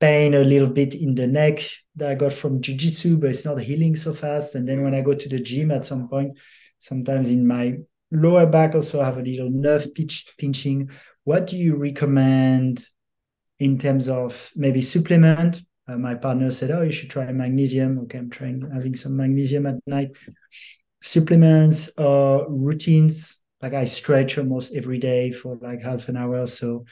pain 0.00 0.34
a 0.34 0.40
little 0.40 0.68
bit 0.68 0.94
in 0.94 1.14
the 1.14 1.26
neck 1.26 1.60
that 1.96 2.10
I 2.10 2.14
got 2.16 2.32
from 2.32 2.60
jujitsu, 2.60 3.20
but 3.20 3.30
it's 3.30 3.44
not 3.44 3.60
healing 3.60 3.94
so 3.94 4.12
fast. 4.12 4.56
And 4.56 4.68
then 4.68 4.82
when 4.82 4.94
I 4.94 5.02
go 5.02 5.14
to 5.14 5.28
the 5.28 5.38
gym 5.38 5.70
at 5.70 5.84
some 5.84 6.08
point, 6.08 6.36
sometimes 6.80 7.30
in 7.30 7.46
my 7.46 7.76
lower 8.10 8.46
back 8.46 8.74
also 8.74 9.00
I 9.00 9.04
have 9.06 9.18
a 9.18 9.22
little 9.22 9.50
nerve 9.50 9.94
pitch, 9.94 10.34
pinching. 10.36 10.90
What 11.24 11.46
do 11.46 11.56
you 11.56 11.76
recommend 11.76 12.84
in 13.58 13.78
terms 13.78 14.08
of 14.08 14.50
maybe 14.54 14.82
supplement? 14.82 15.62
Uh, 15.86 15.98
my 15.98 16.14
partner 16.14 16.50
said, 16.50 16.70
"Oh, 16.70 16.82
you 16.82 16.92
should 16.92 17.10
try 17.10 17.30
magnesium." 17.32 17.98
Okay, 18.00 18.18
I'm 18.18 18.30
trying 18.30 18.62
having 18.72 18.96
some 18.96 19.16
magnesium 19.16 19.66
at 19.66 19.76
night. 19.86 20.12
Supplements 21.02 21.90
or 21.98 22.46
routines, 22.48 23.36
like 23.60 23.74
I 23.74 23.84
stretch 23.84 24.38
almost 24.38 24.74
every 24.74 24.98
day 24.98 25.30
for 25.30 25.58
like 25.60 25.82
half 25.82 26.08
an 26.08 26.16
hour 26.16 26.40
or 26.40 26.46
so 26.46 26.84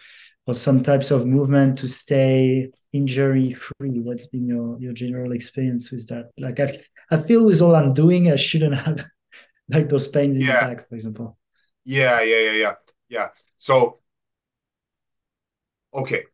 or 0.46 0.54
some 0.54 0.82
types 0.82 1.10
of 1.10 1.26
movement 1.26 1.78
to 1.78 1.88
stay 1.88 2.70
injury 2.92 3.52
free 3.52 4.00
what's 4.00 4.26
been 4.26 4.46
your 4.46 4.78
your 4.80 4.92
general 4.92 5.32
experience 5.32 5.90
with 5.90 6.06
that 6.08 6.30
like 6.38 6.58
i 6.60 6.76
i 7.10 7.16
feel 7.16 7.44
with 7.44 7.60
all 7.60 7.76
i'm 7.76 7.92
doing 7.92 8.30
i 8.30 8.36
shouldn't 8.36 8.74
have 8.74 9.04
like 9.68 9.88
those 9.88 10.08
pains 10.08 10.36
in 10.36 10.42
yeah. 10.42 10.68
the 10.68 10.74
back 10.74 10.88
for 10.88 10.94
example 10.94 11.38
yeah 11.84 12.20
yeah 12.22 12.40
yeah 12.40 12.52
yeah 12.52 12.74
yeah 13.08 13.28
so 13.58 13.98
okay. 15.94 16.24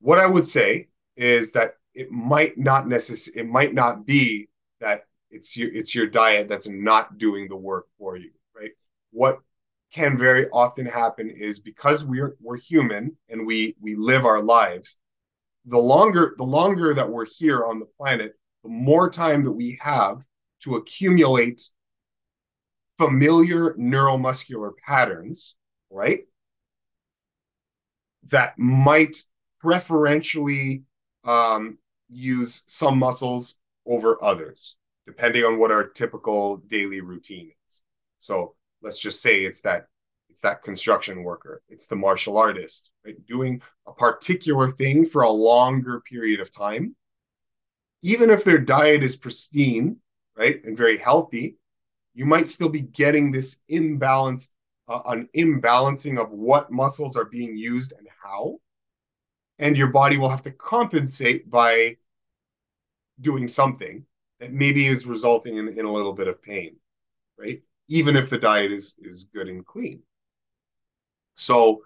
What 0.00 0.18
i 0.18 0.26
would 0.26 0.46
say 0.46 0.88
is 1.16 1.52
that 1.52 1.74
it 1.94 2.10
might 2.10 2.58
not 2.58 2.88
necessarily 2.88 3.40
it 3.40 3.52
might 3.52 3.74
not 3.74 4.06
be 4.06 4.48
that 4.80 5.06
it's 5.30 5.56
your 5.56 5.70
it's 5.72 5.94
your 5.94 6.06
diet 6.06 6.48
that's 6.48 6.68
not 6.68 7.18
doing 7.18 7.48
the 7.48 7.56
work 7.56 7.86
for 7.98 8.16
you 8.16 8.30
right? 8.54 8.72
What 9.10 9.40
can 9.92 10.16
very 10.16 10.48
often 10.50 10.86
happen 10.86 11.30
is 11.30 11.58
because 11.58 12.04
we're 12.04 12.36
we're 12.40 12.56
human 12.56 13.16
and 13.28 13.46
we 13.46 13.76
we 13.80 13.94
live 13.94 14.24
our 14.24 14.42
lives 14.42 14.98
the 15.66 15.78
longer 15.78 16.34
the 16.38 16.44
longer 16.44 16.94
that 16.94 17.08
we're 17.08 17.26
here 17.26 17.64
on 17.64 17.78
the 17.78 17.86
planet 17.98 18.34
the 18.64 18.70
more 18.70 19.10
time 19.10 19.44
that 19.44 19.52
we 19.52 19.78
have 19.80 20.22
to 20.60 20.76
accumulate 20.76 21.62
familiar 22.98 23.74
neuromuscular 23.74 24.72
patterns 24.86 25.56
right 25.90 26.20
that 28.28 28.58
might 28.58 29.24
preferentially 29.60 30.82
um, 31.24 31.78
use 32.08 32.64
some 32.66 32.98
muscles 32.98 33.58
over 33.86 34.22
others 34.22 34.76
depending 35.06 35.44
on 35.44 35.58
what 35.58 35.72
our 35.72 35.84
typical 35.84 36.58
daily 36.68 37.00
routine 37.00 37.50
is. 37.68 37.82
So 38.20 38.54
let's 38.82 39.00
just 39.00 39.20
say 39.20 39.44
it's 39.44 39.60
that 39.62 39.86
it's 40.28 40.40
that 40.40 40.62
construction 40.62 41.22
worker 41.22 41.62
it's 41.68 41.86
the 41.86 41.96
martial 41.96 42.38
artist 42.38 42.90
right 43.04 43.16
doing 43.26 43.60
a 43.86 43.92
particular 43.92 44.68
thing 44.68 45.04
for 45.04 45.22
a 45.22 45.30
longer 45.30 46.00
period 46.00 46.40
of 46.40 46.50
time. 46.50 46.94
Even 48.02 48.30
if 48.30 48.44
their 48.44 48.58
diet 48.58 49.02
is 49.02 49.16
pristine 49.16 49.96
right 50.36 50.64
and 50.64 50.76
very 50.76 50.96
healthy 50.96 51.56
you 52.14 52.26
might 52.26 52.46
still 52.46 52.68
be 52.68 52.80
getting 52.80 53.32
this 53.32 53.58
imbalanced 53.70 54.50
uh, 54.92 55.02
an 55.06 55.28
imbalancing 55.36 56.20
of 56.20 56.32
what 56.32 56.70
muscles 56.70 57.16
are 57.16 57.24
being 57.24 57.56
used 57.56 57.92
and 57.96 58.06
how. 58.22 58.58
And 59.58 59.76
your 59.76 59.88
body 59.88 60.18
will 60.18 60.28
have 60.28 60.42
to 60.42 60.50
compensate 60.50 61.50
by 61.50 61.96
doing 63.20 63.48
something 63.48 64.04
that 64.40 64.52
maybe 64.52 64.86
is 64.86 65.06
resulting 65.06 65.56
in, 65.56 65.68
in 65.68 65.84
a 65.84 65.92
little 65.92 66.12
bit 66.12 66.28
of 66.28 66.42
pain, 66.42 66.76
right? 67.38 67.62
Even 67.88 68.16
if 68.16 68.28
the 68.28 68.38
diet 68.38 68.72
is 68.72 68.96
is 69.00 69.24
good 69.24 69.48
and 69.48 69.64
clean. 69.64 70.02
So 71.34 71.82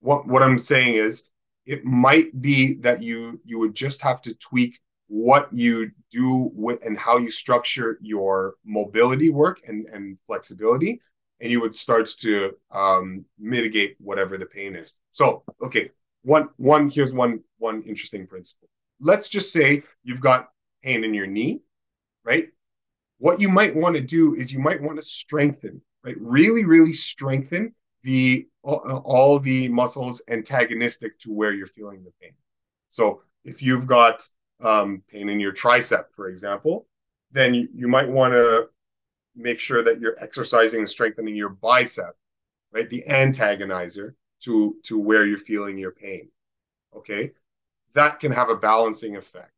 what 0.00 0.26
what 0.26 0.42
I'm 0.42 0.58
saying 0.58 0.94
is 0.94 1.24
it 1.66 1.84
might 1.84 2.40
be 2.40 2.74
that 2.74 3.02
you 3.02 3.40
you 3.44 3.58
would 3.58 3.74
just 3.74 4.02
have 4.02 4.22
to 4.22 4.34
tweak 4.34 4.80
what 5.08 5.52
you 5.52 5.90
do 6.10 6.50
with 6.54 6.84
and 6.84 6.96
how 6.98 7.18
you 7.18 7.30
structure 7.30 7.98
your 8.00 8.54
mobility 8.64 9.28
work 9.28 9.60
and, 9.68 9.86
and 9.90 10.18
flexibility 10.26 11.00
and 11.42 11.50
you 11.50 11.60
would 11.60 11.74
start 11.74 12.06
to 12.20 12.56
um, 12.70 13.26
mitigate 13.38 13.96
whatever 13.98 14.38
the 14.38 14.46
pain 14.46 14.74
is. 14.76 14.94
So 15.10 15.42
okay 15.62 15.90
one 16.22 16.48
one 16.56 16.88
here's 16.88 17.12
one 17.12 17.40
one 17.58 17.82
interesting 17.82 18.26
principle. 18.26 18.68
Let's 19.00 19.28
just 19.28 19.52
say 19.52 19.82
you've 20.04 20.20
got 20.20 20.48
pain 20.82 21.04
in 21.04 21.12
your 21.12 21.26
knee 21.26 21.60
right? 22.24 22.48
What 23.18 23.40
you 23.40 23.48
might 23.48 23.74
want 23.74 23.96
to 23.96 24.00
do 24.00 24.34
is 24.34 24.52
you 24.52 24.60
might 24.60 24.80
want 24.80 24.96
to 24.98 25.02
strengthen 25.02 25.82
right? 26.04 26.16
Really 26.20 26.64
really 26.64 26.92
strengthen 26.92 27.74
the 28.02 28.46
all, 28.64 29.38
the 29.38 29.68
muscles 29.68 30.22
antagonistic 30.28 31.18
to 31.20 31.32
where 31.32 31.52
you're 31.52 31.66
feeling 31.66 32.04
the 32.04 32.12
pain. 32.20 32.32
So 32.88 33.22
if 33.44 33.62
you've 33.62 33.86
got 33.86 34.22
um, 34.60 35.02
pain 35.10 35.28
in 35.28 35.40
your 35.40 35.52
tricep, 35.52 36.04
for 36.14 36.28
example, 36.28 36.86
then 37.32 37.54
you, 37.54 37.68
you 37.74 37.88
might 37.88 38.08
want 38.08 38.32
to 38.34 38.68
make 39.34 39.58
sure 39.58 39.82
that 39.82 40.00
you're 40.00 40.16
exercising 40.20 40.80
and 40.80 40.88
strengthening 40.88 41.34
your 41.34 41.50
bicep, 41.50 42.16
right? 42.72 42.88
The 42.88 43.04
antagonizer 43.08 44.14
to, 44.42 44.76
to 44.84 44.98
where 44.98 45.26
you're 45.26 45.38
feeling 45.38 45.78
your 45.78 45.92
pain. 45.92 46.28
Okay. 46.96 47.32
That 47.94 48.20
can 48.20 48.32
have 48.32 48.48
a 48.48 48.56
balancing 48.56 49.16
effect. 49.16 49.52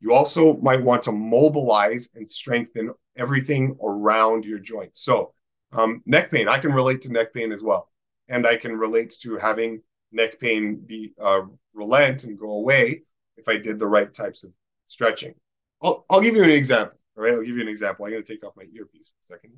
You 0.00 0.14
also 0.14 0.56
might 0.56 0.82
want 0.82 1.02
to 1.04 1.12
mobilize 1.12 2.10
and 2.14 2.28
strengthen 2.28 2.92
everything 3.16 3.76
around 3.82 4.44
your 4.44 4.58
joint. 4.58 4.96
So, 4.96 5.34
um, 5.72 6.02
neck 6.06 6.30
pain, 6.30 6.48
I 6.48 6.58
can 6.58 6.72
relate 6.72 7.02
to 7.02 7.12
neck 7.12 7.34
pain 7.34 7.52
as 7.52 7.62
well. 7.62 7.90
And 8.28 8.46
I 8.46 8.56
can 8.56 8.76
relate 8.78 9.16
to 9.22 9.36
having 9.36 9.82
neck 10.12 10.38
pain 10.40 10.76
be 10.76 11.14
uh, 11.20 11.42
relent 11.74 12.24
and 12.24 12.38
go 12.38 12.52
away 12.52 13.02
if 13.36 13.48
I 13.48 13.56
did 13.56 13.78
the 13.78 13.86
right 13.86 14.12
types 14.12 14.44
of 14.44 14.52
stretching. 14.86 15.34
I'll, 15.82 16.04
I'll 16.10 16.20
give 16.20 16.36
you 16.36 16.44
an 16.44 16.50
example. 16.50 16.97
All 17.18 17.24
right, 17.24 17.34
I'll 17.34 17.42
give 17.42 17.56
you 17.56 17.62
an 17.62 17.68
example. 17.68 18.04
I'm 18.04 18.12
going 18.12 18.22
to 18.22 18.32
take 18.32 18.44
off 18.44 18.54
my 18.56 18.64
earpiece 18.72 19.08
for 19.08 19.34
a 19.34 19.36
second. 19.36 19.52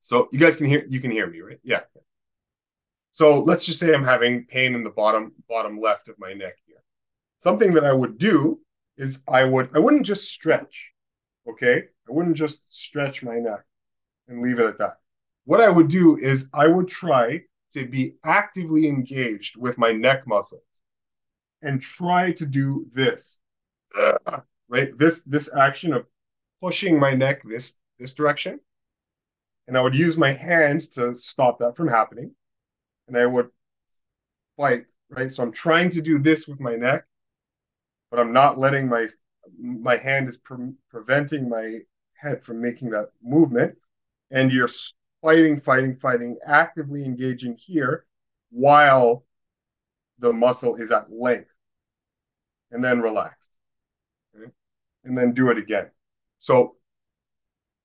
So 0.00 0.28
you 0.32 0.38
guys 0.38 0.56
can 0.56 0.66
hear 0.66 0.84
you 0.86 1.00
can 1.00 1.10
hear 1.10 1.26
me, 1.26 1.40
right? 1.40 1.60
Yeah. 1.62 1.80
So 3.12 3.40
let's 3.42 3.64
just 3.64 3.80
say 3.80 3.94
I'm 3.94 4.04
having 4.04 4.44
pain 4.44 4.74
in 4.74 4.84
the 4.84 4.90
bottom 4.90 5.32
bottom 5.48 5.80
left 5.80 6.08
of 6.08 6.18
my 6.18 6.34
neck 6.34 6.56
here. 6.66 6.82
Something 7.38 7.72
that 7.74 7.84
I 7.84 7.92
would 7.92 8.18
do 8.18 8.60
is 8.98 9.22
I 9.26 9.44
would 9.44 9.70
I 9.74 9.78
wouldn't 9.78 10.04
just 10.04 10.30
stretch, 10.30 10.92
okay? 11.48 11.84
I 12.08 12.12
wouldn't 12.12 12.36
just 12.36 12.60
stretch 12.68 13.22
my 13.22 13.36
neck 13.36 13.64
and 14.28 14.42
leave 14.42 14.58
it 14.58 14.66
at 14.66 14.78
that. 14.78 14.98
What 15.44 15.60
I 15.60 15.70
would 15.70 15.88
do 15.88 16.16
is 16.18 16.50
I 16.52 16.66
would 16.66 16.88
try 16.88 17.42
to 17.72 17.86
be 17.86 18.16
actively 18.24 18.86
engaged 18.86 19.56
with 19.56 19.78
my 19.78 19.92
neck 19.92 20.26
muscles 20.26 20.62
and 21.62 21.80
try 21.80 22.32
to 22.32 22.46
do 22.46 22.86
this, 22.92 23.40
right? 24.68 24.96
This 24.98 25.22
this 25.22 25.54
action 25.54 25.92
of 25.92 26.06
pushing 26.60 26.98
my 26.98 27.14
neck 27.14 27.42
this 27.44 27.76
this 27.98 28.14
direction, 28.14 28.60
and 29.68 29.76
I 29.76 29.82
would 29.82 29.94
use 29.94 30.16
my 30.16 30.32
hands 30.32 30.88
to 30.90 31.14
stop 31.14 31.58
that 31.58 31.76
from 31.76 31.88
happening, 31.88 32.34
and 33.08 33.16
I 33.16 33.26
would 33.26 33.48
fight, 34.56 34.86
right? 35.10 35.30
So 35.30 35.42
I'm 35.42 35.52
trying 35.52 35.90
to 35.90 36.02
do 36.02 36.18
this 36.18 36.48
with 36.48 36.60
my 36.60 36.76
neck, 36.76 37.04
but 38.10 38.20
I'm 38.20 38.32
not 38.32 38.58
letting 38.58 38.88
my 38.88 39.08
my 39.58 39.96
hand 39.96 40.28
is 40.28 40.36
pre- 40.36 40.74
preventing 40.90 41.48
my 41.48 41.80
head 42.14 42.44
from 42.44 42.60
making 42.60 42.90
that 42.90 43.10
movement, 43.22 43.76
and 44.30 44.52
you're 44.52 44.68
fighting, 45.22 45.60
fighting, 45.60 45.96
fighting, 45.96 46.36
actively 46.46 47.04
engaging 47.04 47.56
here 47.56 48.04
while 48.50 49.24
the 50.18 50.32
muscle 50.32 50.76
is 50.76 50.92
at 50.92 51.10
length 51.10 51.50
and 52.70 52.84
then 52.84 53.00
relax. 53.00 53.48
Okay? 54.36 54.50
And 55.04 55.16
then 55.16 55.32
do 55.32 55.50
it 55.50 55.58
again. 55.58 55.90
So 56.40 56.76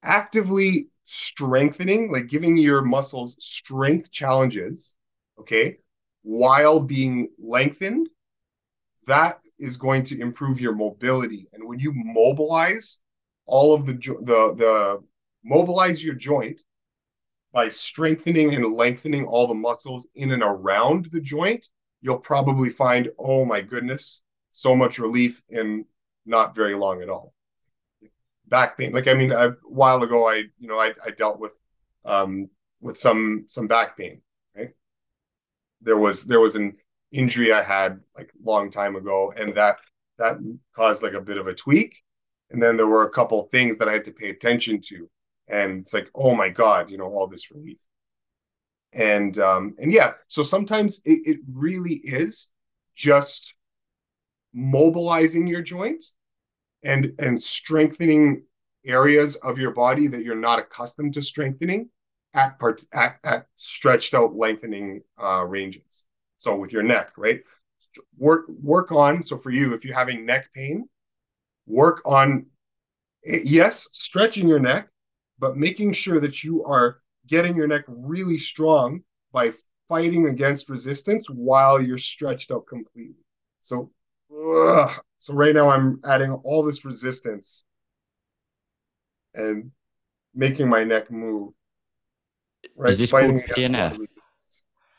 actively 0.01 0.87
strengthening, 1.03 2.11
like 2.11 2.27
giving 2.27 2.57
your 2.57 2.81
muscles 2.81 3.35
strength 3.39 4.11
challenges, 4.11 4.95
okay, 5.39 5.77
while 6.23 6.79
being 6.79 7.29
lengthened, 7.37 8.09
that 9.05 9.39
is 9.59 9.77
going 9.77 10.03
to 10.03 10.19
improve 10.19 10.59
your 10.59 10.73
mobility. 10.73 11.47
And 11.53 11.67
when 11.67 11.79
you 11.79 11.91
mobilize 11.93 12.99
all 13.45 13.75
of 13.75 13.85
the 13.85 13.93
the 13.93 14.55
the 14.55 15.03
mobilize 15.43 16.03
your 16.03 16.15
joint 16.15 16.61
by 17.51 17.69
strengthening 17.69 18.55
and 18.55 18.73
lengthening 18.73 19.25
all 19.25 19.47
the 19.47 19.53
muscles 19.53 20.07
in 20.15 20.31
and 20.31 20.41
around 20.41 21.05
the 21.11 21.21
joint, 21.21 21.67
you'll 22.01 22.17
probably 22.17 22.69
find, 22.69 23.11
oh 23.19 23.45
my 23.45 23.61
goodness, 23.61 24.23
so 24.51 24.75
much 24.75 24.97
relief 24.97 25.43
in 25.49 25.85
not 26.25 26.55
very 26.55 26.73
long 26.73 27.01
at 27.03 27.09
all. 27.09 27.34
Back 28.47 28.77
pain, 28.77 28.93
like 28.93 29.07
I 29.07 29.13
mean, 29.13 29.31
a 29.31 29.51
while 29.63 30.03
ago, 30.03 30.29
I 30.29 30.43
you 30.59 30.67
know 30.67 30.79
I, 30.79 30.93
I 31.03 31.09
dealt 31.11 31.39
with 31.39 31.53
um, 32.05 32.49
with 32.79 32.97
some 32.97 33.45
some 33.47 33.67
back 33.67 33.97
pain. 33.97 34.21
Right, 34.55 34.71
there 35.81 35.97
was 35.97 36.25
there 36.25 36.39
was 36.39 36.55
an 36.55 36.77
injury 37.11 37.51
I 37.53 37.63
had 37.63 37.99
like 38.15 38.31
long 38.43 38.69
time 38.69 38.95
ago, 38.95 39.33
and 39.35 39.55
that 39.55 39.77
that 40.19 40.37
caused 40.75 41.01
like 41.03 41.13
a 41.13 41.21
bit 41.21 41.37
of 41.37 41.47
a 41.47 41.55
tweak. 41.55 42.01
And 42.51 42.61
then 42.61 42.77
there 42.77 42.87
were 42.87 43.03
a 43.03 43.09
couple 43.09 43.49
things 43.51 43.77
that 43.77 43.89
I 43.89 43.93
had 43.93 44.05
to 44.05 44.11
pay 44.11 44.29
attention 44.29 44.79
to, 44.89 45.09
and 45.49 45.79
it's 45.81 45.93
like, 45.93 46.09
oh 46.13 46.35
my 46.35 46.49
god, 46.49 46.89
you 46.91 46.97
know, 46.97 47.07
all 47.07 47.27
this 47.27 47.51
relief. 47.51 47.77
And 48.93 49.37
um, 49.39 49.75
and 49.79 49.91
yeah, 49.91 50.11
so 50.27 50.43
sometimes 50.43 51.01
it, 51.05 51.21
it 51.25 51.39
really 51.51 51.95
is 52.03 52.49
just 52.95 53.55
mobilizing 54.53 55.47
your 55.47 55.61
joint 55.61 56.03
and 56.85 57.13
and 57.19 57.41
strengthening 57.41 58.43
areas 58.85 59.35
of 59.37 59.57
your 59.57 59.71
body 59.71 60.07
that 60.07 60.23
you're 60.23 60.35
not 60.35 60.59
accustomed 60.59 61.13
to 61.13 61.21
strengthening 61.21 61.89
at 62.33 62.57
part 62.59 62.81
at, 62.93 63.17
at 63.23 63.47
stretched 63.55 64.13
out 64.13 64.35
lengthening 64.35 65.01
uh, 65.21 65.43
ranges 65.45 66.05
so 66.37 66.55
with 66.55 66.71
your 66.71 66.83
neck 66.83 67.11
right 67.17 67.41
work 68.17 68.45
work 68.61 68.91
on 68.91 69.23
so 69.23 69.37
for 69.37 69.49
you 69.49 69.73
if 69.73 69.83
you're 69.83 69.95
having 69.95 70.25
neck 70.25 70.49
pain 70.53 70.87
work 71.65 72.01
on 72.05 72.45
yes 73.25 73.87
stretching 73.91 74.47
your 74.47 74.59
neck 74.59 74.87
but 75.39 75.57
making 75.57 75.91
sure 75.91 76.19
that 76.19 76.43
you 76.43 76.63
are 76.63 76.99
getting 77.27 77.55
your 77.55 77.67
neck 77.67 77.83
really 77.87 78.37
strong 78.37 79.01
by 79.31 79.51
fighting 79.89 80.27
against 80.27 80.69
resistance 80.69 81.29
while 81.29 81.81
you're 81.81 81.97
stretched 81.97 82.51
out 82.51 82.65
completely 82.67 83.15
so 83.61 83.89
Ugh. 84.31 84.91
So 85.25 85.33
right 85.33 85.55
now 85.55 85.71
I'm 85.71 85.99
adding 86.05 86.33
all 86.43 86.61
this 86.61 86.85
resistance 86.85 87.65
and 89.33 89.71
making 90.35 90.69
my 90.69 90.83
neck 90.83 91.09
move. 91.09 91.53
Right? 92.75 92.91
Is 92.91 92.99
this 92.99 93.09
Fighting 93.09 93.41
called 93.41 93.57
PNF? 93.57 94.05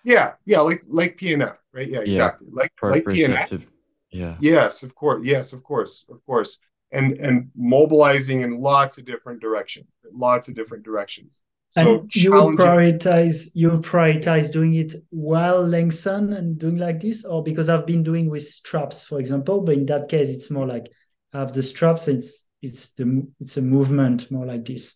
Yeah, 0.03 0.33
yeah, 0.45 0.59
like 0.59 0.83
like 0.89 1.17
PNF, 1.17 1.59
right? 1.73 1.89
Yeah, 1.89 2.01
exactly. 2.01 2.49
Yeah. 2.51 2.61
Like 2.61 2.73
like 2.83 3.05
PNF. 3.05 3.67
Yeah. 4.11 4.37
Yes, 4.41 4.83
of 4.83 4.97
course. 4.97 5.25
Yes, 5.25 5.53
of 5.53 5.63
course, 5.63 6.05
of 6.11 6.27
course. 6.27 6.59
And 6.91 7.13
and 7.19 7.49
mobilizing 7.55 8.41
in 8.41 8.61
lots 8.61 8.99
of 8.99 9.05
different 9.05 9.41
directions, 9.41 9.87
lots 10.13 10.49
of 10.49 10.57
different 10.57 10.83
directions. 10.83 11.45
So 11.77 12.01
and 12.01 12.17
you 12.17 12.33
will 12.33 12.53
prioritize 12.53 13.51
you 13.53 13.69
will 13.71 13.81
prioritize 13.81 14.51
doing 14.51 14.77
it 14.77 14.95
while 15.11 15.61
lengthen 15.61 16.33
and 16.33 16.59
doing 16.59 16.79
like 16.79 17.01
this, 17.01 17.23
or 17.23 17.43
because 17.43 17.69
I've 17.69 17.85
been 17.85 18.03
doing 18.03 18.31
with 18.31 18.45
straps, 18.45 19.05
for 19.05 19.21
example. 19.21 19.61
But 19.61 19.75
in 19.75 19.87
that 19.87 20.09
case, 20.09 20.31
it's 20.31 20.51
more 20.51 20.67
like 20.67 20.91
I 21.35 21.41
have 21.41 21.53
the 21.53 21.63
straps. 21.63 22.09
It's 22.09 22.49
it's 22.63 22.89
the 22.95 23.27
it's 23.41 23.59
a 23.59 23.61
movement 23.61 24.31
more 24.31 24.47
like 24.47 24.65
this. 24.65 24.95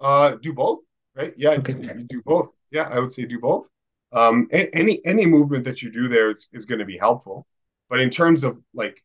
Uh, 0.00 0.32
do 0.42 0.52
both, 0.52 0.80
right? 1.14 1.34
Yeah, 1.36 1.50
okay. 1.50 1.74
do, 1.74 2.04
do 2.08 2.22
both. 2.24 2.48
Yeah, 2.72 2.88
I 2.90 2.98
would 2.98 3.12
say 3.12 3.26
do 3.26 3.38
both. 3.38 3.68
Um, 4.12 4.48
any 4.50 5.00
any 5.04 5.24
movement 5.24 5.64
that 5.66 5.82
you 5.82 5.92
do 5.92 6.08
there 6.08 6.30
is 6.30 6.48
is 6.52 6.66
going 6.66 6.80
to 6.80 6.84
be 6.84 6.98
helpful, 6.98 7.46
but 7.88 8.00
in 8.00 8.10
terms 8.10 8.42
of 8.42 8.60
like 8.74 9.00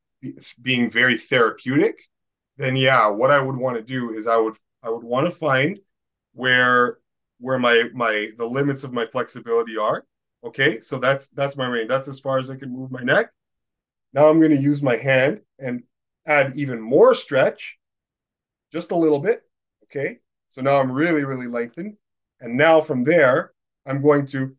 being 0.63 0.89
very 0.89 1.19
therapeutic, 1.19 1.99
then 2.57 2.75
yeah, 2.75 3.07
what 3.07 3.29
I 3.29 3.39
would 3.39 3.55
want 3.55 3.77
to 3.77 3.83
do 3.83 4.09
is 4.09 4.25
I 4.25 4.37
would 4.37 4.55
I 4.85 4.89
would 4.91 5.03
want 5.03 5.27
to 5.27 5.31
find 5.31 5.79
where 6.33 6.99
where 7.39 7.59
my 7.59 7.89
my 7.93 8.31
the 8.37 8.45
limits 8.47 8.83
of 8.83 8.93
my 8.93 9.05
flexibility 9.07 9.77
are. 9.77 10.05
Okay, 10.43 10.79
so 10.79 10.99
that's 10.99 11.29
that's 11.29 11.57
my 11.57 11.67
range. 11.67 11.89
That's 11.89 12.07
as 12.07 12.19
far 12.19 12.39
as 12.39 12.49
I 12.49 12.57
can 12.57 12.71
move 12.71 12.91
my 12.91 13.01
neck. 13.01 13.31
Now 14.13 14.29
I'm 14.29 14.39
going 14.39 14.51
to 14.51 14.61
use 14.61 14.81
my 14.81 14.97
hand 14.97 15.41
and 15.59 15.83
add 16.27 16.55
even 16.55 16.81
more 16.81 17.13
stretch, 17.13 17.79
just 18.71 18.91
a 18.91 18.95
little 18.95 19.19
bit. 19.19 19.43
Okay, 19.85 20.19
so 20.51 20.61
now 20.61 20.79
I'm 20.79 20.91
really 20.91 21.23
really 21.25 21.47
lengthened, 21.47 21.97
And 22.41 22.57
now 22.57 22.81
from 22.81 23.03
there, 23.03 23.53
I'm 23.85 24.01
going 24.01 24.25
to 24.27 24.55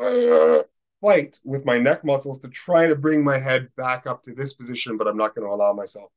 uh, 0.00 0.62
fight 1.00 1.40
with 1.44 1.64
my 1.64 1.78
neck 1.78 2.04
muscles 2.04 2.40
to 2.40 2.48
try 2.48 2.86
to 2.86 2.96
bring 2.96 3.24
my 3.24 3.38
head 3.38 3.70
back 3.76 4.06
up 4.06 4.22
to 4.24 4.34
this 4.34 4.54
position, 4.54 4.96
but 4.96 5.08
I'm 5.08 5.16
not 5.16 5.34
going 5.34 5.46
to 5.48 5.54
allow 5.54 5.72
myself 5.72 6.10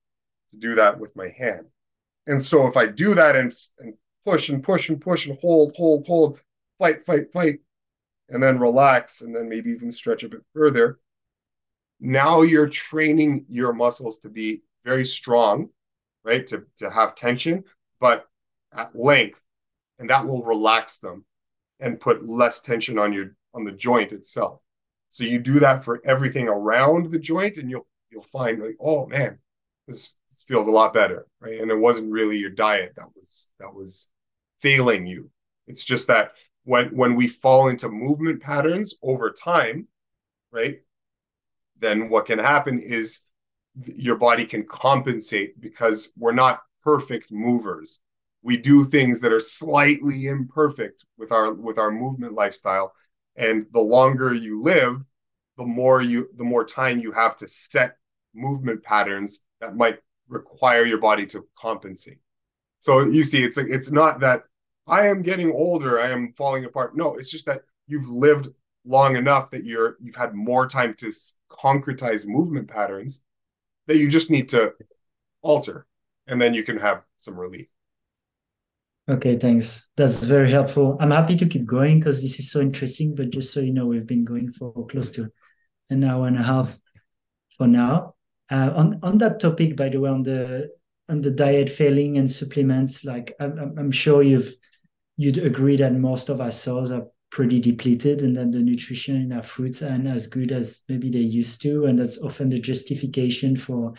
to 0.51 0.57
do 0.57 0.76
that 0.76 0.99
with 0.99 1.15
my 1.15 1.30
hand. 1.30 1.67
And 2.28 2.41
so 2.41 2.68
if 2.68 2.78
I 2.78 2.86
do 2.86 3.14
that 3.16 3.36
and, 3.36 3.52
and 3.80 3.94
push 4.26 4.50
and 4.50 4.64
push 4.64 4.90
and 4.90 5.02
push 5.02 5.28
and 5.28 5.38
hold, 5.40 5.76
hold, 5.76 6.06
hold, 6.06 6.40
fight, 6.78 7.06
fight, 7.06 7.32
fight, 7.32 7.60
and 8.30 8.41
then 8.41 8.60
relax, 8.60 9.22
and 9.22 9.36
then 9.36 9.50
maybe 9.50 9.72
even 9.72 9.90
stretch 9.90 10.24
a 10.24 10.30
bit 10.30 10.41
further, 10.54 11.00
now 12.00 12.41
you're 12.41 12.68
training 12.68 13.46
your 13.50 13.74
muscles 13.74 14.20
to 14.20 14.30
be 14.30 14.62
very 14.86 15.06
strong, 15.06 15.70
right? 16.24 16.46
To, 16.48 16.66
to 16.78 16.90
have 16.90 17.16
tension, 17.16 17.64
but 18.00 18.28
at 18.74 18.96
length, 18.96 19.41
and 19.98 20.10
that 20.10 20.26
will 20.26 20.44
relax 20.44 21.00
them 21.00 21.26
and 21.80 22.00
put 22.00 22.28
less 22.28 22.62
tension 22.62 22.98
on 23.00 23.14
your 23.14 23.36
on 23.54 23.64
the 23.64 23.72
joint 23.72 24.12
itself. 24.12 24.62
So 25.12 25.24
you 25.24 25.40
do 25.40 25.60
that 25.60 25.84
for 25.84 26.02
everything 26.06 26.48
around 26.48 27.12
the 27.12 27.20
joint, 27.20 27.58
and 27.58 27.70
you'll 27.70 27.88
you'll 28.12 28.22
find 28.22 28.62
like, 28.62 28.78
oh 28.80 29.08
man, 29.08 29.40
this, 29.90 30.16
feels 30.48 30.68
a 30.68 30.72
lot 30.72 30.94
better, 30.94 31.26
right? 31.41 31.60
And 31.60 31.70
it 31.70 31.78
wasn't 31.78 32.11
really 32.11 32.38
your 32.38 32.49
diet 32.49 32.94
that 32.95 33.07
was 33.16 33.49
that 33.60 33.74
was 33.74 34.10
failing 34.61 35.06
you. 35.06 35.30
It's 35.68 35.84
just 35.84 36.07
that 36.07 36.32
when 36.64 36.88
when 36.95 37.16
we 37.16 37.28
fall 37.28 37.70
into 37.70 37.90
movement 37.90 38.41
patterns 38.41 38.95
over 39.03 39.32
time, 39.32 39.88
right? 40.52 40.80
Then 41.80 42.10
what 42.10 42.26
can 42.26 42.40
happen 42.40 42.80
is 42.80 43.22
your 43.86 44.16
body 44.16 44.45
can 44.45 44.66
compensate 44.66 45.60
because 45.61 46.11
we're 46.18 46.32
not 46.32 46.61
perfect 46.84 47.32
movers. 47.32 47.99
We 48.41 48.57
do 48.57 48.86
things 48.86 49.20
that 49.22 49.34
are 49.34 49.40
slightly 49.40 50.28
imperfect 50.28 51.06
with 51.18 51.32
our 51.32 51.53
with 51.53 51.78
our 51.78 51.91
movement 51.91 52.34
lifestyle 52.34 52.94
and 53.36 53.66
the 53.72 53.80
longer 53.80 54.34
you 54.34 54.61
live 54.61 55.03
the 55.57 55.66
more 55.66 56.02
you 56.02 56.30
the 56.38 56.44
more 56.44 56.64
time 56.64 56.99
you 56.99 57.11
have 57.11 57.36
to 57.38 57.48
set 57.48 57.98
movement 58.34 58.82
patterns 58.84 59.41
that 59.61 59.76
might 59.76 59.99
require 60.27 60.86
your 60.86 60.99
body 60.99 61.26
to 61.26 61.45
compensate 61.56 62.19
so 62.80 63.02
you 63.02 63.23
see 63.23 63.44
it's 63.44 63.57
like 63.57 63.68
it's 63.69 63.91
not 63.91 64.19
that 64.19 64.44
i 64.88 65.07
am 65.07 65.22
getting 65.22 65.52
older 65.52 65.99
i 65.99 66.10
am 66.10 66.34
falling 66.34 66.65
apart 66.65 66.95
no 66.95 67.15
it's 67.15 67.31
just 67.31 67.45
that 67.45 67.61
you've 67.88 68.10
lived 68.10 68.48
long 68.86 69.15
enough 69.15 69.49
that 69.52 69.65
you're 69.65 69.98
you've 70.02 70.15
had 70.15 70.34
more 70.34 70.68
time 70.68 70.94
to 70.94 71.11
concretize 71.52 72.26
movement 72.26 72.68
patterns 72.68 73.22
that 73.88 73.98
you 73.98 74.07
just 74.07 74.30
need 74.30 74.48
to 74.48 74.73
alter 75.41 75.86
and 76.27 76.40
then 76.40 76.53
you 76.53 76.64
can 76.64 76.77
have 76.77 77.03
some 77.19 77.38
relief 77.38 77.68
Okay, 79.10 79.38
thanks. 79.38 79.90
That's 79.98 80.22
very 80.22 80.52
helpful. 80.52 80.95
I'm 80.99 81.10
happy 81.10 81.36
to 81.38 81.48
keep 81.48 81.65
going 81.65 81.99
because 81.99 82.22
this 82.22 82.38
is 82.38 82.52
so 82.52 82.60
interesting, 82.61 83.15
but 83.15 83.31
just 83.31 83.52
so 83.52 83.60
you 83.60 83.73
know, 83.73 83.88
we've 83.88 84.06
been 84.06 84.23
going 84.23 84.52
for 84.52 84.86
close 84.86 85.10
to 85.11 85.31
an 85.90 86.03
hour 86.03 86.27
and 86.27 86.38
a 86.38 86.44
half 86.44 86.77
for 87.49 87.65
now. 87.65 88.14
Uh, 88.49 88.73
on 88.76 88.99
on 89.03 89.17
that 89.19 89.39
topic, 89.39 89.76
by 89.76 89.89
the 89.89 89.99
way, 89.99 90.09
on 90.09 90.23
the 90.23 90.69
on 91.07 91.21
the 91.21 91.31
diet 91.31 91.69
failing 91.69 92.17
and 92.17 92.30
supplements, 92.30 93.03
like 93.05 93.34
I'm, 93.39 93.76
I'm 93.77 93.91
sure 93.91 94.23
you've 94.23 94.55
you'd 95.17 95.38
agree 95.38 95.76
that 95.77 95.93
most 95.93 96.30
of 96.30 96.41
our 96.41 96.51
cells 96.51 96.91
are 96.91 97.07
pretty 97.31 97.59
depleted 97.59 98.21
and 98.21 98.35
that 98.35 98.51
the 98.51 98.59
nutrition 98.59 99.17
in 99.17 99.34
our 99.34 99.41
fruits 99.43 99.84
aren't 99.84 100.07
as 100.07 100.26
good 100.26 100.51
as 100.51 100.81
maybe 100.89 101.09
they 101.09 101.19
used 101.19 101.61
to, 101.61 101.85
and 101.85 101.99
that's 101.99 102.17
often 102.19 102.49
the 102.49 102.59
justification 102.59 103.55
for 103.55 103.93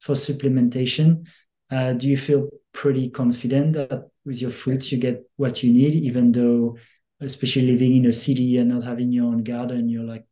for 0.00 0.14
supplementation. 0.14 1.26
Uh, 1.70 1.92
do 1.94 2.08
you 2.08 2.16
feel 2.16 2.48
pretty 2.72 3.08
confident 3.10 3.72
that 3.72 4.08
with 4.24 4.42
your 4.42 4.50
fruits 4.50 4.92
you 4.92 4.98
get 4.98 5.24
what 5.36 5.62
you 5.62 5.72
need 5.72 5.94
even 5.94 6.30
though 6.30 6.76
especially 7.20 7.62
living 7.62 7.96
in 7.96 8.06
a 8.06 8.12
city 8.12 8.58
and 8.58 8.68
not 8.68 8.84
having 8.84 9.10
your 9.10 9.24
own 9.24 9.42
garden 9.42 9.88
you're 9.88 10.04
like 10.04 10.24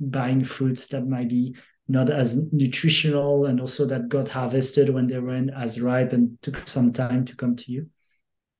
buying 0.00 0.42
fruits 0.42 0.86
that 0.86 1.06
might 1.06 1.28
be 1.28 1.54
not 1.92 2.10
as 2.10 2.36
nutritional 2.52 3.46
and 3.46 3.60
also 3.60 3.84
that 3.84 4.08
got 4.08 4.28
harvested 4.28 4.88
when 4.88 5.06
they 5.06 5.18
weren't 5.18 5.50
as 5.54 5.80
ripe 5.80 6.12
and 6.12 6.40
took 6.42 6.56
some 6.66 6.92
time 6.92 7.24
to 7.24 7.36
come 7.36 7.54
to 7.54 7.70
you 7.70 7.86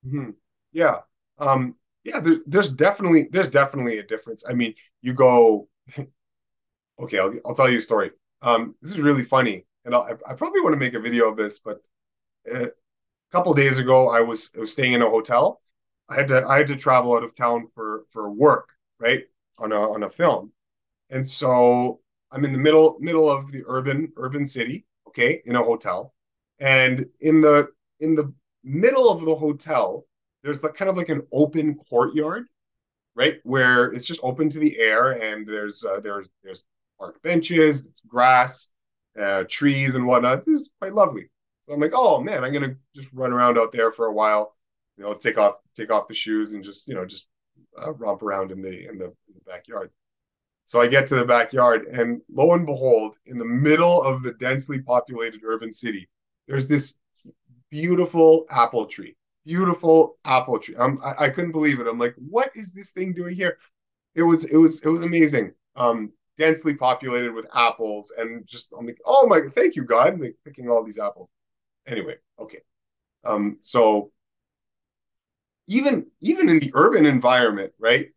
mm-hmm. 0.07 0.31
yeah 0.73 0.99
um 1.39 1.75
yeah 2.05 2.21
there, 2.21 2.37
there's 2.47 2.71
definitely 2.71 3.29
there's 3.33 3.51
definitely 3.51 3.99
a 3.99 4.07
difference 4.07 4.45
i 4.49 4.53
mean 4.53 4.75
you 5.01 5.13
go 5.13 5.69
okay 7.01 7.19
I'll, 7.19 7.35
I'll 7.45 7.55
tell 7.55 7.71
you 7.71 7.79
a 7.79 7.83
story 7.83 8.11
um 8.43 8.75
this 8.81 8.93
is 8.93 9.01
really 9.01 9.25
funny 9.25 9.67
and 9.85 9.95
I'll, 9.95 10.09
i 10.29 10.35
probably 10.35 10.61
want 10.61 10.75
to 10.75 10.79
make 10.79 10.95
a 10.95 11.01
video 11.01 11.29
of 11.29 11.37
this 11.37 11.59
but 11.59 11.81
a 12.47 12.71
couple 13.33 13.55
days 13.55 13.79
ago, 13.79 14.11
I 14.11 14.21
was 14.21 14.51
I 14.57 14.61
was 14.61 14.73
staying 14.73 14.93
in 14.93 15.03
a 15.03 15.09
hotel. 15.09 15.61
I 16.09 16.17
had 16.17 16.29
to 16.29 16.47
I 16.47 16.59
had 16.59 16.67
to 16.69 16.77
travel 16.77 17.17
out 17.17 17.25
of 17.25 17.35
town 17.35 17.69
for 17.75 18.05
for 18.11 18.31
work, 18.31 18.75
right? 18.99 19.25
On 19.59 19.73
a 19.73 19.93
on 19.93 20.03
a 20.03 20.11
film. 20.11 20.53
And 21.11 21.27
so 21.27 22.02
I'm 22.33 22.45
in 22.45 22.53
the 22.53 22.59
middle 22.59 22.97
middle 23.01 23.31
of 23.31 23.53
the 23.53 23.63
urban 23.67 24.13
urban 24.17 24.47
city, 24.47 24.87
okay, 25.09 25.43
in 25.45 25.57
a 25.57 25.63
hotel. 25.63 26.15
And 26.59 27.07
in 27.21 27.41
the 27.41 27.69
in 28.01 28.15
the 28.15 28.33
middle 28.65 29.11
of 29.11 29.25
the 29.25 29.35
hotel, 29.35 30.07
there's 30.43 30.63
like 30.63 30.75
kind 30.75 30.91
of 30.91 30.97
like 30.97 31.11
an 31.11 31.27
open 31.33 31.77
courtyard, 31.77 32.47
right? 33.15 33.41
Where 33.45 33.93
it's 33.93 34.07
just 34.07 34.21
open 34.23 34.49
to 34.51 34.59
the 34.59 34.79
air 34.79 35.13
and 35.23 35.47
there's 35.47 35.85
uh, 35.85 36.01
there's 36.01 36.29
there's 36.43 36.65
park 36.99 37.23
benches, 37.23 37.89
it's 37.89 38.01
grass, 38.01 38.69
uh, 39.21 39.45
trees 39.49 39.95
and 39.95 40.07
whatnot. 40.07 40.45
It's 40.47 40.71
quite 40.81 40.95
lovely. 40.95 41.29
So 41.67 41.75
I'm 41.75 41.81
like, 41.81 41.93
oh 41.95 42.21
man, 42.21 42.45
I'm 42.45 42.53
gonna 42.53 42.77
just 42.95 43.13
run 43.13 43.33
around 43.33 43.59
out 43.59 43.73
there 43.73 43.93
for 43.93 44.07
a 44.07 44.13
while, 44.13 44.57
you 44.97 45.05
know, 45.05 45.15
take 45.15 45.39
off 45.39 45.57
take 45.75 45.93
off 45.93 46.09
the 46.09 46.15
shoes 46.15 46.55
and 46.55 46.65
just 46.65 46.89
you 46.89 46.95
know 46.95 47.05
just 47.05 47.27
uh, 47.81 47.93
romp 47.93 48.23
around 48.23 48.51
in 48.53 48.63
the 48.63 48.89
in 48.89 48.99
the, 48.99 49.07
in 49.07 49.35
the 49.35 49.41
backyard. 49.47 49.91
So 50.73 50.81
I 50.81 50.87
get 50.87 51.07
to 51.09 51.17
the 51.17 51.27
backyard, 51.27 51.85
and 51.89 52.23
lo 52.33 52.55
and 52.55 52.65
behold, 52.65 53.19
in 53.27 53.37
the 53.37 53.45
middle 53.45 54.03
of 54.03 54.23
the 54.23 54.33
densely 54.33 54.81
populated 54.81 55.43
urban 55.45 55.71
city, 55.71 56.09
there's 56.49 56.67
this 56.67 56.95
beautiful 57.71 58.47
apple 58.49 58.87
tree. 58.87 59.15
Beautiful 59.45 60.17
apple 60.25 60.59
tree. 60.59 60.75
I'm, 60.79 60.99
I, 61.05 61.25
I 61.25 61.29
couldn't 61.29 61.53
believe 61.53 61.79
it. 61.79 61.87
I'm 61.87 61.99
like, 61.99 62.15
what 62.17 62.53
is 62.55 62.73
this 62.73 62.93
thing 62.93 63.13
doing 63.13 63.37
here? 63.37 63.59
It 64.15 64.23
was 64.23 64.45
it 64.45 64.57
was 64.57 64.81
it 64.83 64.89
was 64.89 65.03
amazing. 65.03 65.53
Um, 65.77 66.11
densely 66.39 66.75
populated 66.75 67.35
with 67.35 67.55
apples, 67.55 68.11
and 68.17 68.47
just 68.47 68.73
I'm 68.73 68.87
like, 68.87 68.99
oh 69.05 69.27
my, 69.27 69.43
thank 69.55 69.77
you 69.77 69.85
God, 69.85 70.15
I'm 70.15 70.21
like 70.23 70.37
picking 70.43 70.71
all 70.71 70.83
these 70.83 70.99
apples 70.99 71.29
anyway, 71.87 72.17
okay. 72.39 72.63
Um, 73.27 73.59
so 73.61 74.11
even 75.67 76.07
even 76.23 76.49
in 76.49 76.61
the 76.61 76.71
urban 76.73 77.05
environment, 77.05 77.75
right, 77.79 78.09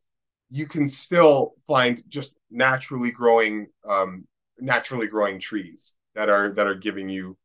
you 0.50 0.68
can 0.68 0.88
still 0.88 1.56
find 1.68 2.02
just 2.08 2.32
naturally 2.52 3.12
growing 3.12 3.68
um, 3.88 4.26
naturally 4.60 5.08
growing 5.08 5.40
trees 5.40 5.96
that 6.16 6.30
are 6.30 6.52
that 6.52 6.68
are 6.68 6.76
giving 6.76 7.10
you 7.10 7.38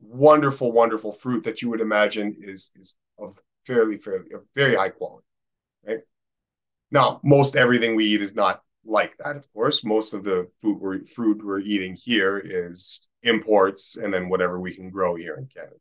wonderful, 0.00 0.72
wonderful 0.72 1.12
fruit 1.12 1.44
that 1.44 1.62
you 1.62 1.70
would 1.70 1.80
imagine 1.80 2.34
is 2.38 2.70
is 2.76 2.96
of 3.18 3.38
fairly 3.66 3.98
fairly 3.98 4.32
of 4.32 4.42
very 4.54 4.74
high 4.74 4.88
quality, 4.88 5.26
right? 5.86 6.00
Now, 6.90 7.20
most 7.22 7.56
everything 7.56 7.94
we 7.94 8.06
eat 8.06 8.22
is 8.22 8.34
not 8.34 8.62
like 8.84 9.16
that, 9.18 9.36
of 9.36 9.52
course. 9.52 9.84
Most 9.84 10.14
of 10.14 10.24
the 10.24 10.48
food 10.60 10.78
we're, 10.80 11.04
food 11.04 11.44
we're 11.44 11.60
eating 11.60 11.94
here 11.94 12.38
is 12.38 13.10
imports 13.22 13.96
and 13.96 14.12
then 14.12 14.28
whatever 14.28 14.58
we 14.58 14.74
can 14.74 14.90
grow 14.90 15.14
here 15.14 15.36
in 15.36 15.46
Canada. 15.46 15.76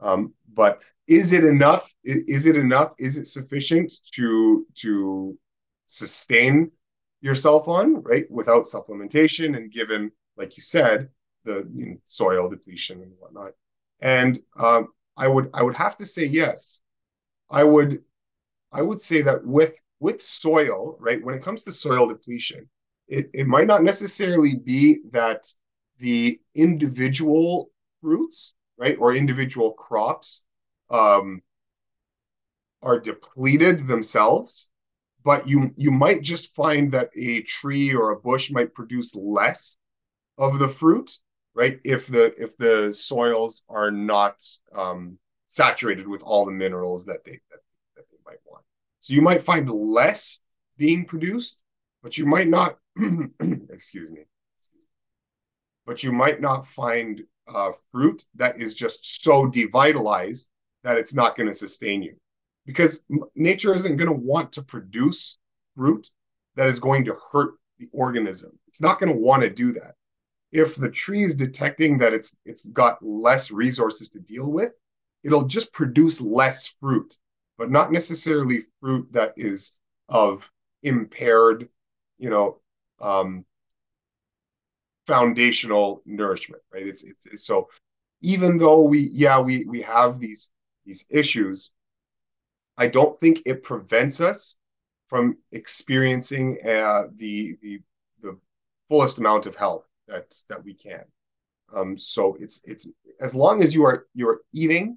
Um, 0.00 0.34
but 0.52 0.82
is 1.08 1.32
it 1.32 1.42
enough? 1.42 1.92
Is 2.04 2.46
it 2.46 2.56
enough? 2.56 2.92
Is 2.98 3.16
it 3.16 3.26
sufficient 3.26 3.92
to 4.12 4.66
to 4.76 5.38
sustain 5.86 6.70
yourself 7.20 7.68
on 7.68 8.02
right 8.02 8.30
without 8.30 8.64
supplementation 8.64 9.56
and 9.56 9.72
given, 9.72 10.10
like 10.36 10.56
you 10.56 10.62
said, 10.62 11.08
the 11.44 11.68
you 11.74 11.86
know, 11.86 11.96
soil 12.06 12.48
depletion 12.48 13.02
and 13.02 13.12
whatnot? 13.18 13.52
And 14.00 14.40
um, 14.56 14.88
I 15.16 15.28
would 15.28 15.50
I 15.54 15.62
would 15.62 15.74
have 15.74 15.96
to 15.96 16.06
say 16.06 16.24
yes. 16.24 16.80
I 17.50 17.64
would 17.64 18.02
I 18.72 18.82
would 18.82 19.00
say 19.00 19.22
that 19.22 19.44
with 19.44 19.76
with 20.00 20.22
soil, 20.22 20.96
right, 21.00 21.22
when 21.24 21.34
it 21.34 21.42
comes 21.42 21.64
to 21.64 21.72
soil 21.72 22.06
depletion, 22.06 22.68
it, 23.08 23.30
it 23.34 23.46
might 23.46 23.66
not 23.66 23.82
necessarily 23.82 24.56
be 24.56 25.00
that 25.10 25.46
the 25.98 26.40
individual 26.54 27.70
fruits, 28.00 28.54
right, 28.76 28.96
or 29.00 29.14
individual 29.14 29.72
crops 29.72 30.44
um, 30.90 31.42
are 32.82 33.00
depleted 33.00 33.88
themselves, 33.88 34.68
but 35.24 35.48
you 35.48 35.72
you 35.76 35.90
might 35.90 36.22
just 36.22 36.54
find 36.54 36.92
that 36.92 37.10
a 37.16 37.42
tree 37.42 37.94
or 37.94 38.10
a 38.10 38.20
bush 38.20 38.50
might 38.50 38.74
produce 38.74 39.14
less 39.14 39.76
of 40.38 40.58
the 40.58 40.68
fruit, 40.68 41.18
right, 41.54 41.80
if 41.84 42.06
the 42.06 42.32
if 42.38 42.56
the 42.56 42.92
soils 42.94 43.62
are 43.68 43.90
not 43.90 44.42
um, 44.74 45.18
saturated 45.48 46.06
with 46.06 46.22
all 46.22 46.44
the 46.44 46.52
minerals 46.52 47.04
that 47.06 47.24
they 47.24 47.40
that, 47.50 47.60
that 47.96 48.04
they 48.10 48.18
might 48.24 48.38
want. 48.44 48.64
So 49.00 49.12
you 49.12 49.22
might 49.22 49.42
find 49.42 49.68
less 49.68 50.38
being 50.76 51.04
produced, 51.04 51.62
but 52.02 52.16
you 52.16 52.24
might 52.26 52.48
not, 52.48 52.78
excuse 53.70 54.10
me, 54.10 54.22
but 55.86 56.02
you 56.02 56.12
might 56.12 56.40
not 56.40 56.66
find 56.66 57.22
uh, 57.52 57.72
fruit 57.90 58.24
that 58.36 58.60
is 58.60 58.74
just 58.74 59.22
so 59.22 59.48
devitalized 59.48 60.46
that 60.84 60.98
it's 60.98 61.14
not 61.14 61.36
going 61.36 61.48
to 61.48 61.54
sustain 61.54 62.02
you. 62.02 62.14
Because 62.68 63.00
nature 63.34 63.74
isn't 63.74 63.96
going 63.96 64.10
to 64.10 64.26
want 64.26 64.52
to 64.52 64.62
produce 64.62 65.38
fruit 65.74 66.10
that 66.54 66.68
is 66.68 66.78
going 66.78 67.02
to 67.06 67.16
hurt 67.32 67.54
the 67.78 67.88
organism. 67.94 68.50
It's 68.66 68.82
not 68.82 69.00
going 69.00 69.10
to 69.10 69.18
want 69.18 69.42
to 69.42 69.48
do 69.48 69.72
that. 69.72 69.94
If 70.52 70.76
the 70.76 70.90
tree 70.90 71.22
is 71.22 71.34
detecting 71.34 71.96
that 71.98 72.12
it's 72.12 72.36
it's 72.44 72.68
got 72.68 73.02
less 73.02 73.50
resources 73.50 74.10
to 74.10 74.20
deal 74.20 74.52
with, 74.52 74.72
it'll 75.24 75.46
just 75.46 75.72
produce 75.72 76.20
less 76.20 76.74
fruit, 76.78 77.16
but 77.56 77.70
not 77.70 77.90
necessarily 77.90 78.64
fruit 78.82 79.10
that 79.12 79.32
is 79.38 79.72
of 80.10 80.50
impaired, 80.82 81.70
you 82.18 82.28
know, 82.28 82.60
um, 83.00 83.46
foundational 85.06 86.02
nourishment, 86.04 86.62
right? 86.70 86.86
It's, 86.86 87.02
it's, 87.02 87.24
it's 87.24 87.46
so 87.46 87.68
even 88.20 88.58
though 88.58 88.82
we 88.82 89.08
yeah 89.14 89.40
we 89.40 89.64
we 89.64 89.80
have 89.80 90.20
these 90.20 90.50
these 90.84 91.06
issues, 91.08 91.72
I 92.78 92.86
don't 92.86 93.20
think 93.20 93.42
it 93.44 93.62
prevents 93.62 94.20
us 94.20 94.56
from 95.08 95.36
experiencing 95.52 96.58
uh, 96.64 97.08
the 97.16 97.58
the 97.60 97.80
the 98.22 98.38
fullest 98.88 99.18
amount 99.18 99.46
of 99.46 99.56
health 99.56 99.84
that 100.06 100.32
that 100.48 100.64
we 100.64 100.74
can. 100.74 101.04
Um, 101.74 101.98
so 101.98 102.36
it's 102.40 102.60
it's 102.64 102.88
as 103.20 103.34
long 103.34 103.62
as 103.62 103.74
you 103.74 103.84
are 103.84 104.06
you're 104.14 104.42
eating 104.52 104.96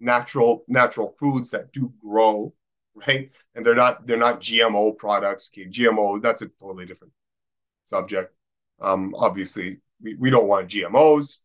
natural 0.00 0.64
natural 0.68 1.16
foods 1.18 1.50
that 1.50 1.72
do 1.72 1.92
grow, 2.00 2.52
right? 3.06 3.30
And 3.54 3.64
they're 3.64 3.74
not 3.74 4.06
they're 4.06 4.16
not 4.18 4.42
GMO 4.42 4.96
products. 4.96 5.50
Okay, 5.52 5.66
GMO 5.66 6.20
that's 6.22 6.42
a 6.42 6.48
totally 6.60 6.84
different 6.84 7.14
subject. 7.84 8.34
Um, 8.80 9.14
obviously, 9.16 9.80
we, 10.02 10.14
we 10.16 10.30
don't 10.30 10.48
want 10.48 10.68
GMOs. 10.68 11.40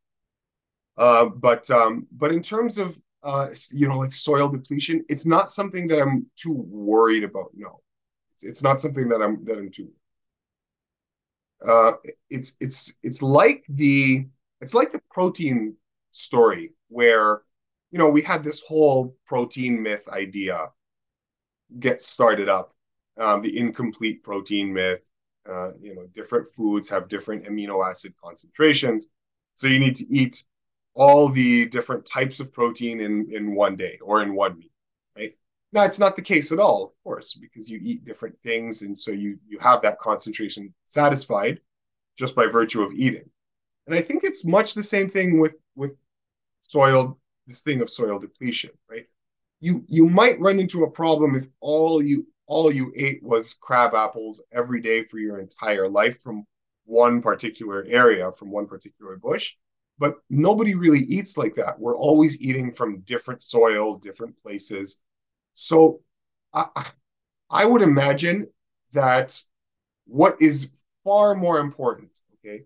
Uh, 0.98 1.28
but 1.28 1.72
um, 1.72 2.06
but 2.12 2.34
in 2.34 2.42
terms 2.42 2.78
of 2.78 3.02
uh, 3.24 3.50
you 3.72 3.88
know 3.88 3.98
like 3.98 4.14
soil 4.14 4.50
depletion, 4.50 5.04
it's 5.10 5.26
not 5.26 5.50
something 5.50 5.88
that 5.90 6.02
I'm 6.02 6.26
too 6.36 6.54
worried 6.54 7.24
about. 7.24 7.52
No, 7.56 7.82
it's 8.42 8.64
not 8.64 8.80
something 8.80 9.10
that 9.10 9.22
I'm 9.22 9.44
that 9.46 9.58
I'm 9.58 9.72
too. 9.72 9.90
Uh, 11.66 11.94
it's 12.30 12.56
it's 12.62 12.94
it's 13.04 13.22
like 13.22 13.66
the 13.70 14.26
it's 14.62 14.74
like 14.74 14.92
the 14.92 15.02
protein 15.12 15.76
story 16.12 16.72
where 16.88 17.42
you 17.92 18.00
know 18.00 18.10
we 18.10 18.22
had 18.22 18.44
this 18.44 18.62
whole 18.62 19.16
protein 19.26 19.82
myth 19.82 20.08
idea 20.10 20.70
get 21.80 22.02
started 22.02 22.50
up, 22.50 22.74
um, 23.18 23.42
the 23.42 23.58
incomplete 23.58 24.24
protein 24.24 24.74
myth. 24.74 25.02
Uh, 25.50 25.72
you 25.82 25.96
know, 25.96 26.06
different 26.14 26.48
foods 26.54 26.90
have 26.90 27.08
different 27.08 27.44
amino 27.46 27.88
acid 27.88 28.14
concentrations, 28.24 29.08
so 29.56 29.68
you 29.68 29.80
need 29.80 29.96
to 29.96 30.06
eat 30.10 30.44
all 30.96 31.30
the 31.30 31.66
different 31.68 32.06
types 32.06 32.40
of 32.40 32.52
protein 32.52 33.02
in 33.02 33.32
in 33.32 33.56
one 33.56 33.76
day 33.76 33.98
or 34.02 34.22
in 34.22 34.36
one 34.36 34.58
meal, 34.58 34.70
right? 35.16 35.36
Now 35.72 35.84
it's 35.84 36.00
not 36.00 36.16
the 36.16 36.22
case 36.22 36.52
at 36.52 36.60
all, 36.60 36.86
of 36.86 37.04
course, 37.04 37.34
because 37.34 37.70
you 37.70 37.80
eat 37.82 38.06
different 38.06 38.38
things, 38.44 38.82
and 38.82 38.98
so 38.98 39.12
you 39.12 39.40
you 39.48 39.60
have 39.60 39.82
that 39.82 40.00
concentration 40.00 40.74
satisfied 40.86 41.62
just 42.18 42.36
by 42.36 42.48
virtue 42.48 42.82
of 42.82 42.94
eating. 42.94 43.30
And 43.88 43.96
I 43.96 44.02
think 44.02 44.24
it's 44.24 44.46
much 44.46 44.74
the 44.74 44.84
same 44.84 45.08
thing 45.08 45.40
with 45.40 45.56
with 45.76 45.96
soil, 46.62 47.20
this 47.48 47.62
thing 47.62 47.82
of 47.82 47.90
soil 47.90 48.20
depletion, 48.20 48.72
right? 48.90 49.06
You 49.62 49.84
you 49.88 50.06
might 50.06 50.40
run 50.40 50.60
into 50.60 50.84
a 50.84 50.92
problem 50.92 51.36
if 51.36 51.48
all 51.60 52.04
you 52.04 52.28
all 52.48 52.74
you 52.74 52.92
ate 52.96 53.22
was 53.24 53.54
crab 53.54 53.94
apples 53.94 54.42
every 54.52 54.82
day 54.82 55.04
for 55.04 55.20
your 55.20 55.40
entire 55.40 55.88
life 55.88 56.22
from 56.22 56.46
one 56.86 57.22
particular 57.22 57.86
area, 57.88 58.32
from 58.32 58.50
one 58.52 58.66
particular 58.66 59.16
bush 59.18 59.54
but 60.00 60.16
nobody 60.30 60.76
really 60.76 61.00
eats 61.00 61.38
like 61.38 61.54
that. 61.56 61.78
We're 61.78 61.98
always 61.98 62.42
eating 62.42 62.74
from 62.74 63.02
different 63.02 63.44
soils, 63.44 64.00
different 64.00 64.42
places. 64.42 64.98
So 65.54 66.00
I, 66.54 66.68
I 67.50 67.66
would 67.66 67.82
imagine 67.82 68.48
that 68.94 69.40
what 70.06 70.42
is 70.42 70.70
far 71.04 71.36
more 71.36 71.60
important, 71.60 72.10
okay, 72.36 72.64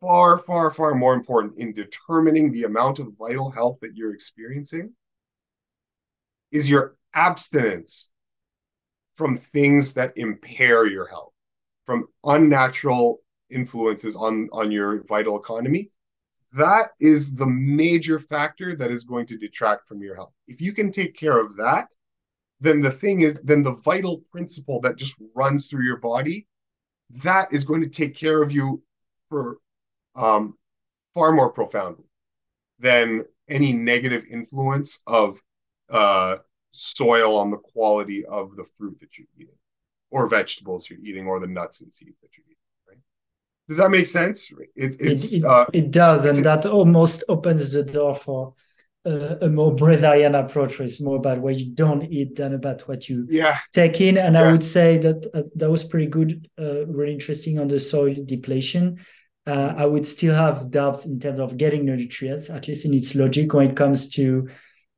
far, 0.00 0.38
far, 0.38 0.70
far 0.70 0.94
more 0.94 1.12
important 1.12 1.58
in 1.58 1.74
determining 1.74 2.50
the 2.50 2.64
amount 2.64 2.98
of 2.98 3.12
vital 3.18 3.50
health 3.50 3.78
that 3.82 3.94
you're 3.94 4.14
experiencing 4.14 4.90
is 6.50 6.68
your 6.68 6.96
abstinence 7.14 8.08
from 9.16 9.36
things 9.36 9.92
that 9.92 10.16
impair 10.16 10.86
your 10.86 11.06
health, 11.06 11.32
from 11.84 12.06
unnatural 12.24 13.20
influences 13.50 14.16
on, 14.16 14.48
on 14.52 14.72
your 14.72 15.04
vital 15.04 15.38
economy 15.38 15.90
that 16.54 16.90
is 17.00 17.34
the 17.34 17.46
major 17.46 18.18
factor 18.18 18.76
that 18.76 18.90
is 18.90 19.04
going 19.04 19.26
to 19.26 19.36
detract 19.36 19.88
from 19.88 20.00
your 20.00 20.14
health. 20.14 20.32
If 20.46 20.60
you 20.60 20.72
can 20.72 20.92
take 20.92 21.16
care 21.16 21.38
of 21.38 21.56
that, 21.56 21.92
then 22.60 22.80
the 22.80 22.90
thing 22.90 23.22
is, 23.22 23.40
then 23.42 23.62
the 23.62 23.74
vital 23.76 24.22
principle 24.30 24.80
that 24.82 24.96
just 24.96 25.14
runs 25.34 25.66
through 25.66 25.84
your 25.84 25.96
body, 25.96 26.46
that 27.22 27.52
is 27.52 27.64
going 27.64 27.82
to 27.82 27.88
take 27.88 28.14
care 28.14 28.42
of 28.42 28.52
you 28.52 28.82
for 29.28 29.58
um, 30.14 30.56
far 31.12 31.32
more 31.32 31.50
profoundly 31.50 32.04
than 32.78 33.24
any 33.48 33.72
negative 33.72 34.24
influence 34.30 35.02
of 35.06 35.40
uh, 35.90 36.36
soil 36.70 37.36
on 37.36 37.50
the 37.50 37.56
quality 37.56 38.24
of 38.26 38.56
the 38.56 38.64
fruit 38.78 38.98
that 39.00 39.18
you're 39.18 39.26
eating, 39.36 39.54
or 40.10 40.28
vegetables 40.28 40.88
you're 40.88 41.00
eating, 41.00 41.26
or 41.26 41.40
the 41.40 41.46
nuts 41.46 41.80
and 41.80 41.92
seeds 41.92 42.16
that 42.22 42.30
you're 42.36 42.44
eating. 42.46 42.53
Does 43.68 43.78
that 43.78 43.90
make 43.90 44.06
sense? 44.06 44.50
It 44.76 44.96
it, 45.00 45.32
it, 45.32 45.44
uh, 45.44 45.66
it 45.72 45.90
does, 45.90 46.24
and 46.24 46.44
that 46.44 46.66
almost 46.66 47.24
opens 47.28 47.72
the 47.72 47.82
door 47.82 48.14
for 48.14 48.54
uh, 49.06 49.36
a 49.40 49.48
more 49.48 49.74
breatharian 49.74 50.38
approach, 50.38 50.78
where 50.78 50.86
it's 50.86 51.00
more 51.00 51.16
about 51.16 51.38
what 51.38 51.56
you 51.56 51.72
don't 51.74 52.02
eat 52.12 52.36
than 52.36 52.54
about 52.54 52.82
what 52.82 53.08
you 53.08 53.26
yeah. 53.30 53.58
take 53.72 54.00
in. 54.00 54.18
And 54.18 54.34
yeah. 54.34 54.42
I 54.42 54.52
would 54.52 54.64
say 54.64 54.98
that 54.98 55.26
uh, 55.32 55.42
that 55.56 55.70
was 55.70 55.84
pretty 55.84 56.06
good, 56.06 56.48
uh, 56.58 56.86
really 56.86 57.12
interesting 57.12 57.58
on 57.58 57.68
the 57.68 57.80
soil 57.80 58.14
depletion. 58.24 58.98
Uh, 59.46 59.74
I 59.76 59.84
would 59.84 60.06
still 60.06 60.34
have 60.34 60.70
doubts 60.70 61.04
in 61.04 61.20
terms 61.20 61.38
of 61.38 61.56
getting 61.56 61.84
the 61.84 61.96
nutrients, 61.96 62.50
at 62.50 62.66
least 62.66 62.86
in 62.86 62.94
its 62.94 63.14
logic, 63.14 63.52
when 63.52 63.70
it 63.70 63.76
comes 63.76 64.08
to 64.10 64.48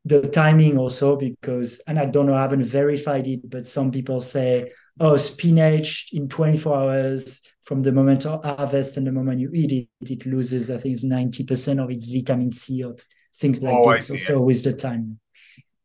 the 0.04 0.22
timing 0.22 0.78
also, 0.78 1.16
because, 1.16 1.80
and 1.88 1.98
I 1.98 2.06
don't 2.06 2.26
know, 2.26 2.34
I 2.34 2.42
haven't 2.42 2.62
verified 2.62 3.26
it, 3.26 3.50
but 3.50 3.66
some 3.66 3.90
people 3.90 4.20
say, 4.20 4.70
oh, 5.00 5.16
spinach 5.16 6.10
in 6.12 6.28
24 6.28 6.76
hours 6.76 7.42
from 7.62 7.82
the 7.82 7.92
moment 7.92 8.24
of 8.26 8.44
harvest 8.44 8.96
and 8.96 9.06
the 9.06 9.12
moment 9.12 9.40
you 9.40 9.50
eat 9.52 9.72
it, 9.72 10.10
it 10.10 10.26
loses, 10.26 10.70
I 10.70 10.78
think 10.78 10.94
it's 10.94 11.04
90% 11.04 11.82
of 11.82 11.90
its 11.90 12.06
vitamin 12.06 12.52
C 12.52 12.84
or 12.84 12.94
things 13.34 13.62
like 13.62 13.74
oh, 13.74 13.92
this. 13.92 14.10
Also 14.10 14.40
with 14.40 14.62
the 14.62 14.72
time. 14.72 15.18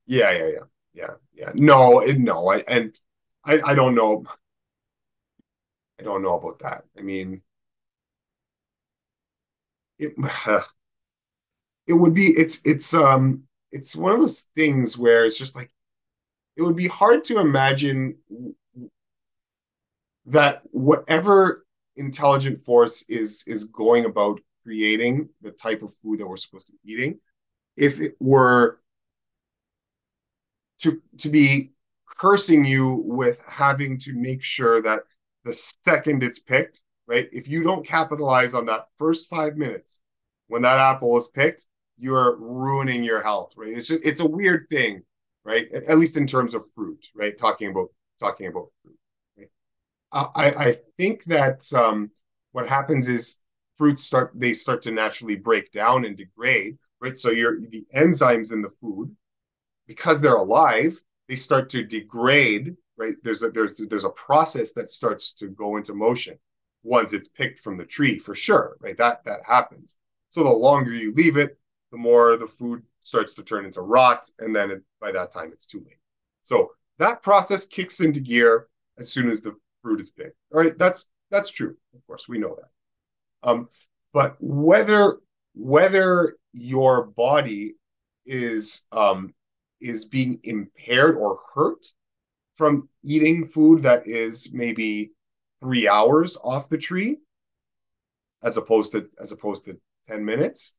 Yeah, 0.06 0.32
yeah, 0.32 0.48
yeah. 0.48 0.64
Yeah, 0.94 1.14
yeah. 1.34 1.52
No, 1.56 2.00
no. 2.00 2.50
I 2.50 2.64
and 2.68 2.98
I, 3.46 3.62
I 3.66 3.76
don't 3.76 3.96
know. 3.96 4.26
I 6.00 6.04
don't 6.04 6.22
know 6.22 6.38
about 6.38 6.60
that. 6.60 6.84
I 6.98 7.02
mean, 7.02 7.42
it 10.00 10.14
it 11.88 11.94
would 11.94 12.14
be 12.14 12.26
it's 12.26 12.62
it's 12.66 12.94
um 12.94 13.44
it's 13.72 13.96
one 13.96 14.14
of 14.14 14.20
those 14.20 14.48
things 14.56 14.98
where 14.98 15.26
it's 15.26 15.38
just 15.38 15.56
like 15.56 15.72
it 16.58 16.62
would 16.62 16.76
be 16.76 16.88
hard 16.88 17.24
to 17.26 17.40
imagine 17.40 18.18
that 20.26 20.62
whatever 20.72 21.66
intelligent 21.96 22.64
force 22.64 23.04
is 23.10 23.44
is 23.48 23.66
going 23.66 24.06
about 24.06 24.40
creating 24.64 25.28
the 25.42 25.52
type 25.52 25.82
of 25.82 25.94
food 25.96 26.20
that 26.20 26.28
we're 26.28 26.38
supposed 26.38 26.68
to 26.68 26.74
be 26.74 26.94
eating 26.94 27.20
if 27.76 28.00
it 28.00 28.16
were 28.20 28.80
to 30.80 31.02
to 31.18 31.30
be 31.30 31.72
cursing 32.18 32.66
you 32.66 33.04
with 33.06 33.44
having 33.48 33.98
to 33.98 34.14
make 34.14 34.44
sure 34.44 34.82
that 34.82 35.02
the 35.44 35.54
second 35.54 36.24
it's 36.24 36.40
picked 36.40 36.82
right? 37.08 37.28
If 37.34 37.50
you 37.50 37.64
don't 37.64 37.86
capitalize 37.86 38.54
on 38.54 38.66
that 38.68 38.88
first 38.98 39.28
five 39.28 39.58
minutes 39.58 40.02
when 40.48 40.62
that 40.62 40.78
apple 40.78 41.18
is 41.18 41.28
picked 41.30 41.66
you're 41.98 42.38
ruining 42.38 43.04
your 43.04 43.22
health 43.24 43.54
right? 43.58 43.74
It's 43.74 43.88
just 43.88 44.06
it's 44.06 44.20
a 44.20 44.28
weird 44.28 44.68
thing 44.70 45.02
right? 45.44 45.68
At 45.74 45.98
least 45.98 46.18
in 46.18 46.28
terms 46.28 46.54
of 46.54 46.64
fruit 46.76 47.08
right? 47.16 47.38
Talking 47.38 47.72
about 47.72 47.90
talking 48.20 48.48
about 48.48 48.68
fruit 48.84 48.98
I, 50.12 50.30
I 50.36 50.78
think 50.98 51.24
that 51.26 51.72
um, 51.74 52.12
what 52.52 52.68
happens 52.68 53.08
is 53.08 53.38
fruits 53.78 54.04
start 54.04 54.32
they 54.36 54.54
start 54.54 54.82
to 54.84 54.92
naturally 54.92 55.36
break 55.36 55.72
down 55.72 56.06
and 56.06 56.16
degrade, 56.18 56.78
right? 57.00 57.16
So 57.16 57.30
your 57.30 57.60
the 57.60 57.86
enzymes 57.96 58.52
in 58.52 58.62
the 58.62 58.70
food, 58.82 59.16
because 59.88 60.22
they're 60.22 60.36
alive, 60.36 61.02
they 61.28 61.36
start 61.36 61.70
to 61.72 61.84
degrade, 61.84 62.76
right? 62.98 63.16
There's 63.24 63.44
a 63.44 63.50
there's 63.50 63.78
there's 63.78 64.06
a 64.06 64.10
process 64.10 64.74
that 64.74 64.90
starts 64.90 65.34
to 65.36 65.48
go 65.50 65.78
into 65.78 65.94
motion 65.94 66.38
once 66.84 67.14
it's 67.14 67.28
picked 67.28 67.60
from 67.60 67.76
the 67.78 67.86
tree 67.86 68.18
for 68.20 68.36
sure, 68.36 68.78
right? 68.80 68.98
That 68.98 69.24
that 69.26 69.42
happens. 69.46 69.98
So 70.30 70.44
the 70.44 70.50
longer 70.50 70.92
you 70.92 71.14
leave 71.14 71.38
it, 71.38 71.58
the 71.92 71.98
more 71.98 72.38
the 72.38 72.48
food 72.48 72.84
starts 73.02 73.34
to 73.36 73.44
turn 73.44 73.66
into 73.66 73.82
rot, 73.82 74.30
and 74.40 74.56
then 74.56 74.72
it, 74.72 74.84
by 75.00 75.12
that 75.12 75.32
time 75.32 75.52
it's 75.54 75.66
too 75.66 75.80
late. 75.80 76.00
So 76.44 76.72
that 77.00 77.24
process 77.24 77.66
kicks 77.66 78.00
into 78.02 78.20
gear 78.20 78.68
as 78.98 79.12
soon 79.12 79.30
as 79.30 79.42
the 79.42 79.56
fruit 79.82 80.00
is 80.00 80.12
big. 80.12 80.32
All 80.54 80.62
right, 80.62 80.78
that's 80.78 81.10
that's 81.30 81.50
true. 81.50 81.76
Of 81.96 82.06
course, 82.08 82.28
we 82.28 82.38
know 82.38 82.56
that. 82.56 83.50
Um, 83.50 83.70
but 84.14 84.36
whether 84.40 85.20
whether 85.54 86.38
your 86.54 87.06
body 87.06 87.76
is 88.26 88.84
um, 88.92 89.34
is 89.80 90.06
being 90.06 90.40
impaired 90.44 91.16
or 91.16 91.40
hurt 91.54 91.86
from 92.56 92.88
eating 93.04 93.48
food 93.48 93.84
that 93.84 94.08
is 94.08 94.52
maybe 94.54 95.12
three 95.62 95.88
hours 95.88 96.38
off 96.44 96.70
the 96.70 96.78
tree 96.78 97.18
as 98.44 98.58
opposed 98.58 98.92
to 98.92 99.10
as 99.20 99.32
opposed 99.32 99.66
to 99.66 99.80
10 100.08 100.24
minutes 100.24 100.74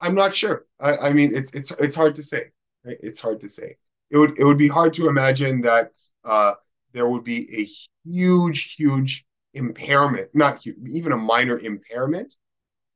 i'm 0.00 0.14
not 0.14 0.34
sure 0.34 0.66
i, 0.80 0.96
I 0.96 1.12
mean 1.12 1.34
it's 1.34 1.52
it's 1.52 1.70
it's 1.72 1.96
hard 1.96 2.16
to 2.16 2.22
say 2.22 2.44
right? 2.84 2.96
it's 3.02 3.20
hard 3.20 3.40
to 3.40 3.48
say 3.48 3.76
it 4.10 4.18
would 4.18 4.38
it 4.38 4.44
would 4.44 4.58
be 4.58 4.68
hard 4.68 4.92
to 4.94 5.08
imagine 5.08 5.60
that 5.62 5.90
uh, 6.24 6.54
there 6.92 7.08
would 7.08 7.24
be 7.24 7.48
a 7.60 7.68
huge 8.08 8.74
huge 8.76 9.24
impairment 9.54 10.28
not 10.34 10.60
huge, 10.62 10.76
even 10.88 11.12
a 11.12 11.16
minor 11.16 11.58
impairment 11.58 12.36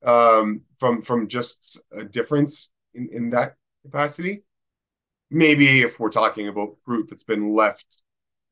um, 0.05 0.63
from 0.79 1.03
from 1.03 1.29
just 1.29 1.81
a 1.93 2.05
difference 2.05 2.71
in, 2.95 3.09
in 3.13 3.31
that 3.31 3.57
capacity 3.83 4.43
maybe 5.33 5.81
if 5.81 5.99
we're 5.99 6.11
talking 6.11 6.49
about 6.49 6.77
fruit 6.85 7.09
that's 7.09 7.25
been 7.25 7.53
left 7.53 8.03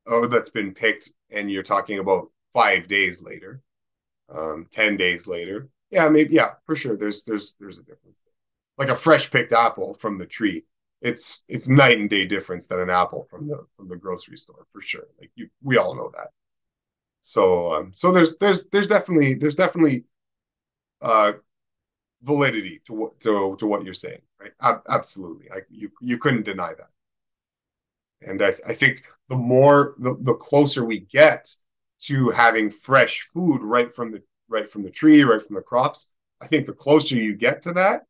or 0.06 0.26
that's 0.26 0.48
been 0.50 0.72
picked 0.72 1.12
and 1.30 1.50
you're 1.50 1.62
talking 1.62 1.98
about 1.98 2.28
five 2.54 2.88
days 2.88 3.22
later, 3.22 3.62
um, 4.34 4.66
10 4.70 4.96
days 4.96 5.26
later. 5.26 5.68
Yeah, 5.90 6.08
maybe, 6.08 6.34
yeah, 6.34 6.52
for 6.66 6.74
sure. 6.74 6.96
There's, 6.96 7.22
there's, 7.24 7.54
there's 7.60 7.78
a 7.78 7.82
difference. 7.82 8.22
Like 8.78 8.88
a 8.88 8.96
fresh 8.96 9.30
picked 9.30 9.52
apple 9.52 9.94
from 9.94 10.18
the 10.18 10.26
tree. 10.26 10.64
It's, 11.02 11.44
it's 11.48 11.68
night 11.68 11.98
and 11.98 12.10
day 12.10 12.26
difference 12.26 12.68
than 12.68 12.80
an 12.80 12.90
apple 12.90 13.24
from 13.24 13.48
the, 13.48 13.64
from 13.76 13.88
the 13.88 13.96
grocery 13.96 14.36
store 14.36 14.66
for 14.70 14.80
sure. 14.80 15.06
Like 15.18 15.30
you, 15.34 15.48
we 15.62 15.78
all 15.78 15.94
know 15.94 16.10
that. 16.14 16.28
So, 17.22 17.74
um, 17.74 17.92
so 17.92 18.12
there's, 18.12 18.36
there's, 18.36 18.68
there's 18.68 18.86
definitely, 18.86 19.34
there's 19.34 19.56
definitely, 19.56 20.04
uh, 21.00 21.32
validity 22.22 22.82
to 22.84 22.92
what, 22.92 23.20
to, 23.20 23.56
to 23.56 23.66
what 23.66 23.84
you're 23.84 23.94
saying, 23.94 24.20
right? 24.38 24.52
Ab- 24.60 24.82
absolutely. 24.88 25.50
I, 25.50 25.60
you, 25.70 25.90
you 26.02 26.18
couldn't 26.18 26.44
deny 26.44 26.74
that. 26.76 26.90
And 28.22 28.42
I, 28.42 28.48
I 28.68 28.74
think 28.74 29.04
the 29.30 29.36
more, 29.36 29.94
the, 29.98 30.16
the 30.20 30.34
closer 30.34 30.84
we 30.84 30.98
get 30.98 31.48
to 32.00 32.28
having 32.30 32.70
fresh 32.70 33.20
food 33.32 33.62
right 33.62 33.94
from 33.94 34.12
the 34.12 34.22
right 34.48 34.68
from 34.68 34.82
the 34.82 34.90
tree, 34.90 35.22
right 35.22 35.42
from 35.46 35.56
the 35.56 35.62
crops. 35.62 36.10
I 36.40 36.46
think 36.46 36.66
the 36.66 36.72
closer 36.72 37.16
you 37.16 37.34
get 37.34 37.62
to 37.62 37.72
that, 37.72 38.06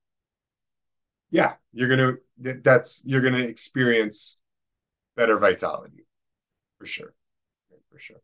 yeah, 1.30 1.54
you're 1.72 1.88
gonna 1.88 2.14
that's 2.38 3.02
you're 3.04 3.20
gonna 3.20 3.38
experience 3.38 4.38
better 5.16 5.38
vitality 5.38 6.06
for 6.78 6.86
sure, 6.86 7.14
for 7.90 7.98
sure. 7.98 8.20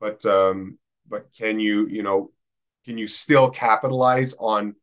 But 0.00 0.24
um, 0.26 0.78
but 1.08 1.28
can 1.36 1.60
you 1.60 1.86
you 1.88 2.02
know 2.02 2.32
can 2.84 2.98
you 2.98 3.08
still 3.08 3.50
capitalize 3.50 4.34
on 4.38 4.74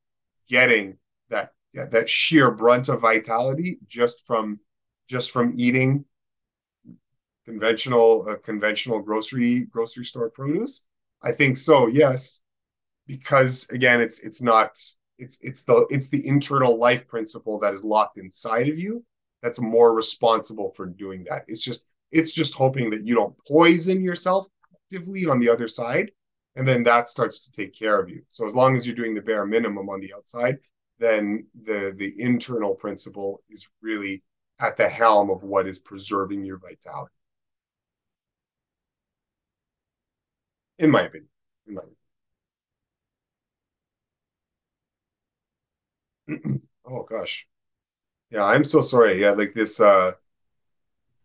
getting 0.49 0.97
that 1.29 1.53
that 1.73 2.09
sheer 2.09 2.51
brunt 2.51 2.89
of 2.89 3.01
vitality 3.01 3.79
just 3.87 4.25
from 4.27 4.59
just 5.07 5.31
from 5.31 5.53
eating 5.57 6.05
conventional 7.45 8.25
uh, 8.29 8.37
conventional 8.37 9.01
grocery 9.01 9.65
grocery 9.65 10.05
store 10.05 10.29
produce? 10.29 10.83
I 11.21 11.31
think 11.31 11.57
so. 11.57 11.87
Yes, 11.87 12.41
because 13.07 13.67
again, 13.71 14.01
it's 14.01 14.19
it's 14.19 14.41
not 14.41 14.77
it's 15.19 15.37
it's 15.41 15.63
the 15.63 15.85
it's 15.89 16.09
the 16.09 16.25
internal 16.27 16.77
life 16.77 17.07
principle 17.07 17.59
that 17.59 17.73
is 17.73 17.83
locked 17.83 18.17
inside 18.17 18.67
of 18.67 18.79
you 18.79 19.03
that's 19.41 19.59
more 19.59 19.93
responsible 19.93 20.71
for 20.75 20.85
doing 20.85 21.25
that. 21.29 21.45
It's 21.47 21.63
just 21.63 21.87
it's 22.11 22.31
just 22.31 22.53
hoping 22.53 22.89
that 22.89 23.05
you 23.05 23.15
don't 23.15 23.35
poison 23.47 24.01
yourself 24.01 24.47
actively 24.73 25.25
on 25.27 25.39
the 25.39 25.49
other 25.49 25.67
side, 25.67 26.11
and 26.55 26.67
then 26.67 26.83
that 26.83 27.07
starts 27.07 27.41
to 27.41 27.51
take 27.51 27.77
care 27.77 27.99
of 27.99 28.09
you. 28.09 28.21
So 28.29 28.47
as 28.47 28.55
long 28.55 28.75
as 28.75 28.85
you're 28.85 28.95
doing 28.95 29.13
the 29.13 29.21
bare 29.21 29.45
minimum 29.45 29.89
on 29.89 29.99
the 29.99 30.13
outside, 30.15 30.57
then 30.99 31.45
the 31.63 31.93
the 31.95 32.13
internal 32.21 32.75
principle 32.75 33.41
is 33.49 33.67
really 33.81 34.23
at 34.59 34.77
the 34.77 34.89
helm 34.89 35.29
of 35.29 35.43
what 35.43 35.67
is 35.67 35.79
preserving 35.79 36.43
your 36.43 36.57
vitality. 36.57 37.13
in 40.79 40.89
my 40.89 41.01
opinion. 41.01 41.29
In 41.67 41.75
my 41.75 41.81
opinion. 41.81 41.98
oh 46.85 47.03
gosh, 47.03 47.47
yeah, 48.29 48.45
I'm 48.45 48.63
so 48.63 48.81
sorry. 48.81 49.21
Yeah, 49.21 49.31
like 49.31 49.53
this. 49.53 49.79
Uh, 49.79 50.13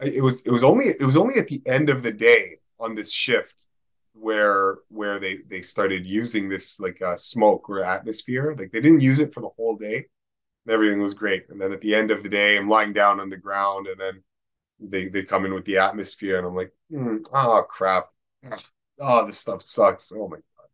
it 0.01 0.23
was 0.23 0.43
it 0.43 0.51
was 0.51 0.65
only 0.65 0.87
it 0.87 1.05
was 1.05 1.17
only 1.17 1.39
at 1.39 1.49
the 1.49 1.63
end 1.67 1.91
of 1.91 2.03
the 2.03 2.13
day 2.13 2.59
on 2.81 2.95
this 2.95 3.13
shift 3.13 3.67
where 4.15 4.79
where 4.89 5.19
they 5.19 5.39
they 5.49 5.61
started 5.61 6.07
using 6.07 6.49
this 6.49 6.81
like 6.81 7.01
uh, 7.03 7.17
smoke 7.17 7.69
or 7.69 7.81
atmosphere. 7.81 8.55
Like 8.59 8.73
they 8.73 8.81
didn't 8.81 9.01
use 9.01 9.21
it 9.21 9.33
for 9.33 9.41
the 9.41 9.51
whole 9.57 9.77
day. 9.77 10.07
And 10.67 10.73
everything 10.73 11.01
was 11.01 11.13
great, 11.13 11.45
and 11.51 11.61
then 11.61 11.73
at 11.73 11.83
the 11.83 11.95
end 11.95 12.11
of 12.11 12.23
the 12.23 12.29
day, 12.31 12.57
I'm 12.57 12.71
lying 12.71 12.95
down 12.95 13.21
on 13.21 13.29
the 13.29 13.37
ground, 13.37 13.87
and 13.87 14.01
then 14.01 14.23
they 14.81 15.09
they 15.09 15.23
come 15.23 15.45
in 15.45 15.53
with 15.53 15.67
the 15.67 15.77
atmosphere, 15.77 16.39
and 16.39 16.47
I'm 16.47 16.55
like, 16.55 16.73
mm, 16.91 17.23
oh 17.35 17.65
crap 17.69 18.07
oh, 18.99 19.27
this 19.27 19.39
stuff 19.39 19.63
sucks. 19.63 20.13
Oh 20.15 20.29
my 20.29 20.37
god. 20.37 20.69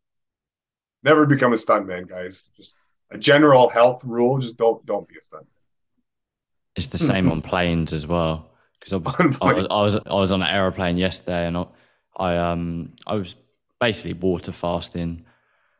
Never 1.02 1.26
become 1.26 1.52
a 1.52 1.56
stuntman, 1.56 2.08
guys. 2.08 2.50
Just 2.56 2.76
a 3.10 3.18
general 3.18 3.68
health 3.68 4.04
rule. 4.04 4.38
Just 4.38 4.56
don't 4.56 4.84
don't 4.86 5.08
be 5.08 5.16
a 5.16 5.20
stuntman. 5.20 5.46
It's 6.76 6.88
the 6.88 6.98
same 6.98 7.30
on 7.30 7.42
planes 7.42 7.92
as 7.92 8.06
well. 8.06 8.50
Because 8.78 8.92
I 8.94 8.96
was, 8.96 9.36
I 9.40 9.52
was 9.52 9.66
I 9.70 9.82
was 9.82 9.96
I 9.96 10.14
was 10.14 10.32
on 10.32 10.42
an 10.42 10.48
aeroplane 10.48 10.96
yesterday, 10.96 11.46
and 11.46 11.56
I, 11.56 11.66
I 12.16 12.36
um 12.36 12.92
I 13.06 13.14
was 13.14 13.36
basically 13.80 14.14
water 14.14 14.52
fasting, 14.52 15.24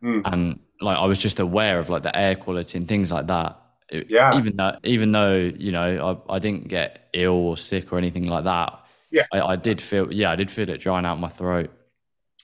mm. 0.03 0.23
and 0.25 0.59
like 0.81 0.97
I 0.99 1.07
was 1.07 1.19
just 1.19 1.39
aware 1.39 1.79
of 1.79 1.89
like 1.89 2.03
the 2.03 2.17
air 2.17 2.35
quality 2.35 2.79
and 2.79 2.89
things 2.89 3.13
like 3.13 3.27
that. 3.29 3.61
It, 3.91 4.09
yeah. 4.09 4.37
Even 4.37 4.57
though 4.57 4.77
even 4.85 5.13
though 5.13 5.35
you 5.35 5.73
know 5.73 6.23
I, 6.29 6.37
I 6.37 6.39
didn't 6.39 6.69
get 6.69 7.09
ill 7.13 7.33
or 7.33 7.57
sick 7.57 7.93
or 7.93 7.99
anything 7.99 8.27
like 8.27 8.45
that. 8.45 8.79
Yeah. 9.11 9.25
I, 9.33 9.41
I 9.41 9.57
did 9.57 9.81
feel 9.81 10.13
yeah 10.13 10.31
I 10.31 10.37
did 10.37 10.51
feel 10.51 10.69
it 10.69 10.79
drying 10.79 11.05
out 11.05 11.19
my 11.19 11.29
throat 11.29 11.71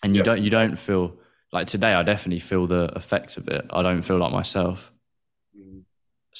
and 0.02 0.14
you 0.14 0.22
yes. 0.22 0.26
don't 0.26 0.44
you 0.44 0.50
don't 0.50 0.76
feel 0.78 1.14
like 1.56 1.66
today. 1.66 1.94
I 1.94 2.02
definitely 2.02 2.40
feel 2.40 2.66
the 2.66 2.90
effects 2.94 3.36
of 3.36 3.48
it. 3.48 3.66
I 3.70 3.82
don't 3.82 4.02
feel 4.02 4.18
like 4.18 4.32
myself. 4.32 4.92
Mm. 5.58 5.82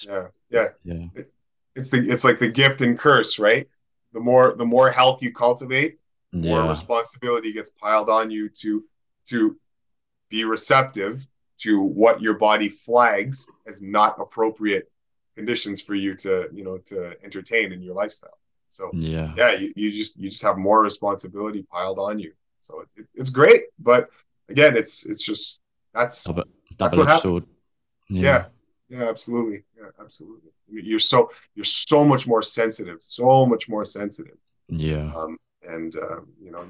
Yeah, 0.07 0.27
yeah, 0.51 0.69
yeah. 0.85 1.07
It, 1.15 1.33
it's 1.75 1.91
the 1.91 1.99
it's 1.99 2.25
like 2.25 2.39
the 2.39 2.51
gift 2.51 2.83
and 2.83 2.99
curse, 2.99 3.39
right? 3.39 3.67
The 4.13 4.21
more 4.21 4.55
the 4.57 4.65
more 4.65 4.91
health 4.91 5.23
you 5.23 5.33
cultivate, 5.33 5.99
the 6.33 6.49
yeah. 6.49 6.61
more 6.61 6.69
responsibility 6.69 7.53
gets 7.53 7.71
piled 7.71 8.11
on 8.11 8.31
you 8.31 8.49
to 8.61 8.85
to 9.29 9.57
be 10.29 10.45
receptive 10.45 11.27
to 11.59 11.81
what 11.81 12.21
your 12.21 12.35
body 12.35 12.69
flags 12.69 13.49
as 13.67 13.81
not 13.81 14.21
appropriate 14.21 14.91
conditions 15.35 15.81
for 15.81 15.95
you 15.95 16.15
to 16.15 16.49
you 16.53 16.63
know 16.63 16.79
to 16.79 17.17
entertain 17.25 17.73
in 17.73 17.83
your 17.83 17.95
lifestyle 17.95 18.39
so 18.69 18.91
yeah 18.95 19.33
yeah 19.37 19.53
you, 19.53 19.73
you 19.77 19.91
just 19.91 20.19
you 20.19 20.31
just 20.31 20.43
have 20.43 20.57
more 20.57 20.83
responsibility 20.83 21.63
piled 21.71 21.99
on 21.99 22.19
you 22.19 22.33
so 22.67 22.85
it, 22.97 23.07
it's 23.15 23.31
great, 23.31 23.65
but 23.79 24.11
again, 24.49 24.77
it's 24.77 25.07
it's 25.07 25.23
just 25.23 25.61
that's 25.93 26.25
double, 26.25 26.45
that's 26.79 26.97
what 26.97 27.09
happened. 27.09 27.47
Yeah. 28.09 28.23
yeah. 28.91 28.99
yeah, 28.99 29.09
absolutely, 29.09 29.65
yeah, 29.77 29.89
absolutely. 30.01 30.51
You're 30.69 30.99
so 30.99 31.31
you're 31.55 31.65
so 31.65 32.05
much 32.05 32.27
more 32.27 32.43
sensitive, 32.43 32.99
so 33.03 33.47
much 33.47 33.69
more 33.69 33.85
sensitive. 33.85 34.37
Yeah. 34.69 35.13
Um, 35.15 35.39
and 35.63 35.95
uh, 35.97 36.21
you 36.43 36.51
know, 36.51 36.65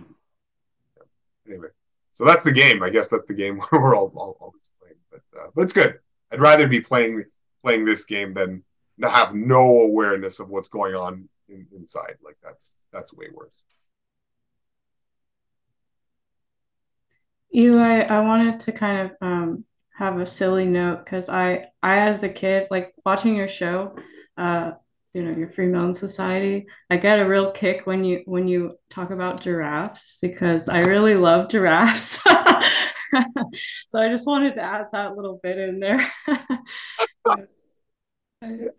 anyway, 1.47 1.69
so 2.13 2.25
that's 2.25 2.43
the 2.43 2.53
game. 2.53 2.83
I 2.83 2.91
guess 2.91 3.09
that's 3.09 3.27
the 3.27 3.35
game 3.35 3.61
we're 3.73 3.97
all, 3.97 4.13
all 4.17 4.37
always 4.41 4.71
playing. 4.81 4.97
But 5.11 5.23
uh, 5.39 5.47
but 5.55 5.63
it's 5.63 5.73
good. 5.73 5.99
I'd 6.33 6.41
rather 6.41 6.67
be 6.67 6.81
playing 6.81 7.25
playing 7.63 7.85
this 7.85 8.05
game 8.05 8.35
than 8.35 8.63
have 9.03 9.35
no 9.35 9.81
awareness 9.81 10.41
of 10.41 10.49
what's 10.49 10.69
going 10.69 10.95
on 10.95 11.29
in, 11.49 11.67
inside. 11.75 12.17
Like 12.25 12.37
that's 12.43 12.77
that's 12.93 13.15
way 13.15 13.27
worse. 13.33 13.63
Eli, 17.57 18.01
I 18.03 18.21
wanted 18.21 18.61
to 18.61 18.73
kind 18.73 19.11
of 19.11 19.17
um, 19.23 19.65
have 19.97 20.19
a 20.21 20.27
silly 20.27 20.67
note 20.67 21.05
because 21.05 21.29
I, 21.29 21.69
I 21.83 22.01
as 22.01 22.23
a 22.23 22.29
kid, 22.29 22.69
like 22.71 22.93
watching 23.05 23.35
your 23.35 23.49
show, 23.49 23.97
uh, 24.37 24.73
you 25.15 25.23
know, 25.23 25.35
your 25.35 25.51
Free 25.51 25.67
Melon 25.67 25.95
Society, 25.95 26.67
I 26.91 26.99
get 26.99 27.19
a 27.19 27.27
real 27.27 27.51
kick 27.51 27.87
when 27.87 28.05
you 28.05 28.23
when 28.27 28.47
you 28.47 28.79
talk 28.91 29.11
about 29.11 29.41
giraffes 29.41 30.19
because 30.21 30.69
I 30.69 30.81
really 30.81 31.15
love 31.15 31.49
giraffes. 31.49 32.21
so 33.87 34.03
I 34.03 34.11
just 34.11 34.27
wanted 34.27 34.55
to 34.57 34.63
add 34.63 34.89
that 34.93 35.17
little 35.17 35.41
bit 35.43 35.59
in 35.59 35.81
there. 35.81 36.07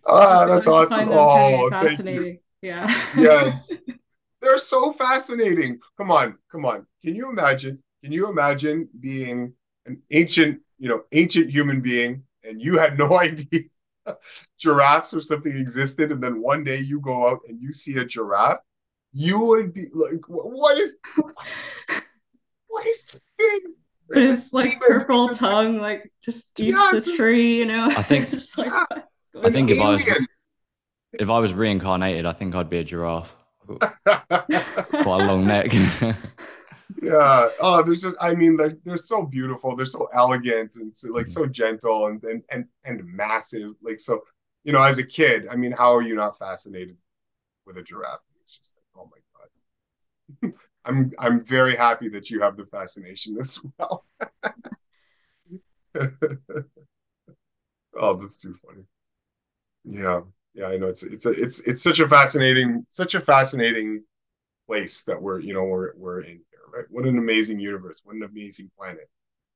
Ah, 0.08 0.46
that's 0.46 0.68
awesome. 0.68 1.10
Oh, 1.12 1.70
fascinating. 1.70 2.40
Yeah. 2.62 2.88
yes. 3.18 3.74
They're 4.42 4.60
so 4.60 4.92
fascinating. 4.94 5.80
Come 5.98 6.12
on, 6.12 6.38
come 6.52 6.64
on. 6.66 6.86
Can 7.04 7.16
you 7.16 7.30
imagine 7.30 7.82
can 8.04 8.12
you 8.12 8.30
imagine 8.30 8.90
being 9.00 9.54
an 9.86 10.02
ancient, 10.12 10.62
you 10.78 10.90
know, 10.90 11.04
ancient 11.12 11.50
human 11.50 11.82
being 11.82 12.24
and 12.44 12.62
you 12.62 12.78
had 12.78 12.98
no 12.98 13.20
idea 13.20 13.64
giraffes 14.58 15.14
or 15.14 15.22
something 15.22 15.56
existed, 15.56 16.12
and 16.12 16.24
then 16.24 16.42
one 16.42 16.64
day 16.64 16.80
you 16.80 17.00
go 17.00 17.30
out 17.30 17.40
and 17.48 17.62
you 17.62 17.74
see 17.74 17.98
a 17.98 18.06
giraffe? 18.06 18.60
You 19.14 19.40
would 19.40 19.74
be 19.74 19.88
like, 19.94 20.24
what 20.28 20.78
is 20.78 20.98
what 21.16 22.86
is 22.86 23.06
the 23.06 23.20
thing? 23.38 23.74
It's 24.10 24.54
like 24.54 24.80
purple 24.80 25.30
tongue, 25.30 25.80
like 25.80 26.12
just 26.22 26.60
eats 26.60 26.78
yes. 26.78 27.06
the 27.06 27.18
tree, 27.18 27.58
you 27.58 27.66
know. 27.66 27.90
I 27.90 28.04
think. 28.04 28.32
like, 28.58 28.72
yeah. 28.72 29.02
I 29.44 29.50
think 29.50 29.70
if 29.70 29.82
I 29.82 29.90
was 29.90 30.08
if 31.14 31.30
I 31.30 31.40
was 31.40 31.54
reincarnated, 31.54 32.26
I 32.26 32.34
think 32.34 32.56
I'd 32.56 32.70
be 32.70 32.80
a 32.80 32.84
giraffe. 32.84 33.34
Quite 33.68 33.92
a 35.04 35.26
long 35.26 35.46
neck. 35.46 35.74
Yeah. 37.02 37.50
Oh, 37.60 37.84
there's 37.84 38.02
just 38.02 38.16
I 38.22 38.34
mean 38.34 38.58
they're 38.58 38.78
they're 38.86 38.98
so 38.98 39.24
beautiful. 39.26 39.76
They're 39.76 39.86
so 39.86 40.08
elegant 40.14 40.78
and 40.78 40.96
so, 40.96 41.10
like 41.10 41.28
so 41.28 41.42
mm-hmm. 41.42 41.52
gentle 41.52 42.08
and 42.08 42.24
and 42.24 42.44
and 42.50 42.66
and 42.86 43.06
massive. 43.06 43.74
Like 43.82 44.00
so, 44.00 44.24
you 44.64 44.74
know, 44.74 44.82
as 44.82 44.98
a 44.98 45.06
kid, 45.06 45.48
I 45.50 45.56
mean, 45.56 45.72
how 45.72 45.96
are 45.96 46.02
you 46.02 46.16
not 46.16 46.38
fascinated 46.38 46.98
with 47.66 47.78
a 47.78 47.84
giraffe? 47.84 48.20
It's 48.44 48.58
just 48.58 48.76
like, 48.76 48.86
oh 48.96 49.10
my 49.12 49.18
god. 50.50 50.54
I'm 50.86 51.12
I'm 51.20 51.44
very 51.44 51.76
happy 51.76 52.10
that 52.10 52.30
you 52.30 52.42
have 52.42 52.58
the 52.58 52.66
fascination 52.66 53.38
as 53.40 53.60
well. 53.78 54.06
oh, 57.96 58.14
that's 58.14 58.38
too 58.38 58.54
funny. 58.54 58.84
Yeah, 59.84 60.22
yeah, 60.54 60.68
I 60.68 60.78
know 60.78 60.88
it's 60.88 61.04
it's 61.04 61.26
a, 61.26 61.32
it's 61.32 61.60
it's 61.68 61.82
such 61.84 62.00
a 62.00 62.08
fascinating 62.08 62.86
such 62.90 63.16
a 63.16 63.20
fascinating 63.20 64.04
place 64.66 65.04
that 65.04 65.22
we're 65.22 65.40
you 65.40 65.54
know 65.54 65.64
we're 65.64 65.94
we're 65.96 66.22
in 66.22 66.42
right? 66.78 66.86
What 66.90 67.06
an 67.06 67.18
amazing 67.18 67.60
universe! 67.60 68.02
What 68.04 68.16
an 68.16 68.24
amazing 68.24 68.72
planet! 68.78 69.10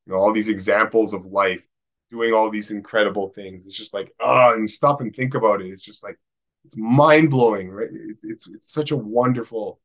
You 0.06 0.14
know, 0.14 0.20
all 0.20 0.34
these 0.34 0.50
examples 0.50 1.14
of 1.14 1.26
life 1.26 1.66
doing 2.10 2.34
all 2.34 2.50
these 2.50 2.72
incredible 2.72 3.30
things. 3.30 3.66
It's 3.66 3.78
just 3.78 3.94
like 3.94 4.14
ah, 4.20 4.52
oh, 4.52 4.56
and 4.56 4.70
stop 4.70 5.02
and 5.02 5.16
think 5.16 5.36
about 5.36 5.62
it. 5.62 5.68
It's 5.68 5.84
just 5.86 6.04
like 6.04 6.20
it's 6.66 6.78
mind 6.78 7.30
blowing, 7.30 7.70
right? 7.70 7.90
It, 7.92 8.18
it's 8.24 8.48
it's 8.48 8.74
such 8.74 8.92
a 8.92 8.98
wonderful 8.98 9.80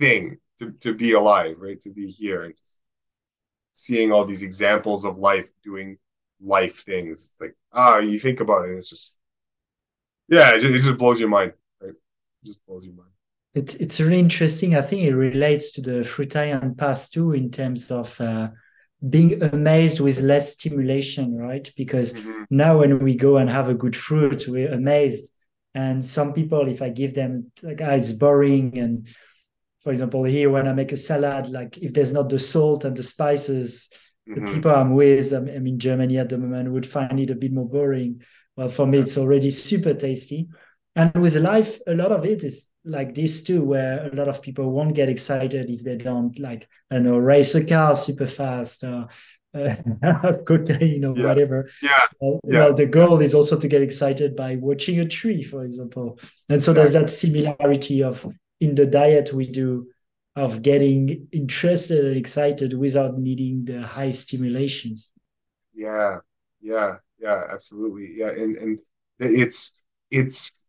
thing 0.00 0.38
to 0.58 0.72
to 0.80 0.94
be 0.94 1.12
alive, 1.12 1.56
right? 1.58 1.80
To 1.80 1.90
be 1.90 2.10
here 2.10 2.44
and 2.44 2.54
just 2.56 2.80
seeing 3.72 4.12
all 4.12 4.24
these 4.24 4.42
examples 4.42 5.04
of 5.04 5.18
life 5.18 5.50
doing 5.64 5.98
life 6.40 6.84
things. 6.84 7.22
It's 7.22 7.36
like 7.40 7.56
ah, 7.72 7.96
oh, 7.96 7.98
you 8.00 8.18
think 8.18 8.40
about 8.40 8.68
it, 8.68 8.76
it's 8.76 8.90
just 8.90 9.18
yeah, 10.28 10.54
it 10.54 10.60
just, 10.60 10.74
it 10.74 10.82
just 10.82 10.98
blows 10.98 11.20
your 11.20 11.28
mind, 11.28 11.52
right? 11.80 11.90
It 11.90 12.46
just 12.46 12.64
blows 12.66 12.84
your 12.84 12.94
mind. 12.94 13.13
It's 13.54 13.76
it's 13.76 14.00
really 14.00 14.18
interesting. 14.18 14.74
I 14.74 14.82
think 14.82 15.02
it 15.02 15.14
relates 15.14 15.70
to 15.72 15.80
the 15.80 16.02
fruitarian 16.02 16.76
path 16.76 17.10
too, 17.10 17.32
in 17.32 17.50
terms 17.50 17.90
of 17.90 18.20
uh, 18.20 18.48
being 19.08 19.42
amazed 19.42 20.00
with 20.00 20.20
less 20.20 20.54
stimulation, 20.54 21.36
right? 21.36 21.70
Because 21.76 22.14
mm-hmm. 22.14 22.44
now 22.50 22.78
when 22.78 22.98
we 22.98 23.14
go 23.14 23.36
and 23.36 23.48
have 23.48 23.68
a 23.68 23.74
good 23.74 23.94
fruit, 23.94 24.48
we're 24.48 24.72
amazed. 24.72 25.30
And 25.74 26.04
some 26.04 26.32
people, 26.32 26.68
if 26.68 26.82
I 26.82 26.90
give 26.90 27.14
them 27.14 27.50
like, 27.62 27.80
ah, 27.82 27.90
it's 27.90 28.12
boring. 28.12 28.78
And 28.78 29.08
for 29.78 29.90
example, 29.90 30.24
here 30.24 30.50
when 30.50 30.68
I 30.68 30.72
make 30.72 30.92
a 30.92 30.96
salad, 30.96 31.50
like 31.50 31.78
if 31.78 31.92
there's 31.92 32.12
not 32.12 32.28
the 32.28 32.38
salt 32.38 32.84
and 32.84 32.96
the 32.96 33.02
spices, 33.02 33.90
mm-hmm. 34.28 34.44
the 34.44 34.52
people 34.52 34.70
I'm 34.70 34.94
with, 34.94 35.32
I'm, 35.32 35.48
I'm 35.48 35.66
in 35.66 35.78
Germany 35.78 36.18
at 36.18 36.28
the 36.28 36.38
moment, 36.38 36.72
would 36.72 36.86
find 36.86 37.20
it 37.20 37.30
a 37.30 37.34
bit 37.34 37.52
more 37.52 37.68
boring. 37.68 38.22
Well, 38.56 38.68
for 38.68 38.86
me, 38.86 38.98
it's 38.98 39.18
already 39.18 39.50
super 39.50 39.94
tasty. 39.94 40.48
And 40.96 41.12
with 41.14 41.36
life, 41.36 41.80
a 41.86 41.94
lot 41.94 42.12
of 42.12 42.24
it 42.24 42.44
is 42.44 42.68
like 42.84 43.14
this 43.14 43.42
too, 43.42 43.62
where 43.62 44.02
a 44.02 44.14
lot 44.14 44.28
of 44.28 44.42
people 44.42 44.70
won't 44.70 44.94
get 44.94 45.08
excited 45.08 45.70
if 45.70 45.82
they 45.82 45.96
don't 45.96 46.38
like, 46.38 46.68
I 46.90 46.98
know, 46.98 47.18
race 47.18 47.54
a 47.54 47.64
car 47.64 47.96
super 47.96 48.26
fast 48.26 48.84
or 48.84 49.08
uh, 49.54 49.76
cocaine 50.46 51.04
or 51.04 51.16
yeah. 51.16 51.26
whatever. 51.26 51.70
Yeah. 51.82 52.02
Well, 52.20 52.40
yeah. 52.44 52.58
well, 52.58 52.74
the 52.74 52.86
goal 52.86 53.20
is 53.20 53.34
also 53.34 53.58
to 53.58 53.68
get 53.68 53.82
excited 53.82 54.36
by 54.36 54.56
watching 54.56 55.00
a 55.00 55.08
tree, 55.08 55.42
for 55.42 55.64
example. 55.64 56.18
And 56.48 56.62
so 56.62 56.72
there's 56.72 56.92
that 56.92 57.10
similarity 57.10 58.02
of 58.02 58.26
in 58.60 58.74
the 58.74 58.86
diet 58.86 59.32
we 59.32 59.48
do 59.50 59.88
of 60.36 60.62
getting 60.62 61.28
interested 61.32 62.04
and 62.04 62.16
excited 62.16 62.76
without 62.76 63.18
needing 63.18 63.64
the 63.64 63.82
high 63.82 64.10
stimulation. 64.10 64.96
Yeah. 65.72 66.18
Yeah 66.60 66.96
yeah 67.24 67.44
absolutely 67.50 68.12
yeah 68.14 68.28
and 68.28 68.56
and 68.56 68.78
it's 69.18 69.74
it's 70.10 70.63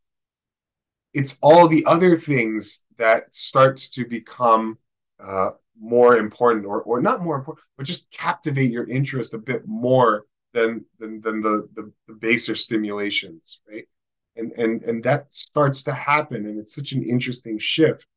it's 1.15 1.39
all 1.41 1.67
the 1.67 1.83
other 1.85 2.15
things 2.17 2.81
that 2.97 3.33
starts 3.33 3.89
to 3.89 4.05
become 4.05 4.77
uh, 5.19 5.51
more 5.79 6.17
important 6.17 6.65
or 6.65 6.83
or 6.83 7.01
not 7.01 7.23
more 7.23 7.37
important 7.37 7.65
but 7.77 7.87
just 7.87 8.09
captivate 8.11 8.69
your 8.69 8.87
interest 8.89 9.33
a 9.33 9.37
bit 9.37 9.65
more 9.65 10.25
than 10.53 10.85
than 10.99 11.21
than 11.21 11.41
the 11.41 11.67
the, 11.73 11.91
the 12.07 12.13
baser 12.13 12.53
stimulations 12.53 13.61
right? 13.67 13.87
And 14.35 14.51
and 14.57 14.83
and 14.83 15.03
that 15.03 15.33
starts 15.33 15.83
to 15.83 15.93
happen 15.93 16.45
and 16.45 16.59
it's 16.59 16.75
such 16.75 16.91
an 16.91 17.03
interesting 17.03 17.57
shift 17.57 18.07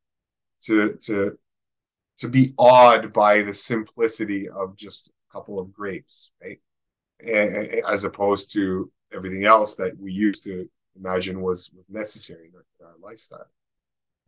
to 0.62 0.94
to 1.06 1.38
to 2.18 2.28
be 2.28 2.54
awed 2.58 3.12
by 3.12 3.42
the 3.42 3.54
simplicity 3.54 4.48
of 4.48 4.76
just 4.76 5.08
a 5.08 5.32
couple 5.32 5.58
of 5.60 5.72
grapes 5.72 6.30
right? 6.42 6.58
As 7.88 8.04
opposed 8.04 8.52
to 8.54 8.90
everything 9.12 9.44
else 9.44 9.76
that 9.76 9.96
we 9.98 10.12
used 10.12 10.44
to 10.44 10.68
imagine 10.98 11.40
was 11.40 11.70
was 11.74 11.84
necessary 11.88 12.48
in 12.48 12.54
our, 12.54 12.64
in 12.80 12.86
our 12.86 12.98
lifestyle. 13.02 13.46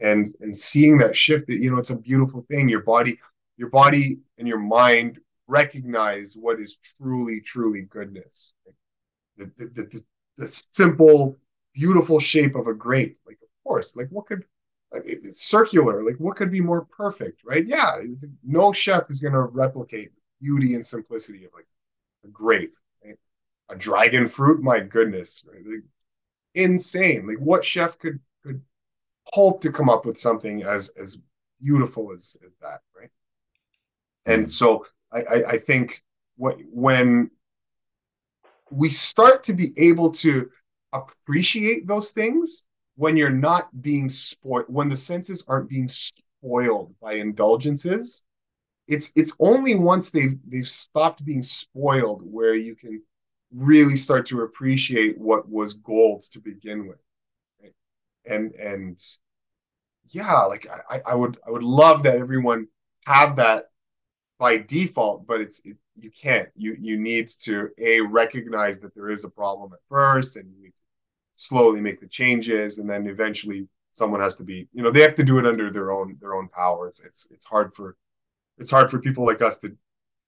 And 0.00 0.34
and 0.40 0.56
seeing 0.56 0.98
that 0.98 1.16
shift 1.16 1.46
that 1.48 1.58
you 1.58 1.70
know 1.70 1.78
it's 1.78 1.90
a 1.90 1.98
beautiful 1.98 2.44
thing. 2.50 2.68
Your 2.68 2.82
body 2.82 3.18
your 3.56 3.68
body 3.68 4.20
and 4.38 4.48
your 4.48 4.58
mind 4.58 5.20
recognize 5.46 6.34
what 6.34 6.60
is 6.60 6.78
truly 6.96 7.40
truly 7.40 7.82
goodness. 7.82 8.52
The, 9.36 9.50
the, 9.56 9.66
the, 9.66 10.02
the 10.38 10.46
simple 10.46 11.38
beautiful 11.74 12.20
shape 12.20 12.54
of 12.54 12.66
a 12.66 12.74
grape. 12.74 13.16
Like 13.26 13.38
of 13.42 13.48
course 13.64 13.96
like 13.96 14.08
what 14.08 14.26
could 14.26 14.44
it's 14.92 15.42
circular. 15.42 16.02
Like 16.02 16.16
what 16.16 16.36
could 16.36 16.50
be 16.50 16.60
more 16.60 16.86
perfect 16.86 17.42
right? 17.44 17.66
Yeah 17.66 18.00
no 18.42 18.72
chef 18.72 19.10
is 19.10 19.20
going 19.20 19.34
to 19.34 19.42
replicate 19.42 20.14
the 20.14 20.20
beauty 20.40 20.74
and 20.74 20.84
simplicity 20.84 21.44
of 21.44 21.52
like 21.54 21.66
a 22.24 22.28
grape 22.28 22.74
a 23.70 23.76
dragon 23.76 24.26
fruit. 24.26 24.62
My 24.62 24.80
goodness, 24.80 25.44
right? 25.50 25.80
Insane. 26.54 27.26
Like 27.26 27.38
what 27.38 27.64
chef 27.64 27.98
could 27.98 28.20
could 28.42 28.60
hope 29.26 29.60
to 29.62 29.72
come 29.72 29.88
up 29.88 30.04
with 30.04 30.18
something 30.18 30.62
as 30.62 30.90
as 31.00 31.20
beautiful 31.60 32.12
as, 32.12 32.36
as 32.44 32.52
that, 32.60 32.80
right? 32.98 33.10
And 34.26 34.46
mm. 34.46 34.50
so 34.50 34.86
I, 35.12 35.18
I, 35.20 35.42
I 35.50 35.58
think 35.58 36.02
what 36.36 36.58
when 36.70 37.30
we 38.70 38.88
start 38.88 39.42
to 39.44 39.52
be 39.52 39.72
able 39.76 40.10
to 40.10 40.50
appreciate 40.92 41.86
those 41.86 42.12
things 42.12 42.64
when 42.96 43.16
you're 43.16 43.30
not 43.30 43.68
being 43.82 44.08
spoiled 44.08 44.66
when 44.68 44.88
the 44.88 44.96
senses 44.96 45.44
aren't 45.48 45.68
being 45.68 45.88
spoiled 45.88 46.94
by 47.00 47.14
indulgences 47.14 48.24
it's 48.88 49.12
it's 49.14 49.32
only 49.38 49.74
once 49.76 50.10
they've 50.10 50.38
they've 50.48 50.68
stopped 50.68 51.24
being 51.24 51.42
spoiled 51.42 52.22
where 52.24 52.54
you 52.54 52.74
can 52.74 53.00
really 53.54 53.96
start 53.96 54.26
to 54.26 54.42
appreciate 54.42 55.18
what 55.18 55.48
was 55.48 55.74
gold 55.74 56.22
to 56.22 56.38
begin 56.40 56.86
with 56.86 56.98
right? 57.62 57.74
and 58.26 58.52
and 58.54 59.00
yeah 60.10 60.42
like 60.42 60.66
I, 60.88 61.00
I 61.06 61.14
would 61.14 61.38
i 61.46 61.50
would 61.50 61.62
love 61.62 62.02
that 62.04 62.16
everyone 62.16 62.68
have 63.06 63.36
that 63.36 63.70
by 64.38 64.58
default 64.58 65.26
but 65.26 65.40
it's 65.40 65.60
it, 65.64 65.76
you 65.96 66.10
can't 66.10 66.48
you 66.54 66.76
you 66.80 66.96
need 66.96 67.28
to 67.28 67.70
a 67.78 68.00
recognize 68.00 68.80
that 68.80 68.94
there 68.94 69.10
is 69.10 69.24
a 69.24 69.28
problem 69.28 69.72
at 69.72 69.80
first 69.88 70.36
and 70.36 70.52
you 70.58 70.70
slowly 71.34 71.80
make 71.80 72.00
the 72.00 72.08
changes 72.08 72.78
and 72.78 72.88
then 72.88 73.06
eventually 73.06 73.66
someone 73.92 74.20
has 74.20 74.36
to 74.36 74.44
be 74.44 74.68
you 74.72 74.82
know 74.82 74.90
they 74.90 75.00
have 75.00 75.14
to 75.14 75.24
do 75.24 75.38
it 75.38 75.46
under 75.46 75.70
their 75.70 75.90
own 75.90 76.16
their 76.20 76.34
own 76.34 76.48
power 76.48 76.86
it's 76.86 77.04
it's 77.04 77.26
it's 77.30 77.44
hard 77.44 77.74
for 77.74 77.96
it's 78.58 78.70
hard 78.70 78.90
for 78.90 79.00
people 79.00 79.26
like 79.26 79.42
us 79.42 79.58
to 79.58 79.76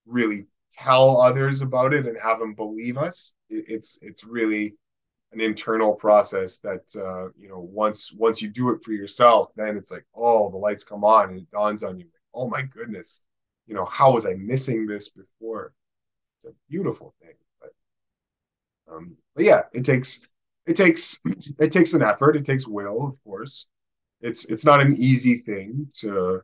really 0.07 0.47
tell 0.73 1.21
others 1.21 1.63
about 1.63 1.93
it 1.93 2.07
and 2.07 2.17
have 2.23 2.39
them 2.39 2.55
believe 2.55 2.97
us. 2.97 3.35
It's 3.51 3.99
it's 4.03 4.25
really 4.25 4.75
an 5.33 5.41
internal 5.41 5.95
process 5.95 6.61
that 6.61 6.85
uh, 6.97 7.31
you 7.39 7.49
know 7.49 7.61
once 7.61 8.13
once 8.13 8.43
you 8.43 8.49
do 8.49 8.71
it 8.71 8.83
for 8.85 8.93
yourself, 8.93 9.49
then 9.57 9.77
it's 9.77 9.91
like 9.91 10.05
oh 10.15 10.51
the 10.51 10.57
lights 10.57 10.85
come 10.85 11.05
on 11.05 11.31
and 11.31 11.39
it 11.41 11.51
dawns 11.51 11.83
on 11.83 11.99
you 11.99 12.07
like 12.07 12.13
oh 12.35 12.49
my 12.49 12.63
goodness, 12.63 13.25
you 13.67 13.75
know 13.75 13.85
how 13.85 14.13
was 14.13 14.27
I 14.27 14.35
missing 14.35 14.87
this 14.87 15.11
before? 15.11 15.73
It's 16.37 16.47
a 16.47 16.55
beautiful 16.69 17.15
thing, 17.23 17.35
but 17.61 17.71
um, 18.93 19.17
but 19.35 19.45
yeah, 19.45 19.63
it 19.73 19.85
takes 19.85 20.21
it 20.67 20.77
takes 20.77 21.21
it 21.59 21.71
takes 21.71 21.95
an 21.95 22.03
effort. 22.03 22.37
It 22.37 22.45
takes 22.45 22.67
will, 22.67 23.07
of 23.07 23.23
course. 23.25 23.67
It's 24.21 24.45
it's 24.47 24.65
not 24.65 24.81
an 24.81 24.97
easy 24.97 25.39
thing 25.39 25.89
to 25.99 26.43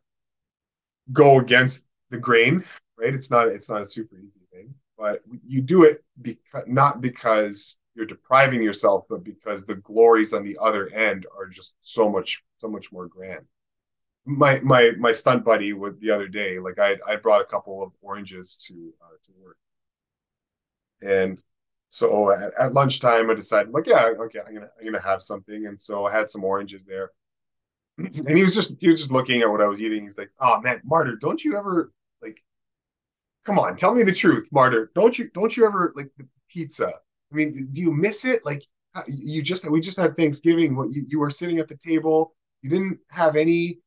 go 1.12 1.38
against 1.38 1.86
the 2.10 2.18
grain 2.18 2.64
right? 2.99 3.15
It's 3.15 3.31
not 3.31 3.49
it's 3.49 3.69
not 3.69 3.83
a 3.83 3.87
super 3.87 4.19
easy 4.19 4.41
thing, 4.53 4.75
but 4.97 5.23
you 5.47 5.62
do 5.62 5.85
it 5.85 6.05
because 6.20 6.65
not 6.66 7.01
because 7.01 7.79
you're 7.95 8.07
depriving 8.07 8.62
yourself, 8.62 9.05
but 9.09 9.25
because 9.25 9.65
the 9.65 9.77
glories 9.77 10.33
on 10.33 10.45
the 10.45 10.57
other 10.61 10.89
end 10.91 11.27
are 11.37 11.47
just 11.47 11.77
so 11.83 12.09
much 12.11 12.43
so 12.59 12.69
much 12.69 12.93
more 12.93 13.07
grand. 13.07 13.45
My 14.27 14.61
my 14.61 14.93
my 14.99 15.12
stunt 15.12 15.45
buddy 15.45 15.73
with 15.73 16.01
the 16.01 16.11
other 16.11 16.29
day, 16.29 16.59
like 16.59 16.79
I 16.79 16.97
I 17.07 17.16
brought 17.16 17.41
a 17.41 17.47
couple 17.47 17.83
of 17.83 17.93
oranges 18.03 18.57
to 18.69 18.93
uh, 19.03 19.16
to 19.25 19.33
work, 19.43 19.57
and 21.03 21.43
so 21.91 22.31
at, 22.31 22.53
at 22.59 22.73
lunchtime 22.75 23.31
I 23.31 23.35
decided 23.35 23.73
like 23.73 23.87
yeah 23.87 24.11
okay 24.19 24.41
I'm 24.47 24.55
gonna 24.55 24.70
I'm 24.79 24.85
gonna 24.85 25.01
have 25.01 25.23
something, 25.23 25.66
and 25.66 25.81
so 25.81 26.07
I 26.07 26.12
had 26.12 26.31
some 26.31 26.45
oranges 26.45 26.85
there, 26.85 27.12
and 27.99 28.37
he 28.37 28.43
was 28.43 28.55
just 28.55 28.75
he 28.81 28.89
was 28.89 29.01
just 29.01 29.12
looking 29.12 29.41
at 29.43 29.51
what 29.51 29.62
I 29.62 29.66
was 29.66 29.81
eating. 29.81 30.03
He's 30.03 30.19
like, 30.19 30.31
oh 30.41 30.61
man, 30.61 30.81
Martyr, 30.85 31.16
don't 31.16 31.43
you 31.43 31.57
ever 31.57 31.93
come 33.49 33.59
on, 33.59 33.77
tell 33.77 33.95
me 33.95 34.03
the 34.03 34.12
truth, 34.12 34.47
Martyr. 34.53 34.91
Don't 34.95 35.19
you 35.19 35.31
don't 35.31 35.57
you 35.57 35.66
ever 35.66 35.93
like 35.97 36.11
the 36.19 36.27
pizza? 36.51 36.89
I 37.33 37.35
mean, 37.35 37.69
do 37.73 37.81
you 37.81 37.91
miss 37.91 38.27
it? 38.27 38.45
Like, 38.45 38.62
you 39.09 39.43
just 39.43 39.69
we 39.70 39.81
just 39.81 39.99
had 39.99 40.16
Thanksgiving. 40.16 40.77
What 40.77 40.93
you, 40.93 41.05
you 41.09 41.19
were 41.19 41.31
sitting 41.31 41.59
at 41.59 41.69
the 41.69 41.77
table. 41.77 42.35
You 42.61 42.69
didn't 42.69 42.99
have 43.09 43.37
any 43.37 43.79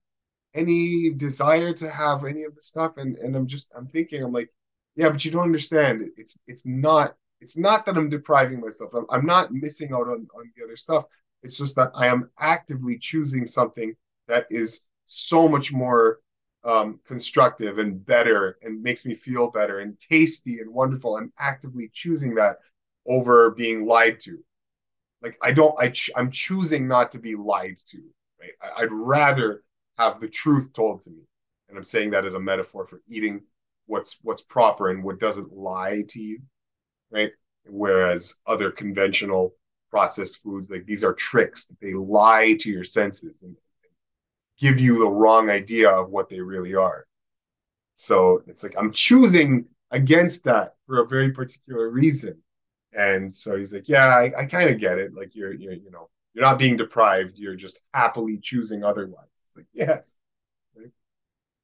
any 0.56 1.12
desire 1.12 1.74
to 1.74 1.90
have 1.90 2.26
any 2.26 2.44
of 2.44 2.56
the 2.56 2.62
stuff. 2.62 2.98
And 2.98 3.18
and 3.18 3.36
I'm 3.36 3.46
just 3.46 3.72
I'm 3.78 3.86
thinking 3.86 4.24
I'm 4.24 4.34
like, 4.34 4.50
yeah, 4.96 5.10
but 5.10 5.24
you 5.24 5.30
don't 5.30 5.44
understand. 5.44 6.10
It's 6.18 6.40
it's 6.48 6.66
not 6.66 7.16
it's 7.40 7.56
not 7.56 7.86
that 7.86 7.98
I'm 7.98 8.10
depriving 8.10 8.62
myself. 8.62 8.96
I'm, 8.96 9.06
I'm 9.12 9.28
not 9.28 9.54
missing 9.54 9.94
out 9.94 10.08
on 10.08 10.28
on 10.36 10.52
the 10.56 10.64
other 10.64 10.76
stuff. 10.76 11.06
It's 11.44 11.58
just 11.58 11.76
that 11.76 11.92
I 11.94 12.08
am 12.08 12.32
actively 12.40 12.98
choosing 12.98 13.46
something 13.46 13.96
that 14.28 14.48
is 14.50 14.86
so 15.06 15.48
much 15.48 15.72
more 15.72 16.20
um, 16.64 17.00
constructive 17.06 17.80
and 17.80 18.06
better 18.06 18.58
and 18.62 18.82
makes 18.84 19.06
me 19.06 19.16
feel 19.16 19.50
better 19.52 19.80
and 19.80 20.00
tasty 20.00 20.60
and 20.60 20.74
wonderful. 20.74 21.18
I'm 21.18 21.34
actively 21.40 21.90
choosing 21.94 22.36
that 22.36 22.58
over 23.08 23.52
being 23.52 23.86
lied 23.86 24.20
to. 24.22 24.40
Like 25.22 25.38
I 25.42 25.52
don't, 25.52 25.76
I 25.80 25.90
ch- 25.90 26.12
I'm 26.16 26.32
choosing 26.32 26.88
not 26.88 27.12
to 27.12 27.20
be 27.20 27.36
lied 27.36 27.78
to. 27.92 28.02
Right? 28.40 28.52
I- 28.62 28.84
I'd 28.84 28.92
rather 28.92 29.64
have 29.98 30.20
the 30.20 30.28
truth 30.30 30.74
told 30.74 31.04
to 31.04 31.10
me, 31.12 31.24
and 31.70 31.78
I'm 31.78 31.84
saying 31.84 32.12
that 32.12 32.26
as 32.26 32.34
a 32.34 32.40
metaphor 32.40 32.88
for 32.88 33.02
eating 33.08 33.42
what's 33.86 34.18
what's 34.24 34.42
proper 34.42 34.90
and 34.90 35.04
what 35.04 35.20
doesn't 35.20 35.54
lie 35.54 36.04
to 36.10 36.20
you, 36.22 36.40
right? 37.12 37.32
Whereas 37.66 38.38
other 38.48 38.72
conventional 38.72 39.56
processed 39.92 40.38
foods, 40.38 40.72
like 40.72 40.86
these 40.86 41.04
are 41.04 41.14
tricks. 41.14 41.68
They 41.82 41.94
lie 41.94 42.56
to 42.60 42.72
your 42.72 42.84
senses 42.84 43.44
and 43.44 43.56
give 44.62 44.80
you 44.80 45.00
the 45.00 45.10
wrong 45.10 45.50
idea 45.50 45.90
of 45.90 46.12
what 46.12 46.30
they 46.30 46.40
really 46.40 46.76
are. 46.76 47.06
So 47.96 48.44
it's 48.48 48.64
like 48.64 48.76
I'm 48.78 48.92
choosing 48.92 49.66
against 49.92 50.46
that 50.46 50.76
for 50.88 51.02
a 51.02 51.08
very 51.08 51.32
particular 51.32 51.90
reason. 51.90 52.38
And 52.94 53.32
so 53.32 53.58
he's 53.58 53.74
like, 53.74 53.90
Yeah, 53.90 54.08
I, 54.08 54.32
I 54.38 54.46
kind 54.46 54.70
of 54.70 54.80
get 54.80 55.00
it. 55.00 55.14
Like 55.14 55.36
you're 55.36 55.54
you're, 55.54 55.74
you 55.74 55.92
know, 55.92 56.10
you're 56.34 56.46
not 56.46 56.60
being 56.60 56.78
deprived, 56.78 57.38
you're 57.38 57.56
just 57.56 57.82
happily 57.94 58.38
choosing 58.38 58.84
otherwise. 58.84 59.28
It's 59.50 59.58
like, 59.58 59.68
yes. 59.74 60.16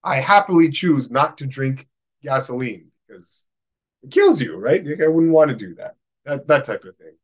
I 0.04 0.18
happily 0.20 0.70
choose 0.72 1.12
not 1.12 1.38
to 1.40 1.46
drink 1.46 1.88
gasoline 2.24 2.92
because 3.08 3.48
it 4.04 4.12
kills 4.12 4.42
you, 4.42 4.58
right? 4.58 4.86
Like 4.86 5.02
I 5.02 5.08
wouldn't 5.08 5.34
want 5.34 5.50
to 5.50 5.56
do 5.56 5.76
that. 5.76 5.96
That 6.26 6.48
that 6.48 6.66
type 6.66 6.84
of 6.86 6.96
thing. 6.98 7.16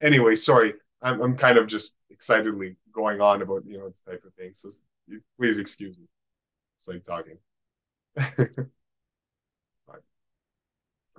Anyway, 0.00 0.34
sorry. 0.34 0.74
I'm 1.02 1.20
I'm 1.22 1.36
kind 1.36 1.58
of 1.58 1.66
just 1.66 1.94
excitedly 2.10 2.76
going 2.92 3.20
on 3.20 3.42
about 3.42 3.64
you 3.66 3.78
know 3.78 3.88
this 3.88 4.00
type 4.00 4.22
of 4.26 4.34
thing. 4.34 4.52
So 4.54 4.70
please 5.38 5.58
excuse 5.58 5.98
me. 5.98 6.06
It's 6.78 6.88
like 6.88 7.04
talking. 7.04 7.38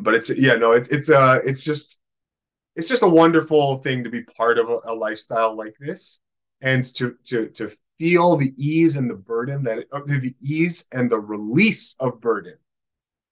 but 0.02 0.16
it's 0.16 0.32
yeah 0.38 0.56
no 0.56 0.72
it's 0.72 0.90
it's 0.90 1.10
uh 1.10 1.40
it's 1.46 1.64
just 1.64 2.00
it's 2.76 2.88
just 2.88 3.04
a 3.04 3.08
wonderful 3.08 3.78
thing 3.78 4.04
to 4.04 4.10
be 4.10 4.24
part 4.24 4.58
of 4.58 4.70
a, 4.70 4.80
a, 4.86 4.94
lifestyle 4.94 5.56
like 5.56 5.76
this 5.80 6.20
and 6.62 6.84
to 6.84 7.16
to 7.24 7.48
to 7.50 7.70
feel 8.00 8.36
the 8.36 8.54
ease 8.58 8.96
and 8.98 9.10
the 9.10 9.16
burden 9.16 9.64
that 9.64 9.80
it, 9.80 9.90
the 9.92 10.34
ease 10.42 10.88
and 10.92 11.10
the 11.10 11.20
release 11.20 11.96
of 12.00 12.20
burden 12.22 12.56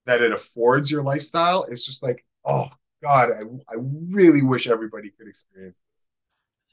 that 0.05 0.21
it 0.21 0.31
affords 0.31 0.91
your 0.91 1.03
lifestyle 1.03 1.63
is 1.63 1.85
just 1.85 2.03
like 2.03 2.25
oh 2.45 2.67
god 3.01 3.31
i, 3.31 3.41
I 3.71 3.75
really 3.77 4.43
wish 4.43 4.67
everybody 4.67 5.09
could 5.09 5.27
experience 5.27 5.81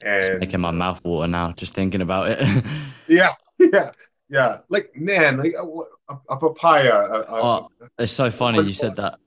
and 0.01 0.25
it's 0.25 0.39
making 0.39 0.61
my 0.61 0.71
mouth 0.71 1.03
water 1.03 1.27
now 1.27 1.51
just 1.53 1.73
thinking 1.73 2.01
about 2.01 2.27
it. 2.29 2.65
yeah, 3.07 3.31
yeah, 3.59 3.91
yeah. 4.29 4.57
Like 4.69 4.91
man, 4.95 5.37
like 5.37 5.53
a, 5.53 5.65
a, 6.13 6.19
a 6.29 6.37
papaya. 6.37 7.05
A, 7.05 7.25
oh, 7.29 7.69
it's 7.97 8.11
so 8.11 8.29
funny 8.29 8.61
you 8.63 8.73
said 8.73 8.95
that. 8.97 9.19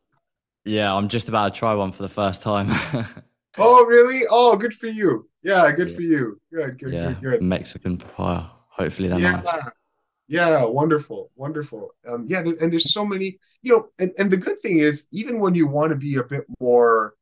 Yeah, 0.64 0.94
I'm 0.94 1.08
just 1.08 1.28
about 1.28 1.54
to 1.54 1.58
try 1.58 1.74
one 1.74 1.92
for 1.92 2.02
the 2.02 2.08
first 2.08 2.42
time. 2.42 2.68
oh, 3.58 3.84
really? 3.86 4.22
Oh, 4.30 4.56
good 4.56 4.74
for 4.74 4.88
you. 4.88 5.28
Yeah, 5.42 5.72
good 5.72 5.88
yeah. 5.88 5.94
for 5.94 6.02
you. 6.02 6.40
Good, 6.52 6.78
good, 6.78 6.92
yeah, 6.92 7.06
good, 7.12 7.20
good. 7.20 7.42
Mexican 7.42 7.96
papaya. 7.96 8.44
Hopefully 8.68 9.08
they're 9.08 9.18
yeah. 9.18 9.40
nice. 9.40 9.64
Yeah, 10.28 10.64
wonderful, 10.64 11.32
wonderful. 11.34 11.90
Um, 12.06 12.26
yeah, 12.28 12.42
there, 12.42 12.54
and 12.60 12.72
there's 12.72 12.92
so 12.92 13.04
many, 13.04 13.38
you 13.62 13.72
know, 13.72 13.88
and, 13.98 14.12
and 14.16 14.30
the 14.30 14.36
good 14.36 14.60
thing 14.60 14.78
is, 14.78 15.08
even 15.10 15.40
when 15.40 15.56
you 15.56 15.66
want 15.66 15.90
to 15.90 15.96
be 15.96 16.16
a 16.16 16.22
bit 16.22 16.44
more 16.60 17.14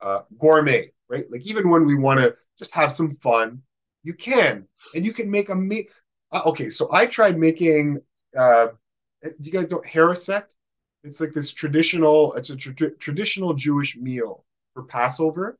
uh, 0.00 0.20
gourmet, 0.38 0.90
right? 1.10 1.26
Like 1.30 1.42
even 1.42 1.68
when 1.68 1.84
we 1.84 1.96
want 1.96 2.20
to 2.20 2.34
just 2.58 2.74
have 2.74 2.92
some 2.92 3.14
fun. 3.16 3.62
You 4.02 4.14
can, 4.14 4.66
and 4.94 5.04
you 5.04 5.12
can 5.12 5.30
make 5.30 5.48
a 5.48 5.54
meat. 5.54 5.90
Uh, 6.32 6.42
okay, 6.46 6.68
so 6.68 6.88
I 6.92 7.06
tried 7.06 7.38
making. 7.38 8.00
Uh, 8.36 8.68
do 9.22 9.50
you 9.50 9.52
guys 9.52 9.70
know 9.70 9.80
haroset? 9.80 10.44
It's 11.02 11.20
like 11.20 11.32
this 11.32 11.52
traditional. 11.52 12.32
It's 12.34 12.50
a 12.50 12.56
tra- 12.56 12.96
traditional 12.96 13.54
Jewish 13.54 13.96
meal 13.96 14.44
for 14.74 14.84
Passover, 14.84 15.58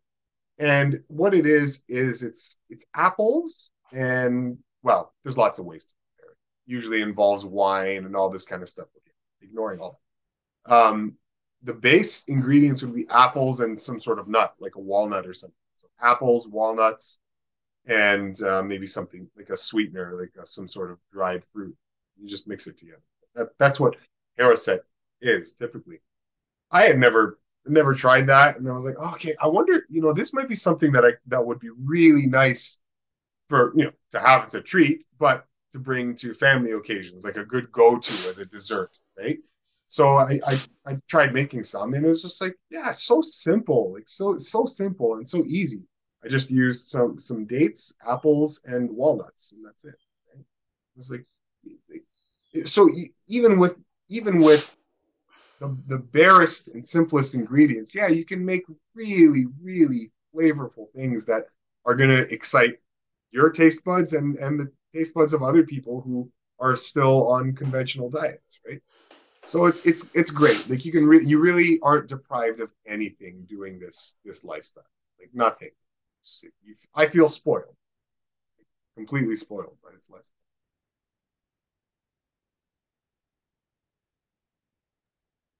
and 0.59 1.01
what 1.09 1.35
it 1.35 1.47
is 1.47 1.83
is 1.89 2.23
it's 2.23 2.57
it's 2.71 2.87
apples 2.95 3.71
and 3.93 4.59
well, 4.83 5.13
there's 5.23 5.37
lots 5.37 5.59
of 5.59 5.67
ways 5.67 5.87
to 5.87 5.95
prepare 6.17 6.33
it. 6.33 6.39
Usually 6.67 7.01
involves 7.01 7.45
wine 7.45 8.05
and 8.05 8.15
all 8.15 8.29
this 8.29 8.45
kind 8.45 8.63
of 8.63 8.69
stuff. 8.69 8.87
Ignoring 9.43 9.81
all 9.81 10.01
that. 10.67 10.75
Um, 10.75 11.15
the 11.63 11.75
base 11.75 12.25
ingredients 12.29 12.83
would 12.83 12.95
be 12.95 13.07
apples 13.11 13.61
and 13.61 13.79
some 13.79 13.99
sort 13.99 14.19
of 14.19 14.29
nut, 14.29 14.55
like 14.61 14.77
a 14.77 14.81
walnut 14.81 15.27
or 15.27 15.35
something 15.35 15.55
apples, 16.01 16.49
walnuts, 16.49 17.19
and 17.87 18.41
uh, 18.43 18.63
maybe 18.63 18.87
something 18.87 19.29
like 19.37 19.51
a 19.51 19.57
sweetener, 19.57 20.19
like 20.19 20.33
a, 20.43 20.47
some 20.47 20.69
sort 20.69 20.91
of 20.91 20.99
dried 21.13 21.43
fruit. 21.53 21.77
You 22.21 22.29
just 22.29 22.49
mix 22.49 22.67
it 22.67 22.77
together. 22.77 23.03
That, 23.35 23.49
that's 23.59 23.79
what 23.79 23.97
haroset 24.39 24.81
is 25.21 25.53
typically. 25.53 26.01
I 26.71 26.83
had 26.83 26.99
never 26.99 27.39
never 27.69 27.95
tried 27.95 28.27
that, 28.29 28.59
and 28.59 28.69
I 28.69 28.73
was 28.73 28.85
like, 28.85 28.99
okay, 29.15 29.35
I 29.41 29.47
wonder, 29.49 29.87
you 29.89 30.01
know, 30.01 30.13
this 30.13 30.33
might 30.33 30.49
be 30.49 30.55
something 30.55 30.93
that 30.93 31.05
I 31.05 31.13
that 31.27 31.45
would 31.45 31.61
be 31.61 31.71
really 31.71 32.27
nice 32.27 32.81
for 33.49 33.73
you 33.77 33.85
know 33.85 33.93
to 34.13 34.19
have 34.19 34.43
as 34.43 34.55
a 34.55 34.63
treat, 34.63 35.07
but 35.19 35.45
to 35.73 35.79
bring 35.79 36.15
to 36.17 36.35
family 36.35 36.73
occasions, 36.73 37.25
like 37.25 37.37
a 37.37 37.45
good 37.45 37.71
go-to 37.73 38.29
as 38.29 38.39
a 38.39 38.47
dessert, 38.47 38.91
right? 39.19 39.39
So 39.89 40.17
I, 40.17 40.41
I, 40.47 40.59
I 40.87 40.97
tried 41.09 41.33
making 41.33 41.63
some, 41.63 41.95
and 41.95 42.05
it 42.05 42.09
was 42.09 42.23
just 42.23 42.41
like, 42.41 42.57
yeah, 42.71 42.93
so 42.93 43.21
simple, 43.23 43.93
like 43.93 44.09
so 44.09 44.37
so 44.39 44.67
simple 44.67 45.17
and 45.17 45.29
so 45.29 45.45
easy. 45.47 45.87
I 46.25 46.29
just 46.29 46.51
used 46.51 46.89
some 46.89 47.21
some 47.21 47.47
dates, 47.47 47.95
apples, 48.07 48.61
and 48.65 48.91
walnuts, 48.91 49.53
and 49.53 49.65
that's 49.65 49.85
it. 49.85 49.95
It 50.35 50.45
was 50.97 51.11
like, 51.11 51.27
so 52.65 52.89
even 53.29 53.59
with 53.59 53.77
even 54.09 54.41
with 54.41 54.75
the, 55.61 55.77
the 55.87 55.99
barest 55.99 56.69
and 56.69 56.85
simplest 56.85 57.35
ingredients, 57.35 57.95
yeah, 57.95 58.09
you 58.09 58.25
can 58.25 58.45
make 58.45 58.65
really 58.95 59.47
really 59.63 60.13
flavorful 60.35 60.91
things 60.95 61.27
that 61.27 61.45
are 61.87 61.95
going 61.95 62.11
to 62.11 62.33
excite 62.33 62.77
your 63.31 63.51
taste 63.51 63.85
buds 63.85 64.13
and 64.13 64.37
and 64.37 64.59
the 64.61 64.71
taste 64.95 65.15
buds 65.15 65.33
of 65.33 65.43
other 65.43 65.65
people 65.65 66.01
who 66.03 66.31
are 66.59 66.77
still 66.77 67.29
on 67.29 67.55
conventional 67.55 68.11
diets, 68.11 68.61
right? 68.67 68.81
So 69.47 69.67
it's 69.67 69.87
it's 69.87 70.11
it's 70.13 70.31
great. 70.31 70.69
Like 70.69 70.85
you 70.85 70.91
can 70.91 71.07
re- 71.07 71.25
you 71.25 71.39
really 71.39 71.79
aren't 71.83 72.09
deprived 72.09 72.61
of 72.61 72.75
anything 72.87 73.47
doing 73.49 73.79
this 73.79 74.17
this 74.25 74.45
lifestyle. 74.45 74.91
Like 75.21 75.31
nothing. 75.33 75.71
You, 76.43 76.75
I 76.95 77.07
feel 77.07 77.29
spoiled, 77.29 77.77
completely 78.97 79.37
spoiled 79.37 79.77
by 79.85 79.91
this 79.95 80.11
lifestyle. 80.11 80.25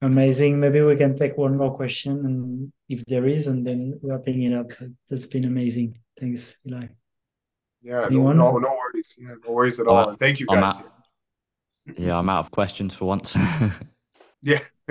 Amazing. 0.03 0.59
Maybe 0.59 0.81
we 0.81 0.97
can 0.97 1.15
take 1.15 1.39
one 1.39 1.57
more 1.57 1.75
question, 1.75 2.13
and 2.27 2.73
if 2.89 3.05
there 3.07 3.27
is, 3.29 3.47
and 3.47 3.65
then 3.65 4.01
wrapping 4.03 4.43
it 4.43 4.53
up. 4.53 4.73
That's 5.09 5.27
been 5.27 5.45
amazing. 5.45 6.01
Thanks, 6.19 6.57
Eli. 6.67 6.89
Yeah, 7.83 8.09
no, 8.11 8.33
no, 8.33 8.59
no 8.59 8.69
worries. 8.69 9.17
Yeah, 9.17 9.35
no 9.47 9.53
worries 9.53 9.79
at 9.79 9.87
uh, 9.87 9.91
all. 9.91 10.17
thank 10.17 10.41
you 10.41 10.47
guys. 10.47 10.83
Yeah, 11.97 12.19
I'm 12.19 12.29
out 12.29 12.41
of 12.41 12.51
questions 12.51 12.95
for 12.95 13.05
once. 13.07 13.37
yeah. 14.43 14.61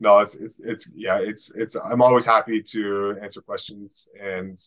no, 0.00 0.18
it's 0.20 0.34
it's 0.34 0.60
it's 0.60 0.90
yeah, 0.94 1.18
it's 1.20 1.54
it's 1.54 1.76
I'm 1.76 2.02
always 2.02 2.26
happy 2.26 2.62
to 2.62 3.16
answer 3.22 3.40
questions 3.40 4.08
and 4.20 4.58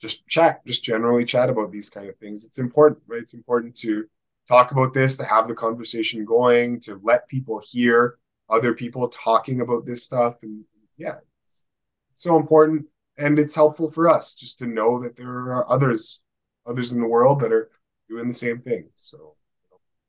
just 0.00 0.26
chat, 0.26 0.64
just 0.66 0.84
generally 0.84 1.24
chat 1.24 1.48
about 1.48 1.72
these 1.72 1.88
kind 1.88 2.08
of 2.08 2.16
things. 2.16 2.44
It's 2.44 2.58
important, 2.58 3.02
right? 3.06 3.22
It's 3.22 3.34
important 3.34 3.74
to 3.76 4.06
talk 4.46 4.70
about 4.72 4.94
this, 4.94 5.16
to 5.16 5.24
have 5.24 5.48
the 5.48 5.54
conversation 5.54 6.24
going, 6.24 6.80
to 6.80 7.00
let 7.02 7.28
people 7.28 7.60
hear 7.64 8.18
other 8.48 8.74
people 8.74 9.08
talking 9.08 9.60
about 9.60 9.86
this 9.86 10.04
stuff. 10.04 10.36
And 10.42 10.64
yeah, 10.96 11.16
it's, 11.44 11.64
it's 12.12 12.22
so 12.22 12.36
important. 12.36 12.86
And 13.18 13.38
it's 13.38 13.54
helpful 13.54 13.90
for 13.90 14.08
us 14.08 14.34
just 14.34 14.58
to 14.58 14.66
know 14.66 15.00
that 15.02 15.16
there 15.16 15.28
are 15.28 15.70
others, 15.70 16.20
others 16.66 16.92
in 16.92 17.00
the 17.00 17.08
world 17.08 17.40
that 17.40 17.52
are 17.52 17.70
doing 18.08 18.28
the 18.28 18.34
same 18.34 18.60
thing. 18.60 18.88
So 18.96 19.35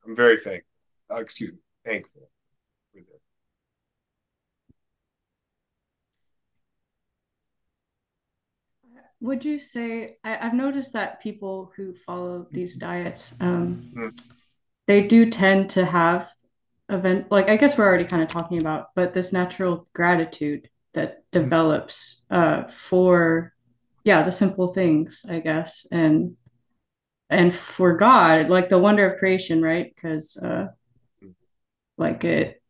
I'm 0.07 0.15
very 0.15 0.39
thankful. 0.39 0.69
Uh, 1.11 1.15
excuse 1.15 1.51
me, 1.51 1.57
thankful. 1.85 2.29
Would 9.19 9.43
you 9.43 9.57
say 9.57 10.17
I, 10.23 10.35
have 10.35 10.53
noticed 10.53 10.93
that 10.93 11.21
people 11.21 11.71
who 11.75 11.95
follow 11.95 12.45
these 12.51 12.75
diets, 12.75 13.33
um, 13.39 13.91
mm-hmm. 13.95 14.09
they 14.85 15.07
do 15.07 15.31
tend 15.31 15.71
to 15.71 15.85
have 15.85 16.29
event 16.87 17.31
like 17.31 17.49
I 17.49 17.57
guess 17.57 17.77
we're 17.77 17.87
already 17.87 18.05
kind 18.05 18.21
of 18.21 18.29
talking 18.29 18.59
about, 18.59 18.89
but 18.95 19.13
this 19.13 19.33
natural 19.33 19.87
gratitude 19.93 20.69
that 20.93 21.23
develops 21.31 22.23
uh, 22.29 22.63
for 22.65 23.53
yeah 24.03 24.23
the 24.23 24.31
simple 24.31 24.69
things 24.69 25.25
i 25.29 25.37
guess 25.37 25.85
and 25.91 26.37
and 27.29 27.53
for 27.53 27.95
god 27.97 28.49
like 28.49 28.69
the 28.69 28.79
wonder 28.79 29.09
of 29.09 29.19
creation 29.19 29.61
right? 29.61 29.93
Because 29.93 30.37
uh 30.37 30.67
like 31.97 32.23
it 32.23 32.61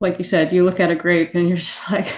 like 0.00 0.18
you 0.18 0.24
said 0.24 0.52
you 0.52 0.64
look 0.64 0.80
at 0.80 0.90
a 0.90 0.96
grape 0.96 1.34
and 1.34 1.48
you're 1.48 1.56
just 1.72 1.90
like 1.90 2.08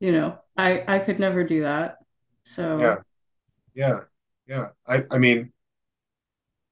you 0.00 0.12
know 0.12 0.38
i 0.56 0.84
i 0.86 0.98
could 0.98 1.18
never 1.18 1.44
do 1.44 1.62
that. 1.62 1.96
So 2.44 2.78
yeah. 2.78 2.96
Yeah. 3.74 4.00
Yeah. 4.46 4.68
I 4.86 5.04
i 5.10 5.18
mean 5.18 5.52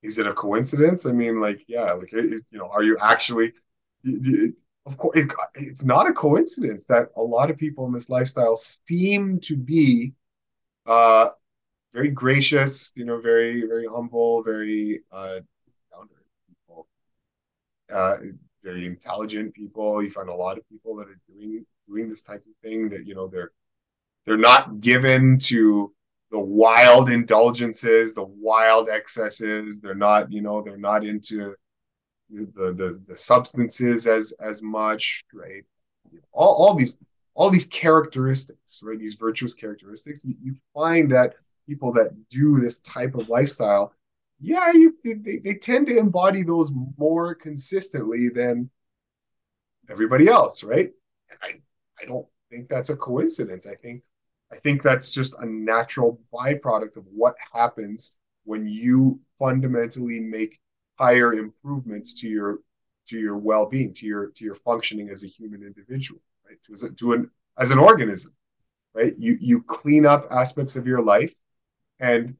is 0.02 0.18
it 0.18 0.26
a 0.26 0.32
coincidence? 0.32 1.06
I 1.06 1.12
mean 1.12 1.40
like 1.40 1.64
yeah 1.68 1.92
like 1.92 2.12
you 2.12 2.40
know 2.52 2.68
are 2.68 2.82
you 2.82 2.96
actually 3.00 3.52
of 4.86 4.96
course, 4.96 5.16
it, 5.18 5.32
it's 5.54 5.84
not 5.84 6.08
a 6.08 6.12
coincidence 6.12 6.86
that 6.86 7.08
a 7.16 7.22
lot 7.22 7.50
of 7.50 7.56
people 7.56 7.86
in 7.86 7.92
this 7.92 8.10
lifestyle 8.10 8.56
seem 8.56 9.38
to 9.40 9.56
be 9.56 10.12
uh, 10.86 11.28
very 11.92 12.10
gracious, 12.10 12.92
you 12.94 13.04
know, 13.04 13.20
very, 13.20 13.66
very 13.66 13.86
humble, 13.86 14.42
very 14.42 15.00
uh, 15.12 15.40
people, 16.48 16.86
uh, 17.92 18.16
very 18.62 18.86
intelligent 18.86 19.54
people. 19.54 20.02
You 20.02 20.10
find 20.10 20.28
a 20.28 20.34
lot 20.34 20.58
of 20.58 20.68
people 20.68 20.96
that 20.96 21.08
are 21.08 21.20
doing 21.28 21.66
doing 21.88 22.08
this 22.08 22.22
type 22.22 22.44
of 22.46 22.68
thing 22.68 22.88
that 22.90 23.06
you 23.06 23.14
know 23.14 23.26
they're 23.26 23.50
they're 24.24 24.36
not 24.36 24.80
given 24.80 25.36
to 25.38 25.92
the 26.30 26.40
wild 26.40 27.10
indulgences, 27.10 28.14
the 28.14 28.24
wild 28.24 28.88
excesses. 28.88 29.80
They're 29.80 29.94
not, 29.94 30.32
you 30.32 30.40
know, 30.40 30.62
they're 30.62 30.78
not 30.78 31.04
into 31.04 31.54
the 32.30 32.72
the, 32.72 33.02
the 33.06 33.16
substances 33.16 34.06
as 34.06 34.32
as 34.40 34.62
much, 34.62 35.24
right? 35.34 35.62
All, 36.32 36.54
all 36.54 36.74
these 36.74 36.98
all 37.34 37.50
these 37.50 37.66
characteristics, 37.66 38.80
right? 38.82 38.98
These 38.98 39.14
virtuous 39.14 39.54
characteristics, 39.54 40.24
you, 40.24 40.34
you 40.42 40.56
find 40.74 41.10
that 41.12 41.34
people 41.66 41.92
that 41.92 42.28
do 42.28 42.60
this 42.60 42.80
type 42.80 43.14
of 43.14 43.28
lifestyle, 43.28 43.94
yeah, 44.40 44.72
you 44.72 44.96
they, 45.04 45.38
they 45.38 45.54
tend 45.54 45.86
to 45.86 45.96
embody 45.96 46.42
those 46.42 46.72
more 46.98 47.34
consistently 47.34 48.28
than 48.28 48.70
everybody 49.88 50.28
else, 50.28 50.64
right? 50.64 50.90
And 51.30 51.38
I 51.42 51.60
I 52.02 52.06
don't 52.06 52.26
think 52.50 52.68
that's 52.68 52.90
a 52.90 52.96
coincidence. 52.96 53.66
I 53.66 53.74
think 53.74 54.02
I 54.52 54.56
think 54.56 54.82
that's 54.82 55.12
just 55.12 55.34
a 55.40 55.46
natural 55.46 56.20
byproduct 56.32 56.96
of 56.96 57.04
what 57.06 57.36
happens 57.52 58.16
when 58.44 58.66
you 58.66 59.20
fundamentally 59.38 60.20
make 60.20 60.60
higher 60.98 61.34
improvements 61.34 62.20
to 62.20 62.28
your 62.28 62.58
to 63.08 63.18
your 63.18 63.38
well-being 63.38 63.92
to 63.94 64.06
your 64.06 64.30
to 64.30 64.44
your 64.44 64.54
functioning 64.54 65.08
as 65.08 65.24
a 65.24 65.28
human 65.28 65.62
individual 65.62 66.20
right 66.48 66.58
to, 66.64 66.94
to 66.94 67.12
an 67.12 67.30
as 67.58 67.70
an 67.70 67.78
organism 67.78 68.32
right 68.94 69.14
you 69.18 69.36
you 69.40 69.62
clean 69.62 70.06
up 70.06 70.26
aspects 70.30 70.76
of 70.76 70.86
your 70.86 71.00
life 71.00 71.34
and 72.02 72.36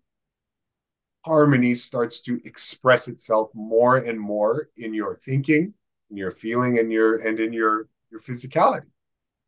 harmony 1.25 1.73
starts 1.73 2.21
to 2.21 2.39
express 2.45 3.09
itself 3.09 3.51
more 3.55 3.97
and 3.97 4.21
more 4.21 4.69
in 4.77 4.93
your 4.93 5.17
thinking 5.25 5.73
in 6.11 6.17
your 6.17 6.31
feeling 6.31 6.79
and 6.79 6.93
your 6.93 7.27
and 7.27 7.41
in 7.41 7.53
your 7.53 7.89
your 8.11 8.21
physicality 8.21 8.91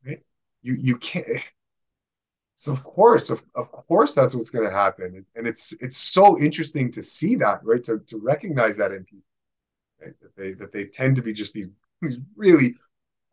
right? 0.06 0.20
You 0.62 0.74
you 0.74 0.96
can't 0.96 1.26
so 2.54 2.72
of 2.72 2.82
course 2.84 3.30
of, 3.30 3.42
of 3.54 3.70
course 3.70 4.14
that's 4.14 4.34
what's 4.34 4.50
going 4.50 4.64
to 4.64 4.74
happen. 4.74 5.26
And 5.34 5.46
it's 5.46 5.72
it's 5.80 5.96
so 5.96 6.38
interesting 6.38 6.90
to 6.92 7.02
see 7.02 7.34
that 7.36 7.60
right? 7.64 7.82
To, 7.84 7.98
to 7.98 8.18
recognize 8.18 8.76
that 8.78 8.92
in 8.92 9.04
people 9.04 9.26
right? 10.00 10.14
that 10.22 10.36
they 10.36 10.54
that 10.54 10.72
they 10.72 10.84
tend 10.84 11.16
to 11.16 11.22
be 11.22 11.32
just 11.32 11.52
these, 11.52 11.68
these 12.00 12.18
really 12.36 12.76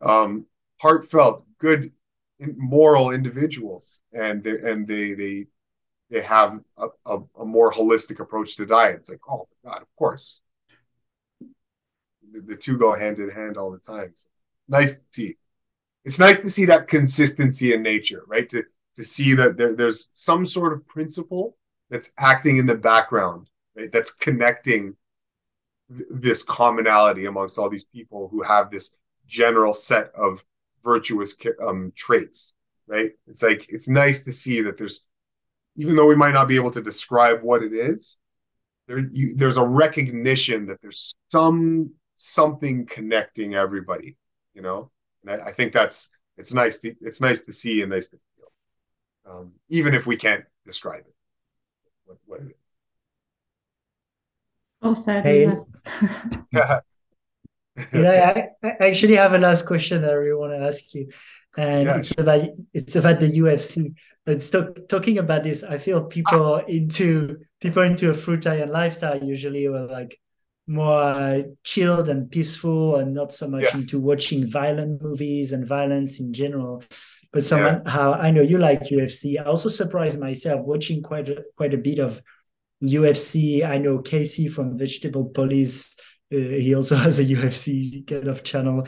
um, 0.02 0.46
heartfelt 0.82 1.46
good 1.60 1.92
moral 2.58 3.12
individuals. 3.12 4.02
And 4.14 4.44
they 4.44 4.60
and 4.60 4.88
they 4.88 5.14
they 5.14 5.48
they 6.12 6.22
have 6.22 6.60
a, 6.78 6.88
a, 7.08 7.20
a, 7.40 7.46
more 7.46 7.72
holistic 7.72 8.20
approach 8.20 8.56
to 8.58 8.66
diet. 8.66 8.98
It's 8.98 9.10
like 9.10 9.22
oh 9.28 9.48
my 9.64 9.72
god 9.72 9.82
of 9.82 9.96
course. 9.96 10.42
The, 12.32 12.42
the 12.42 12.56
two 12.56 12.78
go 12.78 12.94
hand 12.94 13.18
in 13.20 13.30
hand 13.30 13.58
all 13.58 13.72
the 13.72 13.80
time. 13.80 14.14
So 14.16 14.28
nice 14.68 15.06
to 15.06 15.14
see. 15.14 15.38
It's 16.06 16.20
nice 16.20 16.42
to 16.42 16.50
see 16.50 16.66
that 16.66 16.88
consistency 16.88 17.74
in 17.74 17.82
nature 17.82 18.24
right? 18.28 18.48
To 18.50 18.64
to 18.96 19.04
see 19.04 19.34
that 19.36 19.58
there, 19.58 19.74
there's 19.74 20.08
some 20.12 20.46
sort 20.46 20.74
of 20.74 20.86
principle 20.88 21.58
that's 21.90 22.12
acting 22.18 22.58
in 22.58 22.66
the 22.66 22.76
background, 22.76 23.50
right? 23.76 23.92
That's 23.92 24.12
connecting 24.12 24.96
th- 25.96 26.08
this 26.12 26.44
commonality 26.44 27.26
amongst 27.26 27.58
all 27.58 27.70
these 27.70 27.84
people 27.84 28.28
who 28.30 28.42
have 28.42 28.70
this 28.70 28.96
general 29.28 29.74
set 29.74 30.12
of 30.16 30.44
virtuous 30.84 31.36
um, 31.66 31.92
traits, 31.96 32.56
right? 32.88 33.12
It's 33.28 33.44
like 33.44 33.66
it's 33.70 33.88
nice 33.88 34.24
to 34.24 34.34
see 34.34 34.62
that 34.62 34.78
there's, 34.78 35.06
even 35.76 35.96
though 35.96 36.08
we 36.08 36.16
might 36.16 36.34
not 36.34 36.48
be 36.48 36.56
able 36.56 36.72
to 36.72 36.82
describe 36.82 37.42
what 37.42 37.64
it 37.64 37.74
is, 37.74 38.18
there 38.88 39.00
you, 39.12 39.36
there's 39.36 39.58
a 39.58 39.66
recognition 39.66 40.66
that 40.66 40.82
there's 40.82 41.16
some 41.30 41.92
something 42.16 42.86
connecting 42.86 43.56
everybody, 43.56 44.18
you 44.54 44.62
know. 44.62 44.92
And 45.24 45.32
I, 45.32 45.48
I 45.48 45.52
think 45.52 45.74
that's 45.74 46.12
it's 46.38 46.54
nice 46.54 46.80
to 46.80 46.94
it's 47.02 47.22
nice 47.22 47.44
to 47.44 47.54
see 47.54 47.82
and 47.82 47.92
nice 47.92 48.10
to 48.10 48.18
um, 49.30 49.52
even 49.70 49.94
if 49.94 50.06
we 50.06 50.16
can't 50.16 50.44
describe 50.66 51.02
it. 51.02 51.16
What, 52.06 52.18
what 52.26 52.40
it 52.42 52.48
is. 52.48 52.54
Well 54.82 54.96
said. 54.96 55.24
Hey. 55.24 55.52
yeah. 56.52 56.80
you 57.94 58.02
know, 58.02 58.12
I, 58.12 58.50
I, 58.64 58.88
actually 58.88 59.16
have 59.16 59.34
a 59.34 59.38
last 59.38 59.66
question 59.66 60.02
that 60.02 60.12
I 60.12 60.16
really 60.16 60.36
want 60.36 60.54
to 60.54 60.68
ask 60.68 60.94
you, 60.94 61.10
and 61.56 61.86
yeah. 61.86 61.98
it's 61.98 62.12
about 62.18 62.50
it's 62.74 62.96
about 62.96 63.20
the 63.20 63.28
UFC. 63.28 63.94
Talk, 64.38 64.88
talking 64.90 65.18
about 65.18 65.44
this. 65.44 65.64
I 65.64 65.78
feel 65.78 66.04
people 66.04 66.58
into 66.58 67.38
people 67.60 67.84
into 67.84 68.10
a 68.10 68.14
fruitarian 68.14 68.70
lifestyle 68.70 69.24
usually 69.24 69.68
were 69.68 69.88
like 69.88 70.18
more 70.68 71.02
uh, 71.02 71.42
chilled 71.64 72.10
and 72.10 72.30
peaceful, 72.30 72.98
and 72.98 73.14
not 73.14 73.34
so 73.34 73.48
much 73.48 73.64
yes. 73.64 73.74
into 73.76 74.00
watching 74.00 74.46
violent 74.46 75.02
movies 75.02 75.52
and 75.52 75.68
violence 75.68 76.20
in 76.20 76.34
general 76.34 76.84
but 77.32 77.46
somehow 77.46 78.12
yeah. 78.12 78.18
I 78.18 78.32
know 78.32 78.42
you 78.42 78.58
like 78.58 78.84
UFC. 78.84 79.40
I 79.40 79.44
also 79.44 79.70
surprised 79.70 80.20
myself 80.20 80.66
watching 80.66 81.02
quite 81.02 81.30
a, 81.30 81.44
quite 81.56 81.74
a 81.74 81.78
bit 81.78 82.00
of 82.00 82.22
UFC. 82.84 83.64
I 83.64 83.78
know 83.78 84.00
Casey 84.00 84.48
from 84.48 84.78
Vegetable 84.78 85.26
Police. 85.26 85.96
Uh, 86.34 86.38
he 86.38 86.76
also 86.76 86.96
has 87.08 87.20
a 87.20 87.26
UFC 87.26 88.06
kind 88.08 88.28
of 88.28 88.44
channel, 88.44 88.88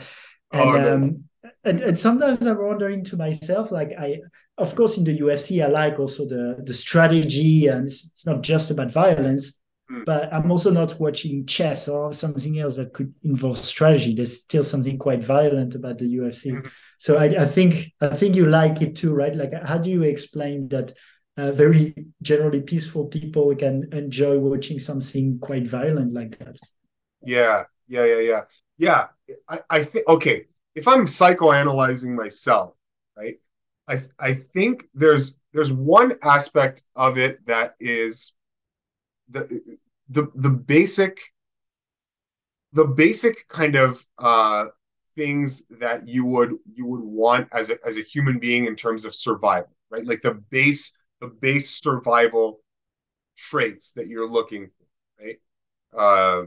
and 0.52 0.76
oh, 0.76 0.94
um, 0.94 1.24
and, 1.64 1.80
and 1.80 1.98
sometimes 1.98 2.46
I'm 2.46 2.62
wondering 2.62 3.04
to 3.04 3.16
myself, 3.16 3.70
like 3.70 3.92
I, 3.98 4.18
of 4.56 4.74
course, 4.76 4.96
in 4.98 5.04
the 5.04 5.18
UFC, 5.18 5.64
I 5.64 5.68
like 5.68 5.98
also 5.98 6.26
the 6.26 6.62
the 6.64 6.74
strategy, 6.74 7.66
and 7.66 7.86
it's, 7.86 8.06
it's 8.06 8.26
not 8.26 8.42
just 8.42 8.70
about 8.70 8.90
violence. 8.90 9.60
Mm. 9.90 10.04
But 10.06 10.32
I'm 10.32 10.50
also 10.50 10.70
not 10.70 10.98
watching 10.98 11.44
chess 11.46 11.88
or 11.88 12.12
something 12.12 12.58
else 12.58 12.76
that 12.76 12.94
could 12.94 13.14
involve 13.22 13.58
strategy. 13.58 14.14
There's 14.14 14.42
still 14.42 14.62
something 14.62 14.98
quite 14.98 15.22
violent 15.22 15.74
about 15.74 15.98
the 15.98 16.06
UFC. 16.06 16.52
Mm. 16.52 16.70
So 16.98 17.16
I, 17.16 17.42
I, 17.42 17.44
think 17.44 17.92
I 18.00 18.08
think 18.08 18.34
you 18.34 18.46
like 18.46 18.80
it 18.80 18.96
too, 18.96 19.12
right? 19.12 19.34
Like, 19.34 19.52
how 19.62 19.76
do 19.76 19.90
you 19.90 20.02
explain 20.02 20.68
that 20.68 20.94
uh, 21.36 21.52
very 21.52 21.94
generally 22.22 22.62
peaceful 22.62 23.06
people 23.06 23.54
can 23.56 23.92
enjoy 23.92 24.38
watching 24.38 24.78
something 24.78 25.38
quite 25.38 25.66
violent 25.66 26.14
like 26.14 26.38
that? 26.38 26.56
Yeah, 27.22 27.64
yeah, 27.86 28.06
yeah, 28.06 28.20
yeah, 28.20 28.42
yeah. 28.78 29.06
I, 29.48 29.60
I 29.68 29.84
think 29.84 30.08
okay. 30.08 30.46
If 30.74 30.88
I'm 30.88 31.06
psychoanalyzing 31.06 32.14
myself, 32.14 32.74
right? 33.16 33.36
I 33.88 34.04
I 34.18 34.34
think 34.34 34.88
there's 34.94 35.38
there's 35.52 35.72
one 35.72 36.14
aspect 36.22 36.84
of 36.96 37.18
it 37.18 37.44
that 37.46 37.76
is 37.80 38.32
the 39.28 39.78
the 40.08 40.30
the 40.34 40.50
basic 40.50 41.18
the 42.72 42.84
basic 42.84 43.46
kind 43.48 43.76
of 43.76 44.04
uh, 44.18 44.66
things 45.16 45.64
that 45.80 46.06
you 46.08 46.24
would 46.24 46.54
you 46.72 46.86
would 46.86 47.02
want 47.02 47.48
as 47.52 47.70
a, 47.70 47.76
as 47.86 47.96
a 47.96 48.02
human 48.02 48.38
being 48.38 48.66
in 48.66 48.74
terms 48.76 49.04
of 49.04 49.14
survival 49.14 49.70
right? 49.90 50.06
Like 50.06 50.22
the 50.22 50.34
base 50.50 50.92
the 51.20 51.28
base 51.28 51.80
survival 51.80 52.60
traits 53.36 53.92
that 53.92 54.08
you're 54.08 54.28
looking 54.28 54.68
for 54.68 55.24
right? 55.24 55.38
Uh, 55.96 56.46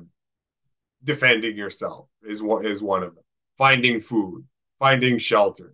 defending 1.03 1.55
yourself 1.57 2.07
is 2.23 2.41
one 2.41 2.65
is 2.65 2.81
one 2.81 3.03
of 3.03 3.15
them. 3.15 3.23
Finding 3.57 3.99
food 3.99 4.45
finding 4.79 5.17
shelter 5.17 5.73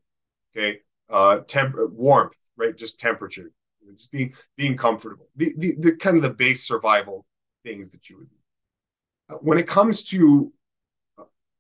okay 0.56 0.80
uh 1.14 1.40
temp 1.48 1.76
warmth 1.92 2.38
right 2.58 2.76
just 2.76 3.00
temperature 3.00 3.52
just 3.96 4.12
being 4.12 4.34
being 4.58 4.76
comfortable 4.76 5.28
the, 5.36 5.54
the, 5.58 5.76
the 5.80 5.96
kind 5.98 6.18
of 6.18 6.24
the 6.24 6.34
base 6.34 6.68
survival 6.68 7.26
things 7.64 7.92
that 7.92 8.10
you 8.10 8.18
would 8.18 8.30
do 8.30 9.38
when 9.42 9.58
it 9.58 9.68
comes 9.68 10.04
to 10.04 10.52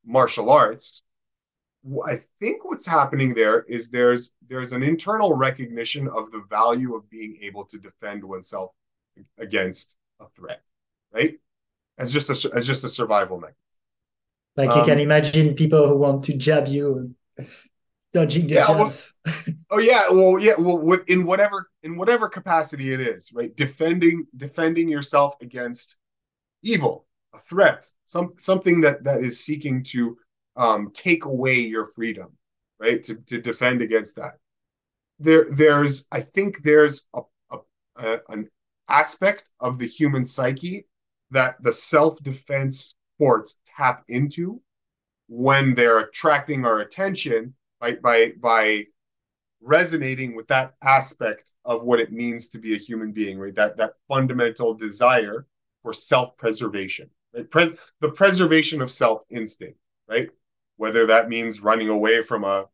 martial 0.05 0.49
arts 0.49 1.03
I 2.05 2.21
think 2.39 2.63
what's 2.63 2.85
happening 2.85 3.33
there 3.33 3.63
is 3.63 3.89
there's 3.89 4.31
there's 4.47 4.71
an 4.71 4.83
internal 4.83 5.33
recognition 5.33 6.07
of 6.07 6.31
the 6.31 6.41
value 6.49 6.95
of 6.95 7.09
being 7.09 7.37
able 7.41 7.65
to 7.65 7.77
defend 7.77 8.23
oneself 8.23 8.71
against 9.37 9.97
a 10.21 10.25
threat, 10.29 10.61
right? 11.13 11.37
As 11.97 12.13
just 12.13 12.29
a 12.29 12.55
as 12.55 12.65
just 12.65 12.85
a 12.85 12.89
survival 12.89 13.37
mechanism. 13.37 13.57
Like 14.55 14.69
um, 14.69 14.79
you 14.79 14.83
can 14.85 14.93
um, 14.93 14.99
imagine 14.99 15.55
people 15.55 15.87
who 15.87 15.97
want 15.97 16.23
to 16.25 16.33
jab 16.33 16.67
you. 16.67 17.15
Dodging 18.13 18.47
Yeah, 18.47 18.69
well- 18.69 18.93
Oh 19.69 19.79
yeah, 19.79 20.09
well 20.09 20.37
yeah, 20.39 20.53
well 20.57 20.77
with, 20.77 21.09
in 21.09 21.25
whatever 21.25 21.69
in 21.81 21.97
whatever 21.97 22.29
capacity 22.29 22.93
it 22.93 23.01
is, 23.01 23.31
right? 23.33 23.55
Defending 23.55 24.27
defending 24.37 24.87
yourself 24.87 25.35
against 25.41 25.97
evil, 26.61 27.07
a 27.33 27.39
threat, 27.39 27.89
some 28.05 28.33
something 28.37 28.81
that 28.81 29.03
that 29.03 29.21
is 29.21 29.43
seeking 29.43 29.83
to 29.83 30.17
um, 30.55 30.91
take 30.93 31.25
away 31.25 31.59
your 31.59 31.85
freedom, 31.87 32.29
right? 32.79 33.01
To 33.03 33.15
to 33.15 33.41
defend 33.41 33.81
against 33.81 34.15
that. 34.17 34.33
There 35.19 35.45
there's 35.49 36.05
I 36.11 36.21
think 36.21 36.61
there's 36.63 37.05
a, 37.13 37.21
a, 37.51 37.57
a 37.97 38.19
an 38.29 38.47
aspect 38.89 39.45
of 39.59 39.79
the 39.79 39.87
human 39.87 40.25
psyche 40.25 40.85
that 41.31 41.55
the 41.63 41.73
self-defense 41.73 42.93
sports 43.15 43.57
tap 43.65 44.03
into 44.07 44.61
when 45.27 45.73
they're 45.73 45.99
attracting 45.99 46.65
our 46.65 46.79
attention 46.81 47.55
by 47.83 47.93
by 47.95 48.31
by 48.39 48.85
resonating 49.61 50.35
with 50.35 50.47
that 50.47 50.73
aspect 50.83 51.53
of 51.65 51.83
what 51.83 51.99
it 51.99 52.11
means 52.11 52.49
to 52.49 52.59
be 52.59 52.75
a 52.75 52.77
human 52.77 53.11
being, 53.11 53.37
right? 53.37 53.55
That 53.55 53.77
that 53.77 53.93
fundamental 54.07 54.73
desire 54.73 55.45
for 55.81 55.93
self-preservation, 55.93 57.09
right? 57.33 57.49
Pres- 57.49 57.73
the 57.99 58.11
preservation 58.11 58.81
of 58.81 58.89
self-instinct, 58.91 59.77
right? 60.07 60.29
Whether 60.77 61.05
that 61.07 61.29
means 61.29 61.61
running 61.61 61.89
away 61.89 62.23
from 62.23 62.43
a, 62.45 62.65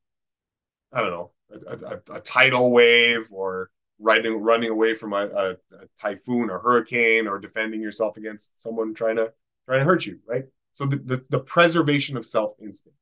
I 0.93 1.01
don't 1.01 1.11
know, 1.11 1.31
a, 1.67 1.77
a, 2.13 2.17
a 2.17 2.19
tidal 2.19 2.71
wave 2.71 3.27
or 3.31 3.71
running 3.99 4.41
running 4.41 4.69
away 4.69 4.93
from 4.93 5.13
a, 5.13 5.25
a, 5.27 5.51
a 5.51 5.87
typhoon 5.97 6.49
or 6.49 6.59
hurricane 6.59 7.27
or 7.27 7.39
defending 7.39 7.81
yourself 7.81 8.17
against 8.17 8.61
someone 8.61 8.93
trying 8.93 9.17
to 9.17 9.33
trying 9.65 9.79
to 9.79 9.85
hurt 9.85 10.05
you, 10.05 10.19
right? 10.27 10.45
So 10.71 10.85
the, 10.85 10.97
the, 10.97 11.25
the 11.29 11.39
preservation 11.39 12.15
of 12.15 12.25
self-instinct. 12.25 12.97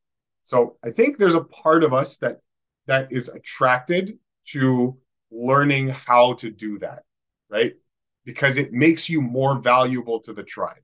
So 0.48 0.78
I 0.82 0.92
think 0.92 1.18
there's 1.18 1.36
a 1.36 1.44
part 1.44 1.84
of 1.84 1.94
us 1.94 2.20
that 2.20 2.40
that 2.86 3.12
is 3.12 3.28
attracted 3.28 4.18
to 4.54 4.98
learning 5.30 5.90
how 5.90 6.36
to 6.36 6.50
do 6.50 6.78
that, 6.80 7.04
right? 7.50 7.74
Because 8.24 8.58
it 8.58 8.72
makes 8.72 9.10
you 9.10 9.22
more 9.22 9.60
valuable 9.60 10.22
to 10.22 10.32
the 10.32 10.44
tribe. 10.44 10.82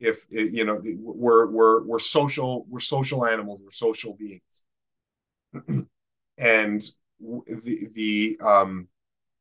If 0.00 0.24
you 0.30 0.64
know 0.64 0.80
we're 1.00 1.48
we're 1.48 1.82
we're 1.82 1.98
social 1.98 2.64
we're 2.66 2.80
social 2.80 3.26
animals 3.26 3.60
we're 3.62 3.72
social 3.72 4.14
beings, 4.14 4.64
and 6.38 6.80
the 7.20 7.88
the 7.92 8.40
um 8.42 8.88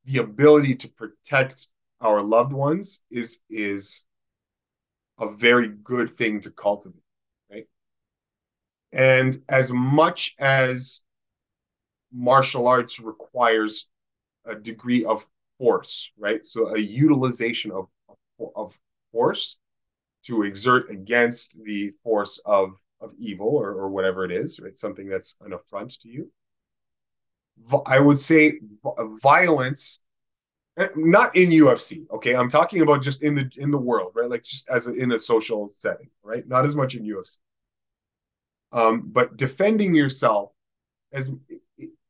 the 0.03 0.17
ability 0.17 0.75
to 0.75 0.89
protect 0.89 1.67
our 2.01 2.21
loved 2.21 2.51
ones 2.51 3.01
is 3.09 3.39
is 3.49 4.03
a 5.19 5.29
very 5.29 5.69
good 5.69 6.17
thing 6.17 6.41
to 6.41 6.51
cultivate? 6.51 7.06
And 8.91 9.41
as 9.49 9.71
much 9.71 10.35
as 10.39 11.01
martial 12.11 12.67
arts 12.67 12.99
requires 12.99 13.87
a 14.45 14.55
degree 14.55 15.03
of 15.05 15.25
force, 15.57 16.11
right? 16.17 16.43
So 16.45 16.73
a 16.73 16.79
utilization 16.79 17.71
of 17.71 17.87
of 18.55 18.79
force 19.11 19.57
to 20.23 20.43
exert 20.43 20.89
against 20.89 21.61
the 21.63 21.91
force 22.03 22.39
of 22.45 22.77
of 23.01 23.13
evil 23.17 23.47
or, 23.47 23.71
or 23.71 23.89
whatever 23.89 24.25
it 24.25 24.31
is, 24.31 24.59
right? 24.59 24.75
Something 24.75 25.07
that's 25.07 25.35
an 25.41 25.53
affront 25.53 25.99
to 26.01 26.09
you. 26.09 26.31
I 27.85 27.99
would 27.99 28.17
say 28.17 28.59
violence, 29.21 29.99
eh, 30.77 30.87
not 30.95 31.35
in 31.35 31.49
UFC. 31.49 32.09
Okay, 32.11 32.35
I'm 32.35 32.49
talking 32.49 32.81
about 32.81 33.01
just 33.01 33.23
in 33.23 33.35
the 33.35 33.49
in 33.57 33.71
the 33.71 33.79
world, 33.79 34.11
right? 34.15 34.29
Like 34.29 34.43
just 34.43 34.69
as 34.69 34.87
a, 34.87 34.93
in 34.93 35.11
a 35.11 35.19
social 35.19 35.67
setting, 35.67 36.09
right? 36.23 36.47
Not 36.47 36.65
as 36.65 36.75
much 36.75 36.95
in 36.95 37.03
UFC. 37.03 37.37
Um, 38.71 39.03
but 39.05 39.37
defending 39.37 39.95
yourself 39.95 40.51
as 41.11 41.31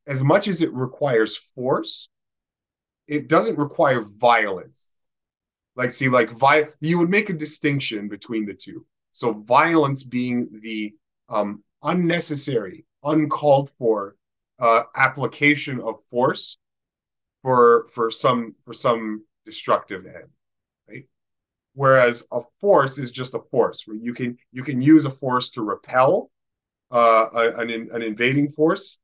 as 0.06 0.24
much 0.24 0.48
as 0.48 0.62
it 0.62 0.72
requires 0.72 1.36
force, 1.36 2.08
it 3.06 3.28
doesn't 3.28 3.58
require 3.58 4.02
violence. 4.02 4.90
Like, 5.76 5.92
see, 5.92 6.08
like, 6.08 6.30
vi- 6.32 6.68
you 6.80 6.98
would 6.98 7.10
make 7.10 7.30
a 7.30 7.34
distinction 7.34 8.08
between 8.08 8.46
the 8.46 8.54
two. 8.54 8.84
So, 9.12 9.32
violence 9.32 10.02
being 10.02 10.48
the 10.62 10.94
um, 11.28 11.62
unnecessary, 11.82 12.84
uncalled 13.04 13.70
for 13.78 14.16
uh, 14.58 14.84
application 14.96 15.80
of 15.80 16.00
force 16.10 16.58
for 17.42 17.88
for 17.92 18.10
some 18.10 18.54
for 18.64 18.72
some 18.72 19.24
destructive 19.44 20.06
end, 20.06 20.28
right? 20.88 21.06
Whereas 21.74 22.26
a 22.32 22.40
force 22.60 22.98
is 22.98 23.10
just 23.10 23.34
a 23.34 23.40
force 23.50 23.86
where 23.86 23.96
you 23.96 24.14
can 24.14 24.36
you 24.52 24.62
can 24.62 24.82
use 24.82 25.04
a 25.04 25.10
force 25.10 25.50
to 25.50 25.62
repel 25.62 26.30
uh, 26.90 27.28
an 27.56 27.70
an 27.92 28.02
invading 28.02 28.50
force 28.50 28.98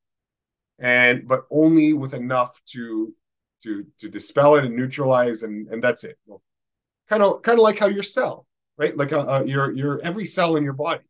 and 0.78 1.26
but 1.28 1.42
only 1.50 1.92
with 1.92 2.14
enough 2.14 2.60
to 2.66 3.14
to 3.62 3.86
to 3.98 4.08
dispel 4.08 4.56
it 4.56 4.64
and 4.64 4.74
neutralize 4.74 5.42
and 5.42 5.68
and 5.68 5.82
that's 5.82 6.04
it. 6.04 6.16
Kind 7.08 7.22
of 7.22 7.42
kind 7.42 7.58
of 7.58 7.62
like 7.62 7.78
how 7.78 7.88
your 7.88 8.02
cell 8.02 8.46
right? 8.76 8.96
Like 8.96 9.12
uh, 9.12 9.20
uh, 9.20 9.44
your 9.46 9.72
your 9.72 10.00
every 10.02 10.24
cell 10.24 10.56
in 10.56 10.64
your 10.64 10.72
body 10.72 11.04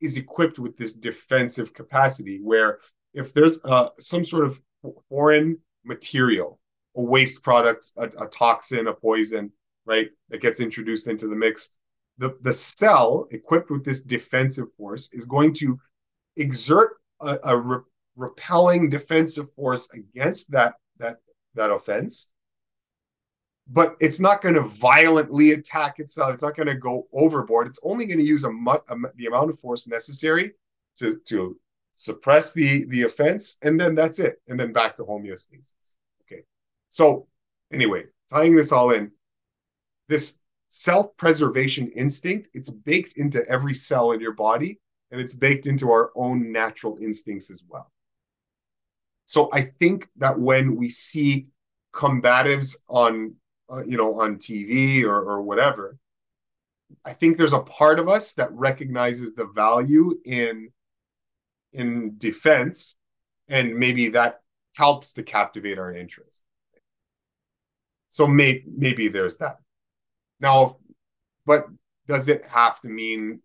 is 0.00 0.16
equipped 0.16 0.58
with 0.58 0.76
this 0.76 0.92
defensive 0.92 1.72
capacity 1.72 2.40
where 2.42 2.80
if 3.14 3.32
there's 3.32 3.60
uh, 3.64 3.90
some 3.98 4.24
sort 4.24 4.44
of 4.44 4.60
foreign 5.08 5.58
material 5.84 6.58
a 6.96 7.02
waste 7.02 7.42
product 7.42 7.92
a, 7.96 8.04
a 8.04 8.26
toxin 8.26 8.88
a 8.88 8.92
poison 8.92 9.50
right 9.86 10.10
that 10.28 10.42
gets 10.42 10.60
introduced 10.60 11.06
into 11.06 11.28
the 11.28 11.36
mix 11.36 11.72
the 12.18 12.36
the 12.42 12.52
cell 12.52 13.26
equipped 13.30 13.70
with 13.70 13.84
this 13.84 14.02
defensive 14.02 14.66
force 14.76 15.08
is 15.12 15.24
going 15.24 15.52
to 15.52 15.78
exert 16.36 16.96
a, 17.20 17.38
a, 17.44 17.82
repelling 18.14 18.90
defensive 18.90 19.50
force 19.54 19.88
against 19.94 20.50
that 20.50 20.74
that 20.98 21.16
that 21.54 21.70
offense 21.70 22.28
but 23.68 23.96
it's 24.00 24.20
not 24.20 24.42
going 24.42 24.54
to 24.54 24.62
violently 24.62 25.52
attack 25.52 25.98
itself. 25.98 26.34
It's 26.34 26.42
not 26.42 26.56
going 26.56 26.66
to 26.66 26.74
go 26.74 27.06
overboard. 27.12 27.68
It's 27.68 27.78
only 27.84 28.06
going 28.06 28.18
to 28.18 28.24
use 28.24 28.44
a, 28.44 28.50
a, 28.50 28.96
the 29.14 29.26
amount 29.26 29.50
of 29.50 29.58
force 29.58 29.86
necessary 29.86 30.52
to 30.96 31.20
to 31.26 31.56
suppress 31.94 32.52
the 32.52 32.84
the 32.86 33.02
offense 33.02 33.58
and 33.62 33.78
then 33.78 33.94
that's 33.94 34.18
it 34.18 34.40
and 34.48 34.58
then 34.58 34.72
back 34.72 34.96
to 34.96 35.04
homeostasis. 35.04 35.94
Okay. 36.22 36.42
So 36.90 37.28
anyway 37.72 38.04
tying 38.30 38.56
this 38.56 38.72
all 38.72 38.90
in 38.90 39.10
this 40.08 40.38
self-preservation 40.70 41.88
instinct 41.90 42.48
it's 42.54 42.70
baked 42.70 43.18
into 43.18 43.46
every 43.48 43.74
cell 43.74 44.12
in 44.12 44.20
your 44.20 44.32
body 44.32 44.80
and 45.12 45.20
it's 45.20 45.32
baked 45.32 45.66
into 45.66 45.92
our 45.92 46.10
own 46.16 46.50
natural 46.50 46.98
instincts 47.00 47.50
as 47.50 47.62
well 47.68 47.92
so 49.32 49.48
I 49.50 49.62
think 49.62 50.08
that 50.16 50.38
when 50.38 50.76
we 50.76 50.90
see 50.90 51.46
combatives 51.94 52.76
on, 52.86 53.34
uh, 53.72 53.82
you 53.82 53.96
know, 53.96 54.20
on 54.20 54.36
TV 54.36 55.04
or, 55.04 55.22
or 55.22 55.40
whatever, 55.40 55.96
I 57.06 57.14
think 57.14 57.38
there's 57.38 57.54
a 57.54 57.60
part 57.60 57.98
of 57.98 58.10
us 58.10 58.34
that 58.34 58.52
recognizes 58.52 59.32
the 59.32 59.46
value 59.46 60.18
in 60.26 60.68
in 61.72 62.18
defense, 62.18 62.94
and 63.48 63.74
maybe 63.74 64.08
that 64.08 64.42
helps 64.76 65.14
to 65.14 65.22
captivate 65.22 65.78
our 65.78 65.94
interest. 65.94 66.42
So 68.10 68.26
maybe 68.26 68.64
maybe 68.66 69.08
there's 69.08 69.38
that. 69.38 69.56
Now, 70.40 70.76
but 71.46 71.68
does 72.06 72.28
it 72.28 72.44
have 72.44 72.82
to 72.82 72.90
mean 72.90 73.40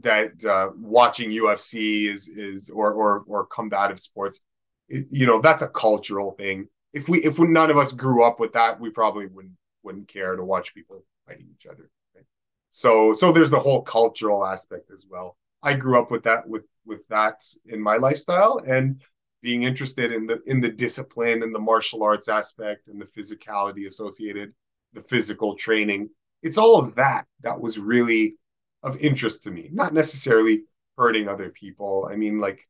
that 0.00 0.44
uh, 0.44 0.70
watching 0.76 1.30
UFC 1.30 2.06
is 2.06 2.28
is 2.28 2.70
or 2.70 2.92
or 2.92 3.24
or 3.26 3.46
combative 3.46 4.00
sports 4.00 4.40
it, 4.88 5.06
you 5.10 5.26
know 5.26 5.40
that's 5.40 5.62
a 5.62 5.68
cultural 5.68 6.32
thing. 6.32 6.68
If 6.92 7.08
we 7.08 7.24
if 7.24 7.38
none 7.38 7.70
of 7.70 7.76
us 7.76 7.92
grew 7.92 8.22
up 8.24 8.40
with 8.40 8.52
that, 8.52 8.78
we 8.80 8.90
probably 8.90 9.26
wouldn't 9.26 9.54
wouldn't 9.82 10.08
care 10.08 10.36
to 10.36 10.44
watch 10.44 10.74
people 10.74 11.04
fighting 11.26 11.48
each 11.54 11.66
other. 11.66 11.90
Right? 12.14 12.24
So 12.70 13.14
so 13.14 13.32
there's 13.32 13.50
the 13.50 13.60
whole 13.60 13.82
cultural 13.82 14.44
aspect 14.44 14.90
as 14.90 15.06
well. 15.08 15.36
I 15.62 15.74
grew 15.74 15.98
up 15.98 16.10
with 16.10 16.22
that 16.24 16.48
with 16.48 16.64
with 16.84 17.06
that 17.08 17.42
in 17.66 17.80
my 17.80 17.96
lifestyle 17.96 18.60
and 18.66 19.00
being 19.42 19.64
interested 19.64 20.12
in 20.12 20.26
the 20.26 20.40
in 20.46 20.60
the 20.60 20.70
discipline 20.70 21.42
and 21.42 21.54
the 21.54 21.60
martial 21.60 22.02
arts 22.02 22.28
aspect 22.28 22.88
and 22.88 23.00
the 23.00 23.06
physicality 23.06 23.86
associated, 23.86 24.52
the 24.92 25.02
physical 25.02 25.54
training. 25.54 26.08
It's 26.42 26.58
all 26.58 26.78
of 26.78 26.94
that 26.94 27.26
that 27.42 27.60
was 27.60 27.78
really 27.78 28.36
of 28.82 28.96
interest 28.98 29.42
to 29.44 29.50
me, 29.50 29.68
not 29.72 29.92
necessarily 29.92 30.64
hurting 30.96 31.28
other 31.28 31.50
people. 31.50 32.08
I 32.10 32.16
mean, 32.16 32.38
like 32.38 32.66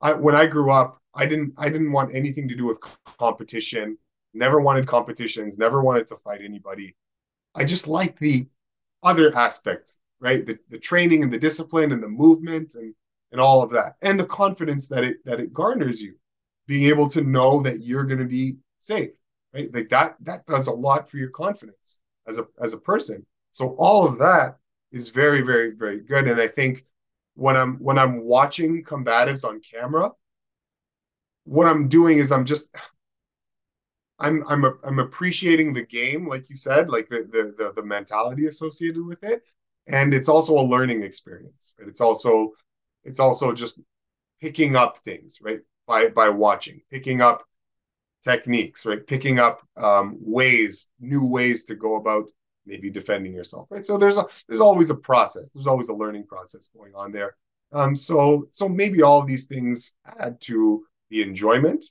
I, 0.00 0.14
when 0.14 0.34
I 0.34 0.46
grew 0.46 0.70
up, 0.70 1.00
I 1.14 1.26
didn't 1.26 1.54
I 1.56 1.68
didn't 1.68 1.92
want 1.92 2.14
anything 2.14 2.48
to 2.48 2.54
do 2.54 2.66
with 2.66 2.80
competition. 3.18 3.98
Never 4.34 4.60
wanted 4.60 4.86
competitions. 4.86 5.58
Never 5.58 5.82
wanted 5.82 6.06
to 6.08 6.16
fight 6.16 6.40
anybody. 6.44 6.94
I 7.54 7.64
just 7.64 7.88
like 7.88 8.18
the 8.18 8.46
other 9.02 9.36
aspect, 9.36 9.96
right? 10.20 10.46
The 10.46 10.58
the 10.68 10.78
training 10.78 11.22
and 11.22 11.32
the 11.32 11.38
discipline 11.38 11.92
and 11.92 12.02
the 12.02 12.08
movement 12.08 12.74
and 12.74 12.94
and 13.32 13.40
all 13.40 13.62
of 13.62 13.70
that, 13.72 13.94
and 14.00 14.18
the 14.18 14.26
confidence 14.26 14.88
that 14.88 15.04
it 15.04 15.24
that 15.24 15.40
it 15.40 15.52
garners 15.52 16.00
you, 16.00 16.16
being 16.66 16.88
able 16.88 17.08
to 17.08 17.22
know 17.22 17.60
that 17.62 17.80
you're 17.80 18.04
going 18.04 18.20
to 18.20 18.24
be 18.24 18.56
safe, 18.80 19.10
right? 19.52 19.72
Like 19.74 19.88
that 19.88 20.16
that 20.20 20.46
does 20.46 20.66
a 20.66 20.72
lot 20.72 21.10
for 21.10 21.16
your 21.16 21.30
confidence 21.30 21.98
as 22.26 22.38
a 22.38 22.46
as 22.60 22.72
a 22.74 22.78
person. 22.78 23.26
So 23.52 23.74
all 23.78 24.06
of 24.06 24.18
that 24.18 24.58
is 24.92 25.08
very 25.10 25.42
very 25.42 25.72
very 25.72 26.00
good, 26.00 26.28
and 26.28 26.40
I 26.40 26.48
think 26.48 26.84
when 27.34 27.56
I'm 27.56 27.76
when 27.76 27.98
I'm 27.98 28.24
watching 28.24 28.84
combatives 28.84 29.44
on 29.44 29.60
camera, 29.60 30.10
what 31.44 31.66
I'm 31.66 31.88
doing 31.88 32.18
is 32.18 32.32
I'm 32.32 32.44
just 32.44 32.74
I'm 34.18 34.44
I'm 34.48 34.64
I'm 34.84 34.98
appreciating 34.98 35.72
the 35.72 35.86
game, 35.86 36.26
like 36.26 36.50
you 36.50 36.56
said, 36.56 36.90
like 36.90 37.08
the, 37.08 37.28
the 37.32 37.54
the 37.56 37.72
the 37.76 37.82
mentality 37.82 38.46
associated 38.46 39.04
with 39.04 39.22
it, 39.22 39.42
and 39.86 40.12
it's 40.12 40.28
also 40.28 40.54
a 40.54 40.62
learning 40.62 41.02
experience. 41.02 41.74
Right? 41.78 41.88
It's 41.88 42.00
also 42.00 42.52
it's 43.04 43.20
also 43.20 43.52
just 43.52 43.80
picking 44.40 44.76
up 44.76 44.98
things, 44.98 45.38
right? 45.40 45.60
By 45.86 46.08
by 46.08 46.28
watching, 46.30 46.80
picking 46.90 47.20
up 47.22 47.44
techniques, 48.24 48.84
right? 48.86 49.06
Picking 49.06 49.38
up 49.38 49.62
um, 49.76 50.16
ways, 50.20 50.88
new 51.00 51.24
ways 51.26 51.64
to 51.66 51.74
go 51.76 51.96
about 51.96 52.30
maybe 52.68 52.90
defending 52.90 53.32
yourself, 53.32 53.66
right? 53.70 53.84
So 53.84 53.98
there's 53.98 54.18
a 54.18 54.24
there's 54.46 54.60
always 54.60 54.90
a 54.90 54.94
process. 54.94 55.50
There's 55.50 55.66
always 55.66 55.88
a 55.88 55.94
learning 55.94 56.26
process 56.26 56.70
going 56.76 56.92
on 56.94 57.10
there. 57.10 57.36
Um, 57.72 57.96
so 57.96 58.48
so 58.52 58.68
maybe 58.68 59.02
all 59.02 59.24
these 59.24 59.46
things 59.46 59.94
add 60.20 60.40
to 60.42 60.84
the 61.10 61.22
enjoyment 61.22 61.84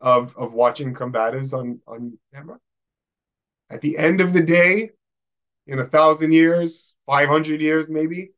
of 0.00 0.34
of 0.36 0.54
watching 0.54 0.94
combatives 0.94 1.52
on 1.52 1.80
on 1.86 2.18
camera. 2.34 2.58
At 3.70 3.80
the 3.80 3.96
end 3.98 4.20
of 4.20 4.32
the 4.32 4.42
day, 4.42 4.90
in 5.66 5.78
a 5.80 5.86
thousand 5.86 6.32
years, 6.32 6.94
five 7.06 7.28
hundred 7.28 7.60
years, 7.60 7.90
maybe, 7.90 8.30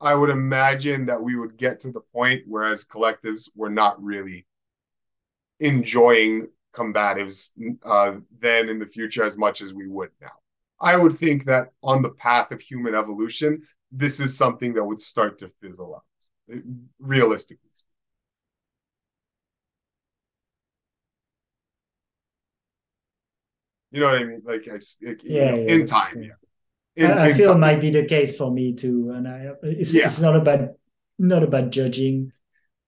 I 0.00 0.14
would 0.14 0.30
imagine 0.30 1.06
that 1.06 1.22
we 1.22 1.36
would 1.36 1.56
get 1.56 1.80
to 1.80 1.92
the 1.92 2.00
point 2.00 2.42
where, 2.46 2.64
as 2.64 2.84
collectives, 2.84 3.48
we're 3.54 3.68
not 3.68 4.02
really 4.02 4.46
enjoying 5.60 6.48
combatives 6.74 7.50
uh, 7.82 8.16
then 8.38 8.68
in 8.68 8.78
the 8.78 8.86
future 8.86 9.24
as 9.24 9.36
much 9.36 9.60
as 9.60 9.74
we 9.74 9.88
would 9.88 10.10
now. 10.20 10.36
I 10.80 10.96
would 10.96 11.18
think 11.18 11.44
that 11.44 11.68
on 11.82 12.02
the 12.02 12.10
path 12.10 12.52
of 12.52 12.60
human 12.60 12.94
evolution, 12.94 13.62
this 13.90 14.20
is 14.20 14.36
something 14.36 14.74
that 14.74 14.84
would 14.84 15.00
start 15.00 15.38
to 15.38 15.50
fizzle 15.60 15.96
out, 15.96 16.62
realistically. 16.98 17.68
You 23.90 24.00
know 24.00 24.06
what 24.06 24.20
I 24.20 24.24
mean? 24.24 24.42
Like, 24.44 24.66
it, 24.66 25.20
yeah, 25.24 25.50
know, 25.50 25.56
yeah, 25.56 25.74
in 25.74 25.86
time, 25.86 26.22
yeah. 26.22 26.32
In, 26.96 27.10
I, 27.10 27.26
I 27.26 27.32
feel 27.32 27.48
time. 27.48 27.56
it 27.56 27.60
might 27.60 27.80
be 27.80 27.90
the 27.90 28.04
case 28.04 28.36
for 28.36 28.50
me 28.50 28.74
too, 28.74 29.12
and 29.14 29.26
I 29.26 29.52
it's 29.62 29.94
yeah. 29.94 30.06
it's 30.06 30.20
not 30.20 30.36
about 30.36 30.70
not 31.18 31.42
about 31.42 31.70
judging, 31.70 32.32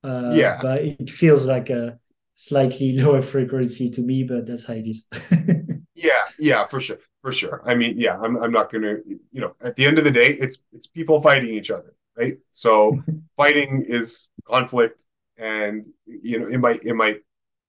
uh, 0.04 0.32
yeah, 0.34 0.58
but 0.60 0.82
it 0.82 1.08
feels 1.08 1.46
like 1.46 1.70
a 1.70 1.98
slightly 2.34 2.92
lower 2.98 3.22
frequency 3.22 3.88
to 3.90 4.00
me, 4.02 4.24
but 4.24 4.46
that's 4.46 4.66
how 4.66 4.74
it 4.74 4.86
is. 4.86 5.06
yeah, 5.94 6.22
yeah, 6.38 6.66
for 6.66 6.80
sure, 6.80 6.98
for 7.22 7.32
sure. 7.32 7.62
I 7.64 7.74
mean, 7.74 7.98
yeah, 7.98 8.18
I'm 8.18 8.36
I'm 8.36 8.52
not 8.52 8.72
gonna, 8.72 8.96
you 9.06 9.40
know, 9.40 9.54
at 9.62 9.76
the 9.76 9.86
end 9.86 9.98
of 9.98 10.04
the 10.04 10.10
day, 10.10 10.28
it's 10.32 10.62
it's 10.72 10.86
people 10.86 11.20
fighting 11.22 11.50
each 11.50 11.70
other, 11.70 11.94
right? 12.16 12.38
So 12.52 13.02
fighting 13.36 13.84
is 13.86 14.28
conflict, 14.44 15.06
and 15.36 15.86
you 16.06 16.38
know, 16.40 16.48
it 16.48 16.58
might 16.58 16.84
it 16.84 16.94
might 16.94 17.22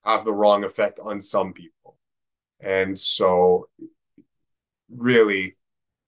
have 0.04 0.26
the 0.26 0.34
wrong 0.34 0.64
effect 0.64 1.00
on 1.00 1.22
some 1.22 1.54
people 1.54 1.72
and 2.62 2.98
so, 2.98 3.70
really, 4.90 5.56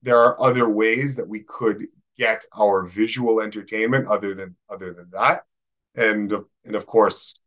there 0.02 0.18
are 0.18 0.42
other 0.42 0.70
ways 0.70 1.16
that 1.16 1.28
we 1.28 1.42
could 1.42 1.88
get 2.18 2.46
our 2.58 2.84
visual 2.84 3.42
entertainment 3.42 4.08
other 4.08 4.36
than 4.36 4.56
other 4.70 4.94
than 4.94 5.10
that. 5.12 5.46
And 5.96 6.34
and 6.66 6.76
of 6.76 6.86
course, 6.86 7.42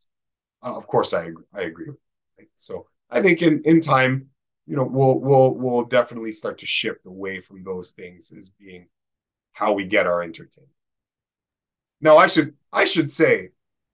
of 0.61 0.87
course, 0.87 1.13
I 1.13 1.31
I 1.53 1.61
agree. 1.61 1.89
Right? 2.37 2.49
So 2.57 2.87
I 3.09 3.21
think 3.21 3.41
in 3.41 3.61
in 3.63 3.81
time, 3.81 4.29
you 4.67 4.75
know, 4.75 4.83
we'll 4.83 5.19
we'll 5.19 5.51
we'll 5.51 5.85
definitely 5.85 6.33
start 6.33 6.57
to 6.59 6.65
shift 6.65 7.05
away 7.05 7.39
from 7.39 7.63
those 7.63 7.93
things 7.93 8.31
as 8.31 8.49
being 8.49 8.87
how 9.53 9.71
we 9.73 9.85
get 9.85 10.05
our 10.05 10.21
entertainment. 10.21 10.71
Now, 12.01 12.17
I 12.17 12.27
should 12.27 12.53
I 12.71 12.83
should 12.83 13.09
say, 13.09 13.49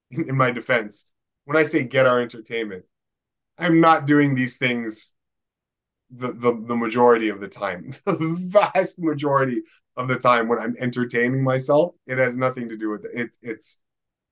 in, 0.10 0.36
my 0.36 0.52
defense, 0.52 1.08
when 1.46 1.58
I 1.58 1.64
say 1.64 1.84
get 1.84 2.08
our 2.08 2.22
entertainment, 2.22 2.86
I'm 3.58 3.80
not 3.80 4.08
doing 4.08 4.34
these 4.36 4.58
things 4.58 5.14
the, 6.10 6.34
the, 6.34 6.54
the 6.68 6.76
majority 6.76 7.30
of 7.30 7.40
the 7.40 7.48
time. 7.48 7.92
the 8.06 8.36
vast 8.40 9.00
majority 9.00 9.62
of 9.96 10.08
the 10.08 10.18
time 10.18 10.48
when 10.48 10.60
I'm 10.60 10.76
entertaining 10.80 11.44
myself, 11.44 11.94
it 12.08 12.18
has 12.18 12.36
nothing 12.36 12.68
to 12.70 12.78
do 12.78 12.90
with 12.90 13.06
it. 13.06 13.12
it 13.14 13.38
it's 13.42 13.80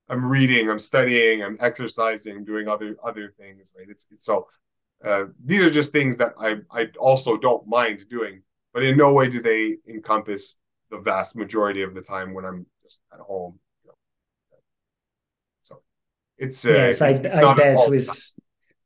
I'm 0.08 0.24
reading, 0.24 0.68
I'm 0.68 0.80
studying, 0.80 1.42
I'm 1.42 1.56
exercising, 1.60 2.44
doing 2.44 2.68
other 2.68 2.96
other 3.02 3.32
things, 3.38 3.72
right? 3.76 3.86
It's, 3.88 4.06
it's 4.10 4.24
so 4.24 4.48
uh, 5.04 5.24
these 5.44 5.62
are 5.62 5.70
just 5.70 5.92
things 5.92 6.16
that 6.18 6.32
I 6.38 6.56
I 6.70 6.88
also 6.98 7.36
don't 7.36 7.66
mind 7.66 8.04
doing, 8.08 8.42
but 8.72 8.82
in 8.82 8.96
no 8.96 9.12
way 9.12 9.28
do 9.28 9.40
they 9.40 9.76
encompass 9.88 10.58
the 10.90 10.98
vast 10.98 11.36
majority 11.36 11.82
of 11.82 11.94
the 11.94 12.02
time 12.02 12.34
when 12.34 12.44
I'm 12.44 12.66
just 12.82 13.00
at 13.12 13.20
home. 13.20 13.58
You 13.84 13.90
know. 13.90 13.94
So 15.62 15.82
it's 16.38 16.64
uh, 16.64 16.70
yes, 16.70 17.00
it's, 17.00 17.02
I, 17.02 17.08
it's 17.28 17.36
I 17.36 17.54
bet 17.54 17.90
with 17.90 18.32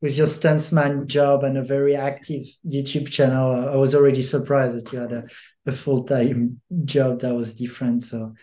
with 0.01 0.17
your 0.17 0.27
stuntsman 0.27 1.07
job 1.07 1.43
and 1.43 1.57
a 1.57 1.63
very 1.63 1.95
active 1.95 2.45
YouTube 2.65 3.09
channel, 3.09 3.67
I 3.67 3.75
was 3.75 3.95
already 3.95 4.21
surprised 4.21 4.77
that 4.77 4.93
you 4.93 4.99
had 4.99 5.11
a, 5.11 5.23
a 5.65 5.71
full 5.71 6.03
time 6.03 6.61
job 6.85 7.21
that 7.21 7.33
was 7.33 7.55
different. 7.55 8.03
So 8.03 8.33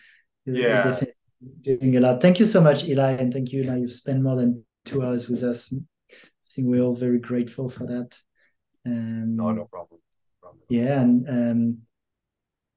yeah, 0.47 1.01
doing 1.63 1.97
a 1.97 2.01
lot. 2.01 2.21
Thank 2.21 2.41
you 2.41 2.47
so 2.47 2.61
much, 2.61 2.85
Eli, 2.85 3.13
and 3.13 3.33
thank 3.33 3.53
you. 3.53 3.65
Now 3.65 3.77
you've 3.77 3.93
spent 3.93 4.23
more 4.23 4.37
than 4.37 4.65
two 4.85 5.03
hours 5.03 5.29
with 5.29 5.43
us. 5.43 5.73
Think 6.55 6.69
we're 6.69 6.83
all 6.83 6.95
very 6.95 7.19
grateful 7.19 7.69
for 7.69 7.87
that. 7.87 8.17
Um, 8.87 9.35
no, 9.35 9.51
no 9.51 9.65
problem. 9.65 10.01
problem. 10.41 10.63
Yeah, 10.69 11.01
and 11.01 11.29
um, 11.29 11.79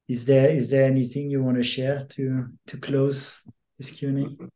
is 0.07 0.25
there 0.25 0.49
is 0.49 0.69
there 0.69 0.85
anything 0.85 1.29
you 1.29 1.43
want 1.43 1.57
to 1.57 1.63
share 1.63 1.99
to 1.99 2.47
to 2.67 2.77
close 2.77 3.39
this 3.77 3.91
Q 3.91 4.09
and 4.09 4.51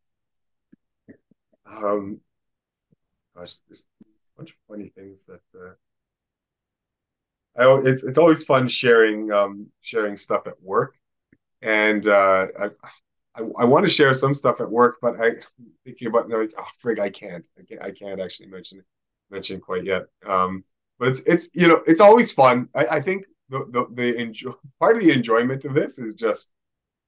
A? 1.68 1.86
Um, 1.86 2.20
gosh, 3.36 3.58
there's 3.68 3.88
a 4.02 4.06
bunch 4.38 4.52
of 4.52 4.56
funny 4.68 4.90
things 4.90 5.26
that 5.26 5.42
uh, 5.56 5.74
I 7.58 7.78
it's 7.88 8.04
it's 8.04 8.18
always 8.18 8.44
fun 8.44 8.68
sharing 8.68 9.32
um, 9.32 9.68
sharing 9.82 10.18
stuff 10.18 10.48
at 10.48 10.62
work, 10.62 10.96
and 11.62 12.08
uh, 12.08 12.48
I, 12.60 12.66
I, 13.36 13.42
I 13.60 13.66
want 13.66 13.86
to 13.86 13.92
share 13.92 14.14
some 14.14 14.34
stuff 14.34 14.62
at 14.62 14.72
work, 14.72 14.98
but 15.02 15.20
I 15.20 15.32
thinking 15.84 16.08
about 16.08 16.30
like 16.30 16.54
oh 16.58 16.68
frig 16.82 17.00
I 17.00 17.10
can't 17.10 17.48
I 17.60 17.64
can't 17.64 17.82
I 17.84 17.92
can't 17.92 18.22
actually 18.22 18.48
mention 18.48 18.84
mention 19.32 19.60
quite 19.60 19.86
yet. 19.86 20.04
Um, 20.26 20.64
but 21.00 21.10
it's 21.10 21.22
it's 21.22 21.50
you 21.54 21.68
know 21.68 21.82
it's 21.88 22.02
always 22.02 22.32
fun. 22.32 22.70
I, 22.76 22.86
I 22.86 23.02
think 23.02 23.26
the 23.50 23.66
the, 23.70 23.88
the 23.94 24.20
enjoy 24.20 24.54
part 24.80 24.98
of 24.98 25.04
the 25.04 25.12
enjoyment 25.12 25.66
of 25.66 25.74
this 25.74 26.00
is 26.00 26.16
just 26.16 26.54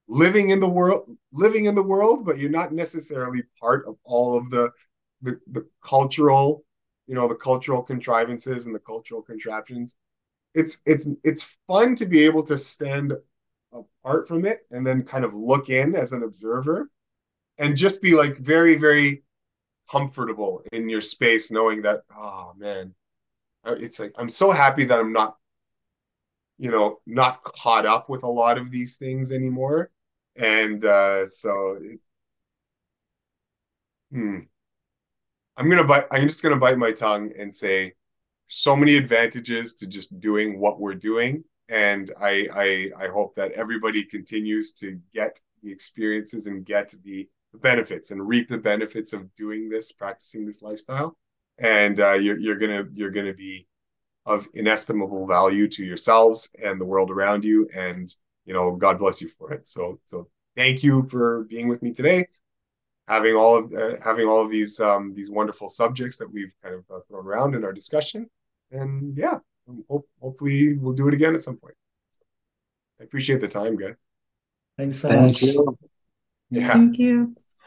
living 0.07 0.49
in 0.49 0.59
the 0.59 0.69
world 0.69 1.09
living 1.31 1.65
in 1.65 1.75
the 1.75 1.83
world 1.83 2.25
but 2.25 2.37
you're 2.37 2.49
not 2.49 2.73
necessarily 2.73 3.41
part 3.59 3.87
of 3.87 3.95
all 4.03 4.37
of 4.37 4.49
the 4.49 4.69
the, 5.21 5.39
the 5.51 5.65
cultural 5.83 6.65
you 7.07 7.15
know 7.15 7.27
the 7.27 7.35
cultural 7.35 7.81
contrivances 7.81 8.65
and 8.65 8.75
the 8.75 8.79
cultural 8.79 9.21
contraptions 9.21 9.95
it's 10.53 10.79
it's 10.85 11.07
it's 11.23 11.57
fun 11.67 11.95
to 11.95 12.05
be 12.05 12.25
able 12.25 12.43
to 12.43 12.57
stand 12.57 13.13
apart 13.73 14.27
from 14.27 14.45
it 14.45 14.59
and 14.71 14.85
then 14.85 15.03
kind 15.03 15.23
of 15.23 15.33
look 15.33 15.69
in 15.69 15.95
as 15.95 16.11
an 16.11 16.23
observer 16.23 16.89
and 17.57 17.77
just 17.77 18.01
be 18.01 18.13
like 18.13 18.37
very 18.37 18.75
very 18.75 19.23
comfortable 19.89 20.63
in 20.71 20.89
your 20.89 21.01
space 21.01 21.51
knowing 21.51 21.81
that 21.81 22.01
oh 22.15 22.53
man 22.57 22.93
it's 23.65 23.99
like 23.99 24.13
i'm 24.17 24.29
so 24.29 24.51
happy 24.51 24.85
that 24.85 24.99
i'm 24.99 25.13
not 25.13 25.37
you 26.57 26.71
know 26.71 26.99
not 27.05 27.43
caught 27.43 27.85
up 27.85 28.09
with 28.09 28.23
a 28.23 28.27
lot 28.27 28.57
of 28.57 28.71
these 28.71 28.97
things 28.97 29.31
anymore 29.31 29.89
and 30.35 30.85
uh 30.85 31.25
so 31.27 31.77
it, 31.81 31.99
hmm 34.11 34.47
I'm 35.57 35.69
gonna 35.69 35.83
bite. 35.83 36.05
I'm 36.11 36.27
just 36.27 36.41
gonna 36.43 36.57
bite 36.57 36.77
my 36.77 36.91
tongue 36.91 37.31
and 37.37 37.53
say, 37.53 37.93
so 38.47 38.75
many 38.75 38.95
advantages 38.97 39.75
to 39.75 39.87
just 39.87 40.19
doing 40.19 40.59
what 40.59 40.79
we're 40.79 40.95
doing, 40.95 41.43
and 41.69 42.11
I 42.19 42.91
I, 42.97 43.05
I 43.05 43.07
hope 43.09 43.35
that 43.35 43.51
everybody 43.53 44.03
continues 44.03 44.73
to 44.73 44.99
get 45.13 45.41
the 45.61 45.71
experiences 45.71 46.47
and 46.47 46.65
get 46.65 46.93
the 47.03 47.29
benefits 47.59 48.11
and 48.11 48.27
reap 48.27 48.49
the 48.49 48.57
benefits 48.57 49.13
of 49.13 49.33
doing 49.35 49.69
this, 49.69 49.91
practicing 49.91 50.45
this 50.45 50.61
lifestyle, 50.61 51.17
and 51.59 51.99
uh, 51.99 52.13
you're 52.13 52.39
you're 52.39 52.57
gonna 52.57 52.85
you're 52.93 53.11
gonna 53.11 53.33
be 53.33 53.67
of 54.25 54.47
inestimable 54.53 55.27
value 55.27 55.67
to 55.67 55.83
yourselves 55.83 56.49
and 56.63 56.79
the 56.79 56.85
world 56.85 57.11
around 57.11 57.43
you, 57.43 57.67
and 57.75 58.15
you 58.45 58.53
know 58.53 58.75
God 58.75 58.99
bless 58.99 59.21
you 59.21 59.27
for 59.29 59.51
it. 59.53 59.67
So 59.67 59.99
so 60.05 60.27
thank 60.55 60.83
you 60.83 61.07
for 61.09 61.43
being 61.45 61.67
with 61.67 61.81
me 61.81 61.91
today 61.91 62.27
having 63.07 63.35
all 63.35 63.57
of 63.57 63.73
uh, 63.73 63.95
having 64.03 64.27
all 64.27 64.41
of 64.41 64.49
these 64.49 64.79
um, 64.79 65.13
these 65.13 65.29
wonderful 65.29 65.67
subjects 65.67 66.17
that 66.17 66.31
we've 66.31 66.53
kind 66.61 66.75
of 66.75 66.83
uh, 66.93 66.99
thrown 67.07 67.25
around 67.25 67.55
in 67.55 67.63
our 67.63 67.73
discussion. 67.73 68.29
And 68.71 69.15
yeah, 69.15 69.39
hope, 69.89 70.07
hopefully 70.21 70.77
we'll 70.77 70.93
do 70.93 71.07
it 71.07 71.13
again 71.13 71.35
at 71.35 71.41
some 71.41 71.57
point. 71.57 71.75
I 72.99 73.03
appreciate 73.03 73.41
the 73.41 73.47
time, 73.47 73.75
guys. 73.75 73.95
Thanks 74.77 74.97
so 74.97 75.09
Thank 75.09 75.21
much. 75.21 75.41
You. 75.41 75.77
Yeah. 76.49 76.73
Thank 76.73 76.97
you. 76.97 77.35